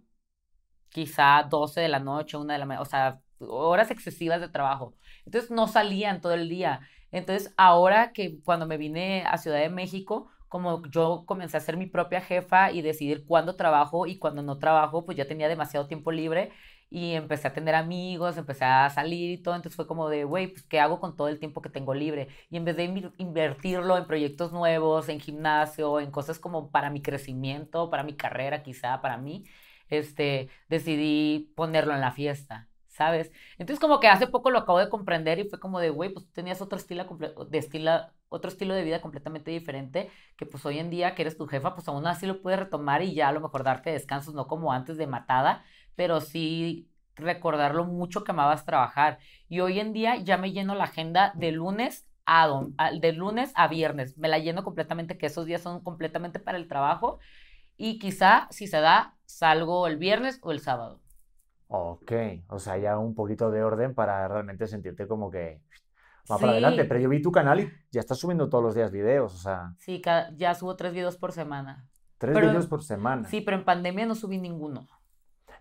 quizá 0.89 1.43
12 1.49 1.81
de 1.81 1.87
la 1.89 1.99
noche, 1.99 2.37
1 2.37 2.53
de 2.53 2.59
la 2.59 2.65
mañana, 2.65 2.81
o 2.81 2.85
sea, 2.85 3.21
horas 3.39 3.91
excesivas 3.91 4.41
de 4.41 4.49
trabajo. 4.49 4.95
Entonces 5.25 5.51
no 5.51 5.67
salían 5.67 6.21
todo 6.21 6.33
el 6.33 6.49
día. 6.49 6.81
Entonces 7.11 7.53
ahora 7.57 8.13
que 8.13 8.39
cuando 8.43 8.65
me 8.67 8.77
vine 8.77 9.23
a 9.27 9.37
Ciudad 9.37 9.59
de 9.59 9.69
México, 9.69 10.29
como 10.51 10.85
yo 10.89 11.23
comencé 11.25 11.57
a 11.57 11.61
ser 11.61 11.77
mi 11.77 11.87
propia 11.87 12.21
jefa 12.21 12.71
y 12.73 12.81
decidir 12.81 13.25
cuándo 13.25 13.55
trabajo 13.55 14.05
y 14.07 14.19
cuándo 14.19 14.43
no 14.43 14.59
trabajo, 14.59 15.05
pues 15.05 15.17
ya 15.17 15.25
tenía 15.27 15.47
demasiado 15.47 15.87
tiempo 15.87 16.11
libre 16.11 16.51
y 16.89 17.13
empecé 17.13 17.47
a 17.47 17.53
tener 17.53 17.73
amigos, 17.75 18.37
empecé 18.37 18.65
a 18.65 18.89
salir 18.89 19.31
y 19.31 19.37
todo, 19.41 19.55
entonces 19.55 19.77
fue 19.77 19.87
como 19.87 20.09
de, 20.09 20.25
güey, 20.25 20.47
pues 20.49 20.63
¿qué 20.63 20.79
hago 20.81 20.99
con 20.99 21.15
todo 21.15 21.29
el 21.29 21.39
tiempo 21.39 21.61
que 21.61 21.69
tengo 21.69 21.93
libre? 21.93 22.27
Y 22.49 22.57
en 22.57 22.65
vez 22.65 22.75
de 22.75 22.83
invertirlo 23.17 23.97
en 23.97 24.07
proyectos 24.07 24.51
nuevos, 24.51 25.07
en 25.09 25.21
gimnasio, 25.21 25.99
en 26.01 26.11
cosas 26.11 26.37
como 26.39 26.69
para 26.71 26.89
mi 26.89 27.01
crecimiento, 27.01 27.89
para 27.89 28.03
mi 28.03 28.15
carrera 28.15 28.61
quizá, 28.63 29.01
para 29.01 29.17
mí, 29.17 29.45
este, 29.89 30.49
decidí 30.69 31.53
ponerlo 31.55 31.93
en 31.95 32.01
la 32.01 32.11
fiesta. 32.11 32.70
Entonces 33.57 33.79
como 33.79 33.99
que 33.99 34.07
hace 34.07 34.27
poco 34.27 34.51
lo 34.51 34.59
acabo 34.59 34.79
de 34.79 34.89
comprender 34.89 35.39
y 35.39 35.49
fue 35.49 35.59
como 35.59 35.79
de, 35.79 35.89
güey, 35.89 36.11
pues 36.13 36.25
tú 36.25 36.31
tenías 36.33 36.61
otro 36.61 36.77
estilo, 36.77 37.05
de 37.49 37.57
estila- 37.59 38.13
otro 38.29 38.49
estilo 38.49 38.73
de 38.75 38.83
vida 38.83 39.01
completamente 39.01 39.51
diferente, 39.51 40.09
que 40.37 40.45
pues 40.45 40.65
hoy 40.65 40.79
en 40.79 40.89
día 40.89 41.15
que 41.15 41.23
eres 41.23 41.37
tu 41.37 41.47
jefa, 41.47 41.73
pues 41.75 41.87
aún 41.87 42.05
así 42.07 42.25
lo 42.25 42.41
puedes 42.41 42.59
retomar 42.59 43.01
y 43.01 43.13
ya 43.13 43.29
a 43.29 43.31
lo 43.31 43.41
mejor 43.41 43.63
darte 43.63 43.91
descansos, 43.91 44.33
no 44.33 44.47
como 44.47 44.71
antes 44.73 44.97
de 44.97 45.07
matada, 45.07 45.63
pero 45.95 46.21
sí 46.21 46.89
recordar 47.15 47.73
mucho 47.85 48.23
que 48.23 48.31
amabas 48.31 48.65
trabajar. 48.65 49.19
Y 49.49 49.59
hoy 49.59 49.79
en 49.79 49.93
día 49.93 50.15
ya 50.17 50.37
me 50.37 50.51
lleno 50.51 50.75
la 50.75 50.85
agenda 50.85 51.31
de 51.35 51.51
lunes 51.51 52.07
a, 52.25 52.49
a- 52.77 52.91
de 52.91 53.13
lunes 53.13 53.51
a 53.55 53.67
viernes, 53.67 54.17
me 54.17 54.27
la 54.29 54.39
lleno 54.39 54.63
completamente, 54.63 55.17
que 55.17 55.25
esos 55.27 55.45
días 55.45 55.61
son 55.61 55.81
completamente 55.83 56.39
para 56.39 56.57
el 56.57 56.67
trabajo 56.67 57.19
y 57.77 57.99
quizá 57.99 58.47
si 58.51 58.67
se 58.67 58.81
da, 58.81 59.17
salgo 59.25 59.87
el 59.87 59.97
viernes 59.97 60.39
o 60.43 60.51
el 60.53 60.61
sábado. 60.61 61.00
Ok, 61.73 62.11
o 62.49 62.59
sea, 62.59 62.77
ya 62.77 62.97
un 62.97 63.15
poquito 63.15 63.49
de 63.49 63.63
orden 63.63 63.93
para 63.95 64.27
realmente 64.27 64.67
sentirte 64.67 65.07
como 65.07 65.31
que 65.31 65.61
va 66.29 66.37
para 66.37 66.51
adelante. 66.51 66.83
Pero 66.83 66.99
yo 66.99 67.07
vi 67.07 67.21
tu 67.21 67.31
canal 67.31 67.61
y 67.61 67.71
ya 67.91 68.01
estás 68.01 68.17
subiendo 68.19 68.49
todos 68.49 68.61
los 68.61 68.75
días 68.75 68.91
videos, 68.91 69.33
o 69.33 69.37
sea, 69.37 69.73
Sí, 69.77 70.01
ya 70.35 70.53
subo 70.53 70.75
tres 70.75 70.91
videos 70.91 71.15
por 71.15 71.31
semana. 71.31 71.87
tres 72.17 72.33
Pero- 72.35 72.47
vídeos 72.49 72.67
por 72.67 72.83
semana. 72.83 73.27
Sí, 73.29 73.39
pero 73.39 73.55
en 73.57 73.63
pandemia 73.63 74.05
no 74.05 74.15
subí 74.15 74.37
ninguno. 74.37 74.85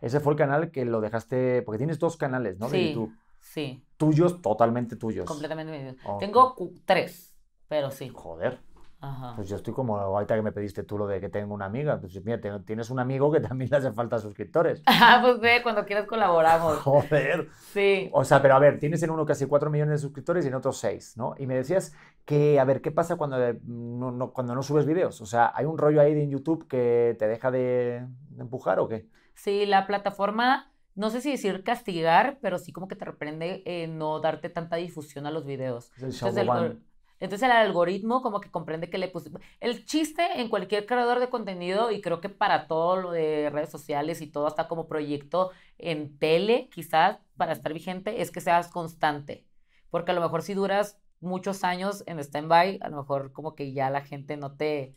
Ese 0.00 0.18
fue 0.18 0.32
el 0.32 0.38
canal 0.38 0.70
que 0.72 0.84
lo 0.84 1.00
dejaste, 1.00 1.62
porque 1.62 1.78
tienes 1.78 1.98
dos 2.00 2.16
canales, 2.16 2.58
¿no? 2.58 2.68
De 2.68 2.78
Sí, 2.78 2.88
YouTube. 2.88 3.14
sí, 3.38 3.84
Tuyos, 3.96 4.42
totalmente 4.42 4.96
tuyos. 4.96 5.26
completamente 5.26 5.72
míos. 5.80 5.96
Ok. 6.04 6.18
Tengo 6.20 6.56
tres, 6.86 7.36
pero 7.68 7.90
sí. 7.92 8.08
Joder, 8.12 8.58
Ajá. 9.00 9.32
pues 9.36 9.48
yo 9.48 9.56
estoy 9.56 9.72
como 9.72 9.96
ahorita 9.96 10.34
que 10.36 10.42
me 10.42 10.52
pediste 10.52 10.82
tú 10.82 10.98
lo 10.98 11.06
de 11.06 11.20
que 11.20 11.28
tengo 11.28 11.54
una 11.54 11.64
amiga. 11.66 11.98
Pues 12.00 12.22
mira, 12.24 12.40
te- 12.40 12.60
tienes 12.60 12.90
un 12.90 12.98
amigo 13.00 13.32
que 13.32 13.40
también 13.40 13.70
le 13.70 13.76
hace 13.78 13.92
falta 13.92 14.18
suscriptores. 14.18 14.82
Ah, 14.86 15.20
pues 15.22 15.40
ve, 15.40 15.62
cuando 15.62 15.86
quieras 15.86 16.06
colaboramos. 16.06 16.78
Joder. 16.82 17.48
Sí. 17.72 18.10
O 18.12 18.24
sea, 18.24 18.42
pero 18.42 18.54
a 18.54 18.58
ver, 18.58 18.78
tienes 18.78 19.02
en 19.02 19.10
uno 19.10 19.24
casi 19.24 19.46
4 19.46 19.70
millones 19.70 19.92
de 19.92 19.98
suscriptores 19.98 20.44
y 20.44 20.48
en 20.48 20.54
otro 20.54 20.72
6, 20.72 21.16
¿no? 21.16 21.34
Y 21.38 21.46
me 21.46 21.54
decías 21.54 21.94
que, 22.24 22.60
a 22.60 22.64
ver, 22.64 22.80
¿qué 22.82 22.90
pasa 22.90 23.16
cuando 23.16 23.42
eh, 23.42 23.58
no, 23.64 24.10
no- 24.12 24.32
cuando 24.32 24.54
no 24.54 24.62
subes 24.62 24.84
videos? 24.86 25.20
O 25.20 25.26
sea, 25.26 25.52
¿hay 25.54 25.64
un 25.66 25.78
rollo 25.78 26.00
ahí 26.00 26.14
de 26.14 26.22
en 26.24 26.30
YouTube 26.30 26.66
que 26.68 27.16
te 27.18 27.26
deja 27.28 27.50
de, 27.50 28.06
de 28.30 28.42
empujar 28.42 28.78
o 28.80 28.88
qué? 28.88 29.08
Sí, 29.34 29.64
la 29.66 29.86
plataforma, 29.86 30.72
no 30.94 31.08
sé 31.10 31.20
si 31.20 31.30
decir 31.30 31.64
castigar, 31.64 32.38
pero 32.42 32.58
sí 32.58 32.72
como 32.72 32.88
que 32.88 32.96
te 32.96 33.04
reprende 33.06 33.62
eh, 33.64 33.86
no 33.86 34.20
darte 34.20 34.50
tanta 34.50 34.76
difusión 34.76 35.26
a 35.26 35.30
los 35.30 35.46
videos. 35.46 35.90
Es 35.96 36.36
el 36.36 36.48
Entonces 36.50 36.76
entonces 37.20 37.46
el 37.48 37.52
algoritmo 37.52 38.22
como 38.22 38.40
que 38.40 38.50
comprende 38.50 38.88
que 38.88 38.98
le 38.98 39.08
puse... 39.08 39.30
El 39.60 39.84
chiste 39.84 40.40
en 40.40 40.48
cualquier 40.48 40.86
creador 40.86 41.20
de 41.20 41.28
contenido 41.28 41.90
y 41.90 42.00
creo 42.00 42.20
que 42.20 42.30
para 42.30 42.66
todo 42.66 42.96
lo 42.96 43.10
de 43.12 43.50
redes 43.50 43.70
sociales 43.70 44.22
y 44.22 44.26
todo 44.26 44.46
hasta 44.46 44.68
como 44.68 44.88
proyecto 44.88 45.50
en 45.78 46.18
tele, 46.18 46.68
quizás 46.72 47.18
para 47.36 47.52
estar 47.52 47.74
vigente, 47.74 48.22
es 48.22 48.30
que 48.30 48.40
seas 48.40 48.68
constante. 48.68 49.46
Porque 49.90 50.12
a 50.12 50.14
lo 50.14 50.22
mejor 50.22 50.42
si 50.42 50.54
duras 50.54 50.98
muchos 51.20 51.62
años 51.62 52.02
en 52.06 52.18
stand-by, 52.18 52.78
a 52.80 52.88
lo 52.88 52.96
mejor 52.96 53.32
como 53.32 53.54
que 53.54 53.72
ya 53.72 53.90
la 53.90 54.00
gente 54.00 54.38
no 54.38 54.56
te, 54.56 54.96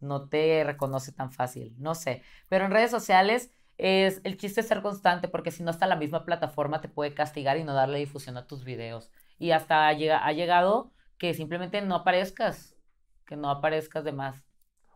no 0.00 0.28
te 0.28 0.64
reconoce 0.64 1.12
tan 1.12 1.30
fácil. 1.30 1.74
No 1.78 1.94
sé. 1.94 2.22
Pero 2.48 2.64
en 2.64 2.72
redes 2.72 2.90
sociales 2.90 3.52
es 3.78 4.20
el 4.24 4.36
chiste 4.36 4.60
es 4.60 4.68
ser 4.68 4.82
constante 4.82 5.28
porque 5.28 5.50
si 5.50 5.62
no 5.62 5.70
hasta 5.70 5.86
la 5.86 5.96
misma 5.96 6.24
plataforma 6.26 6.82
te 6.82 6.88
puede 6.88 7.14
castigar 7.14 7.56
y 7.56 7.64
no 7.64 7.74
darle 7.74 7.98
difusión 7.98 8.36
a 8.36 8.46
tus 8.46 8.64
videos. 8.64 9.10
Y 9.38 9.52
hasta 9.52 9.90
llega, 9.92 10.26
ha 10.26 10.32
llegado 10.32 10.90
que 11.20 11.34
simplemente 11.34 11.82
no 11.82 11.96
aparezcas, 11.96 12.74
que 13.26 13.36
no 13.36 13.50
aparezcas 13.50 14.04
de 14.04 14.12
más. 14.12 14.42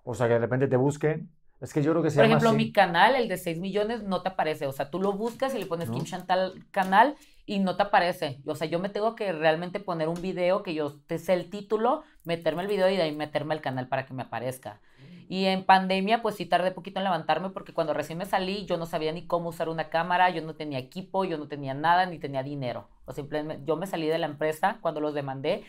O 0.05 0.15
sea, 0.15 0.27
que 0.27 0.35
de 0.35 0.39
repente 0.41 0.69
te 0.69 0.77
busquen. 0.77 1.31
Es 1.61 1.73
que 1.75 1.83
yo 1.83 1.93
creo 1.93 2.03
que 2.03 2.11
se 2.11 2.17
Por 2.17 2.25
llama 2.25 2.39
ejemplo, 2.39 2.49
así. 2.51 2.57
mi 2.57 2.73
canal, 2.73 3.15
el 3.15 3.29
de 3.29 3.37
6 3.37 3.61
millones, 3.61 4.03
no 4.03 4.23
te 4.23 4.31
aparece. 4.31 4.67
O 4.67 4.73
sea, 4.73 4.91
tú 4.91 5.01
lo 5.01 5.13
buscas 5.13 5.55
y 5.55 5.59
le 5.59 5.67
pones 5.67 5.91
¿No? 5.91 5.95
Kim 5.95 6.05
Chantal 6.05 6.67
canal 6.71 7.17
y 7.47 7.59
no 7.59 7.77
te 7.77 7.83
aparece. 7.85 8.41
O 8.47 8.55
sea, 8.55 8.67
yo 8.67 8.79
me 8.81 8.89
tengo 8.89 9.15
que 9.15 9.33
realmente 9.33 9.81
poner 9.81 10.09
un 10.09 10.21
video 10.23 10.63
que 10.63 10.75
yo 10.75 10.99
te 11.07 11.19
sé 11.19 11.35
el 11.35 11.51
título, 11.51 12.03
meterme 12.25 12.63
el 12.63 12.69
video 12.69 12.89
y 12.89 12.97
de 12.97 13.03
ahí 13.03 13.15
meterme 13.15 13.55
al 13.55 13.61
canal 13.61 13.89
para 13.89 14.07
que 14.07 14.15
me 14.15 14.23
aparezca. 14.23 14.81
Y 15.29 15.47
en 15.47 15.65
pandemia, 15.65 16.23
pues 16.23 16.37
sí 16.37 16.47
tardé 16.47 16.71
poquito 16.71 17.01
en 17.01 17.05
levantarme 17.05 17.51
porque 17.51 17.73
cuando 17.73 17.95
recién 17.95 18.19
me 18.19 18.27
salí 18.27 18.67
yo 18.67 18.77
no 18.77 18.87
sabía 18.87 19.13
ni 19.13 19.27
cómo 19.27 19.49
usar 19.51 19.69
una 19.71 19.89
cámara, 19.89 20.31
yo 20.31 20.43
no 20.43 20.55
tenía 20.55 20.79
equipo, 20.79 21.25
yo 21.25 21.39
no 21.39 21.49
tenía 21.49 21.73
nada, 21.75 22.07
ni 22.07 22.19
tenía 22.19 22.43
dinero. 22.43 22.89
O 23.07 23.13
simplemente 23.13 23.65
yo 23.67 23.77
me 23.77 23.87
salí 23.87 24.07
de 24.07 24.19
la 24.19 24.27
empresa 24.27 24.79
cuando 24.83 25.01
los 25.01 25.15
demandé 25.15 25.65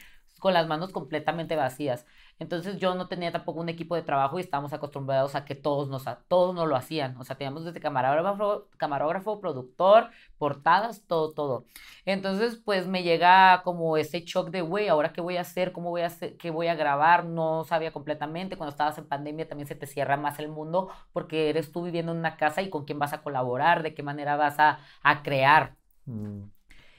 con 0.46 0.54
las 0.54 0.68
manos 0.68 0.92
completamente 0.92 1.56
vacías. 1.56 2.06
Entonces 2.40 2.78
yo 2.78 2.96
no 2.96 3.08
tenía 3.08 3.32
tampoco 3.32 3.62
un 3.62 3.70
equipo 3.70 3.96
de 3.96 4.04
trabajo 4.04 4.38
y 4.38 4.42
estábamos 4.42 4.74
acostumbrados 4.74 5.36
a 5.36 5.46
que 5.46 5.56
todos 5.56 5.88
nos, 5.90 6.08
ha- 6.08 6.22
todos 6.28 6.54
nos 6.56 6.68
lo 6.68 6.76
hacían. 6.76 7.18
O 7.18 7.24
sea, 7.24 7.38
teníamos 7.38 7.66
desde 7.66 7.80
camarógrafo, 7.80 8.68
camarógrafo, 8.78 9.40
productor, 9.40 10.10
portadas, 10.38 11.04
todo, 11.08 11.34
todo. 11.34 11.66
Entonces, 12.06 12.58
pues 12.64 12.88
me 12.88 13.04
llega 13.04 13.62
como 13.64 13.98
ese 13.98 14.22
shock 14.22 14.50
de, 14.50 14.62
güey, 14.62 14.88
¿ahora 14.90 15.14
qué 15.14 15.22
voy 15.22 15.38
a 15.38 15.42
hacer? 15.42 15.72
¿Cómo 15.72 15.90
voy 15.90 16.02
a 16.02 16.08
hacer? 16.08 16.38
¿Qué 16.38 16.52
voy 16.52 16.68
a 16.68 16.76
grabar? 16.76 17.26
No 17.26 17.64
sabía 17.64 17.92
completamente. 17.94 18.58
Cuando 18.58 18.72
estabas 18.72 18.98
en 18.98 19.08
pandemia 19.08 19.48
también 19.48 19.68
se 19.68 19.76
te 19.76 19.88
cierra 19.88 20.18
más 20.18 20.40
el 20.40 20.50
mundo 20.50 20.90
porque 21.14 21.50
eres 21.50 21.72
tú 21.72 21.84
viviendo 21.84 22.12
en 22.12 22.20
una 22.20 22.38
casa 22.38 22.62
y 22.62 22.70
con 22.70 22.86
quién 22.86 23.00
vas 23.00 23.14
a 23.14 23.22
colaborar, 23.24 23.84
de 23.84 23.94
qué 23.94 24.04
manera 24.04 24.36
vas 24.38 24.60
a, 24.60 24.80
a 25.04 25.24
crear. 25.24 25.76
Mm, 26.06 26.44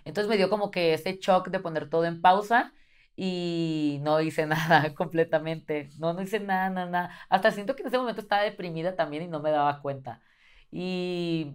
Entonces 0.05 0.29
me 0.31 0.37
dio 0.37 0.51
como 0.51 0.71
que 0.71 0.95
ese 0.95 1.19
shock 1.21 1.49
de 1.49 1.61
poner 1.61 1.89
todo 1.91 2.05
en 2.05 2.21
pausa 2.23 2.73
y 3.17 3.99
no 4.03 4.21
hice 4.21 4.47
nada 4.47 4.95
completamente. 4.95 5.91
No, 5.99 6.13
no 6.13 6.23
hice 6.23 6.41
nada, 6.41 6.71
nada, 6.71 6.87
nada. 6.91 7.11
Hasta 7.29 7.51
siento 7.51 7.75
que 7.77 7.83
en 7.83 7.89
ese 7.89 7.99
momento 7.99 8.21
estaba 8.21 8.43
deprimida 8.43 8.97
también 8.97 9.25
y 9.25 9.29
no 9.29 9.41
me 9.41 9.51
daba 9.51 9.81
cuenta. 9.83 10.21
Y 10.71 11.55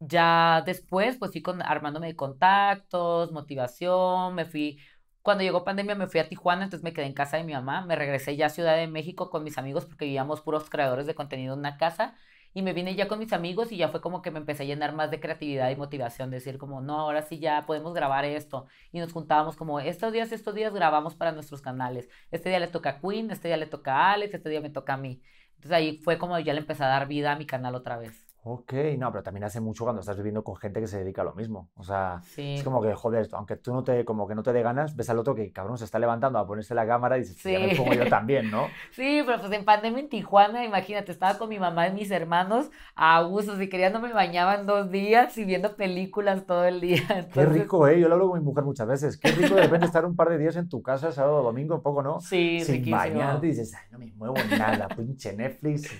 ya 0.00 0.62
después, 0.66 1.16
pues 1.18 1.32
fui 1.32 1.42
armándome 1.64 2.08
de 2.08 2.16
contactos, 2.16 3.32
motivación, 3.32 4.34
me 4.34 4.44
fui, 4.46 4.78
cuando 5.22 5.44
llegó 5.44 5.64
pandemia 5.64 5.94
me 5.94 6.06
fui 6.08 6.20
a 6.20 6.28
Tijuana, 6.28 6.64
entonces 6.64 6.84
me 6.84 6.92
quedé 6.92 7.06
en 7.06 7.14
casa 7.14 7.36
de 7.36 7.44
mi 7.44 7.52
mamá, 7.52 7.82
me 7.84 7.96
regresé 7.96 8.36
ya 8.36 8.46
a 8.46 8.48
Ciudad 8.50 8.76
de 8.76 8.86
México 8.88 9.30
con 9.30 9.44
mis 9.44 9.58
amigos 9.58 9.84
porque 9.86 10.06
vivíamos 10.06 10.40
puros 10.40 10.70
creadores 10.70 11.06
de 11.06 11.14
contenido 11.14 11.54
en 11.54 11.60
una 11.60 11.76
casa 11.76 12.16
y 12.52 12.62
me 12.62 12.72
vine 12.72 12.94
ya 12.94 13.08
con 13.08 13.18
mis 13.18 13.32
amigos 13.32 13.72
y 13.72 13.76
ya 13.76 13.88
fue 13.88 14.00
como 14.00 14.22
que 14.22 14.30
me 14.30 14.38
empecé 14.38 14.64
a 14.64 14.66
llenar 14.66 14.94
más 14.94 15.10
de 15.10 15.20
creatividad 15.20 15.70
y 15.70 15.76
motivación, 15.76 16.30
decir 16.30 16.58
como, 16.58 16.80
no, 16.80 16.98
ahora 17.00 17.22
sí 17.22 17.38
ya 17.38 17.62
podemos 17.66 17.94
grabar 17.94 18.24
esto. 18.24 18.66
Y 18.92 18.98
nos 18.98 19.12
juntábamos 19.12 19.56
como, 19.56 19.80
estos 19.80 20.12
días, 20.12 20.32
estos 20.32 20.54
días 20.54 20.72
grabamos 20.74 21.14
para 21.14 21.32
nuestros 21.32 21.62
canales. 21.62 22.08
Este 22.30 22.48
día 22.48 22.60
le 22.60 22.68
toca 22.68 22.90
a 22.90 23.00
Queen, 23.00 23.30
este 23.30 23.48
día 23.48 23.56
le 23.56 23.66
toca 23.66 23.96
a 23.96 24.12
Alex, 24.12 24.34
este 24.34 24.48
día 24.50 24.60
me 24.60 24.70
toca 24.70 24.94
a 24.94 24.96
mí. 24.96 25.22
Entonces 25.56 25.72
ahí 25.72 25.98
fue 25.98 26.18
como 26.18 26.38
ya 26.38 26.54
le 26.54 26.60
empecé 26.60 26.84
a 26.84 26.88
dar 26.88 27.06
vida 27.06 27.32
a 27.32 27.36
mi 27.36 27.46
canal 27.46 27.74
otra 27.74 27.98
vez. 27.98 28.29
Ok, 28.42 28.72
no, 28.96 29.10
pero 29.12 29.22
también 29.22 29.44
hace 29.44 29.60
mucho 29.60 29.84
cuando 29.84 30.00
estás 30.00 30.16
viviendo 30.16 30.42
con 30.42 30.56
gente 30.56 30.80
que 30.80 30.86
se 30.86 30.98
dedica 30.98 31.20
a 31.20 31.26
lo 31.26 31.34
mismo. 31.34 31.68
O 31.76 31.82
sea, 31.84 32.22
es 32.36 32.62
como 32.64 32.80
que, 32.80 32.94
joder, 32.94 33.28
aunque 33.32 33.56
tú 33.56 33.72
no 33.74 33.84
te, 33.84 34.04
como 34.06 34.26
que 34.26 34.34
no 34.34 34.42
te 34.42 34.54
dé 34.54 34.62
ganas, 34.62 34.96
ves 34.96 35.10
al 35.10 35.18
otro 35.18 35.34
que, 35.34 35.52
cabrón, 35.52 35.76
se 35.76 35.84
está 35.84 35.98
levantando 35.98 36.38
a 36.38 36.46
ponerse 36.46 36.74
la 36.74 36.86
cámara 36.86 37.18
y 37.18 37.20
dices, 37.20 37.36
sí. 37.36 37.52
ya 37.52 37.58
me 37.58 37.76
pongo 37.76 37.92
yo 37.92 38.06
también, 38.08 38.50
¿no? 38.50 38.68
Sí, 38.92 39.22
pero 39.26 39.38
pues 39.40 39.52
en 39.52 39.66
pandemia 39.66 40.00
en 40.00 40.08
Tijuana, 40.08 40.64
imagínate, 40.64 41.12
estaba 41.12 41.36
con 41.36 41.50
mi 41.50 41.58
mamá 41.58 41.88
y 41.88 41.92
mis 41.92 42.10
hermanos 42.10 42.70
a 42.94 43.26
usos 43.26 43.60
y 43.60 43.68
quería 43.68 43.90
no 43.90 44.00
me 44.00 44.12
bañaban 44.12 44.66
dos 44.66 44.90
días 44.90 45.36
y 45.36 45.44
viendo 45.44 45.76
películas 45.76 46.46
todo 46.46 46.64
el 46.64 46.80
día. 46.80 47.28
Qué 47.34 47.44
rico, 47.44 47.86
¿eh? 47.88 48.00
Yo 48.00 48.08
lo 48.08 48.14
hablo 48.14 48.30
con 48.30 48.38
mi 48.38 48.44
mujer 48.44 48.64
muchas 48.64 48.88
veces. 48.88 49.18
Qué 49.18 49.32
rico 49.32 49.54
de 49.54 49.62
repente 49.62 49.84
estar 49.84 50.06
un 50.06 50.16
par 50.16 50.30
de 50.30 50.38
días 50.38 50.56
en 50.56 50.68
tu 50.68 50.80
casa, 50.82 51.12
sábado, 51.12 51.42
domingo, 51.42 51.74
un 51.74 51.82
poco, 51.82 52.02
¿no? 52.02 52.20
Sí, 52.20 52.60
Sin 52.60 52.76
riquísimo. 52.76 52.96
bañarte 52.96 53.46
y 53.46 53.50
dices, 53.50 53.74
ay, 53.74 53.88
no 53.90 53.98
me 53.98 54.06
muevo 54.12 54.34
nada, 54.58 54.88
pinche 54.88 55.34
Netflix, 55.34 55.90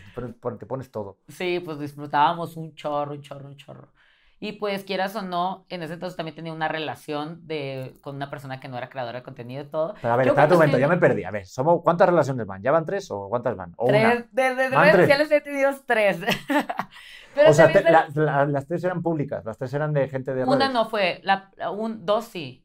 te 0.59 0.67
pones 0.67 0.91
todo. 0.91 1.19
Sí, 1.29 1.61
pues 1.63 1.79
disfrutábamos 2.31 2.57
un 2.57 2.75
chorro 2.75 3.13
un 3.13 3.23
chorro, 3.23 3.49
un 3.49 3.57
chorro. 3.57 3.89
Y 4.43 4.53
pues 4.53 4.85
quieras 4.85 5.15
o 5.17 5.23
no, 5.23 5.67
en 5.69 5.83
ese 5.83 5.95
entonces 5.95 6.17
también 6.17 6.35
tenía 6.35 6.55
una 6.55 6.67
relación 6.67 7.47
de, 7.47 7.99
con 8.01 8.17
una 8.17 8.31
persona 8.31 8.59
que 8.59 8.69
no 8.69 8.79
era 8.79 8.89
creadora 8.89 9.19
de 9.19 9.23
contenido 9.23 9.63
y 9.65 9.67
todo. 9.67 9.95
Pero 10.01 10.15
a 10.15 10.17
ver, 10.17 10.29
espera 10.29 10.47
un 10.47 10.53
momento, 10.55 10.79
ya 10.79 10.89
me 10.89 10.97
perdí. 10.97 11.25
A 11.25 11.31
ver, 11.31 11.47
¿somos, 11.47 11.83
¿cuántas 11.83 12.09
relaciones 12.09 12.47
van? 12.47 12.63
¿Ya 12.63 12.73
van 12.73 12.87
tres 12.87 13.11
o 13.11 13.29
cuántas 13.29 13.55
van? 13.55 13.75
¿O 13.77 13.89
tres, 13.89 14.25
desde 14.33 14.71
redes 14.71 14.97
sociales 14.97 15.31
he 15.31 15.41
tenido 15.43 15.71
tres. 15.85 16.21
o 17.47 17.53
sea, 17.53 17.69
las 18.47 18.67
tres 18.67 18.83
eran 18.83 19.03
públicas, 19.03 19.45
las 19.45 19.59
tres 19.59 19.75
eran 19.75 19.93
de 19.93 20.09
gente 20.09 20.33
de 20.33 20.45
Una 20.45 20.71
no 20.71 20.87
fue, 20.87 21.21
la, 21.23 21.51
un, 21.73 22.07
dos 22.07 22.25
sí. 22.25 22.65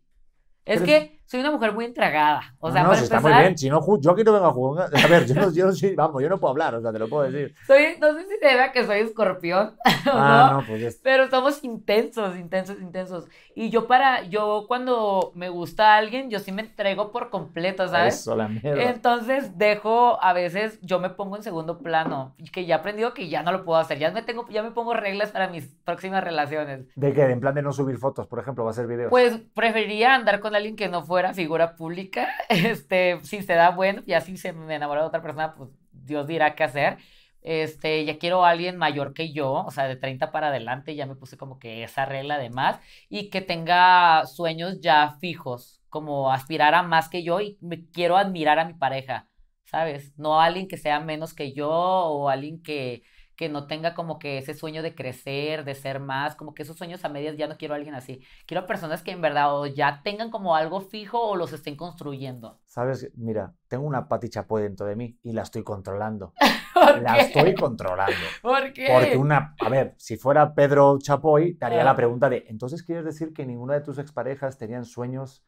Es 0.64 0.82
que 0.82 1.15
soy 1.26 1.40
una 1.40 1.52
mujer 1.52 1.74
muy 1.74 1.86
entregada. 1.86 2.56
O 2.60 2.72
sea, 2.72 2.84
no, 2.84 2.90
para 2.90 3.02
está 3.02 3.20
muy 3.20 3.34
bien. 3.34 3.58
Si 3.58 3.70
no, 3.70 3.82
yo 4.00 4.12
aquí 4.12 4.24
no 4.24 4.34
vengo 4.34 4.46
a 4.46 4.52
jugar. 4.52 4.90
A 4.96 5.08
ver, 5.08 5.26
yo 5.26 5.36
no, 5.36 5.52
yo 5.52 5.72
vamos, 5.96 6.22
yo 6.22 6.30
no 6.30 6.40
puedo 6.40 6.52
hablar, 6.52 6.76
o 6.76 6.82
sea, 6.82 6.92
te 6.92 7.00
lo 7.00 7.10
puedo 7.10 7.30
decir. 7.30 7.56
Soy, 7.66 7.98
no 8.00 8.14
sé 8.14 8.24
si 8.28 8.38
se 8.38 8.46
vea 8.46 8.72
que 8.72 8.86
soy 8.86 9.00
escorpión. 9.00 9.76
Ah, 10.08 10.60
no, 10.60 10.68
pues 10.68 11.00
Pero 11.04 11.30
somos 11.30 11.64
intensos, 11.64 12.38
intensos, 12.38 12.80
intensos. 12.80 13.26
Y 13.56 13.70
yo 13.70 13.88
para, 13.88 14.24
yo 14.24 14.66
cuando 14.68 15.32
me 15.34 15.50
gusta 15.50 15.96
alguien, 15.96 16.30
yo 16.30 16.40
sí 16.40 16.52
me 16.52 16.62
entrego 16.62 17.12
por 17.12 17.32
completo, 17.32 17.88
¿sabes? 17.88 18.22
Eso, 18.22 18.36
la 18.36 18.48
mierda. 18.48 18.84
Entonces 18.84 19.58
dejo, 19.58 20.22
a 20.22 20.32
veces 20.34 20.80
yo 20.82 21.00
me 21.00 21.10
pongo 21.10 21.38
en 21.38 21.44
segundo 21.44 21.80
plano. 21.80 22.36
Que 22.52 22.66
ya 22.66 22.76
he 22.76 22.80
aprendido 22.80 23.14
que 23.14 23.30
ya 23.30 23.42
no 23.42 23.52
lo 23.52 23.66
puedo 23.66 23.80
hacer. 23.80 23.98
Ya 23.98 24.12
me 24.12 24.22
tengo, 24.22 24.48
ya 24.50 24.62
me 24.62 24.72
pongo 24.72 24.94
reglas 24.94 25.32
para 25.32 25.50
mis 25.50 25.68
próximas 25.84 26.24
relaciones. 26.24 26.86
¿De 26.96 27.14
qué? 27.14 27.24
¿En 27.24 27.40
plan 27.40 27.56
de 27.56 27.64
no 27.64 27.74
subir 27.74 27.98
fotos, 27.98 28.28
por 28.28 28.40
ejemplo? 28.40 28.64
¿Va 28.64 28.72
a 28.72 28.74
ser 28.74 28.88
videos? 28.88 29.10
Pues 29.10 29.40
preferiría 29.56 30.14
andar 30.14 30.40
con 30.40 30.56
alguien 30.56 30.76
que 30.76 30.88
no 30.88 31.04
fuera 31.16 31.34
figura 31.34 31.78
pública, 31.78 32.28
este, 32.50 33.22
si 33.24 33.42
se 33.42 33.54
da 33.54 33.70
bueno, 33.70 34.04
y 34.06 34.12
así 34.12 34.36
se 34.36 34.52
me 34.52 34.76
enamora 34.76 35.00
de 35.00 35.08
otra 35.08 35.22
persona, 35.22 35.56
pues 35.56 35.70
Dios 35.94 36.28
dirá 36.28 36.56
qué 36.56 36.66
hacer. 36.66 36.98
Este, 37.42 38.04
ya 38.04 38.18
quiero 38.18 38.44
a 38.44 38.50
alguien 38.50 38.76
mayor 38.76 39.14
que 39.14 39.32
yo, 39.32 39.54
o 39.54 39.72
sea, 39.72 39.88
de 39.88 39.96
30 39.96 40.34
para 40.34 40.50
adelante, 40.50 40.94
ya 40.94 41.06
me 41.06 41.16
puse 41.16 41.38
como 41.38 41.58
que 41.58 41.84
esa 41.84 42.06
regla 42.06 42.38
de 42.38 42.50
más, 42.50 42.82
y 43.08 43.30
que 43.30 43.40
tenga 43.40 44.26
sueños 44.26 44.82
ya 44.82 45.16
fijos, 45.22 45.82
como 45.88 46.34
aspirar 46.34 46.74
a 46.76 46.84
más 46.84 47.08
que 47.08 47.24
yo 47.24 47.40
y 47.40 47.58
me 47.62 47.90
quiero 47.92 48.18
admirar 48.18 48.60
a 48.60 48.66
mi 48.66 48.74
pareja, 48.74 49.30
¿sabes? 49.64 50.12
No 50.18 50.42
a 50.42 50.46
alguien 50.46 50.68
que 50.68 50.76
sea 50.76 51.00
menos 51.00 51.34
que 51.34 51.54
yo 51.54 51.70
o 51.72 52.28
alguien 52.28 52.62
que, 52.62 53.04
que 53.36 53.50
no 53.50 53.68
tenga 53.68 53.94
como 53.94 54.20
que 54.20 54.38
ese 54.38 54.54
sueño 54.54 54.82
de 54.82 54.96
crecer, 54.96 55.66
de 55.66 55.76
ser 55.76 56.00
más, 56.00 56.36
como 56.36 56.54
que 56.54 56.64
esos 56.64 56.78
sueños 56.78 57.04
a 57.04 57.10
medias 57.10 57.38
ya 57.38 57.48
no 57.48 57.58
quiero 57.58 57.74
a 57.74 57.78
alguien 57.78 57.96
así. 57.96 58.22
Quiero 58.46 58.66
personas 58.66 59.04
que 59.04 59.12
en 59.12 59.22
verdad 59.22 59.56
o 59.56 59.66
ya 59.66 60.02
tengan 60.04 60.32
como 60.32 60.56
algo 60.56 60.82
fijo 60.82 61.20
o 61.20 61.36
los 61.36 61.54
estén 61.54 61.76
construyendo. 61.76 62.60
Sabes, 62.66 63.12
mira, 63.16 63.54
tengo 63.68 63.86
una 63.86 64.08
Pati 64.08 64.30
Chapoy 64.30 64.64
dentro 64.64 64.86
de 64.86 64.96
mí 64.96 65.18
y 65.24 65.34
la 65.34 65.42
estoy 65.42 65.64
controlando. 65.64 66.34
la 67.02 67.18
estoy 67.18 67.56
controlando. 67.56 68.16
¿Por 68.42 68.74
qué? 68.74 68.88
Porque 68.92 69.18
una, 69.18 69.56
a 69.60 69.70
ver, 69.70 69.96
si 69.98 70.18
fuera 70.18 70.54
Pedro 70.54 70.98
Chapoy, 71.00 71.56
te 71.56 71.66
haría 71.66 71.84
la 71.84 71.96
pregunta 71.96 72.30
de, 72.30 72.46
entonces 72.48 72.84
quieres 72.84 73.06
decir 73.06 73.34
que 73.34 73.46
ninguna 73.46 73.74
de 73.74 73.82
tus 73.82 73.98
exparejas 73.98 74.58
tenían 74.58 74.86
sueños 74.86 75.44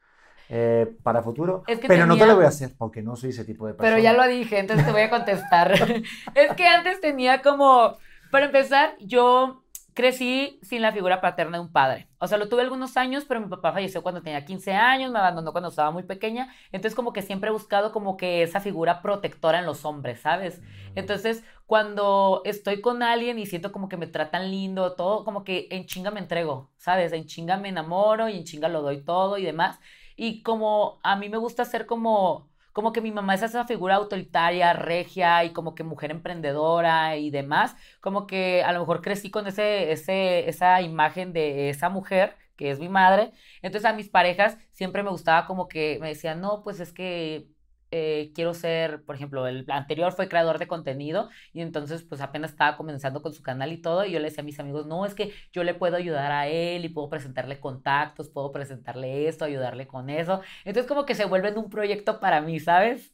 eh, 0.50 0.96
para 1.04 1.22
futuro. 1.22 1.64
pero 1.88 2.06
no 2.06 2.18
te 2.18 2.26
lo 2.26 2.36
voy 2.36 2.46
a 2.46 2.50
hacer 2.50 2.72
porque 2.78 3.02
no 3.02 3.16
soy 3.16 3.32
ese 3.32 3.46
tipo 3.46 3.68
de 3.68 3.74
persona. 3.74 3.96
Pero 3.96 4.04
ya 4.04 4.14
lo 4.14 4.28
dije, 4.28 4.60
entonces 4.60 4.86
te 4.86 4.92
voy 4.92 5.02
a 5.02 5.10
contestar. 5.10 5.74
es 6.36 6.54
que 6.56 6.68
antes 6.68 7.02
tenía 7.02 7.42
como, 7.42 7.98
para 8.32 8.46
empezar, 8.46 8.96
yo 9.00 9.64
crecí 9.98 10.60
sin 10.62 10.84
la 10.84 10.92
figura 10.92 11.22
paterna 11.22 11.58
de 11.58 11.64
un 11.64 11.72
padre. 11.72 12.08
O 12.20 12.28
sea, 12.28 12.38
lo 12.38 12.48
tuve 12.50 12.62
algunos 12.62 12.98
años, 12.98 13.26
pero 13.28 13.42
mi 13.42 13.48
papá 13.48 13.74
falleció 13.74 14.04
cuando 14.04 14.22
tenía 14.22 14.46
15 14.46 14.74
años, 14.74 15.12
me 15.12 15.18
abandonó 15.18 15.52
cuando 15.52 15.70
estaba 15.70 15.90
muy 15.90 16.04
pequeña. 16.04 16.54
Entonces, 16.72 16.94
como 16.94 17.14
que 17.14 17.24
siempre 17.24 17.50
he 17.50 17.52
buscado 17.52 17.92
como 17.92 18.16
que 18.16 18.44
esa 18.44 18.60
figura 18.60 19.02
protectora 19.02 19.58
en 19.58 19.66
los 19.66 19.86
hombres, 19.86 20.20
¿sabes? 20.20 20.60
Mm. 20.60 21.00
Entonces, 21.00 21.44
cuando 21.66 22.44
estoy 22.46 22.80
con 22.80 23.02
alguien 23.02 23.40
y 23.40 23.48
siento 23.48 23.72
como 23.72 23.90
que 23.90 23.98
me 23.98 24.06
tratan 24.06 24.52
lindo, 24.52 24.94
todo, 24.94 25.26
como 25.26 25.44
que 25.44 25.68
en 25.72 25.88
chinga 25.88 26.12
me 26.12 26.20
entrego, 26.20 26.70
¿sabes? 26.78 27.12
En 27.12 27.26
chinga 27.26 27.58
me 27.58 27.70
enamoro 27.70 28.30
y 28.30 28.38
en 28.38 28.44
chinga 28.44 28.70
lo 28.70 28.84
doy 28.84 29.04
todo 29.04 29.40
y 29.40 29.46
demás. 29.46 29.80
Y 30.18 30.44
como 30.44 31.00
a 31.04 31.16
mí 31.16 31.30
me 31.30 31.38
gusta 31.38 31.66
ser 31.66 31.86
como, 31.86 32.50
como 32.74 32.92
que 32.94 33.02
mi 33.02 33.12
mamá 33.12 33.36
es 33.36 33.44
esa 33.44 33.66
figura 33.66 33.96
autoritaria, 33.96 34.74
regia 34.74 35.46
y 35.46 35.54
como 35.54 35.76
que 35.76 35.84
mujer 35.84 36.12
emprendedora 36.12 37.16
y 37.18 37.30
demás, 37.32 37.76
como 38.02 38.28
que 38.28 38.64
a 38.64 38.74
lo 38.74 38.82
mejor 38.82 39.02
crecí 39.02 39.32
con 39.32 39.48
ese, 39.48 39.92
ese, 39.92 40.50
esa 40.50 40.82
imagen 40.82 41.34
de 41.34 41.70
esa 41.70 41.90
mujer 41.90 42.36
que 42.58 42.72
es 42.72 42.80
mi 42.80 42.90
madre. 42.90 43.32
Entonces 43.62 43.90
a 43.90 43.94
mis 43.94 44.10
parejas 44.10 44.58
siempre 44.74 45.04
me 45.04 45.12
gustaba 45.12 45.46
como 45.48 45.68
que 45.70 46.00
me 46.02 46.10
decían, 46.10 46.42
no, 46.42 46.64
pues 46.64 46.80
es 46.80 46.92
que 46.94 47.48
eh, 47.92 48.32
quiero 48.36 48.54
ser, 48.54 49.04
por 49.04 49.16
ejemplo, 49.16 49.48
el 49.48 49.66
anterior 49.70 50.12
fue 50.12 50.28
creador 50.28 50.60
de 50.60 50.68
contenido 50.68 51.30
y 51.54 51.62
entonces 51.62 52.04
pues 52.04 52.22
apenas 52.22 52.52
estaba 52.52 52.78
comenzando 52.78 53.22
con 53.22 53.34
su 53.34 53.42
canal 53.44 53.72
y 53.72 53.78
todo 53.82 54.06
y 54.06 54.12
yo 54.12 54.20
le 54.20 54.26
decía 54.26 54.42
a 54.42 54.46
mis 54.46 54.60
amigos, 54.60 54.86
no, 54.88 55.06
es 55.06 55.14
que 55.14 55.32
yo 55.54 55.64
le 55.64 55.74
puedo 55.74 55.96
ayudar 55.96 56.32
a 56.32 56.48
él 56.48 56.86
y 56.86 56.90
puedo 56.90 57.10
presentarle 57.10 57.60
contactos, 57.60 58.30
puedo 58.30 58.52
presentarle 58.52 59.28
esto, 59.28 59.46
ayudarle 59.46 59.88
con 59.88 60.10
eso. 60.10 60.42
Entonces 60.66 60.88
como 60.88 61.06
que 61.06 61.16
se 61.16 61.26
vuelve 61.26 61.54
un 61.58 61.70
proyecto 61.70 62.20
para 62.20 62.42
mí, 62.42 62.60
¿sabes? 62.60 63.14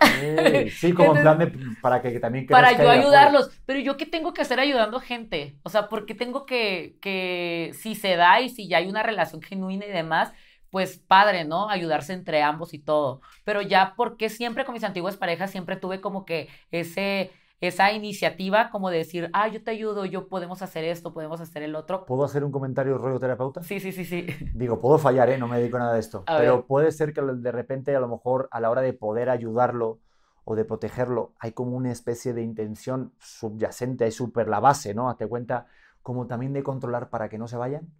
Sí, 0.80 0.92
como 0.92 1.14
en 1.14 1.22
plan 1.22 1.38
de 1.38 1.52
para 1.80 2.00
que, 2.00 2.18
también 2.18 2.46
Para 2.46 2.72
yo 2.72 2.88
ayudarlos, 2.88 3.50
pero 3.66 3.78
yo 3.80 3.96
qué 3.96 4.06
tengo 4.06 4.32
que 4.32 4.42
hacer 4.42 4.60
ayudando 4.60 5.00
gente, 5.00 5.58
o 5.62 5.68
sea, 5.68 5.88
porque 5.88 6.14
tengo 6.14 6.46
que, 6.46 6.96
que 7.00 7.72
si 7.74 7.94
se 7.94 8.16
da 8.16 8.40
y 8.40 8.48
si 8.48 8.68
ya 8.68 8.78
hay 8.78 8.88
una 8.88 9.02
relación 9.02 9.42
genuina 9.42 9.86
y 9.86 9.90
demás, 9.90 10.32
pues 10.70 10.98
padre, 10.98 11.44
¿no? 11.44 11.68
Ayudarse 11.70 12.12
entre 12.12 12.42
ambos 12.42 12.74
y 12.74 12.78
todo. 12.78 13.20
Pero 13.44 13.62
ya 13.62 13.94
porque 13.96 14.28
siempre 14.28 14.64
con 14.64 14.74
mis 14.74 14.84
antiguas 14.84 15.16
parejas 15.16 15.50
siempre 15.50 15.76
tuve 15.76 16.00
como 16.00 16.24
que 16.24 16.48
ese 16.70 17.30
esa 17.60 17.92
iniciativa 17.92 18.70
como 18.70 18.90
de 18.90 18.98
decir, 18.98 19.30
ah, 19.32 19.48
yo 19.48 19.62
te 19.62 19.72
ayudo, 19.72 20.04
yo 20.04 20.28
podemos 20.28 20.62
hacer 20.62 20.84
esto, 20.84 21.12
podemos 21.12 21.40
hacer 21.40 21.64
el 21.64 21.74
otro. 21.74 22.06
¿Puedo 22.06 22.24
hacer 22.24 22.44
un 22.44 22.52
comentario 22.52 22.96
rollo 22.98 23.18
terapeuta? 23.18 23.62
Sí, 23.62 23.80
sí, 23.80 23.90
sí, 23.90 24.04
sí. 24.04 24.26
Digo, 24.54 24.80
puedo 24.80 24.98
fallar, 24.98 25.28
¿eh? 25.30 25.38
No 25.38 25.48
me 25.48 25.58
dedico 25.58 25.76
a 25.76 25.80
nada 25.80 25.94
de 25.94 26.00
esto. 26.00 26.24
pero 26.26 26.66
puede 26.66 26.92
ser 26.92 27.12
que 27.12 27.20
de 27.20 27.52
repente 27.52 27.94
a 27.96 28.00
lo 28.00 28.08
mejor 28.08 28.48
a 28.52 28.60
la 28.60 28.70
hora 28.70 28.82
de 28.82 28.92
poder 28.92 29.28
ayudarlo 29.28 29.98
o 30.44 30.54
de 30.54 30.64
protegerlo, 30.64 31.34
hay 31.40 31.52
como 31.52 31.76
una 31.76 31.92
especie 31.92 32.32
de 32.32 32.42
intención 32.42 33.12
subyacente, 33.18 34.06
es 34.06 34.14
súper 34.14 34.48
la 34.48 34.60
base, 34.60 34.94
¿no? 34.94 35.10
Hazte 35.10 35.26
cuenta 35.26 35.66
como 36.00 36.26
también 36.26 36.54
de 36.54 36.62
controlar 36.62 37.10
para 37.10 37.28
que 37.28 37.36
no 37.36 37.48
se 37.48 37.58
vayan. 37.58 37.92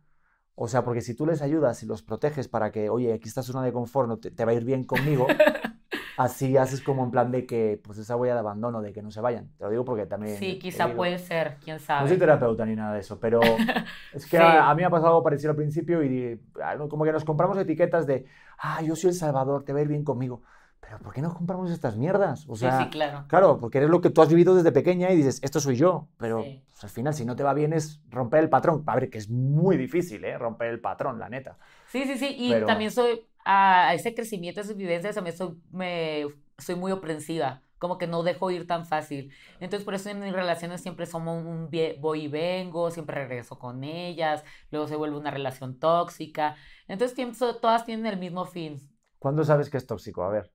O 0.60 0.66
sea, 0.66 0.82
porque 0.82 1.02
si 1.02 1.14
tú 1.14 1.24
les 1.24 1.40
ayudas 1.40 1.80
y 1.84 1.86
los 1.86 2.02
proteges 2.02 2.48
para 2.48 2.72
que, 2.72 2.90
oye, 2.90 3.12
aquí 3.12 3.28
estás 3.28 3.46
zona 3.46 3.62
de 3.62 3.72
confort, 3.72 4.08
no 4.08 4.18
te, 4.18 4.44
va 4.44 4.50
a 4.50 4.54
ir 4.54 4.64
bien 4.64 4.82
conmigo, 4.82 5.24
así 6.18 6.56
haces 6.56 6.82
como 6.82 7.04
en 7.04 7.12
plan 7.12 7.30
de 7.30 7.46
que, 7.46 7.80
pues 7.84 7.96
esa 7.98 8.16
huella 8.16 8.34
de 8.34 8.40
abandono, 8.40 8.82
de 8.82 8.92
que 8.92 9.00
no 9.00 9.12
se 9.12 9.20
vayan. 9.20 9.52
Te 9.56 9.62
lo 9.62 9.70
digo 9.70 9.84
porque 9.84 10.06
también... 10.06 10.36
Sí, 10.36 10.58
quizá 10.58 10.96
puede 10.96 11.18
ser, 11.18 11.58
quién 11.62 11.78
sabe. 11.78 12.02
No 12.02 12.08
soy 12.08 12.18
terapeuta 12.18 12.66
ni 12.66 12.74
nada 12.74 12.94
de 12.94 13.00
eso, 13.00 13.20
pero 13.20 13.38
es 14.12 14.26
que 14.26 14.36
a, 14.36 14.74
mí 14.74 14.80
me 14.80 14.86
ha 14.86 14.90
pasado 14.90 15.10
algo 15.10 15.22
parecido 15.22 15.50
al 15.50 15.56
principio 15.56 16.02
y 16.02 16.40
ah, 16.60 16.76
como 16.90 17.04
que 17.04 17.12
nos 17.12 17.24
compramos 17.24 17.56
etiquetas 17.56 18.04
de, 18.08 18.26
ah, 18.58 18.82
yo 18.82 18.96
soy 18.96 19.10
el 19.10 19.16
salvador, 19.16 19.62
te 19.62 19.72
va 19.72 19.78
a 19.78 19.82
ir 19.82 19.88
bien 19.88 20.02
conmigo 20.02 20.42
pero 20.80 20.98
¿por 20.98 21.12
qué 21.12 21.20
no 21.20 21.34
compramos 21.34 21.70
estas 21.70 21.96
mierdas? 21.96 22.44
O 22.48 22.56
sea, 22.56 22.78
sí, 22.78 22.84
sí, 22.84 22.90
claro. 22.90 23.24
Claro, 23.28 23.58
porque 23.58 23.78
eres 23.78 23.90
lo 23.90 24.00
que 24.00 24.10
tú 24.10 24.22
has 24.22 24.28
vivido 24.28 24.54
desde 24.54 24.72
pequeña 24.72 25.10
y 25.10 25.16
dices, 25.16 25.40
esto 25.42 25.60
soy 25.60 25.76
yo, 25.76 26.08
pero 26.16 26.42
pues, 26.42 26.84
al 26.84 26.90
final 26.90 27.14
si 27.14 27.24
no 27.24 27.36
te 27.36 27.42
va 27.42 27.54
bien 27.54 27.72
es 27.72 28.00
romper 28.08 28.40
el 28.40 28.48
patrón. 28.48 28.82
A 28.86 28.94
ver, 28.94 29.10
que 29.10 29.18
es 29.18 29.28
muy 29.28 29.76
difícil, 29.76 30.24
¿eh? 30.24 30.38
Romper 30.38 30.68
el 30.68 30.80
patrón, 30.80 31.18
la 31.18 31.28
neta. 31.28 31.58
Sí, 31.88 32.04
sí, 32.04 32.16
sí, 32.16 32.34
y 32.38 32.54
también 32.64 32.90
soy, 32.90 33.26
a 33.44 33.92
ese 33.94 34.14
crecimiento, 34.14 34.60
a 34.60 34.64
esas 34.64 34.76
vivencias, 34.76 35.20
mí 35.22 35.32
soy, 35.32 35.56
me, 35.70 36.26
soy 36.58 36.74
muy 36.74 36.92
aprensiva 36.92 37.62
como 37.78 37.96
que 37.96 38.06
no 38.06 38.22
dejo 38.22 38.50
ir 38.50 38.66
tan 38.66 38.86
fácil. 38.86 39.32
Entonces, 39.60 39.84
por 39.84 39.94
eso 39.94 40.10
en 40.10 40.20
mis 40.20 40.32
relaciones 40.32 40.80
siempre 40.80 41.06
somos 41.06 41.44
un 41.44 41.70
voy 42.00 42.22
y 42.24 42.28
vengo, 42.28 42.90
siempre 42.90 43.16
regreso 43.16 43.58
con 43.58 43.84
ellas, 43.84 44.44
luego 44.70 44.88
se 44.88 44.96
vuelve 44.96 45.16
una 45.16 45.30
relación 45.30 45.78
tóxica. 45.78 46.56
Entonces, 46.88 47.16
todas 47.60 47.84
tienen 47.84 48.06
el 48.06 48.18
mismo 48.18 48.44
fin. 48.44 48.80
¿Cuándo 49.18 49.44
sabes 49.44 49.70
que 49.70 49.76
es 49.76 49.86
tóxico? 49.86 50.22
A 50.24 50.30
ver. 50.30 50.52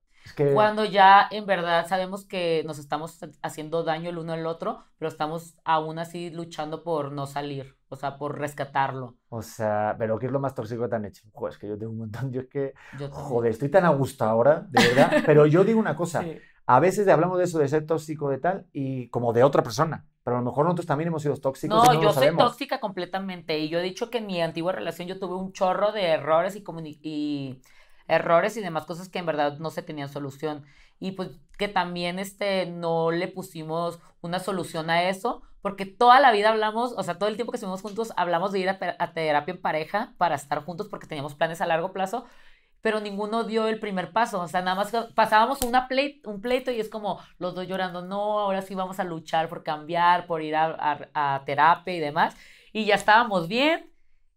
Cuando 0.52 0.84
ya 0.84 1.28
en 1.30 1.46
verdad 1.46 1.86
sabemos 1.86 2.24
que 2.24 2.62
nos 2.66 2.78
estamos 2.78 3.18
haciendo 3.42 3.84
daño 3.84 4.10
el 4.10 4.18
uno 4.18 4.32
al 4.32 4.46
otro, 4.46 4.82
pero 4.98 5.08
estamos 5.08 5.56
aún 5.64 5.98
así 5.98 6.30
luchando 6.30 6.82
por 6.82 7.12
no 7.12 7.26
salir, 7.26 7.76
o 7.88 7.96
sea, 7.96 8.16
por 8.16 8.38
rescatarlo. 8.38 9.16
O 9.28 9.42
sea, 9.42 9.94
pero 9.98 10.18
¿qué 10.18 10.26
es 10.26 10.32
lo 10.32 10.40
más 10.40 10.54
tóxico 10.54 10.88
que 10.88 10.94
han 10.94 11.04
hecho? 11.04 11.24
Joder, 11.32 11.52
es 11.52 11.58
que 11.58 11.68
yo 11.68 11.78
tengo 11.78 11.92
un 11.92 11.98
montón, 11.98 12.32
yo 12.32 12.40
es 12.40 12.48
que, 12.48 12.74
joder, 13.10 13.52
estoy 13.52 13.68
tan 13.68 13.84
a 13.84 13.90
gusto 13.90 14.24
ahora, 14.24 14.66
de 14.70 14.88
verdad, 14.88 15.12
pero 15.26 15.46
yo 15.46 15.62
digo 15.62 15.78
una 15.78 15.96
cosa, 15.96 16.24
a 16.66 16.80
veces 16.80 17.06
hablamos 17.08 17.38
de 17.38 17.44
eso, 17.44 17.58
de 17.58 17.68
ser 17.68 17.86
tóxico 17.86 18.30
de 18.30 18.38
tal, 18.38 18.66
y 18.72 19.08
como 19.08 19.32
de 19.32 19.44
otra 19.44 19.62
persona, 19.62 20.06
pero 20.22 20.36
a 20.36 20.40
lo 20.40 20.46
mejor 20.46 20.64
nosotros 20.64 20.86
también 20.86 21.08
hemos 21.08 21.22
sido 21.22 21.36
tóxicos. 21.36 21.86
No, 21.86 21.92
no 21.92 22.02
yo 22.02 22.12
soy 22.12 22.34
tóxica 22.34 22.80
completamente, 22.80 23.58
y 23.58 23.68
yo 23.68 23.78
he 23.78 23.82
dicho 23.82 24.08
que 24.08 24.18
en 24.18 24.26
mi 24.26 24.40
antigua 24.40 24.72
relación 24.72 25.06
yo 25.06 25.18
tuve 25.18 25.36
un 25.36 25.52
chorro 25.52 25.92
de 25.92 26.06
errores 26.06 26.56
y, 26.56 26.64
y 27.02 27.60
errores 28.08 28.56
y 28.56 28.60
demás 28.60 28.84
cosas 28.84 29.08
que 29.08 29.18
en 29.18 29.26
verdad 29.26 29.58
no 29.58 29.70
se 29.70 29.82
tenían 29.82 30.08
solución. 30.08 30.64
Y 31.00 31.12
pues 31.12 31.30
que 31.58 31.68
también 31.68 32.18
este, 32.18 32.66
no 32.66 33.10
le 33.10 33.28
pusimos 33.28 33.98
una 34.20 34.38
solución 34.40 34.90
a 34.90 35.08
eso, 35.08 35.42
porque 35.62 35.86
toda 35.86 36.20
la 36.20 36.32
vida 36.32 36.50
hablamos, 36.50 36.92
o 36.96 37.02
sea, 37.02 37.18
todo 37.18 37.28
el 37.28 37.36
tiempo 37.36 37.52
que 37.52 37.56
estuvimos 37.56 37.82
juntos, 37.82 38.12
hablamos 38.16 38.52
de 38.52 38.58
ir 38.60 38.68
a, 38.68 38.78
terapia 39.14 39.54
en 39.54 39.60
pareja 39.60 40.14
para 40.18 40.34
estar 40.34 40.62
juntos 40.64 40.88
porque 40.88 41.06
teníamos 41.06 41.34
planes 41.34 41.60
a 41.60 41.66
largo 41.66 41.92
plazo, 41.92 42.26
pero 42.82 43.00
ninguno 43.00 43.44
dio 43.44 43.66
el 43.66 43.80
primer 43.80 44.12
paso, 44.12 44.42
o 44.42 44.48
sea, 44.48 44.60
nada 44.60 44.76
más 44.76 44.92
pasábamos 45.14 45.62
una 45.62 45.88
un 46.26 46.42
pleito 46.42 46.70
y 46.70 46.80
es 46.80 46.90
como 46.90 47.18
los 47.38 47.54
dos 47.54 47.66
llorando, 47.66 48.02
no, 48.02 48.40
ahora 48.40 48.60
sí 48.60 48.74
vamos 48.74 49.00
a 49.00 49.04
luchar 49.04 49.48
por 49.48 49.62
cambiar, 49.62 50.26
por 50.26 50.42
ir 50.42 50.54
a, 50.54 51.08
a 51.14 51.42
terapia 51.46 51.94
y 51.94 52.00
demás, 52.00 52.36
y 52.72 52.84
ya 52.84 52.96
estábamos 52.96 53.48
bien, 53.48 53.90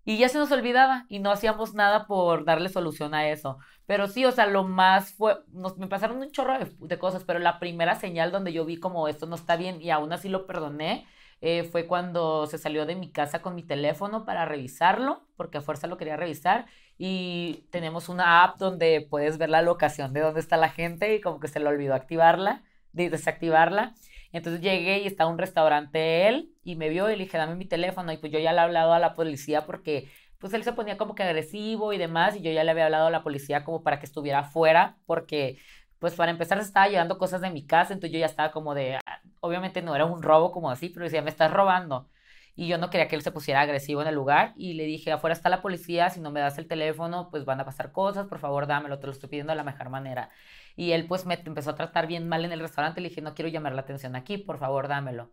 y 0.08 0.18
ya 0.18 0.30
se 0.30 0.38
nos 0.38 0.50
olvidaba 0.54 1.06
y 1.10 1.20
no 1.20 1.32
hacíamos 1.32 1.74
nada 1.74 2.08
por 2.08 2.46
darle 2.46 2.70
solución 2.70 3.14
a 3.14 3.28
eso. 3.28 3.58
Pero 3.86 4.08
sí, 4.08 4.24
o 4.24 4.32
sea, 4.32 4.48
lo 4.48 4.64
más 4.64 5.12
fue, 5.12 5.36
nos, 5.52 5.78
me 5.78 5.88
pasaron 5.88 6.20
un 6.20 6.32
chorro 6.32 6.54
de, 6.80 6.98
cosas, 6.98 7.26
pero 7.26 7.40
la 7.40 7.60
primera 7.60 7.94
señal 7.94 8.32
donde 8.32 8.54
yo 8.54 8.64
vi 8.64 8.78
como 8.78 9.10
esto 9.10 9.26
no 9.26 9.36
está 9.36 9.58
bien 9.58 9.82
y 9.82 9.90
aún 9.90 10.14
así 10.14 10.30
lo 10.30 10.48
perdoné, 10.48 11.06
eh, 11.42 11.64
fue 11.66 11.88
cuando 11.88 12.48
se 12.48 12.58
salió 12.58 12.86
de 12.86 12.96
mi 12.96 13.12
casa 13.12 13.42
con 13.42 13.54
mi 13.54 13.64
teléfono 13.64 14.24
para 14.24 14.46
revisarlo, 14.46 15.28
porque 15.36 15.58
a 15.58 15.62
fuerza 15.62 15.88
lo 15.88 15.98
quería 15.98 16.16
revisar. 16.16 16.68
Y 16.98 17.66
tenemos 17.70 18.08
una 18.08 18.46
app 18.46 18.58
donde 18.60 19.06
puedes 19.10 19.38
ver 19.38 19.50
la 19.50 19.62
locación 19.62 20.14
de 20.14 20.22
dónde 20.22 20.40
está 20.40 20.56
la 20.56 20.70
gente 20.70 21.16
y 21.16 21.20
como 21.20 21.42
que 21.42 21.50
se 21.50 21.60
le 21.60 21.68
olvidó 21.68 21.94
activarla, 21.94 22.64
de 22.94 23.10
desactivarla. 23.10 23.94
Entonces 24.38 24.62
llegué 24.62 25.00
y 25.00 25.08
estaba 25.08 25.30
un 25.30 25.38
restaurante 25.38 26.28
él 26.28 26.52
y 26.64 26.76
me 26.76 26.90
vio 26.90 27.10
y 27.10 27.16
le 27.16 27.24
dije, 27.26 27.38
dame 27.38 27.56
mi 27.56 27.66
teléfono. 27.66 28.12
Y 28.12 28.18
pues 28.18 28.32
yo 28.32 28.40
ya 28.40 28.54
le 28.54 28.60
he 28.60 28.62
hablado 28.62 28.94
a 28.94 29.00
la 29.00 29.14
policía 29.14 29.66
porque 29.66 30.10
pues 30.40 30.54
él 30.54 30.64
se 30.64 30.74
ponía 30.74 30.98
como 30.98 31.16
que 31.16 31.24
agresivo 31.24 31.94
y 31.94 31.98
demás. 31.98 32.36
Y 32.36 32.42
yo 32.42 32.52
ya 32.52 32.64
le 32.64 32.72
había 32.72 32.86
hablado 32.86 33.08
a 33.08 33.12
la 33.12 33.24
policía 33.24 33.64
como 33.64 33.84
para 33.84 34.00
que 34.00 34.06
estuviera 34.06 34.44
fuera 34.44 34.98
porque 35.06 35.60
pues 36.00 36.14
para 36.16 36.32
empezar 36.32 36.60
se 36.60 36.66
estaba 36.66 36.88
llevando 36.88 37.18
cosas 37.18 37.42
de 37.42 37.50
mi 37.52 37.66
casa. 37.66 37.94
Entonces 37.94 38.14
yo 38.14 38.20
ya 38.20 38.26
estaba 38.28 38.52
como 38.52 38.74
de, 38.76 38.96
ah, 38.98 39.22
obviamente 39.42 39.82
no 39.82 39.96
era 39.96 40.06
un 40.06 40.22
robo 40.24 40.52
como 40.52 40.70
así, 40.72 40.90
pero 40.90 41.06
decía, 41.06 41.22
me 41.22 41.30
estás 41.30 41.52
robando. 41.52 42.10
Y 42.56 42.68
yo 42.68 42.78
no 42.80 42.90
quería 42.90 43.08
que 43.08 43.16
él 43.16 43.22
se 43.22 43.32
pusiera 43.32 43.62
agresivo 43.62 44.02
en 44.02 44.08
el 44.08 44.16
lugar. 44.16 44.54
Y 44.58 44.74
le 44.74 44.86
dije, 44.86 45.12
afuera 45.12 45.34
está 45.34 45.50
la 45.50 45.62
policía, 45.62 46.10
si 46.10 46.20
no 46.20 46.32
me 46.32 46.40
das 46.40 46.58
el 46.58 46.68
teléfono, 46.68 47.30
pues 47.30 47.46
van 47.46 47.60
a 47.60 47.66
pasar 47.66 47.92
cosas, 47.92 48.28
por 48.28 48.40
favor 48.40 48.66
dámelo, 48.68 49.00
te 49.00 49.06
lo 49.08 49.14
estoy 49.14 49.30
pidiendo 49.30 49.52
de 49.52 49.58
la 49.58 49.64
mejor 49.64 49.90
manera. 49.90 50.30
Y 50.78 50.92
él 50.94 51.08
pues 51.08 51.26
me 51.26 51.34
empezó 51.34 51.72
a 51.72 51.76
tratar 51.76 52.08
bien 52.08 52.30
mal 52.30 52.46
en 52.46 52.54
el 52.54 52.62
restaurante. 52.62 53.02
Le 53.02 53.10
dije, 53.10 53.22
no 53.22 53.34
quiero 53.34 53.50
llamar 53.50 53.74
la 53.74 53.82
atención 53.82 54.16
aquí, 54.16 54.38
por 54.38 54.60
favor, 54.60 54.88
dámelo. 54.88 55.32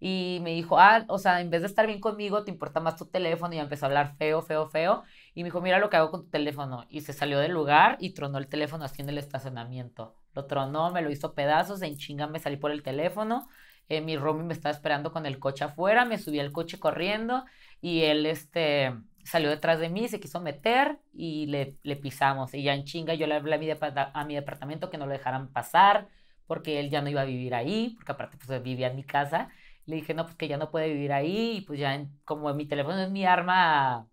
Y 0.00 0.40
me 0.42 0.50
dijo, 0.50 0.78
ah, 0.78 1.04
o 1.08 1.18
sea, 1.18 1.40
en 1.40 1.50
vez 1.50 1.60
de 1.62 1.68
estar 1.68 1.86
bien 1.86 2.00
conmigo, 2.00 2.44
te 2.44 2.50
importa 2.50 2.80
más 2.80 2.96
tu 2.96 3.06
teléfono. 3.06 3.54
Y 3.54 3.58
empezó 3.58 3.86
a 3.86 3.88
hablar 3.88 4.16
feo, 4.16 4.42
feo, 4.42 4.68
feo. 4.68 5.04
Y 5.34 5.42
me 5.42 5.48
dijo, 5.48 5.60
mira 5.60 5.78
lo 5.78 5.90
que 5.90 5.96
hago 5.98 6.10
con 6.10 6.24
tu 6.24 6.30
teléfono. 6.30 6.86
Y 6.88 7.02
se 7.02 7.12
salió 7.12 7.38
del 7.38 7.52
lugar 7.52 7.96
y 8.00 8.10
tronó 8.14 8.38
el 8.38 8.48
teléfono 8.48 8.84
así 8.84 9.02
en 9.02 9.10
el 9.10 9.18
estacionamiento. 9.18 10.14
Lo 10.34 10.46
tronó, 10.46 10.90
me 10.90 11.02
lo 11.02 11.10
hizo 11.10 11.34
pedazos, 11.34 11.82
en 11.82 11.96
chinga 11.96 12.26
me 12.26 12.38
salí 12.38 12.56
por 12.56 12.70
el 12.70 12.82
teléfono. 12.82 13.48
Eh, 13.88 14.00
mi 14.00 14.16
roomie 14.16 14.44
me 14.44 14.54
estaba 14.54 14.74
esperando 14.74 15.12
con 15.12 15.26
el 15.26 15.38
coche 15.38 15.64
afuera, 15.64 16.04
me 16.04 16.18
subí 16.18 16.40
al 16.40 16.52
coche 16.52 16.78
corriendo 16.80 17.44
y 17.80 18.02
él, 18.02 18.26
este, 18.26 18.94
salió 19.26 19.50
detrás 19.50 19.80
de 19.80 19.88
mí, 19.90 20.08
se 20.08 20.20
quiso 20.20 20.40
meter 20.40 20.98
y 21.12 21.46
le, 21.46 21.76
le 21.82 21.96
pisamos. 21.96 22.54
Y 22.54 22.62
ya 22.62 22.74
en 22.74 22.84
chinga 22.84 23.14
yo 23.14 23.26
le 23.26 23.34
hablé 23.34 23.56
a 23.56 23.58
mi, 23.58 23.68
a 23.70 24.24
mi 24.24 24.34
departamento 24.34 24.90
que 24.90 24.98
no 24.98 25.06
lo 25.06 25.12
dejaran 25.12 25.52
pasar 25.52 26.08
porque 26.46 26.80
él 26.80 26.90
ya 26.90 27.02
no 27.02 27.10
iba 27.10 27.22
a 27.22 27.24
vivir 27.24 27.54
ahí, 27.54 27.94
porque 27.96 28.12
aparte 28.12 28.38
pues 28.44 28.62
vivía 28.62 28.88
en 28.88 28.96
mi 28.96 29.04
casa. 29.04 29.48
Le 29.86 29.96
dije, 29.96 30.14
no, 30.14 30.24
pues 30.24 30.36
que 30.36 30.48
ya 30.48 30.56
no 30.58 30.70
puede 30.70 30.88
vivir 30.92 31.12
ahí 31.12 31.58
y 31.58 31.60
pues 31.62 31.78
ya 31.78 32.06
como 32.24 32.52
mi 32.54 32.66
teléfono 32.66 32.98
es 33.00 33.10
mi 33.10 33.24
arma 33.24 34.08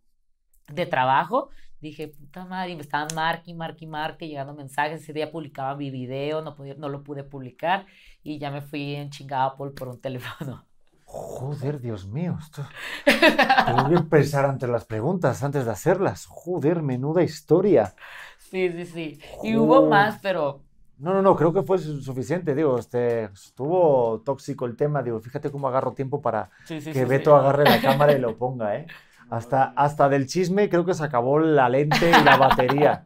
de 0.68 0.86
trabajo, 0.86 1.50
dije, 1.82 2.10
puta 2.10 2.46
madre, 2.46 2.72
y 2.72 2.76
me 2.76 2.82
estaban 2.82 3.14
marque, 3.16 3.54
marque, 3.54 3.88
marque, 3.88 4.28
llegando 4.28 4.54
mensajes. 4.54 5.02
Ese 5.02 5.14
día 5.14 5.32
publicaba 5.32 5.76
mi 5.76 5.92
video, 5.92 6.42
no, 6.42 6.56
podía, 6.56 6.76
no 6.76 6.90
lo 6.90 7.04
pude 7.04 7.24
publicar 7.24 7.86
y 8.24 8.40
ya 8.40 8.52
me 8.52 8.62
fui 8.62 8.96
en 8.96 9.10
chingada 9.10 9.56
por, 9.56 9.74
por 9.76 9.90
un 9.90 10.02
teléfono. 10.02 10.68
Joder, 11.16 11.80
Dios 11.80 12.08
mío, 12.08 12.40
esto... 12.42 12.68
Tengo 13.06 13.88
que 13.88 14.00
pensar 14.10 14.46
antes 14.46 14.68
las 14.68 14.84
preguntas, 14.86 15.44
antes 15.44 15.64
de 15.64 15.70
hacerlas. 15.70 16.26
Joder, 16.26 16.82
menuda 16.82 17.22
historia. 17.22 17.94
Sí, 18.40 18.72
sí, 18.72 18.86
sí. 18.88 19.20
Y 19.44 19.56
hubo 19.56 19.88
más, 19.88 20.18
pero... 20.24 20.62
No, 20.98 21.14
no, 21.14 21.22
no, 21.22 21.36
creo 21.36 21.54
que 21.54 21.62
fue 21.62 21.78
suficiente, 21.78 22.56
digo, 22.56 22.80
este, 22.80 23.26
estuvo 23.26 24.24
tóxico 24.26 24.66
el 24.66 24.76
tema, 24.76 25.04
digo, 25.04 25.20
fíjate 25.20 25.52
cómo 25.52 25.68
agarro 25.68 25.94
tiempo 25.94 26.20
para 26.20 26.50
que 26.68 27.06
Beto 27.06 27.36
agarre 27.36 27.66
la 27.66 27.80
cámara 27.80 28.14
y 28.14 28.20
lo 28.20 28.36
ponga, 28.36 28.76
¿eh? 28.76 28.88
Hasta, 29.30 29.66
hasta 29.76 30.10
del 30.10 30.26
chisme 30.26 30.68
creo 30.68 30.84
que 30.84 30.96
se 30.96 31.04
acabó 31.04 31.38
la 31.38 31.70
lente 31.70 32.10
y 32.10 32.24
la 32.24 32.38
batería. 32.38 33.06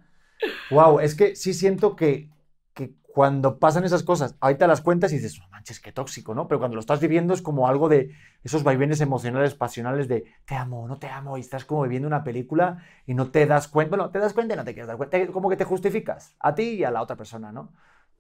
wow, 0.71 1.01
es 1.01 1.13
que 1.13 1.35
sí 1.35 1.53
siento 1.53 1.97
que 1.97 2.29
cuando 3.17 3.57
pasan 3.57 3.83
esas 3.83 4.03
cosas, 4.03 4.35
ahorita 4.41 4.67
las 4.67 4.81
cuentas 4.81 5.11
y 5.11 5.15
dices, 5.15 5.39
no 5.39 5.49
manches, 5.49 5.79
qué 5.79 5.91
tóxico, 5.91 6.35
¿no? 6.35 6.47
Pero 6.47 6.59
cuando 6.59 6.75
lo 6.75 6.81
estás 6.81 6.99
viviendo 6.99 7.33
es 7.33 7.41
como 7.41 7.67
algo 7.67 7.89
de 7.89 8.11
esos 8.43 8.61
vaivenes 8.61 9.01
emocionales, 9.01 9.55
pasionales 9.55 10.07
de 10.07 10.25
te 10.45 10.53
amo, 10.53 10.87
no 10.87 10.99
te 10.99 11.07
amo, 11.07 11.35
y 11.35 11.41
estás 11.41 11.65
como 11.65 11.81
viviendo 11.81 12.07
una 12.07 12.23
película 12.23 12.83
y 13.07 13.15
no 13.15 13.31
te 13.31 13.47
das 13.47 13.67
cuenta, 13.69 13.89
bueno, 13.89 14.11
te 14.11 14.19
das 14.19 14.33
cuenta 14.33 14.53
y 14.53 14.57
no 14.57 14.63
te 14.63 14.73
quieres 14.75 14.87
dar 14.87 14.97
cuenta, 14.97 15.25
como 15.31 15.49
que 15.49 15.55
te 15.55 15.63
justificas 15.63 16.35
a 16.39 16.53
ti 16.53 16.75
y 16.75 16.83
a 16.83 16.91
la 16.91 17.01
otra 17.01 17.15
persona, 17.15 17.51
¿no? 17.51 17.73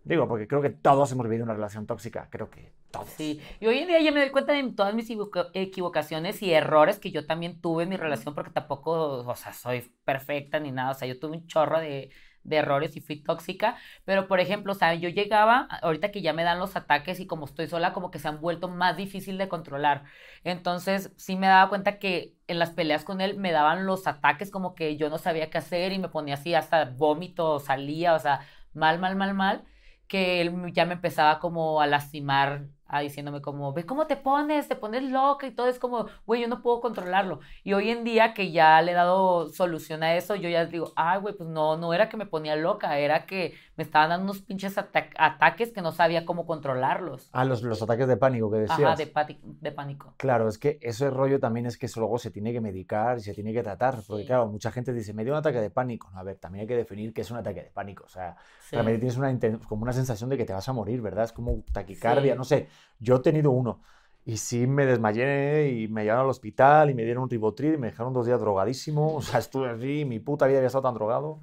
Digo, 0.03 0.27
porque 0.27 0.47
creo 0.47 0.63
que 0.63 0.71
todos 0.71 1.11
hemos 1.11 1.27
vivido 1.27 1.43
una 1.43 1.53
relación 1.53 1.85
tóxica, 1.85 2.27
creo 2.31 2.49
que 2.49 2.73
todos. 2.89 3.07
Sí, 3.09 3.39
y 3.59 3.67
hoy 3.67 3.77
en 3.77 3.89
día 3.89 4.01
ya 4.01 4.11
me 4.11 4.21
doy 4.21 4.31
cuenta 4.31 4.53
de 4.53 4.63
todas 4.71 4.95
mis 4.95 5.07
equivocaciones 5.53 6.41
y 6.41 6.53
errores 6.53 6.97
que 6.97 7.11
yo 7.11 7.27
también 7.27 7.61
tuve 7.61 7.83
en 7.83 7.89
mi 7.89 7.97
relación, 7.97 8.33
porque 8.33 8.49
tampoco, 8.49 9.19
o 9.19 9.35
sea, 9.35 9.53
soy 9.53 9.93
perfecta 10.05 10.59
ni 10.59 10.71
nada, 10.71 10.89
o 10.89 10.93
sea, 10.95 11.07
yo 11.07 11.19
tuve 11.19 11.37
un 11.37 11.45
chorro 11.45 11.79
de, 11.79 12.09
de 12.47 12.57
errores 12.57 12.95
y 12.97 13.01
fui 13.01 13.21
tóxica, 13.21 13.77
pero 14.05 14.27
por 14.27 14.39
ejemplo, 14.39 14.73
sea, 14.73 14.93
yo 14.95 15.09
llegaba, 15.09 15.67
ahorita 15.81 16.11
que 16.11 16.21
ya 16.21 16.33
me 16.33 16.43
dan 16.43 16.59
los 16.59 16.75
ataques 16.75 17.19
y 17.19 17.27
como 17.27 17.45
estoy 17.45 17.67
sola, 17.67 17.93
como 17.93 18.11
que 18.11 18.19
se 18.19 18.27
han 18.27 18.41
vuelto 18.41 18.69
más 18.69 18.97
difícil 18.97 19.37
de 19.37 19.47
controlar. 19.49 20.03
Entonces, 20.43 21.11
sí 21.17 21.35
me 21.35 21.47
daba 21.47 21.69
cuenta 21.69 21.99
que 21.99 22.35
en 22.47 22.59
las 22.59 22.71
peleas 22.71 23.03
con 23.03 23.21
él 23.21 23.37
me 23.37 23.51
daban 23.51 23.85
los 23.85 24.07
ataques 24.07 24.51
como 24.51 24.75
que 24.75 24.97
yo 24.97 25.09
no 25.09 25.17
sabía 25.17 25.49
qué 25.49 25.57
hacer 25.59 25.91
y 25.91 25.99
me 25.99 26.09
ponía 26.09 26.35
así 26.35 26.53
hasta 26.55 26.85
vómito, 26.85 27.59
salía, 27.59 28.13
o 28.15 28.19
sea, 28.19 28.41
mal, 28.73 28.99
mal, 28.99 29.15
mal, 29.15 29.33
mal, 29.33 29.65
que 30.07 30.41
él 30.41 30.71
ya 30.73 30.85
me 30.85 30.93
empezaba 30.93 31.39
como 31.39 31.81
a 31.81 31.87
lastimar 31.87 32.67
a 32.87 33.01
diciéndome 33.01 33.41
como, 33.41 33.73
ve 33.73 33.85
cómo 33.85 34.07
te 34.07 34.15
pones, 34.15 34.67
te 34.67 34.75
pones 34.75 35.03
loca 35.03 35.47
y 35.47 35.51
todo 35.51 35.67
es 35.67 35.79
como, 35.79 36.07
güey, 36.25 36.41
yo 36.41 36.47
no 36.47 36.61
puedo 36.61 36.79
controlarlo. 36.79 37.39
Y 37.63 37.73
hoy 37.73 37.89
en 37.89 38.03
día 38.03 38.33
que 38.33 38.51
ya 38.51 38.81
le 38.81 38.91
he 38.91 38.95
dado 38.95 39.49
solución 39.49 40.03
a 40.03 40.15
eso, 40.15 40.35
yo 40.35 40.49
ya 40.49 40.65
digo, 40.65 40.93
ay, 40.95 41.19
güey, 41.19 41.35
pues 41.35 41.49
no, 41.49 41.77
no 41.77 41.93
era 41.93 42.09
que 42.09 42.17
me 42.17 42.25
ponía 42.25 42.55
loca, 42.55 42.97
era 42.97 43.25
que 43.25 43.53
me 43.75 43.83
estaban 43.83 44.09
dando 44.09 44.31
unos 44.31 44.41
pinches 44.41 44.77
ataques 44.77 45.71
que 45.71 45.81
no 45.81 45.91
sabía 45.91 46.25
cómo 46.25 46.45
controlarlos. 46.45 47.29
Ah, 47.33 47.45
los, 47.45 47.61
los 47.61 47.81
ataques 47.81 48.07
de 48.07 48.17
pánico 48.17 48.49
que 48.49 48.59
decías. 48.59 48.79
Ajá, 48.79 48.95
de, 48.95 49.39
de, 49.43 49.71
pánico. 49.71 50.13
Claro, 50.17 50.47
es 50.47 50.57
que 50.57 50.79
ese 50.81 51.09
rollo 51.09 51.39
también 51.39 51.65
es 51.65 51.77
que 51.77 51.85
eso 51.85 51.99
luego 51.99 52.17
se 52.17 52.31
tiene 52.31 52.53
que 52.53 52.61
medicar 52.61 53.17
y 53.17 53.21
se 53.21 53.33
tiene 53.33 53.53
que 53.53 53.63
tratar, 53.63 53.99
porque 54.07 54.25
claro, 54.25 54.47
mucha 54.47 54.71
gente 54.71 54.93
dice, 54.93 55.13
me 55.13 55.23
dio 55.23 55.33
un 55.33 55.39
ataque 55.39 55.61
de 55.61 55.69
pánico. 55.69 56.09
a 56.15 56.23
ver, 56.23 56.37
también 56.37 56.61
hay 56.61 56.67
que 56.67 56.75
definir 56.75 57.13
qué 57.13 57.21
es 57.21 57.31
un 57.31 57.37
ataque 57.37 57.63
de 57.63 57.69
pánico. 57.69 58.05
O 58.05 58.09
sea, 58.09 58.37
realmente 58.71 58.99
tienes 58.99 59.17
una, 59.17 59.59
como 59.67 59.83
una 59.83 59.93
sensación 59.93 60.29
de 60.29 60.37
que 60.37 60.45
te 60.45 60.53
vas 60.53 60.67
a 60.67 60.73
morir, 60.73 61.01
¿verdad? 61.01 61.25
Es 61.25 61.33
como 61.33 61.63
taquicardia, 61.71 62.35
no 62.35 62.43
sé 62.43 62.67
yo 62.99 63.17
he 63.17 63.19
tenido 63.19 63.51
uno. 63.51 63.81
Y 64.25 64.37
sí 64.37 64.67
me 64.67 64.85
desmayé 64.85 65.69
y 65.71 65.87
me 65.87 66.03
llevaron 66.03 66.25
al 66.25 66.29
hospital 66.31 66.89
y 66.89 66.93
me 66.93 67.03
dieron 67.03 67.23
un 67.23 67.29
ribotril 67.29 67.75
y 67.75 67.77
me 67.77 67.87
dejaron 67.87 68.13
dos 68.13 68.25
días 68.25 68.39
drogadísimo. 68.39 69.15
O 69.15 69.21
sea, 69.21 69.39
estuve 69.39 69.69
así, 69.69 70.05
mi 70.05 70.19
puta 70.19 70.47
vida 70.47 70.57
había 70.57 70.67
estado 70.67 70.83
tan 70.83 70.95
drogado. 70.95 71.39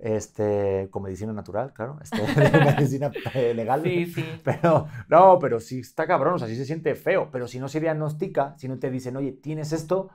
Este, 0.00 0.88
con 0.90 1.02
medicina 1.02 1.32
natural, 1.32 1.72
claro, 1.72 1.98
este, 2.02 2.18
medicina 2.76 3.10
eh, 3.34 3.52
legal. 3.54 3.82
Sí, 3.82 4.06
sí. 4.06 4.24
Pero, 4.44 4.86
no, 5.08 5.38
pero 5.40 5.58
sí 5.58 5.80
está 5.80 6.06
cabrón, 6.06 6.34
o 6.34 6.38
sea, 6.38 6.46
sí 6.46 6.56
se 6.56 6.64
siente 6.64 6.94
feo. 6.94 7.30
Pero 7.32 7.48
si 7.48 7.58
no 7.58 7.68
se 7.68 7.80
diagnostica, 7.80 8.54
si 8.58 8.68
no 8.68 8.78
te 8.78 8.90
dicen, 8.90 9.16
oye, 9.16 9.32
tienes 9.32 9.72
esto, 9.72 10.10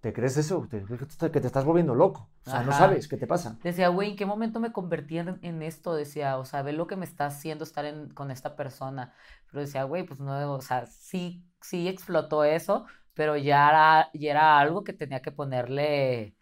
¿Te 0.00 0.12
crees 0.12 0.36
eso? 0.36 0.66
¿Te 0.70 0.82
crees 0.82 1.16
que 1.18 1.28
te, 1.40 1.46
estás 1.46 1.64
volviendo 1.64 1.94
loco? 1.94 2.30
O 2.46 2.50
sea, 2.50 2.62
no 2.62 2.72
sabes 2.72 3.08
qué 3.08 3.16
te 3.16 3.26
pasa. 3.26 3.58
Decía, 3.64 3.88
güey, 3.88 4.10
¿en 4.10 4.16
qué 4.16 4.26
momento 4.26 4.60
me 4.60 4.70
convertí 4.72 5.18
en, 5.18 5.38
en 5.42 5.62
esto? 5.62 5.94
Decía, 5.94 6.38
o 6.38 6.44
sea, 6.44 6.62
ve 6.62 6.72
lo 6.72 6.86
que 6.86 6.94
me 6.96 7.04
está 7.04 7.26
haciendo 7.26 7.64
estar 7.64 7.84
en- 7.84 8.08
con 8.10 8.30
esta 8.30 8.54
persona. 8.54 9.12
Pero 9.50 9.62
decía, 9.62 9.82
güey, 9.84 10.04
pues 10.04 10.20
no, 10.20 10.52
o 10.54 10.60
sea, 10.60 10.86
sí, 10.86 11.44
sí 11.60 11.88
explotó 11.88 12.44
eso, 12.44 12.86
pero 13.14 13.36
ya 13.36 13.68
era, 13.68 14.10
ya 14.14 14.30
era 14.30 14.58
algo 14.60 14.84
que 14.84 14.92
tenía 14.92 15.20
que 15.20 15.32
ponerle, 15.32 16.36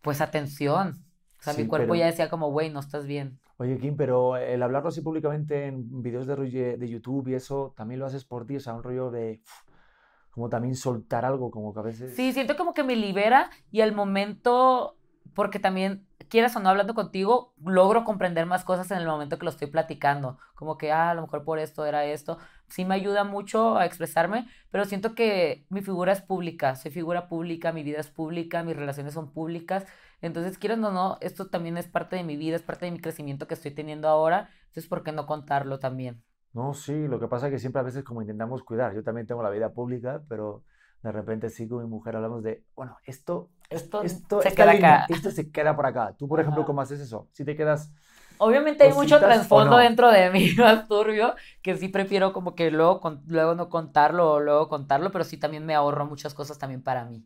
pues, 0.00 0.20
atención. 0.20 1.04
O 1.40 1.42
sea, 1.42 1.54
mi 1.54 1.66
cuerpo 1.66 1.88
pero- 1.88 1.98
ya 1.98 2.06
decía 2.06 2.30
como, 2.30 2.52
güey, 2.52 2.70
no 2.70 2.78
estás 2.80 3.04
bien. 3.06 3.40
Oye, 3.56 3.78
Kim, 3.78 3.96
pero 3.96 4.36
el 4.36 4.62
hablarlo 4.62 4.88
así 4.88 5.00
públicamente 5.02 5.66
en 5.66 6.02
videos 6.02 6.26
de, 6.26 6.76
de 6.78 6.88
YouTube 6.88 7.28
y 7.28 7.34
eso, 7.34 7.74
también 7.76 8.00
lo 8.00 8.06
haces 8.06 8.24
por 8.24 8.46
ti, 8.46 8.56
o 8.56 8.60
sea, 8.60 8.74
un 8.74 8.82
rollo 8.82 9.10
de 9.10 9.42
como 10.30 10.48
también 10.48 10.76
soltar 10.76 11.24
algo, 11.24 11.50
como 11.50 11.74
que 11.74 11.80
a 11.80 11.82
veces... 11.82 12.14
Sí, 12.14 12.32
siento 12.32 12.56
como 12.56 12.74
que 12.74 12.84
me 12.84 12.96
libera 12.96 13.50
y 13.70 13.80
al 13.80 13.92
momento, 13.92 14.96
porque 15.34 15.58
también, 15.58 16.06
quieras 16.28 16.54
o 16.56 16.60
no 16.60 16.68
hablando 16.68 16.94
contigo, 16.94 17.52
logro 17.64 18.04
comprender 18.04 18.46
más 18.46 18.64
cosas 18.64 18.90
en 18.90 18.98
el 18.98 19.06
momento 19.06 19.38
que 19.38 19.44
lo 19.44 19.50
estoy 19.50 19.68
platicando. 19.68 20.38
Como 20.54 20.78
que, 20.78 20.92
ah, 20.92 21.10
a 21.10 21.14
lo 21.14 21.22
mejor 21.22 21.44
por 21.44 21.58
esto 21.58 21.84
era 21.84 22.04
esto. 22.04 22.38
Sí 22.68 22.84
me 22.84 22.94
ayuda 22.94 23.24
mucho 23.24 23.76
a 23.76 23.86
expresarme, 23.86 24.46
pero 24.70 24.84
siento 24.84 25.14
que 25.14 25.66
mi 25.68 25.82
figura 25.82 26.12
es 26.12 26.22
pública. 26.22 26.76
Soy 26.76 26.92
figura 26.92 27.28
pública, 27.28 27.72
mi 27.72 27.82
vida 27.82 27.98
es 27.98 28.08
pública, 28.08 28.62
mis 28.62 28.76
relaciones 28.76 29.14
son 29.14 29.32
públicas. 29.32 29.86
Entonces, 30.22 30.58
quieras 30.58 30.78
o 30.78 30.92
no, 30.92 31.18
esto 31.20 31.48
también 31.48 31.76
es 31.78 31.88
parte 31.88 32.16
de 32.16 32.24
mi 32.24 32.36
vida, 32.36 32.54
es 32.56 32.62
parte 32.62 32.86
de 32.86 32.92
mi 32.92 33.00
crecimiento 33.00 33.48
que 33.48 33.54
estoy 33.54 33.72
teniendo 33.72 34.06
ahora. 34.08 34.50
Entonces, 34.66 34.86
¿por 34.86 35.02
qué 35.02 35.12
no 35.12 35.26
contarlo 35.26 35.80
también? 35.80 36.22
No, 36.52 36.74
sí, 36.74 37.06
lo 37.06 37.20
que 37.20 37.28
pasa 37.28 37.46
es 37.46 37.52
que 37.52 37.58
siempre 37.60 37.80
a 37.80 37.84
veces 37.84 38.02
como 38.04 38.22
intentamos 38.22 38.64
cuidar, 38.64 38.92
yo 38.94 39.04
también 39.04 39.26
tengo 39.26 39.42
la 39.42 39.50
vida 39.50 39.72
pública, 39.72 40.22
pero 40.28 40.64
de 41.02 41.12
repente 41.12 41.48
sí 41.48 41.68
con 41.68 41.82
mi 41.84 41.88
mujer 41.88 42.16
hablamos 42.16 42.42
de, 42.42 42.64
bueno, 42.74 42.98
esto, 43.04 43.50
Esto 43.70 43.96
esto, 44.00 44.42
se 44.42 44.54
queda 44.54 44.72
línea, 44.72 45.04
acá. 45.04 45.08
esto 45.08 45.30
se 45.30 45.50
queda 45.52 45.76
por 45.76 45.86
acá. 45.86 46.14
Tú, 46.18 46.26
por 46.28 46.40
ejemplo, 46.40 46.64
Ajá. 46.64 46.64
¿cómo 46.64 46.80
haces 46.80 47.00
eso? 47.00 47.28
Si 47.32 47.44
te 47.44 47.56
quedas... 47.56 47.92
Obviamente 48.38 48.84
hay 48.84 48.92
mucho 48.94 49.20
trasfondo 49.20 49.76
no. 49.76 49.76
dentro 49.76 50.10
de 50.10 50.30
mí 50.30 50.50
más 50.58 50.88
turbio, 50.88 51.34
que 51.62 51.76
sí 51.76 51.88
prefiero 51.88 52.32
como 52.32 52.54
que 52.56 52.70
luego, 52.72 53.00
con- 53.00 53.22
luego 53.26 53.54
no 53.54 53.68
contarlo 53.68 54.32
o 54.32 54.40
luego 54.40 54.68
contarlo, 54.68 55.10
pero 55.12 55.24
sí 55.24 55.36
también 55.38 55.66
me 55.66 55.74
ahorro 55.74 56.06
muchas 56.06 56.34
cosas 56.34 56.58
también 56.58 56.82
para 56.82 57.04
mí. 57.04 57.24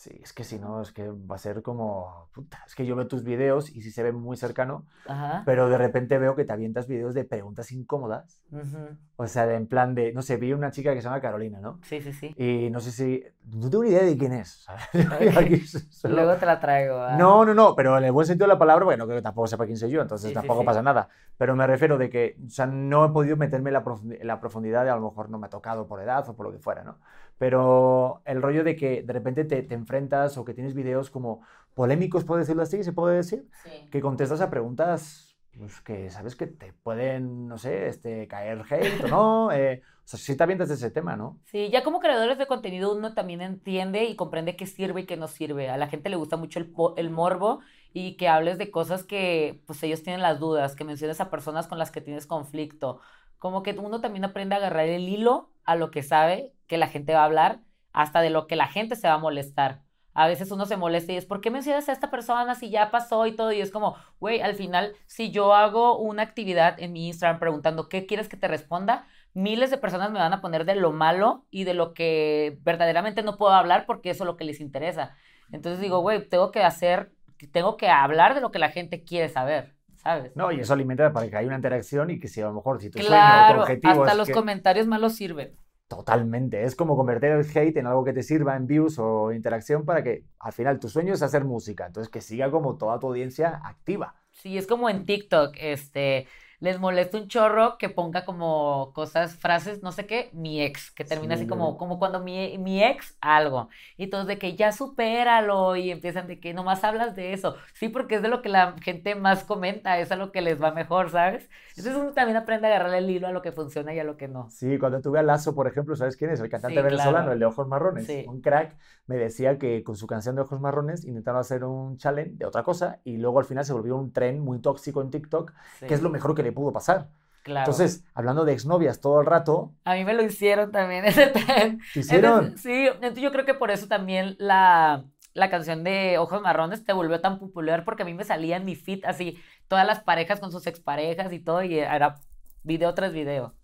Sí, 0.00 0.18
es 0.22 0.32
que 0.32 0.44
si 0.44 0.58
no, 0.58 0.80
es 0.80 0.92
que 0.92 1.10
va 1.10 1.34
a 1.34 1.38
ser 1.38 1.60
como... 1.60 2.30
puta, 2.32 2.58
es 2.66 2.74
que 2.74 2.86
yo 2.86 2.96
veo 2.96 3.06
tus 3.06 3.22
videos 3.22 3.68
y 3.68 3.82
sí 3.82 3.90
se 3.90 4.02
ve 4.02 4.12
muy 4.12 4.38
cercano, 4.38 4.86
Ajá. 5.06 5.42
pero 5.44 5.68
de 5.68 5.76
repente 5.76 6.16
veo 6.16 6.34
que 6.34 6.46
te 6.46 6.54
avientas 6.54 6.86
videos 6.86 7.12
de 7.12 7.24
preguntas 7.26 7.70
incómodas. 7.70 8.42
ujú, 8.50 8.96
O 9.16 9.26
sea, 9.26 9.44
de, 9.46 9.56
en 9.56 9.66
plan 9.66 9.94
de, 9.94 10.14
no 10.14 10.22
sé, 10.22 10.38
vi 10.38 10.54
una 10.54 10.70
chica 10.70 10.94
que 10.94 11.02
se 11.02 11.04
llama 11.04 11.20
Carolina, 11.20 11.60
¿no? 11.60 11.80
Sí, 11.82 12.00
sí, 12.00 12.14
sí. 12.14 12.34
Y 12.38 12.70
no 12.70 12.80
sé 12.80 12.92
si, 12.92 13.22
no 13.44 13.68
tengo 13.68 13.84
ni 13.84 13.90
idea 13.90 14.02
de 14.04 14.16
quién 14.16 14.32
es. 14.32 14.64
Aquí 15.36 15.58
solo- 15.66 16.14
Luego 16.14 16.34
te 16.36 16.46
la 16.46 16.58
traigo. 16.60 16.96
ah. 16.98 17.16
No, 17.18 17.44
no, 17.44 17.52
no, 17.52 17.74
pero 17.76 17.98
en 17.98 18.04
el 18.04 18.12
buen 18.12 18.26
sentido 18.26 18.46
de 18.46 18.54
la 18.54 18.58
palabra, 18.58 18.86
bueno, 18.86 19.04
creo 19.04 19.18
que 19.18 19.22
tampoco 19.22 19.48
sepa 19.48 19.66
quién 19.66 19.76
soy 19.76 19.90
yo, 19.90 20.00
entonces 20.00 20.28
Sí, 20.28 20.34
sí, 20.34 20.34
tampoco 20.34 20.60
sí. 20.60 20.66
pasa 20.66 20.80
nada. 20.80 21.10
Pero 21.36 21.54
me 21.56 21.66
refiero 21.66 21.98
de 21.98 22.08
que, 22.08 22.36
o 22.46 22.48
sea, 22.48 22.64
no 22.64 23.04
he 23.04 23.10
podido 23.10 23.36
meterme 23.36 23.68
en 23.68 23.74
la, 23.74 23.84
profundi- 23.84 24.16
en 24.18 24.26
la 24.26 24.40
profundidad, 24.40 24.84
de 24.84 24.90
a 24.90 24.96
lo 24.96 25.02
mejor 25.02 25.28
no 25.28 25.38
me 25.38 25.46
ha 25.48 25.50
tocado 25.50 25.86
por 25.86 26.00
edad 26.00 26.26
o 26.26 26.34
por 26.34 26.46
lo 26.46 26.52
que 26.52 26.58
fuera, 26.58 26.84
¿no? 26.84 26.98
Pero 27.40 28.20
el 28.26 28.42
rollo 28.42 28.64
de 28.64 28.76
que 28.76 29.02
de 29.02 29.12
repente 29.14 29.46
te, 29.46 29.62
te 29.62 29.74
enfrentas 29.74 30.36
o 30.36 30.44
que 30.44 30.52
tienes 30.52 30.74
videos 30.74 31.08
como 31.08 31.40
polémicos, 31.72 32.24
¿puedo 32.24 32.38
decirlo 32.38 32.62
así? 32.62 32.84
¿Se 32.84 32.92
puede 32.92 33.16
decir? 33.16 33.48
Sí. 33.64 33.88
Que 33.90 34.02
contestas 34.02 34.42
a 34.42 34.50
preguntas 34.50 35.30
pues, 35.56 35.80
que 35.80 36.10
sabes 36.10 36.36
que 36.36 36.46
te 36.46 36.74
pueden, 36.74 37.48
no 37.48 37.56
sé, 37.56 37.88
este, 37.88 38.28
caer 38.28 38.62
hate 38.68 39.04
o 39.04 39.08
no. 39.08 39.52
eh, 39.52 39.80
o 39.82 40.08
sea, 40.10 40.18
sí 40.18 40.36
te 40.36 40.42
avientas 40.42 40.68
de 40.68 40.74
ese 40.74 40.90
tema, 40.90 41.16
¿no? 41.16 41.38
Sí, 41.46 41.70
ya 41.70 41.82
como 41.82 42.00
creadores 42.00 42.36
de 42.36 42.46
contenido 42.46 42.94
uno 42.94 43.14
también 43.14 43.40
entiende 43.40 44.04
y 44.04 44.16
comprende 44.16 44.54
qué 44.54 44.66
sirve 44.66 45.00
y 45.00 45.06
qué 45.06 45.16
no 45.16 45.26
sirve. 45.26 45.70
A 45.70 45.78
la 45.78 45.88
gente 45.88 46.10
le 46.10 46.16
gusta 46.16 46.36
mucho 46.36 46.58
el, 46.58 46.74
el 46.96 47.08
morbo 47.08 47.60
y 47.92 48.16
que 48.18 48.28
hables 48.28 48.58
de 48.58 48.70
cosas 48.70 49.02
que 49.04 49.62
pues 49.66 49.82
ellos 49.82 50.02
tienen 50.02 50.20
las 50.20 50.40
dudas, 50.40 50.76
que 50.76 50.84
menciones 50.84 51.22
a 51.22 51.30
personas 51.30 51.68
con 51.68 51.78
las 51.78 51.90
que 51.90 52.02
tienes 52.02 52.26
conflicto. 52.26 53.00
Como 53.40 53.64
que 53.64 53.72
uno 53.72 54.00
también 54.00 54.24
aprende 54.24 54.54
a 54.54 54.58
agarrar 54.58 54.86
el 54.86 55.08
hilo 55.08 55.50
a 55.64 55.74
lo 55.74 55.90
que 55.90 56.04
sabe 56.04 56.54
que 56.68 56.78
la 56.78 56.86
gente 56.86 57.12
va 57.12 57.22
a 57.22 57.24
hablar, 57.24 57.58
hasta 57.92 58.20
de 58.20 58.30
lo 58.30 58.46
que 58.46 58.54
la 58.54 58.68
gente 58.68 58.94
se 58.94 59.08
va 59.08 59.14
a 59.14 59.18
molestar. 59.18 59.82
A 60.14 60.28
veces 60.28 60.52
uno 60.52 60.64
se 60.64 60.76
molesta 60.76 61.12
y 61.12 61.16
es, 61.16 61.26
¿por 61.26 61.40
qué 61.40 61.50
mencionas 61.50 61.88
a 61.88 61.92
esta 61.92 62.10
persona 62.10 62.54
si 62.54 62.70
ya 62.70 62.92
pasó 62.92 63.26
y 63.26 63.32
todo? 63.34 63.50
Y 63.50 63.60
es 63.60 63.72
como, 63.72 63.96
güey, 64.20 64.40
al 64.40 64.54
final, 64.54 64.94
si 65.06 65.32
yo 65.32 65.54
hago 65.54 65.98
una 65.98 66.22
actividad 66.22 66.80
en 66.80 66.92
mi 66.92 67.08
Instagram 67.08 67.40
preguntando, 67.40 67.88
¿qué 67.88 68.06
quieres 68.06 68.28
que 68.28 68.36
te 68.36 68.46
responda? 68.46 69.08
miles 69.34 69.70
de 69.70 69.78
personas 69.78 70.10
me 70.10 70.18
van 70.18 70.32
a 70.32 70.40
poner 70.40 70.64
de 70.64 70.74
lo 70.74 70.92
malo 70.92 71.46
y 71.50 71.64
de 71.64 71.74
lo 71.74 71.94
que 71.94 72.58
verdaderamente 72.62 73.22
no 73.22 73.36
puedo 73.36 73.52
hablar 73.52 73.86
porque 73.86 74.10
eso 74.10 74.24
es 74.24 74.26
lo 74.26 74.36
que 74.36 74.44
les 74.44 74.60
interesa. 74.60 75.16
Entonces 75.52 75.80
digo, 75.80 76.00
güey, 76.00 76.28
tengo 76.28 76.50
que 76.50 76.62
hacer, 76.62 77.12
tengo 77.52 77.76
que 77.76 77.88
hablar 77.88 78.34
de 78.34 78.40
lo 78.40 78.50
que 78.50 78.58
la 78.58 78.70
gente 78.70 79.04
quiere 79.04 79.28
saber, 79.28 79.76
¿sabes? 80.02 80.32
No, 80.36 80.50
y 80.52 80.60
eso 80.60 80.72
alimenta 80.72 81.12
para 81.12 81.28
que 81.28 81.36
haya 81.36 81.46
una 81.46 81.56
interacción 81.56 82.10
y 82.10 82.18
que 82.18 82.28
si 82.28 82.40
a 82.40 82.46
lo 82.46 82.54
mejor, 82.54 82.80
si 82.80 82.90
tu 82.90 82.98
sueño 83.00 83.18
o 83.18 83.54
tu 83.54 83.60
objetivo 83.60 83.92
hasta 84.04 84.12
es 84.12 84.18
los 84.18 84.26
que- 84.28 84.34
comentarios 84.34 84.86
malos 84.86 85.14
sirven. 85.14 85.56
Totalmente, 85.88 86.62
es 86.62 86.76
como 86.76 86.96
convertir 86.96 87.30
el 87.30 87.44
hate 87.52 87.76
en 87.78 87.86
algo 87.88 88.04
que 88.04 88.12
te 88.12 88.22
sirva 88.22 88.54
en 88.54 88.68
views 88.68 89.00
o 89.00 89.32
interacción 89.32 89.84
para 89.84 90.04
que 90.04 90.24
al 90.38 90.52
final 90.52 90.78
tu 90.78 90.88
sueño 90.88 91.12
es 91.14 91.22
hacer 91.22 91.44
música, 91.44 91.86
entonces 91.86 92.08
que 92.12 92.20
siga 92.20 92.48
como 92.48 92.76
toda 92.76 93.00
tu 93.00 93.08
audiencia 93.08 93.60
activa. 93.64 94.14
Sí, 94.30 94.56
es 94.56 94.68
como 94.68 94.88
en 94.88 95.04
TikTok, 95.04 95.56
este, 95.58 96.28
les 96.60 96.78
molesta 96.78 97.18
un 97.18 97.28
chorro 97.28 97.78
que 97.78 97.88
ponga 97.88 98.24
como 98.24 98.92
cosas, 98.94 99.36
frases, 99.36 99.82
no 99.82 99.92
sé 99.92 100.06
qué, 100.06 100.30
mi 100.32 100.62
ex, 100.62 100.90
que 100.90 101.04
termina 101.04 101.34
Sí, 101.34 101.42
así 101.42 101.46
como, 101.46 101.76
como 101.78 101.98
cuando 101.98 102.20
mi, 102.20 102.58
mi 102.58 102.82
ex 102.84 103.16
algo, 103.20 103.68
y 103.96 104.08
todos 104.08 104.26
de 104.26 104.38
que 104.38 104.56
ya 104.56 104.72
supéralo, 104.72 105.76
y 105.76 105.90
empiezan 105.90 106.26
de 106.26 106.38
que 106.40 106.54
nomás 106.54 106.84
hablas 106.84 107.16
de 107.16 107.32
eso, 107.32 107.56
sí, 107.74 107.88
porque 107.88 108.16
es 108.16 108.22
de 108.22 108.28
lo 108.28 108.42
que 108.42 108.48
la 108.50 108.74
gente 108.82 109.14
más 109.14 109.44
comenta, 109.44 109.98
es 109.98 110.12
a 110.12 110.16
lo 110.16 110.32
que 110.32 110.42
les 110.42 110.62
va 110.62 110.72
mejor, 110.72 111.10
¿sabes? 111.10 111.48
Entonces 111.76 111.96
uno 111.96 112.12
también 112.12 112.36
aprende 112.36 112.66
a 112.68 112.70
agarrar 112.76 112.94
el 112.94 113.08
hilo 113.10 113.26
a 113.28 113.32
lo 113.32 113.42
que 113.42 113.52
funciona 113.52 113.94
y 113.94 113.98
a 113.98 114.04
lo 114.04 114.16
que 114.16 114.28
no. 114.28 114.50
Sí, 114.50 114.78
cuando 114.78 115.00
tuve 115.00 115.20
a 115.20 115.22
Lazo, 115.22 115.54
por 115.54 115.68
ejemplo, 115.68 115.94
¿sabes 115.94 116.16
quién 116.16 116.30
es? 116.30 116.40
El 116.40 116.48
cantante 116.50 116.80
Sí, 116.80 116.82
venezolano, 116.82 117.26
claro. 117.26 117.32
el 117.32 117.38
de 117.38 117.44
Ojos 117.46 117.68
Marrones. 117.68 118.06
Sí. 118.06 118.24
Un 118.26 118.40
crack 118.40 118.76
me 119.06 119.16
decía 119.16 119.58
que 119.58 119.84
con 119.84 119.94
su 119.96 120.06
canción 120.08 120.34
de 120.34 120.42
Ojos 120.42 120.60
Marrones 120.60 121.04
intentaron 121.04 121.40
hacer 121.40 121.62
un 121.64 121.96
challenge 121.98 122.32
de 122.36 122.46
otra 122.46 122.64
cosa 122.64 123.00
y 123.04 123.16
luego 123.16 123.38
al 123.38 123.44
final 123.44 123.64
se 123.64 123.72
volvió 123.72 123.96
un 123.96 124.12
tren 124.12 124.40
muy 124.40 124.60
tóxico 124.60 125.00
en 125.02 125.10
TikTok, 125.10 125.52
que 125.86 125.94
es 125.94 126.02
lo 126.02 126.10
mejor 126.10 126.34
que 126.34 126.42
le 126.42 126.49
pudo 126.52 126.72
pasar. 126.72 127.08
claro. 127.42 127.60
Entonces, 127.70 128.04
hablando 128.14 128.44
de 128.44 128.52
exnovias 128.52 129.00
todo 129.00 129.20
el 129.20 129.26
rato, 129.26 129.72
A 129.84 129.94
mí 129.94 130.04
me 130.04 130.14
lo 130.14 130.22
hicieron 130.22 130.70
también 130.72 131.04
ese 131.06 131.28
tren. 131.28 131.80
¿te 131.94 132.00
hicieron? 132.00 132.44
Entonces, 132.44 132.60
sí, 132.62 132.86
entonces 132.86 133.22
yo 133.22 133.32
creo 133.32 133.44
que 133.44 133.54
por 133.54 133.70
eso 133.70 133.88
también 133.88 134.36
la, 134.38 135.04
la 135.34 135.50
canción 135.50 135.84
de 135.84 136.18
Ojos 136.18 136.42
Marrones 136.42 136.84
te 136.84 136.92
volvió 136.92 137.20
tan 137.20 137.38
popular 137.38 137.84
porque 137.84 138.02
a 138.02 138.06
mí 138.06 138.14
me 138.14 138.24
salía 138.24 138.56
en 138.56 138.64
mi 138.64 138.74
feed 138.76 139.04
así 139.04 139.38
todas 139.68 139.86
las 139.86 140.00
parejas 140.00 140.40
con 140.40 140.50
sus 140.52 140.66
exparejas 140.66 141.32
y 141.32 141.38
todo 141.38 141.62
y 141.62 141.78
era 141.78 142.20
video 142.62 142.92
tras 142.94 143.12
video. 143.12 143.54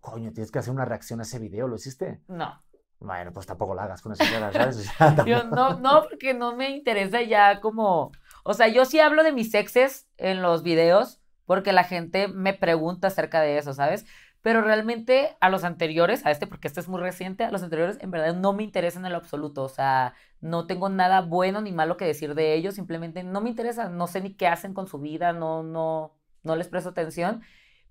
Coño, 0.00 0.32
tienes 0.32 0.50
que 0.50 0.58
hacer 0.58 0.72
una 0.74 0.84
reacción 0.84 1.20
a 1.20 1.22
ese 1.22 1.38
video, 1.38 1.66
¿lo 1.66 1.76
hiciste? 1.76 2.20
No, 2.28 2.62
Bueno, 2.98 3.32
pues 3.32 3.46
tampoco 3.46 3.74
la 3.74 3.84
hagas 3.84 4.02
con 4.02 4.12
esa 4.12 4.24
cara, 4.30 4.52
¿sabes? 4.52 4.76
O 4.76 4.82
sea, 4.82 5.24
yo 5.24 5.44
no, 5.44 5.78
no, 5.78 6.02
porque 6.02 6.34
no 6.34 6.54
me 6.56 6.70
interesa 6.70 7.22
ya 7.22 7.60
como, 7.60 8.12
o 8.44 8.52
sea, 8.54 8.68
yo 8.68 8.84
sí 8.84 9.00
hablo 9.00 9.22
de 9.22 9.32
mis 9.32 9.54
exes 9.54 10.06
en 10.18 10.42
los 10.42 10.62
videos 10.62 11.20
porque 11.46 11.72
la 11.72 11.84
gente 11.84 12.28
me 12.28 12.54
pregunta 12.54 13.08
acerca 13.08 13.40
de 13.40 13.58
eso, 13.58 13.74
¿sabes? 13.74 14.06
Pero 14.42 14.60
realmente 14.60 15.36
a 15.40 15.48
los 15.48 15.64
anteriores, 15.64 16.26
a 16.26 16.30
este 16.30 16.46
porque 16.46 16.68
este 16.68 16.80
es 16.80 16.88
muy 16.88 17.00
reciente, 17.00 17.44
a 17.44 17.50
los 17.50 17.62
anteriores 17.62 17.98
en 18.00 18.10
verdad 18.10 18.34
no 18.34 18.52
me 18.52 18.62
interesan 18.62 19.06
en 19.06 19.12
lo 19.12 19.18
absoluto, 19.18 19.62
o 19.62 19.68
sea, 19.68 20.14
no 20.40 20.66
tengo 20.66 20.88
nada 20.90 21.22
bueno 21.22 21.60
ni 21.62 21.72
malo 21.72 21.96
que 21.96 22.04
decir 22.04 22.34
de 22.34 22.54
ellos, 22.54 22.74
simplemente 22.74 23.22
no 23.24 23.40
me 23.40 23.50
interesa, 23.50 23.88
no 23.88 24.06
sé 24.06 24.20
ni 24.20 24.34
qué 24.34 24.46
hacen 24.46 24.74
con 24.74 24.86
su 24.86 24.98
vida, 24.98 25.32
no, 25.32 25.62
no, 25.62 26.14
no 26.42 26.56
les 26.56 26.68
presto 26.68 26.90
atención. 26.90 27.42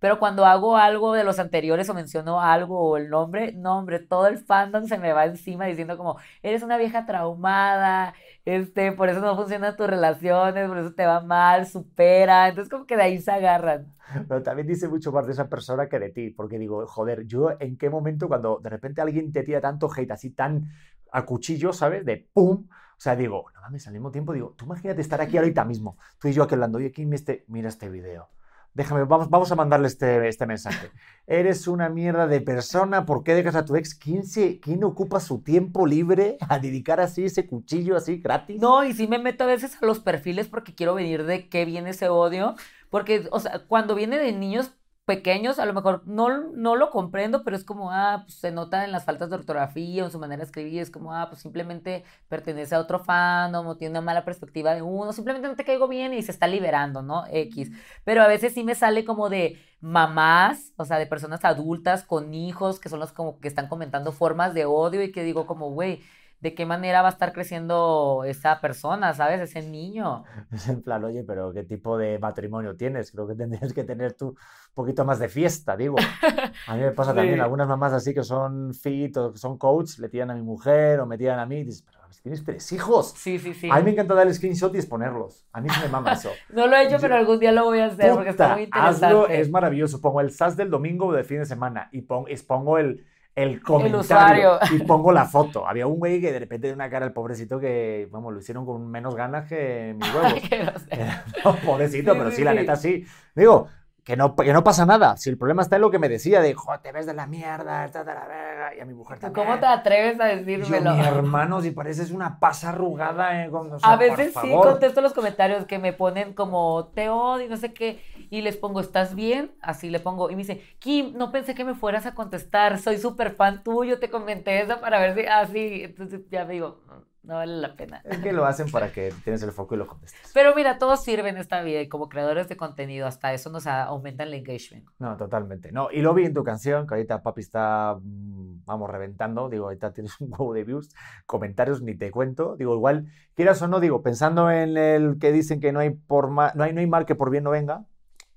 Pero 0.04 0.20
cuando 0.20 0.46
hago 0.46 0.76
algo 0.76 1.14
de 1.14 1.24
los 1.24 1.40
anteriores 1.40 1.88
o 1.88 1.94
menciono 1.94 2.42
algo 2.42 2.78
o 2.78 2.98
el 2.98 3.10
nombre, 3.10 3.54
no, 3.54 3.78
hombre, 3.78 4.00
todo 4.00 4.28
el 4.28 4.38
fandom 4.38 4.86
se 4.86 4.98
me 4.98 5.14
va 5.14 5.24
encima 5.24 5.66
diciendo 5.66 5.96
como, 5.96 6.18
eres 6.42 6.62
una 6.62 6.78
vieja 6.78 7.06
traumada, 7.06 8.14
este, 8.44 8.92
por 8.92 9.08
eso 9.08 9.22
no 9.22 9.38
funcionan 9.38 9.78
tus 9.78 9.88
relaciones, 9.88 10.68
por 10.68 10.78
eso 10.78 10.94
te 10.94 11.06
va 11.06 11.22
mal, 11.22 11.66
supera. 11.68 12.50
Entonces 12.50 12.70
como 12.70 12.86
que 12.86 12.98
de 12.98 13.04
ahí 13.04 13.22
se 13.22 13.32
agarran. 13.32 13.96
Pero 14.28 14.44
también 14.44 14.68
dice 14.68 14.90
mucho 14.90 15.14
más 15.14 15.26
de 15.26 15.32
esa 15.32 15.48
persona 15.48 15.88
que 15.88 16.00
de 16.00 16.10
ti, 16.10 16.32
porque 16.32 16.60
digo, 16.60 16.86
joder, 16.86 17.26
yo 17.26 17.52
en 17.62 17.78
qué 17.78 17.90
momento 17.90 18.28
cuando 18.28 18.60
de 18.62 18.70
repente 18.70 19.00
alguien 19.00 19.32
te 19.32 19.44
tira 19.44 19.62
tanto 19.62 19.90
hate 19.90 20.12
así 20.12 20.32
tan 20.32 20.70
a 21.14 21.24
cuchillo, 21.24 21.72
¿sabes? 21.72 22.04
De 22.04 22.18
pum. 22.18 22.68
O 22.70 23.00
sea, 23.04 23.16
digo, 23.16 23.46
no 23.56 23.62
mames, 23.62 23.88
al 23.88 23.94
mismo 23.94 24.12
tiempo 24.12 24.34
digo, 24.34 24.54
tú 24.58 24.66
imagínate 24.66 25.00
estar 25.00 25.22
aquí 25.22 25.38
ahorita 25.38 25.64
mismo, 25.64 25.98
tú 26.20 26.28
y 26.28 26.34
yo 26.34 26.44
aquí 26.44 26.56
hablando, 26.56 26.80
oye, 26.80 26.88
aquí 26.88 27.08
este, 27.10 27.46
mira 27.48 27.70
este 27.70 27.88
video. 27.90 28.28
Déjame, 28.74 29.04
vamos, 29.04 29.30
vamos 29.30 29.52
a 29.52 29.56
mandarle 29.56 29.88
este, 29.88 30.28
este 30.28 30.46
mensaje. 30.46 30.90
Eres 31.28 31.68
una 31.68 31.90
mierda 31.90 32.28
de 32.28 32.42
persona, 32.42 33.06
¿por 33.06 33.24
qué 33.24 33.36
dejas 33.36 33.56
a 33.56 33.66
tu 33.66 33.76
ex? 33.76 33.94
¿Quién, 33.94 34.26
se, 34.26 34.60
¿Quién 34.60 34.84
ocupa 34.84 35.20
su 35.20 35.42
tiempo 35.42 35.86
libre 35.86 36.38
a 36.50 36.60
dedicar 36.60 37.00
así 37.00 37.26
ese 37.26 37.46
cuchillo 37.48 37.96
así 37.96 38.18
gratis? 38.18 38.60
No, 38.60 38.84
y 38.84 38.94
sí 38.94 39.08
me 39.08 39.20
meto 39.20 39.44
a 39.44 39.48
veces 39.48 39.78
a 39.82 39.86
los 39.86 40.00
perfiles 40.00 40.48
porque 40.48 40.74
quiero 40.74 40.96
venir 40.96 41.26
de 41.26 41.50
qué 41.50 41.66
viene 41.66 41.92
ese 41.92 42.10
odio. 42.10 42.56
Porque, 42.90 43.28
o 43.32 43.40
sea, 43.40 43.60
cuando 43.68 43.96
viene 43.96 44.18
de 44.18 44.32
niños, 44.34 44.74
pequeños, 45.06 45.60
a 45.60 45.66
lo 45.66 45.74
mejor 45.74 46.04
no, 46.06 46.52
no 46.52 46.76
lo 46.76 46.90
comprendo, 46.90 47.44
pero 47.44 47.56
es 47.58 47.66
como, 47.66 47.92
ah, 47.92 48.22
pues 48.24 48.36
se 48.36 48.52
nota 48.52 48.86
en 48.86 48.92
las 48.92 49.04
faltas 49.04 49.30
de 49.30 49.36
ortografía 49.36 50.04
o 50.04 50.06
en 50.06 50.12
su 50.12 50.20
manera 50.20 50.40
de 50.40 50.46
escribir, 50.46 50.82
es 50.82 50.92
como, 50.92 51.14
ah, 51.14 51.28
pues 51.30 51.42
simplemente 51.42 52.06
pertenece 52.30 52.76
a 52.76 52.80
otro 52.80 53.00
fandom 53.00 53.68
o 53.68 53.76
tiene 53.76 53.92
una 53.92 54.02
mala 54.02 54.24
perspectiva 54.24 54.74
de 54.74 54.82
uno, 54.82 55.12
simplemente 55.12 55.48
no 55.48 55.56
te 55.56 55.66
caigo 55.66 55.88
bien 55.88 56.14
y 56.14 56.22
se 56.22 56.32
está 56.32 56.48
liberando, 56.48 57.02
¿no? 57.02 57.26
X. 57.30 57.72
Pero 58.06 58.22
a 58.24 58.28
veces 58.28 58.54
sí 58.54 58.64
me 58.64 58.76
sale 58.76 59.04
como 59.04 59.30
de 59.30 59.60
mamás, 59.82 60.72
o 60.78 60.86
sea, 60.86 60.98
de 60.98 61.06
personas 61.08 61.44
adultas 61.44 62.04
con 62.04 62.34
hijos, 62.34 62.80
que 62.80 62.88
son 62.90 63.00
los 63.00 63.12
como 63.12 63.40
que 63.40 63.50
están 63.50 63.68
comentando 63.68 64.14
formas 64.14 64.54
de 64.54 64.66
odio 64.66 65.04
y 65.04 65.12
que 65.12 65.24
digo 65.24 65.46
como, 65.46 65.72
güey, 65.72 66.02
de 66.44 66.54
qué 66.54 66.66
manera 66.66 67.02
va 67.02 67.08
a 67.08 67.12
estar 67.12 67.32
creciendo 67.32 68.24
esa 68.26 68.60
persona, 68.60 69.14
¿sabes? 69.14 69.40
Ese 69.40 69.62
niño. 69.68 70.26
Es 70.52 70.68
en 70.68 70.82
plan, 70.84 71.04
oye, 71.06 71.24
pero 71.24 71.54
¿qué 71.54 71.64
tipo 71.64 71.98
de 71.98 72.20
matrimonio 72.20 72.76
tienes? 72.76 73.12
Creo 73.12 73.26
que 73.28 73.34
tendrías 73.34 73.72
que 73.74 73.86
tener 73.86 74.14
tú 74.14 74.28
un 74.28 74.36
poquito 74.76 75.06
más 75.06 75.20
de 75.20 75.30
fiesta, 75.30 75.78
digo. 75.78 75.96
A 76.68 76.76
mí 76.76 76.82
me 76.82 76.92
pasa 76.92 77.14
también, 77.16 77.36
Sí. 77.36 77.40
algunas 77.42 77.68
mamás 77.68 77.94
así 77.94 78.14
que 78.14 78.24
son 78.24 78.74
fit 78.74 79.16
o 79.18 79.32
que 79.32 79.38
son 79.40 79.58
coach, 79.58 79.98
le 80.00 80.10
tiran 80.10 80.32
a 80.32 80.36
mi 80.36 80.42
mujer 80.42 81.00
o 81.00 81.06
me 81.06 81.18
tiran 81.18 81.40
a 81.40 81.46
mí 81.46 81.60
y 81.60 81.64
dices, 81.64 81.82
pero 81.84 82.00
tienes 82.22 82.44
tres 82.44 82.72
hijos. 82.74 83.14
Sí, 83.18 83.40
sí, 83.40 83.54
sí. 83.54 83.70
A 83.72 83.78
mí 83.78 83.84
me 83.84 83.92
encanta 83.92 84.14
dar 84.14 84.28
el 84.28 84.34
screenshot 84.34 84.74
y 84.76 84.78
exponerlos. 84.78 85.46
A 85.54 85.62
mí 85.62 85.70
se 85.70 85.80
me 85.82 85.88
mama 85.90 86.12
eso. 86.14 86.30
No 86.54 86.68
lo 86.68 86.76
he 86.76 86.84
hecho, 86.84 86.98
Yo- 86.98 87.00
pero 87.02 87.16
algún 87.16 87.40
día 87.40 87.52
lo 87.54 87.64
voy 87.64 87.80
a 87.80 87.86
hacer 87.86 88.12
porque 88.14 88.30
está 88.32 88.46
Puta, 88.48 88.54
muy 88.56 88.64
interesante. 88.64 89.06
hazlo, 89.06 89.28
es 89.30 89.50
maravilloso. 89.50 90.00
Pongo 90.02 90.20
el 90.22 90.32
SAS 90.32 90.56
del 90.58 90.70
domingo 90.70 91.08
o 91.08 91.14
del 91.14 91.24
fin 91.26 91.40
de 91.40 91.46
semana 91.46 91.88
y 91.94 92.02
pon- 92.02 92.26
y 92.30 92.36
pongo 92.38 92.78
el, 92.78 93.06
el 93.36 93.62
comentario 93.62 94.00
usuario. 94.00 94.60
y 94.72 94.80
pongo 94.84 95.12
la 95.12 95.26
foto. 95.26 95.68
Había 95.68 95.88
un 95.88 95.98
güey 96.00 96.22
que 96.22 96.32
de 96.32 96.40
repente 96.40 96.68
de 96.68 96.74
una 96.74 96.90
cara 96.90 97.06
al 97.06 97.14
pobrecito 97.14 97.60
que, 97.60 98.08
vamos, 98.12 98.34
lo 98.34 98.40
hicieron 98.40 98.66
con 98.66 98.88
menos 98.90 99.16
ganas 99.16 99.48
que 99.50 99.96
mis 99.98 100.08
huevos. 100.16 100.34
No 100.34 100.80
sé. 100.80 100.88
Era- 100.92 101.26
no, 101.44 101.56
pobrecito, 101.58 102.12
Sí, 102.14 102.18
pero 102.18 102.30
sí, 102.30 102.36
sí, 102.38 102.44
la 102.44 102.54
neta 102.54 102.76
sí. 102.76 103.06
Digo, 103.36 103.68
que 104.04 104.18
no, 104.18 104.36
que 104.36 104.52
no 104.54 104.64
pasa 104.64 104.86
nada. 104.86 105.16
Si 105.18 105.30
el 105.30 105.38
problema 105.38 105.62
está 105.62 105.78
en 105.78 105.82
lo 105.84 105.92
que 105.92 106.00
me 106.00 106.10
decía 106.10 106.42
de, 106.42 106.54
jo, 106.54 106.80
te 106.82 106.92
ves 106.92 107.06
de 107.06 107.14
la 107.14 107.26
mierda, 107.28 107.86
estás 107.86 108.06
de 108.06 108.14
la 108.14 108.26
verga, 108.28 108.76
y 108.76 108.80
a 108.82 108.86
mi 108.86 108.94
mujer 108.94 109.18
¿Tú 109.18 109.22
también. 109.22 109.46
¿Cómo 109.48 109.60
te 109.60 109.66
atreves 109.66 110.20
a 110.20 110.32
Y 110.34 110.38
yo, 110.40 110.46
decírmelo? 110.46 110.92
mi 110.92 111.00
hermano, 111.00 111.62
si 111.62 111.72
pareces 111.72 112.12
una 112.12 112.40
pasa 112.40 112.70
arrugada, 112.70 113.46
eh, 113.46 113.50
con- 113.50 113.72
o 113.72 113.80
sea, 113.80 113.94
A 113.94 113.96
veces 113.96 114.34
sí 114.42 114.50
contesto 114.52 115.02
los 115.02 115.14
comentarios 115.14 115.66
que 115.66 115.80
me 115.80 115.94
ponen 115.94 116.34
como 116.34 116.88
te 116.94 117.10
odio 117.10 117.46
y 117.46 117.50
no 117.50 117.58
sé 117.58 117.74
qué. 117.74 118.02
Y 118.30 118.42
les 118.42 118.58
pongo, 118.58 118.80
¿estás 118.82 119.16
bien? 119.16 119.52
Así 119.62 119.90
le 119.90 120.00
pongo. 120.00 120.30
Y 120.30 120.36
me 120.36 120.40
dice, 120.44 120.62
Kim, 120.80 121.14
no 121.16 121.32
pensé 121.32 121.56
que 121.56 121.64
me 121.64 121.76
fueras 121.76 122.06
a 122.06 122.14
contestar. 122.16 122.80
Soy 122.80 122.98
súper 122.98 123.36
fan 123.36 123.64
tuyo. 123.64 124.00
Te 124.00 124.10
comenté 124.10 124.62
eso 124.62 124.80
para 124.82 125.00
ver 125.00 125.16
si. 125.16 125.26
Así. 125.28 125.84
Entonces 125.84 126.22
ya 126.30 126.46
me 126.46 126.54
digo, 126.54 126.82
"No, 127.24 127.36
vale 127.36 127.56
la 127.56 127.76
pena. 127.76 128.02
Es 128.04 128.18
que 128.20 128.34
lo 128.34 128.46
hacen 128.46 128.70
para 128.70 128.92
que 128.92 129.14
tienes 129.24 129.42
el 129.44 129.52
foco 129.52 129.76
y 129.76 129.78
lo 129.78 129.88
contestes. 129.88 130.32
Pero 130.34 130.54
mira, 130.56 130.78
todo 130.78 130.98
sirve 130.98 131.30
en 131.30 131.38
esta 131.38 131.62
vida 131.64 131.80
y 131.82 131.88
como 131.88 132.10
creadores 132.10 132.50
de 132.50 132.58
contenido, 132.58 133.08
hasta 133.08 133.34
eso 133.34 133.50
nos 133.50 133.66
a- 133.66 133.84
aumenta 133.84 134.24
el 134.24 134.34
engagement. 134.34 134.86
No, 135.00 135.16
totalmente. 135.16 135.72
No, 135.72 135.90
y 135.92 136.02
lo 136.02 136.14
vi 136.14 136.26
en 136.26 136.34
tu 136.34 136.44
canción, 136.44 136.86
que 136.86 136.96
ahorita 136.96 137.24
papi 137.24 137.42
está, 137.42 137.98
mm, 138.02 138.66
vamos, 138.66 138.90
reventando. 138.90 139.50
Digo, 139.50 139.66
ahorita 139.66 139.94
tienes 139.94 140.14
un 140.22 140.30
huevo 140.32 140.54
de 140.54 140.64
views, 140.66 140.90
comentarios, 141.26 141.82
ni 141.82 141.96
te 141.96 142.12
cuento. 142.12 142.56
Digo, 142.58 142.76
igual, 142.76 143.08
quieras 143.36 143.62
o 143.62 143.68
no, 143.68 143.80
digo, 143.80 144.02
pensando 144.04 144.52
en 144.52 144.76
el 144.78 145.18
que 145.20 145.32
dicen 145.32 145.60
que 145.62 145.72
no 145.72 145.80
hay, 145.80 145.92
por 145.92 146.30
ma- 146.30 146.52
no 146.56 146.64
hay, 146.64 146.74
no 146.74 146.82
hay 146.82 146.88
mal 146.88 147.06
que 147.06 147.16
por 147.16 147.30
bien 147.30 147.44
no 147.46 147.52
venga, 147.52 147.86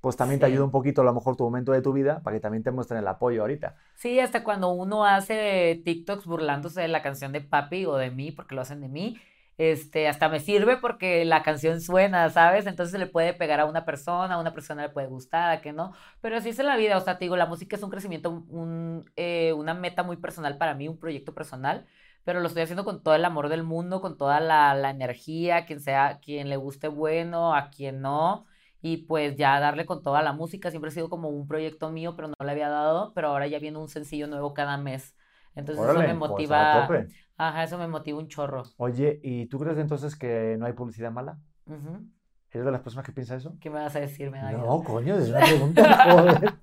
pues 0.01 0.17
también 0.17 0.41
te 0.41 0.47
ayuda 0.47 0.65
un 0.65 0.71
poquito 0.71 1.01
a 1.01 1.05
lo 1.05 1.15
mejor 1.15 1.37
tu 1.37 1.45
momento 1.45 1.73
de 1.73 1.83
tu 1.83 1.93
vida 1.93 2.23
para 2.23 2.37
que 2.37 2.41
también 2.41 2.63
te 2.63 2.71
muestren 2.71 3.01
el 3.01 3.09
apoyo 3.09 3.43
ahorita. 3.43 3.77
Sí, 3.95 4.21
hasta 4.21 4.45
cuando 4.45 4.71
uno 4.71 5.05
hace 5.05 5.83
TikToks 5.85 6.27
burlándose 6.27 6.81
de 6.81 6.89
la 6.89 7.03
canción 7.03 7.33
de 7.33 7.41
Papi 7.41 7.87
o 7.87 7.97
de 7.97 8.11
mí, 8.11 8.33
porque 8.33 8.55
lo 8.55 8.61
hacen 8.61 8.81
de 8.81 8.89
mí, 8.89 9.19
este, 9.59 10.07
hasta 10.07 10.29
me 10.29 10.41
sirve 10.41 10.77
porque 10.77 11.25
la 11.25 11.43
canción 11.43 11.81
suena, 11.81 12.29
¿sabes? 12.31 12.67
Entonces 12.67 12.93
se 12.93 12.99
le 12.99 13.07
puede 13.07 13.33
pegar 13.33 13.59
a 13.61 13.65
una 13.65 13.85
persona, 13.87 14.35
a 14.35 14.39
una 14.39 14.53
persona 14.53 14.83
le 14.83 14.91
puede 14.91 15.07
gustar, 15.07 15.51
a 15.51 15.61
que 15.63 15.73
no. 15.73 15.95
Pero 16.21 16.37
así 16.37 16.51
es 16.51 16.59
en 16.59 16.67
la 16.67 16.77
vida, 16.77 16.97
o 16.97 17.01
sea, 17.01 17.19
te 17.19 17.25
digo, 17.25 17.37
la 17.37 17.47
música 17.47 17.77
es 17.77 17.83
un 17.83 17.91
crecimiento, 17.91 18.31
un, 18.31 19.11
eh, 19.17 19.53
una 19.55 19.73
meta 19.75 20.03
muy 20.03 20.17
personal 20.19 20.59
para 20.59 20.75
mí, 20.75 20.89
un 20.89 20.99
proyecto 20.99 21.35
personal, 21.35 21.87
pero 22.25 22.41
lo 22.41 22.49
estoy 22.49 22.63
haciendo 22.65 22.85
con 22.85 23.03
todo 23.03 23.15
el 23.15 23.25
amor 23.25 23.49
del 23.49 23.63
mundo, 23.63 24.01
con 24.03 24.19
toda 24.19 24.41
la, 24.41 24.75
la 24.75 24.91
energía, 24.91 25.65
quien 25.65 25.81
sea, 25.81 26.21
quien 26.21 26.49
le 26.51 26.57
guste 26.57 26.89
bueno, 26.89 27.55
a 27.55 27.71
quien 27.71 28.03
no. 28.03 28.47
Y 28.83 28.99
pues 28.99 29.37
ya 29.37 29.59
darle 29.59 29.87
con 29.87 30.03
toda 30.03 30.23
la 30.23 30.33
música, 30.33 30.71
siempre 30.71 30.89
ha 30.89 30.93
sido 30.93 31.09
como 31.09 31.29
un 31.29 31.49
proyecto 31.49 31.91
mío, 31.91 32.15
pero 32.15 32.29
no 32.29 32.35
le 32.45 32.53
había 32.53 32.69
dado, 32.69 33.13
pero 33.15 33.29
ahora 33.29 33.47
ya 33.47 33.59
viene 33.59 33.79
un 33.79 33.89
sencillo 33.89 34.27
nuevo 34.27 34.55
cada 34.55 34.77
mes. 34.77 35.15
Entonces 35.55 35.83
Órale, 35.83 36.01
eso 36.01 36.13
me 36.15 36.29
pues, 36.29 36.31
motiva, 36.31 36.89
ajá, 37.37 37.65
eso 37.65 37.79
me 37.79 37.89
motiva 37.89 38.19
un 38.19 38.29
chorro. 38.29 38.65
Oye, 38.77 39.19
¿y 39.23 39.47
tú 39.47 39.59
crees 39.59 39.79
entonces 39.79 40.15
que 40.15 40.57
no 40.59 40.67
hay 40.67 40.75
publicidad 40.75 41.11
mala? 41.11 41.39
Ujú. 41.67 42.07
¿Eres 42.51 42.65
de 42.65 42.73
las 42.73 42.81
personas 42.83 43.05
que 43.07 43.13
piensa 43.13 43.37
eso? 43.37 43.57
¿Qué 43.61 43.71
me 43.71 43.81
vas 43.81 43.97
a 43.97 44.01
decir, 44.01 44.31
medalla? 44.31 44.59
No, 44.59 44.83
coño, 44.85 45.19
es 45.19 45.31
una 45.31 45.41
pregunta, 45.41 46.05
joder. 46.11 46.55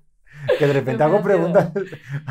Que 0.58 0.66
de 0.66 0.72
repente 0.72 1.02
hago 1.02 1.22
preguntas. 1.22 1.70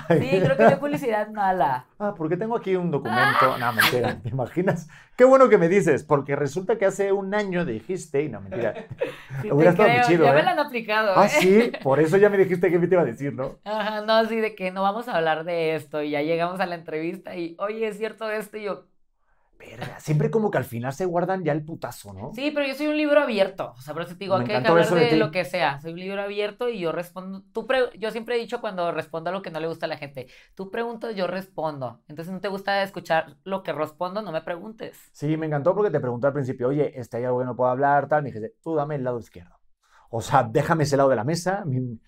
Sí, 0.10 0.40
creo 0.44 0.58
que 0.58 0.64
hay 0.64 0.76
publicidad 0.76 1.30
mala. 1.30 1.86
Ah, 1.98 2.14
porque 2.16 2.38
tengo 2.38 2.56
aquí 2.56 2.76
un 2.76 2.92
documento. 2.92 3.58
No, 3.58 3.74
mentira, 3.74 4.20
¿te 4.22 4.30
imaginas? 4.30 4.88
Qué 5.16 5.24
bueno 5.24 5.50
que 5.50 5.58
me 5.58 5.70
dices, 5.70 6.04
porque 6.04 6.36
resulta 6.36 6.78
que 6.78 6.86
hace 6.86 7.12
un 7.12 7.34
año 7.34 7.66
dijiste, 7.66 8.24
y 8.24 8.30
no, 8.30 8.42
mentira. 8.42 8.74
Sí, 9.42 9.52
Hubiera 9.52 9.72
estado 9.72 9.90
muy 9.90 9.98
creo, 10.00 10.08
chido, 10.08 10.26
ya 10.26 10.34
me 10.34 10.40
¿eh? 10.42 10.44
la 10.44 10.52
han 10.52 10.60
aplicado, 10.60 11.14
Ah, 11.16 11.26
¿eh? 11.26 11.30
sí, 11.30 11.72
por 11.82 12.00
eso 12.00 12.18
ya 12.18 12.30
me 12.30 12.38
dijiste 12.38 12.70
que 12.70 12.78
me 12.80 12.88
te 12.88 12.96
iba 12.96 13.02
a 13.02 13.06
decir, 13.06 13.34
¿no? 13.34 13.60
Ajá, 13.64 14.02
no, 14.02 14.14
así 14.14 14.36
de 14.38 14.56
que 14.56 14.72
no 14.72 14.84
vamos 14.84 15.08
a 15.08 15.18
hablar 15.18 15.44
de 15.44 15.76
esto 15.76 16.02
y 16.04 16.12
ya 16.12 16.22
llegamos 16.22 16.60
a 16.60 16.66
la 16.66 16.76
entrevista 16.76 17.36
y, 17.36 17.56
oye, 17.60 17.88
¿es 17.88 17.98
cierto 17.98 18.30
esto? 18.30 18.58
Y 18.58 18.64
yo, 18.64 18.86
Verga, 19.70 20.00
siempre 20.00 20.30
como 20.32 20.52
que 20.52 20.58
al 20.58 20.66
final 20.66 20.94
se 20.94 21.06
guardan 21.06 21.44
ya 21.44 21.52
el 21.54 21.64
putazo, 21.64 22.14
¿no? 22.14 22.32
sí, 22.36 22.52
pero 22.52 22.66
yo 22.68 22.76
soy 22.76 22.88
un 22.88 22.98
libro 22.98 23.22
abierto, 23.22 23.74
o 23.78 23.82
sea, 23.82 23.94
por 23.94 24.04
eso 24.04 24.14
te 24.14 24.20
digo, 24.26 24.36
Me 24.36 24.44
hay 24.46 24.62
que 24.62 24.68
hablar 24.68 24.94
de 24.94 25.16
lo 25.18 25.32
que 25.32 25.46
sea, 25.46 25.80
soy 25.80 25.94
un 25.94 26.00
libro 26.00 26.22
abierto 26.22 26.70
y 26.70 26.80
yo 26.80 26.92
respondo, 26.92 27.44
tú 27.54 27.66
pre- 27.68 27.90
yo 27.98 28.12
siempre 28.12 28.36
he 28.36 28.40
dicho 28.40 28.60
cuando 28.62 28.92
respondo 28.92 29.30
a 29.30 29.34
lo 29.34 29.42
que 29.42 29.52
no 29.52 29.60
le 29.60 29.68
gusta 29.68 29.86
a 29.86 29.90
la 29.90 29.98
gente, 29.98 30.28
tú 30.56 30.70
preguntas, 30.72 31.16
yo 31.16 31.28
respondo, 31.28 32.02
entonces 32.08 32.34
no 32.34 32.42
te 32.42 32.48
gusta 32.50 32.82
escuchar 32.84 33.38
lo 33.44 33.64
que 33.64 33.72
respondo, 33.74 34.22
no 34.22 34.32
me 34.32 34.42
preguntes. 34.42 35.00
Sí, 35.12 35.38
me 35.38 35.46
encantó 35.46 35.76
porque 35.76 35.92
te 35.92 36.00
pregunté 36.00 36.28
al 36.28 36.34
principio, 36.34 36.70
oye, 36.70 37.00
este 37.00 37.18
hay 37.18 37.26
algo 37.26 37.40
que 37.40 37.46
no 37.46 37.56
puedo 37.56 37.70
hablar, 37.70 38.08
tal. 38.08 38.24
Me 38.24 38.30
dijiste, 38.30 38.56
tú 38.64 38.76
dame 38.76 38.96
el 38.96 39.04
lado 39.04 39.20
izquierdo. 39.20 39.56
O 40.10 40.22
sea, 40.22 40.44
déjame 40.44 40.84
ese 40.84 40.98
lado 40.98 41.10
de 41.10 41.16
la 41.16 41.24
mesa, 41.24 41.64
mi- 41.66 42.00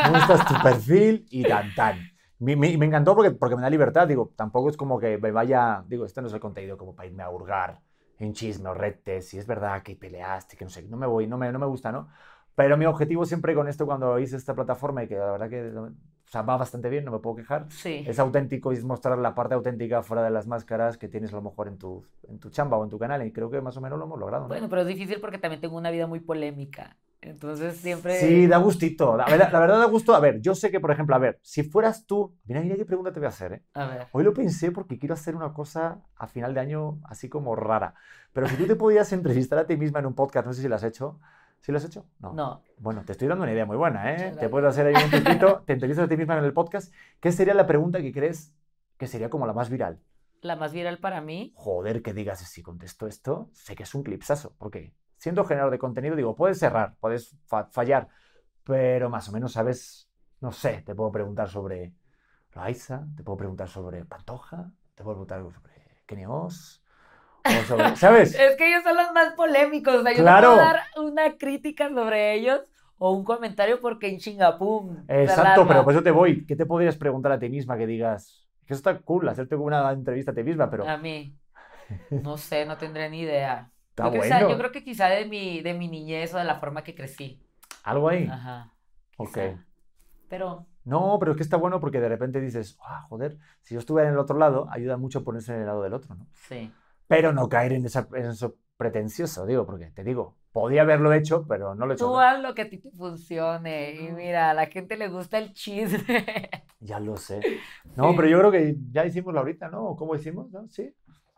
muestras 0.00 0.44
tu 0.46 0.58
perfil 0.60 1.26
y 1.30 1.46
tan, 1.46 1.74
tan. 1.74 2.10
Me, 2.38 2.56
me- 2.56 2.76
me 2.76 2.86
encantó 2.86 3.14
porque, 3.14 3.30
porque 3.32 3.56
me 3.56 3.62
da 3.62 3.70
libertad. 3.70 4.06
Digo, 4.08 4.32
tampoco 4.36 4.70
es 4.70 4.76
como 4.76 4.98
que 4.98 5.18
me 5.18 5.30
vaya. 5.30 5.84
Digo, 5.88 6.04
este 6.04 6.20
no 6.20 6.28
es 6.28 6.34
el 6.34 6.40
contenido 6.40 6.76
como 6.76 6.94
para 6.94 7.08
irme 7.08 7.22
a 7.22 7.30
hurgar 7.30 7.80
en 8.18 8.32
chisme 8.32 8.68
o 8.70 8.74
retes. 8.74 9.28
Si 9.28 9.38
es 9.38 9.46
verdad 9.46 9.82
que 9.82 9.96
peleaste, 9.96 10.56
que 10.56 10.64
no 10.64 10.70
sé, 10.70 10.82
no 10.82 10.96
me 10.96 11.06
voy, 11.06 11.26
no 11.26 11.38
me, 11.38 11.50
no 11.52 11.58
me 11.58 11.66
gusta, 11.66 11.92
¿no? 11.92 12.08
Pero 12.54 12.76
mi 12.76 12.86
objetivo 12.86 13.24
siempre 13.26 13.54
con 13.54 13.66
esto, 13.68 13.84
cuando 13.86 14.18
hice 14.18 14.36
esta 14.36 14.54
plataforma 14.54 15.02
y 15.02 15.08
que 15.08 15.16
la 15.16 15.32
verdad 15.32 15.48
que 15.50 15.62
o 15.76 15.90
sea, 16.26 16.42
va 16.42 16.56
bastante 16.56 16.88
bien, 16.88 17.04
no 17.04 17.10
me 17.12 17.18
puedo 17.18 17.36
quejar, 17.36 17.66
Sí. 17.68 18.04
es 18.06 18.18
auténtico 18.18 18.72
y 18.72 18.76
es 18.76 18.84
mostrar 18.84 19.18
la 19.18 19.34
parte 19.34 19.54
auténtica 19.54 20.02
fuera 20.02 20.22
de 20.22 20.30
las 20.30 20.46
máscaras 20.46 20.96
que 20.96 21.08
tienes 21.08 21.32
a 21.32 21.36
lo 21.36 21.42
mejor 21.42 21.68
en 21.68 21.78
tu, 21.78 22.04
en 22.28 22.38
tu 22.38 22.50
chamba 22.50 22.76
o 22.76 22.84
en 22.84 22.90
tu 22.90 22.98
canal. 22.98 23.24
Y 23.26 23.32
creo 23.32 23.50
que 23.50 23.60
más 23.60 23.76
o 23.76 23.80
menos 23.80 23.98
lo 23.98 24.04
hemos 24.06 24.18
logrado. 24.18 24.44
¿no? 24.44 24.48
Bueno, 24.48 24.68
pero 24.68 24.82
es 24.82 24.88
difícil 24.88 25.20
porque 25.20 25.38
también 25.38 25.60
tengo 25.60 25.76
una 25.76 25.90
vida 25.90 26.06
muy 26.06 26.20
polémica. 26.20 26.96
Entonces 27.24 27.78
siempre. 27.78 28.20
Sí, 28.20 28.46
da 28.46 28.58
gustito. 28.58 29.16
La 29.16 29.24
verdad, 29.24 29.50
la 29.50 29.58
verdad 29.58 29.78
da 29.78 29.86
gusto. 29.86 30.14
A 30.14 30.20
ver, 30.20 30.42
yo 30.42 30.54
sé 30.54 30.70
que, 30.70 30.78
por 30.78 30.90
ejemplo, 30.90 31.16
a 31.16 31.18
ver, 31.18 31.40
si 31.42 31.62
fueras 31.62 32.04
tú. 32.04 32.36
Mira, 32.44 32.60
mira 32.60 32.76
qué 32.76 32.84
pregunta 32.84 33.12
te 33.12 33.18
voy 33.18 33.26
a 33.26 33.30
hacer, 33.30 33.52
¿eh? 33.54 33.62
A 33.72 33.86
ver. 33.86 34.06
Hoy 34.12 34.24
lo 34.24 34.34
pensé 34.34 34.70
porque 34.70 34.98
quiero 34.98 35.14
hacer 35.14 35.34
una 35.34 35.54
cosa 35.54 36.02
a 36.16 36.26
final 36.26 36.52
de 36.52 36.60
año 36.60 37.00
así 37.04 37.30
como 37.30 37.56
rara. 37.56 37.94
Pero 38.34 38.46
si 38.46 38.56
tú 38.56 38.66
te 38.66 38.76
podías 38.76 39.10
entrevistar 39.14 39.58
a 39.58 39.66
ti 39.66 39.76
misma 39.76 40.00
en 40.00 40.06
un 40.06 40.14
podcast, 40.14 40.46
no 40.46 40.52
sé 40.52 40.60
si 40.60 40.68
lo 40.68 40.74
has 40.74 40.84
hecho. 40.84 41.18
¿Sí 41.60 41.72
lo 41.72 41.78
has 41.78 41.84
hecho? 41.86 42.04
No. 42.18 42.62
Bueno, 42.76 43.04
te 43.06 43.12
estoy 43.12 43.26
dando 43.26 43.44
una 43.44 43.52
idea 43.54 43.64
muy 43.64 43.78
buena, 43.78 44.12
¿eh? 44.12 44.36
Te 44.38 44.50
puedes 44.50 44.68
hacer 44.68 44.86
ahí 44.86 45.02
un 45.02 45.10
truquito, 45.10 45.62
te 45.66 45.72
entrevistas 45.72 46.04
a 46.04 46.08
ti 46.08 46.18
misma 46.18 46.36
en 46.36 46.44
el 46.44 46.52
podcast. 46.52 46.92
¿Qué 47.20 47.32
sería 47.32 47.54
la 47.54 47.66
pregunta 47.66 48.02
que 48.02 48.12
crees 48.12 48.52
que 48.98 49.06
sería 49.06 49.30
como 49.30 49.46
la 49.46 49.54
más 49.54 49.70
viral? 49.70 49.98
La 50.42 50.56
más 50.56 50.74
viral 50.74 50.98
para 50.98 51.22
mí. 51.22 51.54
Joder, 51.56 52.02
que 52.02 52.12
digas, 52.12 52.40
si 52.40 52.62
contesto 52.62 53.06
esto, 53.06 53.48
sé 53.54 53.74
que 53.76 53.84
es 53.84 53.94
un 53.94 54.02
clipsazo, 54.02 54.54
porque 54.58 54.92
siendo 55.24 55.44
generador 55.46 55.72
de 55.72 55.78
contenido, 55.78 56.16
digo, 56.16 56.36
puedes 56.36 56.58
cerrar, 56.58 56.96
puedes 57.00 57.34
fa- 57.46 57.68
fallar, 57.72 58.08
pero 58.64 59.10
más 59.10 59.28
o 59.30 59.32
menos 59.32 59.52
sabes, 59.54 60.08
no 60.40 60.52
sé, 60.52 60.82
te 60.86 60.94
puedo 60.94 61.10
preguntar 61.12 61.48
sobre 61.48 61.94
Raiza, 62.52 63.06
te 63.16 63.24
puedo 63.24 63.38
preguntar 63.38 63.68
sobre 63.68 64.04
Pantoja, 64.04 64.70
te 64.94 65.02
puedo 65.04 65.16
preguntar 65.24 65.40
sobre 65.54 65.74
Kenny 66.06 66.26
Oz, 66.26 66.82
o 67.48 67.64
sobre, 67.64 67.96
¿sabes? 67.96 68.34
Es 68.38 68.56
que 68.56 68.68
ellos 68.68 68.82
son 68.82 68.96
los 68.96 69.12
más 69.12 69.34
polémicos. 69.34 69.94
O 69.96 70.02
sea, 70.02 70.12
yo 70.12 70.22
Claro. 70.22 70.48
no 70.48 70.54
puedo 70.56 70.56
dar 70.58 70.80
una 70.96 71.36
crítica 71.38 71.88
sobre 71.88 72.34
ellos 72.34 72.60
o 72.98 73.12
un 73.12 73.24
comentario 73.24 73.80
porque 73.80 74.08
en 74.08 74.18
chingapum. 74.18 75.06
Exacto, 75.08 75.66
pero 75.68 75.84
por 75.84 75.92
eso 75.94 76.02
te 76.02 76.10
voy. 76.10 76.46
¿Qué 76.46 76.56
te 76.56 76.66
podrías 76.66 76.96
preguntar 76.96 77.32
a 77.32 77.38
ti 77.38 77.48
misma 77.48 77.76
que 77.76 77.86
digas? 77.86 78.46
Que 78.66 78.72
eso 78.74 78.78
está 78.80 78.98
cool, 79.00 79.28
hacerte 79.28 79.56
una 79.56 79.90
entrevista 79.92 80.30
a 80.32 80.34
ti 80.34 80.42
misma, 80.42 80.70
pero 80.70 80.86
A 80.86 80.96
mí. 80.96 81.16
No 82.20 82.38
sé, 82.38 82.64
no 82.66 82.78
tendré 82.78 83.10
ni 83.10 83.22
idea. 83.22 83.73
Está 83.94 84.04
yo, 84.06 84.10
creo, 84.10 84.22
quizá- 84.22 84.34
bueno. 84.38 84.50
yo 84.50 84.58
creo 84.58 84.72
que 84.72 84.84
quizá 84.84 85.06
de 85.08 85.24
mi, 85.26 85.60
de 85.62 85.74
mi 85.74 85.88
niñez 85.88 86.34
o 86.34 86.38
de 86.38 86.44
la 86.44 86.56
forma 86.56 86.82
que 86.84 86.94
crecí. 86.94 87.40
Algo 87.82 88.08
ahí. 88.08 88.26
Ajá. 88.30 88.72
Ok. 89.16 89.28
quizá. 89.34 89.64
Pero 90.28 90.66
No, 90.84 91.16
pero 91.18 91.32
es 91.32 91.36
que 91.36 91.42
está 91.42 91.56
bueno 91.56 91.80
porque 91.80 92.00
de 92.00 92.08
repente 92.08 92.40
dices, 92.40 92.76
ah, 92.82 93.06
joder, 93.08 93.38
si 93.62 93.74
yo 93.74 93.80
estuviera 93.80 94.08
en 94.08 94.14
el 94.14 94.20
otro 94.20 94.36
lado, 94.38 94.66
ayuda 94.70 94.96
mucho 94.96 95.24
ponerse 95.24 95.54
en 95.54 95.60
el 95.60 95.66
lado 95.66 95.82
del 95.82 95.94
otro, 95.94 96.14
¿no? 96.14 96.26
sí. 96.32 96.72
Pero 97.06 97.32
no 97.34 97.48
caer 97.50 97.74
en, 97.74 97.84
esa, 97.84 98.08
en 98.14 98.26
eso 98.26 98.56
pretencioso, 98.78 99.44
digo, 99.44 99.66
porque 99.66 99.90
te 99.90 100.02
digo, 100.02 100.36
podía 100.52 100.80
haberlo 100.82 101.12
hecho, 101.12 101.46
pero 101.46 101.74
no 101.74 101.84
lo 101.84 101.92
he 101.92 101.96
hecho. 101.96 102.06
Tú 102.06 102.18
haz 102.18 102.40
lo 102.40 102.54
que 102.54 102.62
a 102.62 102.70
ti 102.70 102.78
te 102.78 102.90
funcione. 102.90 103.92
Y 103.92 104.10
mira, 104.10 104.50
a 104.50 104.54
la 104.54 104.66
gente 104.66 104.96
le 104.96 105.08
gusta 105.08 105.36
el 105.38 105.52
chisme. 105.52 106.50
Ya 106.80 106.98
lo 107.00 107.16
sé. 107.16 107.40
No, 107.96 108.16
pero 108.16 108.26
yo 108.26 108.38
creo 108.40 108.50
que 108.50 108.76
ya 108.90 109.04
hicimos 109.06 109.32
la 109.34 109.40
ahorita, 109.40 109.68
¿no? 109.68 109.84
¿O 109.84 109.96
¿Cómo 109.96 110.14
hicimos? 110.16 110.50
¿No? 110.50 110.66
¿Sí? 110.68 110.92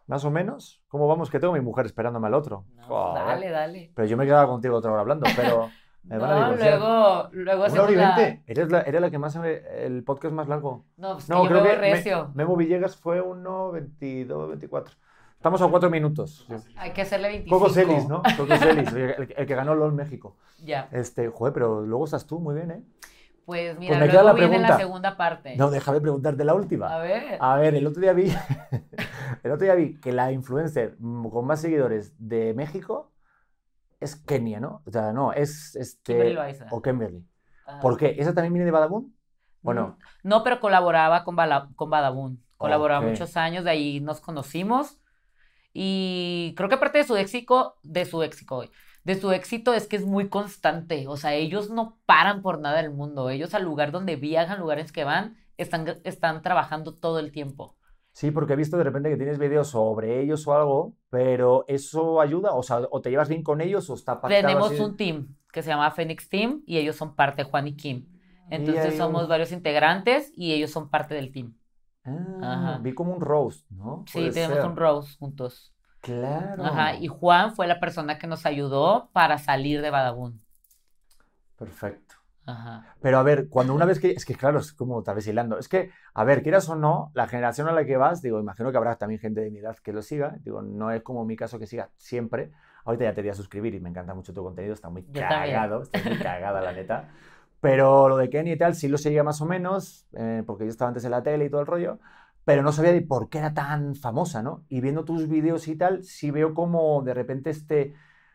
¿Más 0.07 0.25
o 0.25 0.31
menos? 0.31 0.83
¿Cómo 0.89 1.09
vamos? 1.09 1.31
Que 1.31 1.41
tengo 1.41 1.55
a 1.55 1.57
mi 1.59 1.65
mujer 1.65 1.87
esperándome 1.87 2.27
al 2.29 2.35
otro. 2.35 2.65
No, 2.77 2.83
Joder. 2.87 3.25
dale, 3.25 3.51
dale. 3.51 3.93
Pero 3.95 4.07
yo 4.09 4.17
me 4.17 4.25
quedaba 4.25 4.47
contigo 4.47 4.77
otra 4.77 4.93
hora 4.93 5.01
hablando, 5.01 5.27
pero 5.35 5.69
me 6.05 6.17
van 6.19 6.31
a 6.31 6.51
luego, 6.53 7.29
luego 7.33 7.65
Una 7.67 7.83
hora 7.83 7.93
y 7.93 7.97
veinte. 7.97 8.43
Eres 8.47 8.71
la, 8.71 8.83
eres 8.83 9.01
la 9.01 9.11
que 9.11 9.19
más 9.19 9.35
el 9.37 10.05
podcast 10.05 10.33
más 10.33 10.47
largo. 10.49 10.85
No, 10.97 11.15
pues 11.15 11.29
No, 11.29 11.43
que 11.43 11.49
creo 11.49 11.63
que 11.65 11.69
Me- 11.71 11.77
recio. 11.77 12.31
Memo 12.35 12.57
Villegas 12.57 12.97
fue 12.97 13.21
1.22, 13.21 14.49
24. 14.49 14.95
Estamos 15.35 15.61
a 15.63 15.67
cuatro 15.69 15.91
minutos. 15.91 16.47
Hay 16.77 16.93
que 16.93 17.03
hacerle 17.03 17.29
25. 17.29 17.59
Coco 17.59 17.71
Celis, 17.71 18.09
¿no? 18.09 18.23
Coco 18.37 18.57
Celis, 18.57 18.93
el, 18.93 19.35
el 19.37 19.47
que 19.47 19.55
ganó 19.55 19.75
LOL 19.75 19.93
México. 19.93 20.37
Ya. 20.65 20.89
Este, 20.93 21.29
joder, 21.29 21.53
pero 21.53 21.83
luego 21.83 22.05
estás 22.05 22.27
tú 22.27 22.41
muy 22.41 22.55
bien, 22.55 22.71
¿eh? 22.71 22.83
Pues 23.47 23.79
mira, 23.79 23.99
me 23.99 24.09
queda 24.09 24.23
luego 24.23 24.39
la 24.39 24.47
viene 24.49 24.59
la 24.69 24.77
segunda 24.77 25.17
parte. 25.17 25.57
No, 25.57 25.71
déjame 25.71 26.01
preguntarte 26.01 26.45
la 26.45 26.53
última. 26.55 26.93
A 26.95 26.99
ver. 26.99 27.39
A 27.41 27.57
ver, 27.57 27.75
el 27.77 27.87
otro 27.87 28.03
día 28.03 28.13
vi, 28.13 28.25
el 29.43 29.53
otro 29.53 29.65
día 29.65 29.75
vi 29.77 29.99
que 30.01 30.13
la 30.13 30.33
influencer 30.33 30.97
con 30.99 31.47
más 31.47 31.61
seguidores 31.61 32.13
de 32.19 32.53
México 32.55 33.13
es 34.01 34.17
Kenia, 34.17 34.59
¿no? 34.61 34.83
O 34.85 34.91
sea, 34.91 35.13
no, 35.13 35.33
es 35.33 35.75
este 35.77 36.13
Kimberly 36.13 36.35
Loaiza. 36.35 36.67
o 36.71 36.83
Kimberly. 36.83 37.25
Ajá. 37.67 37.81
¿Por 37.81 37.97
qué? 37.97 38.17
¿Esa 38.19 38.35
también 38.35 38.53
viene 38.53 38.65
de 38.67 38.73
Badabun? 38.73 39.17
Bueno, 39.63 39.97
Mm, 40.23 40.29
No, 40.29 40.43
pero 40.45 40.61
colaboraba 40.61 41.25
con, 41.25 41.35
Bala- 41.37 41.69
con 41.77 41.89
Badabun. 41.89 42.43
Colaboraba 42.57 43.01
muchos 43.07 43.37
años, 43.37 43.65
de 43.65 43.71
ahí 43.71 44.01
nos 44.01 44.21
conocimos. 44.21 44.99
Y 45.73 46.55
creo 46.57 46.69
que 46.69 46.77
aparte 46.77 46.99
de 46.99 47.05
su 47.05 47.17
éxito, 47.17 47.77
de 47.83 48.05
su 48.07 48.23
éxito, 48.23 48.65
de 49.07 49.15
su 49.21 49.33
éxito 49.33 49.73
es 49.75 49.87
que 49.89 49.97
es 49.97 50.05
muy 50.07 50.29
constante. 50.29 51.07
O 51.09 51.17
sea, 51.17 51.35
ellos 51.35 51.71
no 51.71 51.99
paran 52.07 52.43
por 52.43 52.59
nada 52.61 52.77
del 52.83 52.91
mundo. 52.93 53.31
Ellos 53.31 53.55
al 53.55 53.65
lugar 53.65 53.93
donde 53.93 54.17
viajan, 54.17 54.59
lugares 54.61 54.93
que 54.93 55.05
van, 55.05 55.37
están, 55.57 55.87
están 56.05 56.43
trabajando 56.43 56.95
todo 56.95 57.19
el 57.21 57.31
tiempo. 57.33 57.77
sí, 58.13 58.31
porque 58.31 58.55
he 58.55 58.57
visto 58.57 58.77
de 58.79 58.85
repente 58.85 59.11
que 59.11 59.17
tienes 59.17 59.39
vídeos 59.39 59.69
sobre 59.69 60.21
ellos 60.23 60.47
o 60.47 60.55
algo, 60.55 60.95
pero 61.11 61.65
¿eso 61.69 62.21
ayuda? 62.21 62.55
O 62.55 62.63
sea, 62.63 62.81
¿o 62.91 63.01
te 63.01 63.11
llevas 63.11 63.29
bien 63.29 63.43
con 63.43 63.61
ellos 63.61 63.89
o 63.91 63.95
está 63.95 64.21
pactado 64.21 64.43
Tenemos 64.43 64.73
así? 64.73 64.81
un 64.81 64.97
team 64.97 65.37
que 65.53 65.63
se 65.63 65.69
llama 65.71 65.91
Phoenix 65.91 66.29
Team 66.29 66.63
y 66.67 66.79
ellos 66.79 66.97
son 66.97 67.15
parte 67.15 67.45
de 67.45 67.51
Juan 67.51 67.69
y 67.69 67.77
Kim. 67.77 68.09
Entonces 68.51 68.85
ahí 68.85 68.97
somos 68.97 69.23
un- 69.25 69.29
varios 69.29 69.53
integrantes 69.53 70.33
y 70.37 70.53
ellos 70.53 70.71
son 70.71 70.89
parte 70.91 71.15
del 71.15 71.31
team. 71.33 71.55
Ah, 72.05 72.75
Ajá. 72.75 72.79
vi 72.79 72.95
como 72.95 73.13
un 73.15 73.21
roast, 73.21 73.69
¿no? 73.71 74.05
Sí, 74.07 74.13
Puede 74.19 74.33
tenemos 74.33 74.59
ser. 74.59 74.67
un 74.67 74.77
Rose 74.77 75.17
juntos. 75.19 75.73
Claro. 76.07 76.65
Ajá, 76.65 76.95
y 76.95 77.09
Juan 77.09 77.53
fue 77.55 77.67
la 77.67 77.81
persona 77.81 78.17
que 78.17 78.29
nos 78.29 78.47
ayudó 78.47 79.11
para 79.13 79.39
salir 79.39 79.83
de 79.83 79.91
Badabun. 79.91 80.41
Perfecto. 81.59 82.15
Ajá. 82.47 82.95
Pero 83.01 83.19
a 83.19 83.25
ver, 83.25 83.49
cuando 83.49 83.75
una 83.75 83.87
vez 83.87 83.99
que, 83.99 84.13
es 84.13 84.25
que 84.25 84.37
claro, 84.37 84.61
es 84.61 84.73
como 84.73 85.03
tal 85.03 85.17
vez 85.17 85.27
hilando, 85.27 85.59
es 85.59 85.69
que, 85.69 85.91
a 86.15 86.23
ver, 86.23 86.45
quieras 86.45 86.69
o 86.69 86.77
no, 86.77 87.11
la 87.15 87.27
generación 87.27 87.67
a 87.67 87.73
la 87.73 87.85
que 87.85 87.97
vas, 87.97 88.23
digo, 88.23 88.39
imagino 88.39 88.71
que 88.71 88.79
habrá 88.79 88.95
también 88.95 89.21
gente 89.21 89.41
de 89.41 89.51
mi 89.51 89.59
edad 89.59 89.77
que 89.83 89.93
lo 89.93 90.01
siga, 90.01 90.37
digo, 90.45 90.63
no 90.63 90.93
es 90.93 91.03
como 91.03 91.25
mi 91.25 91.35
caso 91.35 91.59
que 91.59 91.67
siga 91.67 91.91
siempre, 91.97 92.53
ahorita 92.85 93.05
ya 93.05 93.15
te 93.15 93.23
di 93.25 93.31
a 93.31 93.35
suscribir 93.35 93.75
y 93.75 93.81
me 93.81 93.89
encanta 93.89 94.15
mucho 94.15 94.33
tu 94.33 94.45
contenido, 94.45 94.75
está 94.75 94.89
muy 94.89 95.03
Yo 95.11 95.23
también. 95.27 95.57
cagado, 95.57 95.83
está 95.83 96.09
muy 96.09 96.19
cagada 96.19 96.61
la 96.61 96.73
neta, 96.73 97.09
pero 97.61 98.09
lo 98.09 98.17
de 98.17 98.31
Kenny 98.31 98.53
y 98.53 98.57
tal 98.57 98.77
sí 98.77 98.87
lo 98.87 98.97
seguía 98.97 99.25
más 99.25 99.41
o 99.41 99.47
menos, 99.47 100.07
eh, 100.13 100.45
porque 100.47 100.65
yo 100.65 100.71
estaba 100.71 100.89
antes 100.89 101.05
en 101.05 101.11
la 101.11 101.25
tele 101.25 101.47
y 101.47 101.51
todo 101.51 101.63
el 101.63 101.67
rollo, 101.67 101.99
pero 102.47 102.63
no 102.63 102.71
sabía 102.71 102.93
de 102.93 103.03
por 103.03 103.29
qué 103.29 103.39
era 103.39 103.55
tan 103.55 103.97
famosa, 103.97 104.41
¿no? 104.41 104.65
Y 104.69 104.81
viendo 104.81 105.05
tus 105.05 105.29
vídeos 105.29 105.67
y 105.67 105.75
tal, 105.75 106.05
sí 106.05 106.31
veo 106.31 106.55
como 106.55 107.03
de 107.03 107.13
repente 107.13 107.51
este, 107.51 107.93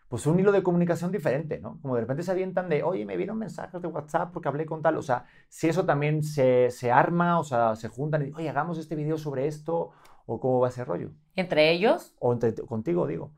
pues 0.09 0.25
un 0.27 0.37
hilo 0.37 0.51
de 0.51 0.63
comunicación 0.63 1.13
diferente, 1.13 1.61
¿no? 1.61 1.79
Como 1.81 1.95
de 1.95 2.01
repente 2.01 2.21
se 2.21 2.31
avientan 2.31 2.67
de, 2.67 2.83
oye, 2.83 3.05
me 3.05 3.15
vieron 3.15 3.37
mensajes 3.37 3.81
de 3.81 3.87
WhatsApp 3.87 4.33
porque 4.33 4.49
hablé 4.49 4.65
con 4.65 4.81
tal, 4.81 4.97
o 4.97 5.01
sea, 5.01 5.23
si 5.47 5.69
eso 5.69 5.85
también 5.85 6.23
se, 6.23 6.71
se 6.71 6.91
arma, 6.91 7.39
o 7.39 7.45
sea, 7.45 7.77
se 7.77 7.87
juntan 7.87 8.27
y, 8.27 8.33
oye, 8.33 8.49
hagamos 8.49 8.77
este 8.79 8.97
video 8.97 9.17
sobre 9.17 9.47
esto, 9.47 9.91
o 10.25 10.41
cómo 10.41 10.59
va 10.59 10.67
ese 10.67 10.83
rollo, 10.83 11.11
Entre 11.37 11.71
ellos, 11.71 12.13
o 12.19 12.33
entre, 12.33 12.53
contigo, 12.53 13.07
digo, 13.07 13.31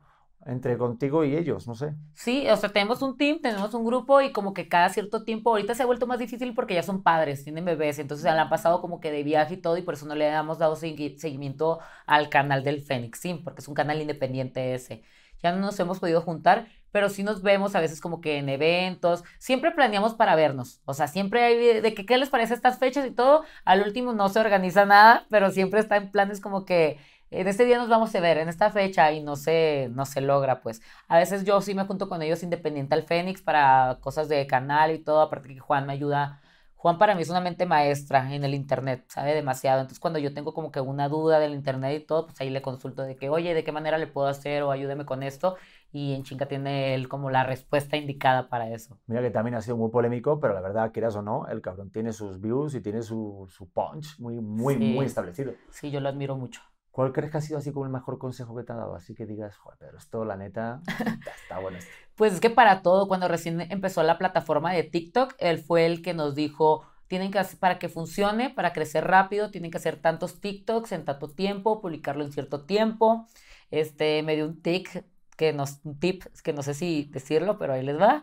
entre 0.46 0.76
contigo 0.78 1.24
y 1.24 1.36
ellos, 1.36 1.66
no 1.66 1.74
sé. 1.74 1.94
sí, 2.12 2.48
o 2.48 2.56
sea, 2.56 2.70
tenemos 2.72 3.02
un 3.02 3.16
team, 3.16 3.40
tenemos 3.40 3.74
un 3.74 3.84
grupo 3.84 4.20
y 4.20 4.32
como 4.32 4.54
que 4.54 4.68
cada 4.68 4.88
cierto 4.88 5.24
tiempo, 5.24 5.50
ahorita 5.50 5.74
se 5.74 5.82
ha 5.82 5.86
vuelto 5.86 6.06
más 6.06 6.18
difícil 6.18 6.54
porque 6.54 6.74
ya 6.74 6.82
son 6.82 7.02
padres, 7.02 7.44
tienen 7.44 7.64
bebés, 7.64 7.98
entonces 7.98 8.26
han 8.26 8.48
pasado 8.48 8.80
como 8.80 9.00
que 9.00 9.10
de 9.10 9.22
viaje 9.22 9.54
y 9.54 9.56
todo 9.58 9.76
y 9.76 9.82
por 9.82 9.94
eso 9.94 10.06
no 10.06 10.14
le 10.14 10.28
hemos 10.28 10.58
dado 10.58 10.76
segui- 10.76 11.16
seguimiento 11.18 11.80
al 12.06 12.28
canal 12.28 12.62
del 12.64 12.80
Fénix 12.80 13.20
Team, 13.20 13.42
porque 13.42 13.60
es 13.60 13.68
un 13.68 13.74
canal 13.74 14.00
independiente 14.00 14.74
ese. 14.74 15.02
Ya 15.42 15.52
no 15.52 15.58
nos 15.60 15.78
hemos 15.78 15.98
podido 16.00 16.22
juntar, 16.22 16.68
pero 16.90 17.10
sí 17.10 17.22
nos 17.22 17.42
vemos 17.42 17.74
a 17.74 17.80
veces 17.80 18.00
como 18.00 18.20
que 18.22 18.38
en 18.38 18.48
eventos. 18.48 19.24
Siempre 19.38 19.72
planeamos 19.72 20.14
para 20.14 20.36
vernos. 20.36 20.80
O 20.86 20.94
sea, 20.94 21.06
siempre 21.08 21.42
hay 21.44 21.80
de 21.82 21.92
que 21.94 22.06
qué 22.06 22.16
les 22.16 22.30
parece 22.30 22.54
estas 22.54 22.78
fechas 22.78 23.04
y 23.06 23.10
todo. 23.10 23.44
Al 23.66 23.82
último 23.82 24.14
no 24.14 24.28
se 24.30 24.40
organiza 24.40 24.86
nada, 24.86 25.26
pero 25.28 25.50
siempre 25.50 25.80
está 25.80 25.96
en 25.96 26.10
planes 26.10 26.40
como 26.40 26.64
que 26.64 26.98
en 27.40 27.48
este 27.48 27.64
día 27.64 27.78
nos 27.78 27.88
vamos 27.88 28.14
a 28.14 28.20
ver, 28.20 28.38
en 28.38 28.48
esta 28.48 28.70
fecha, 28.70 29.10
y 29.12 29.22
no 29.22 29.36
se, 29.36 29.88
no 29.92 30.04
se 30.06 30.20
logra, 30.20 30.60
pues. 30.62 30.80
A 31.08 31.18
veces 31.18 31.44
yo 31.44 31.60
sí 31.60 31.74
me 31.74 31.84
junto 31.84 32.08
con 32.08 32.22
ellos 32.22 32.42
independiente 32.42 32.94
al 32.94 33.02
Fénix 33.04 33.42
para 33.42 33.98
cosas 34.00 34.28
de 34.28 34.46
canal 34.46 34.92
y 34.92 34.98
todo, 34.98 35.20
aparte 35.20 35.48
que 35.48 35.60
Juan 35.60 35.86
me 35.86 35.92
ayuda. 35.92 36.40
Juan 36.76 36.98
para 36.98 37.14
mí 37.14 37.22
es 37.22 37.30
una 37.30 37.40
mente 37.40 37.64
maestra 37.64 38.34
en 38.34 38.44
el 38.44 38.52
internet, 38.54 39.04
sabe 39.08 39.32
demasiado. 39.34 39.80
Entonces 39.80 40.00
cuando 40.00 40.18
yo 40.18 40.34
tengo 40.34 40.52
como 40.52 40.70
que 40.70 40.80
una 40.80 41.08
duda 41.08 41.38
del 41.38 41.54
internet 41.54 42.02
y 42.02 42.04
todo, 42.04 42.26
pues 42.26 42.38
ahí 42.42 42.50
le 42.50 42.60
consulto 42.60 43.02
de 43.04 43.16
que, 43.16 43.30
oye, 43.30 43.54
¿de 43.54 43.64
qué 43.64 43.72
manera 43.72 43.96
le 43.96 44.06
puedo 44.06 44.26
hacer? 44.28 44.62
O 44.64 44.70
ayúdeme 44.70 45.06
con 45.06 45.22
esto. 45.22 45.56
Y 45.92 46.12
en 46.12 46.24
chinga 46.24 46.44
tiene 46.44 46.94
él 46.94 47.08
como 47.08 47.30
la 47.30 47.42
respuesta 47.44 47.96
indicada 47.96 48.50
para 48.50 48.68
eso. 48.68 48.98
Mira 49.06 49.22
que 49.22 49.30
también 49.30 49.54
ha 49.54 49.62
sido 49.62 49.78
muy 49.78 49.90
polémico, 49.90 50.38
pero 50.40 50.52
la 50.52 50.60
verdad, 50.60 50.92
quieras 50.92 51.16
o 51.16 51.22
no, 51.22 51.46
el 51.46 51.62
cabrón 51.62 51.90
tiene 51.90 52.12
sus 52.12 52.38
views 52.38 52.74
y 52.74 52.82
tiene 52.82 53.00
su, 53.00 53.46
su 53.48 53.70
punch 53.70 54.18
muy, 54.18 54.38
muy, 54.42 54.74
Sí. 54.74 54.80
muy 54.80 55.06
establecido. 55.06 55.54
Sí, 55.70 55.90
yo 55.90 56.00
lo 56.00 56.10
admiro 56.10 56.36
mucho. 56.36 56.60
¿Cuál 56.94 57.10
crees 57.10 57.32
que 57.32 57.38
ha 57.38 57.40
sido 57.40 57.58
así 57.58 57.72
como 57.72 57.86
el 57.86 57.90
mejor 57.90 58.18
consejo 58.18 58.54
que 58.54 58.62
te 58.62 58.72
ha 58.72 58.76
dado? 58.76 58.94
Así 58.94 59.16
que 59.16 59.26
digas, 59.26 59.56
joder, 59.56 59.76
pero 59.80 59.98
esto, 59.98 60.24
la 60.24 60.36
neta, 60.36 60.80
está 61.42 61.58
bueno 61.58 61.78
esto. 61.78 61.90
Pues 62.14 62.34
es 62.34 62.40
que 62.40 62.50
para 62.50 62.82
todo, 62.82 63.08
cuando 63.08 63.26
recién 63.26 63.60
empezó 63.62 64.04
la 64.04 64.16
plataforma 64.16 64.72
de 64.72 64.84
TikTok, 64.84 65.34
él 65.38 65.58
fue 65.58 65.86
el 65.86 66.02
que 66.02 66.14
nos 66.14 66.36
dijo, 66.36 66.86
tienen 67.08 67.32
que 67.32 67.40
hacer, 67.40 67.58
para 67.58 67.80
que 67.80 67.88
funcione, 67.88 68.48
para 68.48 68.72
crecer 68.72 69.08
rápido, 69.08 69.50
tienen 69.50 69.72
que 69.72 69.78
hacer 69.78 69.96
tantos 69.96 70.40
TikToks 70.40 70.92
en 70.92 71.04
tanto 71.04 71.26
tiempo, 71.26 71.80
publicarlo 71.80 72.22
en 72.22 72.30
cierto 72.30 72.64
tiempo. 72.64 73.26
Este, 73.72 74.22
me 74.22 74.36
dio 74.36 74.46
un 74.46 74.62
tic, 74.62 75.04
que 75.36 75.52
nos, 75.52 75.80
un 75.82 75.98
tip, 75.98 76.22
que 76.44 76.52
no 76.52 76.62
sé 76.62 76.74
si 76.74 77.08
decirlo, 77.10 77.58
pero 77.58 77.72
ahí 77.72 77.82
les 77.82 78.00
va. 78.00 78.22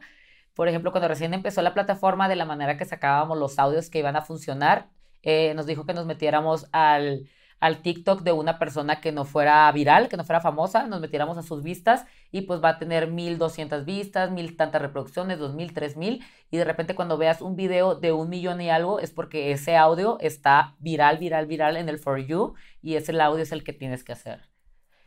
Por 0.53 0.69
ejemplo, 0.69 0.91
cuando 0.91 1.10
recién 1.10 1.34
empezó 1.34 1.61
la 1.61 1.73
plataforma, 1.73 2.30
de 2.30 2.38
la 2.38 2.45
manera 2.45 2.77
que 2.77 2.85
sacábamos 2.85 3.38
los 3.38 3.60
audios 3.60 3.89
que 3.89 3.99
iban 3.99 4.15
a 4.15 4.22
funcionar, 4.22 4.88
eh, 5.23 5.53
nos 5.56 5.65
dijo 5.65 5.85
que 5.85 5.93
nos 5.93 6.06
metiéramos 6.06 6.69
al, 6.72 7.27
al 7.61 7.83
TikTok 7.83 8.23
de 8.23 8.31
una 8.31 8.57
persona 8.57 8.99
que 9.01 9.11
no 9.11 9.23
fuera 9.23 9.71
viral, 9.71 10.09
que 10.09 10.17
no 10.17 10.23
fuera 10.25 10.41
famosa, 10.41 10.88
nos 10.88 10.99
metiéramos 10.99 11.38
a 11.38 11.43
sus 11.43 11.61
vistas 11.61 12.05
y 12.31 12.41
pues 12.41 12.61
va 12.61 12.69
a 12.69 12.79
tener 12.79 13.07
1200 13.07 13.85
vistas, 13.85 14.31
mil 14.31 14.57
tantas 14.57 14.81
reproducciones, 14.81 15.38
2000, 15.38 15.73
3000 15.73 16.25
y 16.49 16.57
de 16.57 16.63
repente 16.65 16.95
cuando 16.95 17.19
veas 17.19 17.39
un 17.39 17.55
video 17.55 17.93
de 17.95 18.13
un 18.13 18.29
millón 18.29 18.61
y 18.61 18.71
algo 18.71 18.99
es 18.99 19.11
porque 19.11 19.51
ese 19.51 19.77
audio 19.77 20.17
está 20.21 20.75
viral, 20.79 21.19
viral, 21.19 21.45
viral 21.45 21.77
en 21.77 21.88
el 21.88 21.99
For 21.99 22.17
You 22.19 22.55
y 22.81 22.95
ese 22.95 23.19
audio 23.21 23.43
es 23.43 23.51
el 23.51 23.63
que 23.63 23.73
tienes 23.73 24.03
que 24.03 24.13
hacer. 24.13 24.49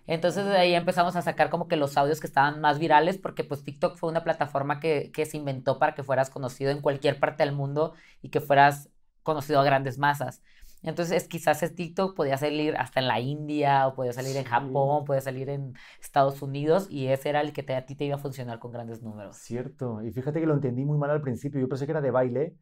Entonces 0.07 0.45
de 0.47 0.57
ahí 0.57 0.75
empezamos 0.75 1.17
a 1.17 1.23
sacar 1.23 1.51
como 1.51 1.67
que 1.67 1.77
los 1.77 1.97
audios 1.97 2.21
que 2.21 2.29
estaban 2.29 2.61
más 2.61 2.79
virales 2.79 3.19
porque 3.19 3.43
pues 3.43 3.65
TikTok 3.65 3.97
fue 3.97 4.11
una 4.11 4.23
plataforma 4.23 4.79
que, 4.79 5.11
que 5.13 5.27
se 5.27 5.39
inventó 5.39 5.81
para 5.81 5.95
que 5.95 6.05
fueras 6.05 6.31
conocido 6.31 6.71
en 6.71 6.81
cualquier 6.81 7.19
parte 7.19 7.43
del 7.45 7.53
mundo 7.53 7.95
y 8.23 8.29
que 8.29 8.41
fueras 8.41 8.91
conocido 9.25 9.59
a 9.59 9.65
grandes 9.65 9.99
masas. 9.99 10.41
Entonces, 10.85 11.27
quizás 11.29 11.63
ese 11.63 11.75
TikTok 11.75 12.15
podía 12.15 12.37
salir 12.37 12.77
hasta 12.77 13.01
en 13.01 13.09
la 13.09 13.19
India, 13.21 13.87
o 13.89 13.95
podía 13.95 14.13
salir 14.13 14.37
en 14.37 14.45
Sí. 14.45 14.51
Japón, 14.51 15.05
podía 15.05 15.21
salir 15.21 15.49
en 15.49 15.73
Estados 16.01 16.43
Unidos, 16.43 16.87
y 16.91 17.07
ese 17.09 17.31
era 17.31 17.41
el 17.41 17.53
que 17.53 17.63
te- 17.63 17.75
a 17.75 17.85
ti 17.87 17.95
te 17.97 18.05
iba 18.05 18.17
a 18.17 18.19
funcionar 18.19 18.59
con 18.59 18.71
grandes 18.71 19.03
números. 19.03 19.37
Cierto. 19.37 20.03
Y 20.03 20.13
fíjate 20.13 20.41
que 20.41 20.47
lo 20.47 20.55
entendí 20.55 20.85
muy 20.85 20.99
mal 20.99 21.11
al 21.11 21.21
principio. 21.23 21.61
Yo 21.61 21.69
pensé 21.69 21.87
que 21.87 21.93
era 21.93 22.01
de 22.01 22.11
baile. 22.11 22.55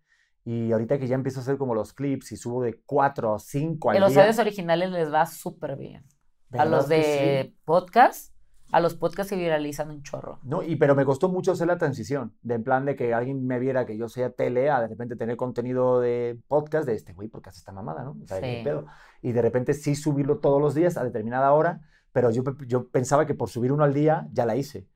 Y 0.44 0.72
ahorita 0.72 0.98
que 0.98 1.06
ya 1.06 1.14
empiezo 1.14 1.38
a 1.38 1.42
hacer 1.42 1.56
como 1.56 1.72
los 1.74 1.92
clips 1.92 2.32
y 2.32 2.36
subo 2.36 2.62
de 2.62 2.80
4 2.84 3.34
a 3.34 3.38
5 3.38 3.90
al 3.90 3.96
En 3.96 4.02
los 4.02 4.12
día. 4.12 4.22
audios 4.22 4.38
originales 4.40 4.90
les 4.90 5.12
va 5.12 5.24
súper 5.26 5.76
bien. 5.76 6.02
A 6.50 6.64
¿verdad 6.64 6.70
los 6.70 6.88
de 6.88 7.42
sí? 7.44 7.56
podcast, 7.64 8.31
a 8.72 8.80
los 8.80 8.94
podcasts 8.96 9.30
se 9.30 9.36
viralizan 9.36 9.90
un 9.90 10.02
chorro. 10.02 10.40
No, 10.42 10.62
y, 10.62 10.76
pero 10.76 10.94
me 10.96 11.04
costó 11.04 11.28
mucho 11.28 11.52
hacer 11.52 11.66
la 11.68 11.78
transición, 11.78 12.34
de 12.42 12.54
en 12.54 12.64
plan 12.64 12.84
de 12.84 12.96
que 12.96 13.14
alguien 13.14 13.46
me 13.46 13.58
viera 13.58 13.86
que 13.86 13.96
yo 13.96 14.08
sea 14.08 14.30
tele, 14.30 14.70
a 14.70 14.80
de 14.80 14.88
repente 14.88 15.14
tener 15.14 15.36
contenido 15.36 16.00
de 16.00 16.38
podcast 16.48 16.86
de 16.86 16.94
este 16.94 17.12
güey, 17.12 17.28
porque 17.28 17.50
hace 17.50 17.58
esta 17.58 17.72
mamada, 17.72 18.02
¿no? 18.02 18.16
O 18.22 18.26
sea, 18.26 18.40
¿qué 18.40 18.58
Sí. 18.58 18.64
pedo? 18.64 18.86
Y 19.22 19.32
de 19.32 19.42
repente 19.42 19.74
sí 19.74 19.94
subirlo 19.94 20.38
todos 20.38 20.60
los 20.60 20.74
días 20.74 20.96
a 20.96 21.04
determinada 21.04 21.52
hora, 21.52 21.82
pero 22.12 22.30
yo, 22.30 22.42
yo 22.66 22.88
pensaba 22.88 23.26
que 23.26 23.34
por 23.34 23.48
subir 23.48 23.70
uno 23.72 23.84
al 23.84 23.94
día 23.94 24.26
ya 24.32 24.44
la 24.46 24.56
hice. 24.56 24.88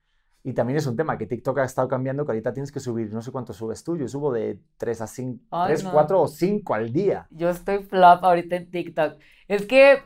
Y 0.43 0.53
también 0.53 0.77
es 0.77 0.87
un 0.87 0.95
tema 0.97 1.19
que 1.19 1.27
TikTok 1.27 1.59
ha 1.59 1.65
estado 1.65 1.89
cambiando, 1.89 2.25
que 2.25 2.31
ahorita 2.33 2.53
tienes 2.53 2.71
que 2.71 2.79
subir, 2.79 3.13
no 3.13 3.21
sé 3.21 3.33
cuánto 3.33 3.53
subes 3.53 3.83
tú, 3.83 3.97
yo 3.97 4.07
subo 4.07 4.33
de 4.33 4.61
3 4.77 5.01
a 5.01 5.07
5, 5.09 5.41
Ay, 5.51 5.69
3, 5.73 5.85
no. 5.85 5.93
4 5.93 6.21
o 6.23 6.29
5 6.29 6.75
al 6.75 6.93
día. 6.93 7.27
Yo 7.31 7.49
estoy 7.51 7.83
flop 7.83 8.23
ahorita 8.25 8.55
en 8.55 8.71
TikTok. 8.71 9.15
Es 9.49 9.67
que 9.67 9.99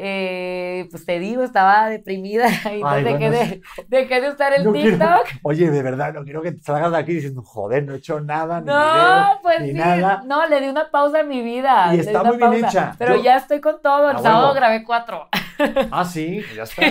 eh, 0.00 0.86
pues 0.90 1.04
te 1.04 1.18
digo, 1.18 1.42
estaba 1.42 1.88
deprimida 1.90 2.46
y 2.76 2.80
Ay, 2.84 3.02
dejé, 3.04 3.18
bueno, 3.28 3.30
de, 3.36 3.62
dejé 3.88 4.20
de 4.20 4.30
usar 4.30 4.52
el 4.54 4.64
No 4.64 4.72
quiero- 4.72 4.90
TikTok. 4.90 5.26
Oye, 5.42 5.70
de 5.70 5.82
verdad, 5.82 6.12
no 6.14 6.24
quiero 6.24 6.40
que 6.42 6.56
salgas 6.58 6.92
de 6.92 6.98
aquí 6.98 7.14
diciendo, 7.14 7.42
joder, 7.42 7.84
no 7.84 7.94
he 7.94 7.96
hecho 7.98 8.20
nada, 8.20 8.60
ni 8.60 8.66
No, 8.66 8.78
video, 8.78 9.40
pues 9.42 9.60
ni 9.60 9.68
sí, 9.68 9.74
nada. 9.74 10.22
no, 10.24 10.46
le 10.46 10.60
di 10.60 10.68
una 10.68 10.90
pausa 10.90 11.20
a 11.20 11.24
mi 11.24 11.42
vida. 11.42 11.94
Y 11.94 12.00
está 12.00 12.22
muy 12.22 12.36
bien 12.36 12.64
hecha. 12.64 12.94
Pero 12.98 13.16
Yo- 13.16 13.22
ya 13.24 13.36
estoy 13.36 13.60
con 13.60 13.82
todo. 13.82 14.10
El 14.10 14.16
A 14.16 14.20
sábado 14.20 14.54
grabé 14.54 14.84
cuatro. 14.84 15.28
Ah, 15.90 16.04
sí, 16.04 16.42
ya 16.54 16.62
está. 16.62 16.82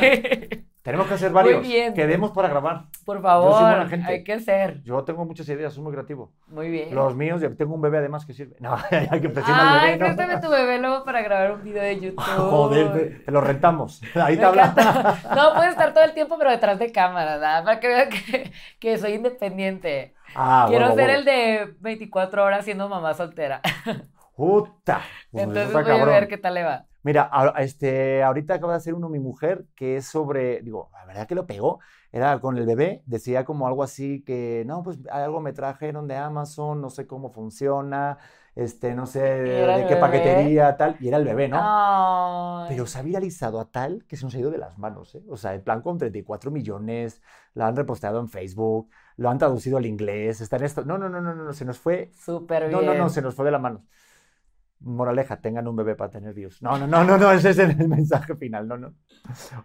Tenemos 0.87 1.07
que 1.07 1.15
hacer 1.15 1.33
varios. 1.33 1.61
bien. 1.67 1.93
Quedemos 1.93 2.31
para 2.31 2.47
grabar. 2.47 2.85
Por 3.05 3.17
Yo 3.17 3.21
favor, 3.21 3.51
soy 3.55 3.61
buena 3.65 3.89
gente. 3.89 4.07
hay 4.09 4.23
que 4.23 4.39
ser. 4.39 4.81
Yo 4.83 5.03
tengo 5.03 5.25
muchas 5.25 5.49
ideas, 5.49 5.73
soy 5.73 5.83
muy 5.83 5.91
creativo. 5.91 6.31
Muy 6.47 6.69
bien. 6.69 6.95
Los 6.95 7.13
míos, 7.13 7.41
tengo 7.57 7.75
un 7.75 7.81
bebé 7.81 7.97
además 7.97 8.25
que 8.25 8.31
sirve. 8.31 8.55
No, 8.61 8.73
hay 9.11 9.19
que 9.19 9.27
presionar 9.27 9.67
al 9.67 9.79
Ay, 9.79 9.85
bebé, 9.91 9.97
¿no? 9.97 10.05
préstame 10.15 10.39
tu 10.41 10.49
bebé 10.49 10.79
luego 10.79 11.03
para 11.03 11.21
grabar 11.23 11.51
un 11.51 11.63
video 11.65 11.83
de 11.83 11.99
YouTube. 11.99 12.21
Joder, 12.37 13.23
te- 13.25 13.31
lo 13.33 13.41
rentamos. 13.41 14.01
Ahí 14.15 14.37
te 14.37 14.45
habla. 14.45 14.67
encanta. 14.67 15.17
No, 15.35 15.55
puedes 15.55 15.71
estar 15.71 15.93
todo 15.93 16.05
el 16.05 16.13
tiempo, 16.13 16.37
pero 16.37 16.51
detrás 16.51 16.79
de 16.79 16.89
cámara, 16.93 17.33
¿verdad? 17.33 17.65
Para 17.65 17.79
que 17.81 17.87
vean 17.89 18.09
que, 18.09 18.51
que 18.79 18.97
soy 18.97 19.11
independiente. 19.15 20.13
Ah, 20.35 20.67
Quiero 20.69 20.95
ser 20.95 21.09
el 21.09 21.25
de 21.25 21.75
24 21.81 22.45
horas 22.45 22.63
siendo 22.63 22.87
mamá 22.87 23.13
soltera. 23.13 23.59
Puta. 24.37 25.01
Pues 25.31 25.43
Entonces 25.43 25.73
voy 25.73 25.91
a 25.99 26.05
ver 26.05 26.27
qué 26.29 26.37
tal 26.37 26.53
le 26.53 26.63
va. 26.63 26.85
Mira, 27.07 27.29
a- 27.31 27.63
este, 27.63 28.23
ahorita 28.23 28.55
acaba 28.55 28.73
de 28.73 28.77
hacer 28.77 28.93
uno 28.93 29.09
mi 29.09 29.19
mujer 29.19 29.65
que 29.75 29.97
es 29.97 30.05
sobre, 30.07 30.61
digo, 30.61 30.89
la 30.93 31.05
verdad 31.05 31.27
que 31.27 31.35
lo 31.35 31.47
pegó, 31.47 31.79
era 32.11 32.39
con 32.39 32.57
el 32.57 32.65
bebé, 32.65 33.03
decía 33.05 33.45
como 33.45 33.67
algo 33.67 33.83
así 33.83 34.23
que, 34.23 34.63
no, 34.67 34.83
pues 34.83 34.97
algo 35.11 35.41
me 35.41 35.53
trajeron 35.53 36.07
de 36.07 36.15
Amazon, 36.17 36.81
no 36.81 36.89
sé 36.89 37.07
cómo 37.07 37.31
funciona, 37.31 38.17
este, 38.55 38.93
no 38.95 39.05
sé 39.05 39.19
de 39.73 39.81
el 39.81 39.85
qué 39.85 39.97
paquetería, 39.97 40.75
tal, 40.77 40.97
y 40.99 41.07
era 41.07 41.17
el 41.17 41.25
bebé, 41.25 41.47
¿no? 41.49 41.59
Ay. 41.61 42.67
Pero 42.67 42.85
se 42.85 42.99
ha 42.99 43.01
viralizado 43.01 43.59
a 43.61 43.71
tal 43.71 44.05
que 44.07 44.17
se 44.17 44.25
nos 44.25 44.35
ha 44.35 44.39
ido 44.39 44.51
de 44.51 44.57
las 44.57 44.77
manos, 44.77 45.15
¿eh? 45.15 45.23
O 45.29 45.37
sea, 45.37 45.53
en 45.55 45.63
plan 45.63 45.81
con 45.81 45.97
34 45.97 46.51
millones, 46.51 47.21
lo 47.53 47.63
han 47.65 47.75
reposteado 47.77 48.19
en 48.19 48.27
Facebook, 48.29 48.89
lo 49.15 49.29
han 49.29 49.37
traducido 49.37 49.77
al 49.77 49.85
inglés, 49.85 50.41
está 50.41 50.57
en 50.57 50.63
esto. 50.65 50.83
No, 50.83 50.97
no, 50.97 51.07
no, 51.09 51.21
no, 51.21 51.33
no, 51.33 51.53
se 51.53 51.63
nos 51.65 51.79
fue 51.79 52.11
Súper 52.11 52.69
no, 52.69 52.81
bien. 52.81 52.85
no, 52.85 52.93
no, 52.93 53.09
se 53.09 53.21
nos 53.21 53.35
fue 53.35 53.45
de 53.45 53.51
las 53.51 53.61
manos. 53.61 53.83
Moraleja, 54.79 55.37
tengan 55.41 55.67
un 55.67 55.75
bebé 55.75 55.95
para 55.95 56.11
tener 56.11 56.33
views. 56.33 56.61
No, 56.61 56.77
no, 56.77 56.85
no, 56.87 57.03
no, 57.03 57.17
no, 57.17 57.31
ese 57.31 57.49
es 57.49 57.59
el 57.59 57.75
mensaje 57.87 58.35
final, 58.35 58.67
no, 58.67 58.77
no. 58.77 58.93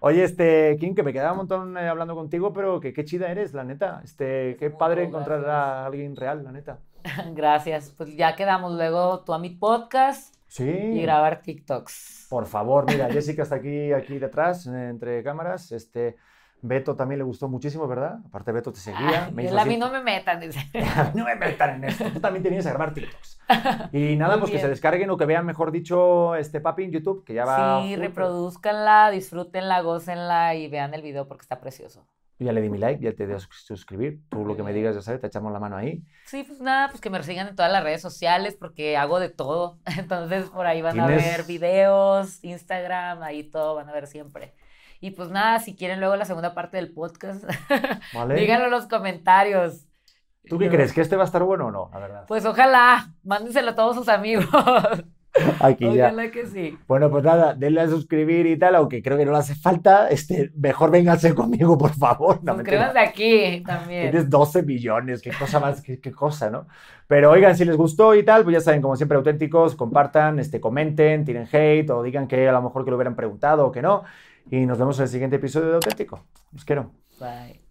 Oye, 0.00 0.24
este, 0.24 0.76
Kim, 0.80 0.94
que 0.94 1.02
me 1.02 1.12
quedaba 1.12 1.32
un 1.32 1.38
montón 1.38 1.76
eh, 1.76 1.88
hablando 1.88 2.14
contigo, 2.14 2.52
pero 2.52 2.80
que 2.80 2.92
qué 2.92 3.04
chida 3.04 3.30
eres, 3.30 3.52
la 3.52 3.64
neta. 3.64 4.00
Este, 4.04 4.56
qué 4.58 4.70
padre 4.70 5.04
encontrar 5.04 5.40
gracias. 5.40 5.54
a 5.56 5.86
alguien 5.86 6.16
real, 6.16 6.44
la 6.44 6.52
neta. 6.52 6.78
Gracias. 7.34 7.92
Pues 7.96 8.16
ya 8.16 8.36
quedamos 8.36 8.72
luego 8.74 9.20
tú 9.24 9.34
a 9.34 9.38
mi 9.38 9.50
podcast 9.50 10.34
Sí. 10.46 10.64
y 10.68 11.02
grabar 11.02 11.40
TikToks. 11.42 12.26
Por 12.30 12.46
favor, 12.46 12.84
mira, 12.86 13.10
Jessica 13.10 13.42
está 13.42 13.56
aquí, 13.56 13.92
aquí 13.92 14.18
detrás, 14.18 14.66
eh, 14.66 14.88
entre 14.90 15.22
cámaras. 15.22 15.72
Este, 15.72 16.16
Beto 16.64 16.94
también 16.94 17.18
le 17.18 17.24
gustó 17.24 17.48
muchísimo, 17.48 17.88
¿verdad? 17.88 18.20
Aparte, 18.24 18.52
Beto 18.52 18.72
te 18.72 18.78
seguía. 18.78 19.26
Ay, 19.26 19.32
me 19.32 19.44
hizo 19.44 19.58
a 19.58 19.64
mí 19.64 19.76
no 19.76 19.90
me 19.90 20.00
metan, 20.00 20.38
dice. 20.38 20.60
no 21.14 21.24
me 21.24 21.34
metan 21.34 21.70
en 21.76 21.84
esto. 21.90 22.04
Tú 22.12 22.20
también 22.20 22.42
tenías 22.44 22.64
que 22.64 22.70
grabar 22.70 22.94
TikToks. 22.94 23.40
Y 23.92 24.16
nada, 24.16 24.34
Muy 24.36 24.42
pues 24.42 24.52
que 24.52 24.58
se 24.60 24.68
descarguen 24.68 25.10
o 25.10 25.16
que 25.16 25.26
vean, 25.26 25.44
mejor 25.44 25.72
dicho, 25.72 26.36
este 26.36 26.60
papi 26.60 26.84
en 26.84 26.92
YouTube, 26.92 27.24
que 27.24 27.34
ya 27.34 27.44
va. 27.44 27.82
Sí, 27.82 27.96
reproduzcanla, 27.96 29.10
disfrútenla, 29.10 29.80
gócenla 29.82 30.54
y 30.54 30.68
vean 30.68 30.94
el 30.94 31.02
video 31.02 31.26
porque 31.26 31.42
está 31.42 31.60
precioso. 31.60 32.06
Ya 32.38 32.52
le 32.52 32.60
di 32.60 32.68
mi 32.70 32.78
like, 32.78 33.02
ya 33.04 33.12
te 33.14 33.24
a 33.32 33.38
sus- 33.38 33.64
suscribir. 33.66 34.20
Tú 34.28 34.44
lo 34.44 34.56
que 34.56 34.62
me 34.64 34.72
digas, 34.72 34.94
ya 34.96 35.02
sabes, 35.02 35.20
te 35.20 35.26
echamos 35.28 35.52
la 35.52 35.60
mano 35.60 35.76
ahí. 35.76 36.02
Sí, 36.26 36.42
pues 36.44 36.60
nada, 36.60 36.88
pues 36.88 37.00
que 37.00 37.08
me 37.10 37.22
sigan 37.22 37.46
en 37.48 37.54
todas 37.56 37.70
las 37.70 37.84
redes 37.84 38.00
sociales 38.02 38.56
porque 38.58 38.96
hago 38.96 39.20
de 39.20 39.28
todo. 39.28 39.78
Entonces 39.98 40.48
por 40.50 40.66
ahí 40.66 40.80
van 40.82 40.98
a 40.98 41.06
Tienes- 41.06 41.24
ver 41.24 41.44
videos, 41.44 42.42
Instagram, 42.42 43.22
ahí 43.22 43.44
todo 43.44 43.74
van 43.76 43.88
a 43.88 43.92
ver 43.92 44.06
siempre. 44.06 44.54
Y 45.02 45.10
pues 45.10 45.30
nada, 45.30 45.58
si 45.58 45.74
quieren 45.74 45.98
luego 45.98 46.14
la 46.14 46.24
segunda 46.24 46.54
parte 46.54 46.76
del 46.76 46.92
podcast, 46.92 47.44
¿Vale? 48.14 48.36
díganlo 48.36 48.66
en 48.66 48.70
los 48.70 48.86
comentarios. 48.86 49.84
¿Tú 50.48 50.58
qué 50.60 50.66
Yo- 50.66 50.70
crees? 50.70 50.92
¿Que 50.92 51.00
este 51.00 51.16
va 51.16 51.22
a 51.22 51.26
estar 51.26 51.42
bueno 51.42 51.66
o 51.66 51.70
no? 51.72 51.90
La 51.92 51.98
verdad. 51.98 52.24
Pues 52.28 52.46
ojalá, 52.46 53.12
mándenselo 53.24 53.72
a 53.72 53.74
todos 53.74 53.96
sus 53.96 54.08
amigos. 54.08 54.46
Aquí 55.60 55.92
ya. 55.92 56.06
Ojalá 56.08 56.30
que 56.30 56.46
sí. 56.46 56.78
Bueno, 56.86 57.10
pues 57.10 57.24
nada, 57.24 57.54
denle 57.54 57.80
a 57.80 57.88
suscribir 57.88 58.46
y 58.46 58.56
tal, 58.56 58.76
aunque 58.76 59.02
creo 59.02 59.18
que 59.18 59.24
no 59.24 59.32
le 59.32 59.38
hace 59.38 59.56
falta. 59.56 60.08
Este, 60.08 60.52
mejor 60.54 60.92
vénganse 60.92 61.34
conmigo, 61.34 61.76
por 61.76 61.94
favor. 61.94 62.38
No. 62.44 62.54
Suscríbanse 62.54 62.98
aquí 63.00 63.60
también. 63.66 64.10
Tienes 64.10 64.30
12 64.30 64.62
millones, 64.62 65.20
qué 65.20 65.32
cosa 65.36 65.58
más, 65.58 65.82
qué, 65.82 65.98
qué 65.98 66.12
cosa, 66.12 66.48
¿no? 66.50 66.68
Pero 67.08 67.30
oigan, 67.32 67.56
si 67.56 67.64
les 67.64 67.76
gustó 67.76 68.14
y 68.14 68.24
tal, 68.24 68.44
pues 68.44 68.54
ya 68.54 68.60
saben, 68.60 68.82
como 68.82 68.94
siempre, 68.94 69.16
auténticos, 69.16 69.74
compartan, 69.74 70.38
este, 70.38 70.60
comenten, 70.60 71.24
tiren 71.24 71.48
hate 71.50 71.90
o 71.90 72.02
digan 72.04 72.28
que 72.28 72.48
a 72.48 72.52
lo 72.52 72.62
mejor 72.62 72.84
que 72.84 72.90
lo 72.90 72.96
hubieran 72.96 73.16
preguntado 73.16 73.66
o 73.66 73.72
que 73.72 73.82
no. 73.82 74.04
Y 74.50 74.66
nos 74.66 74.78
vemos 74.78 74.98
en 74.98 75.04
el 75.04 75.08
siguiente 75.08 75.36
episodio 75.36 75.68
de 75.68 75.74
Auténtico. 75.74 76.24
Los 76.52 76.64
quiero. 76.64 76.92
Bye. 77.18 77.62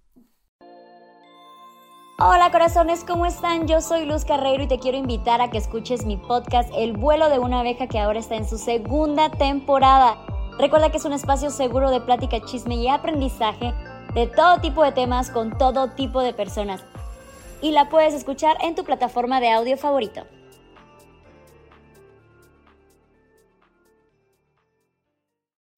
Hola 2.24 2.52
corazones, 2.52 3.04
¿cómo 3.04 3.26
están? 3.26 3.68
Yo 3.68 3.82
soy 3.82 4.06
Luz 4.06 4.26
Carreiro 4.26 4.64
y 4.64 4.68
te 4.68 4.78
quiero 4.78 4.96
invitar 4.96 5.42
a 5.42 5.50
que 5.50 5.58
escuches 5.58 6.06
mi 6.06 6.18
podcast 6.18 6.70
El 6.76 6.96
vuelo 6.96 7.30
de 7.30 7.40
una 7.40 7.62
abeja 7.62 7.88
que 7.88 7.98
ahora 7.98 8.20
está 8.20 8.36
en 8.36 8.48
su 8.48 8.60
segunda 8.60 9.32
temporada. 9.32 10.18
Recuerda 10.60 10.92
que 10.92 10.98
es 10.98 11.06
un 11.06 11.14
espacio 11.14 11.50
seguro 11.50 11.90
de 11.90 12.00
plática, 12.00 12.40
chisme 12.46 12.76
y 12.76 12.88
aprendizaje 12.88 13.74
de 14.14 14.28
todo 14.28 14.62
tipo 14.62 14.84
de 14.84 14.92
temas 14.92 15.32
con 15.32 15.58
todo 15.58 15.90
tipo 15.92 16.22
de 16.22 16.34
personas. 16.34 16.84
Y 17.60 17.72
la 17.72 17.90
puedes 17.90 18.14
escuchar 18.14 18.56
en 18.62 18.76
tu 18.76 18.84
plataforma 18.84 19.40
de 19.40 19.50
audio 19.50 19.76
favorito. 19.78 20.22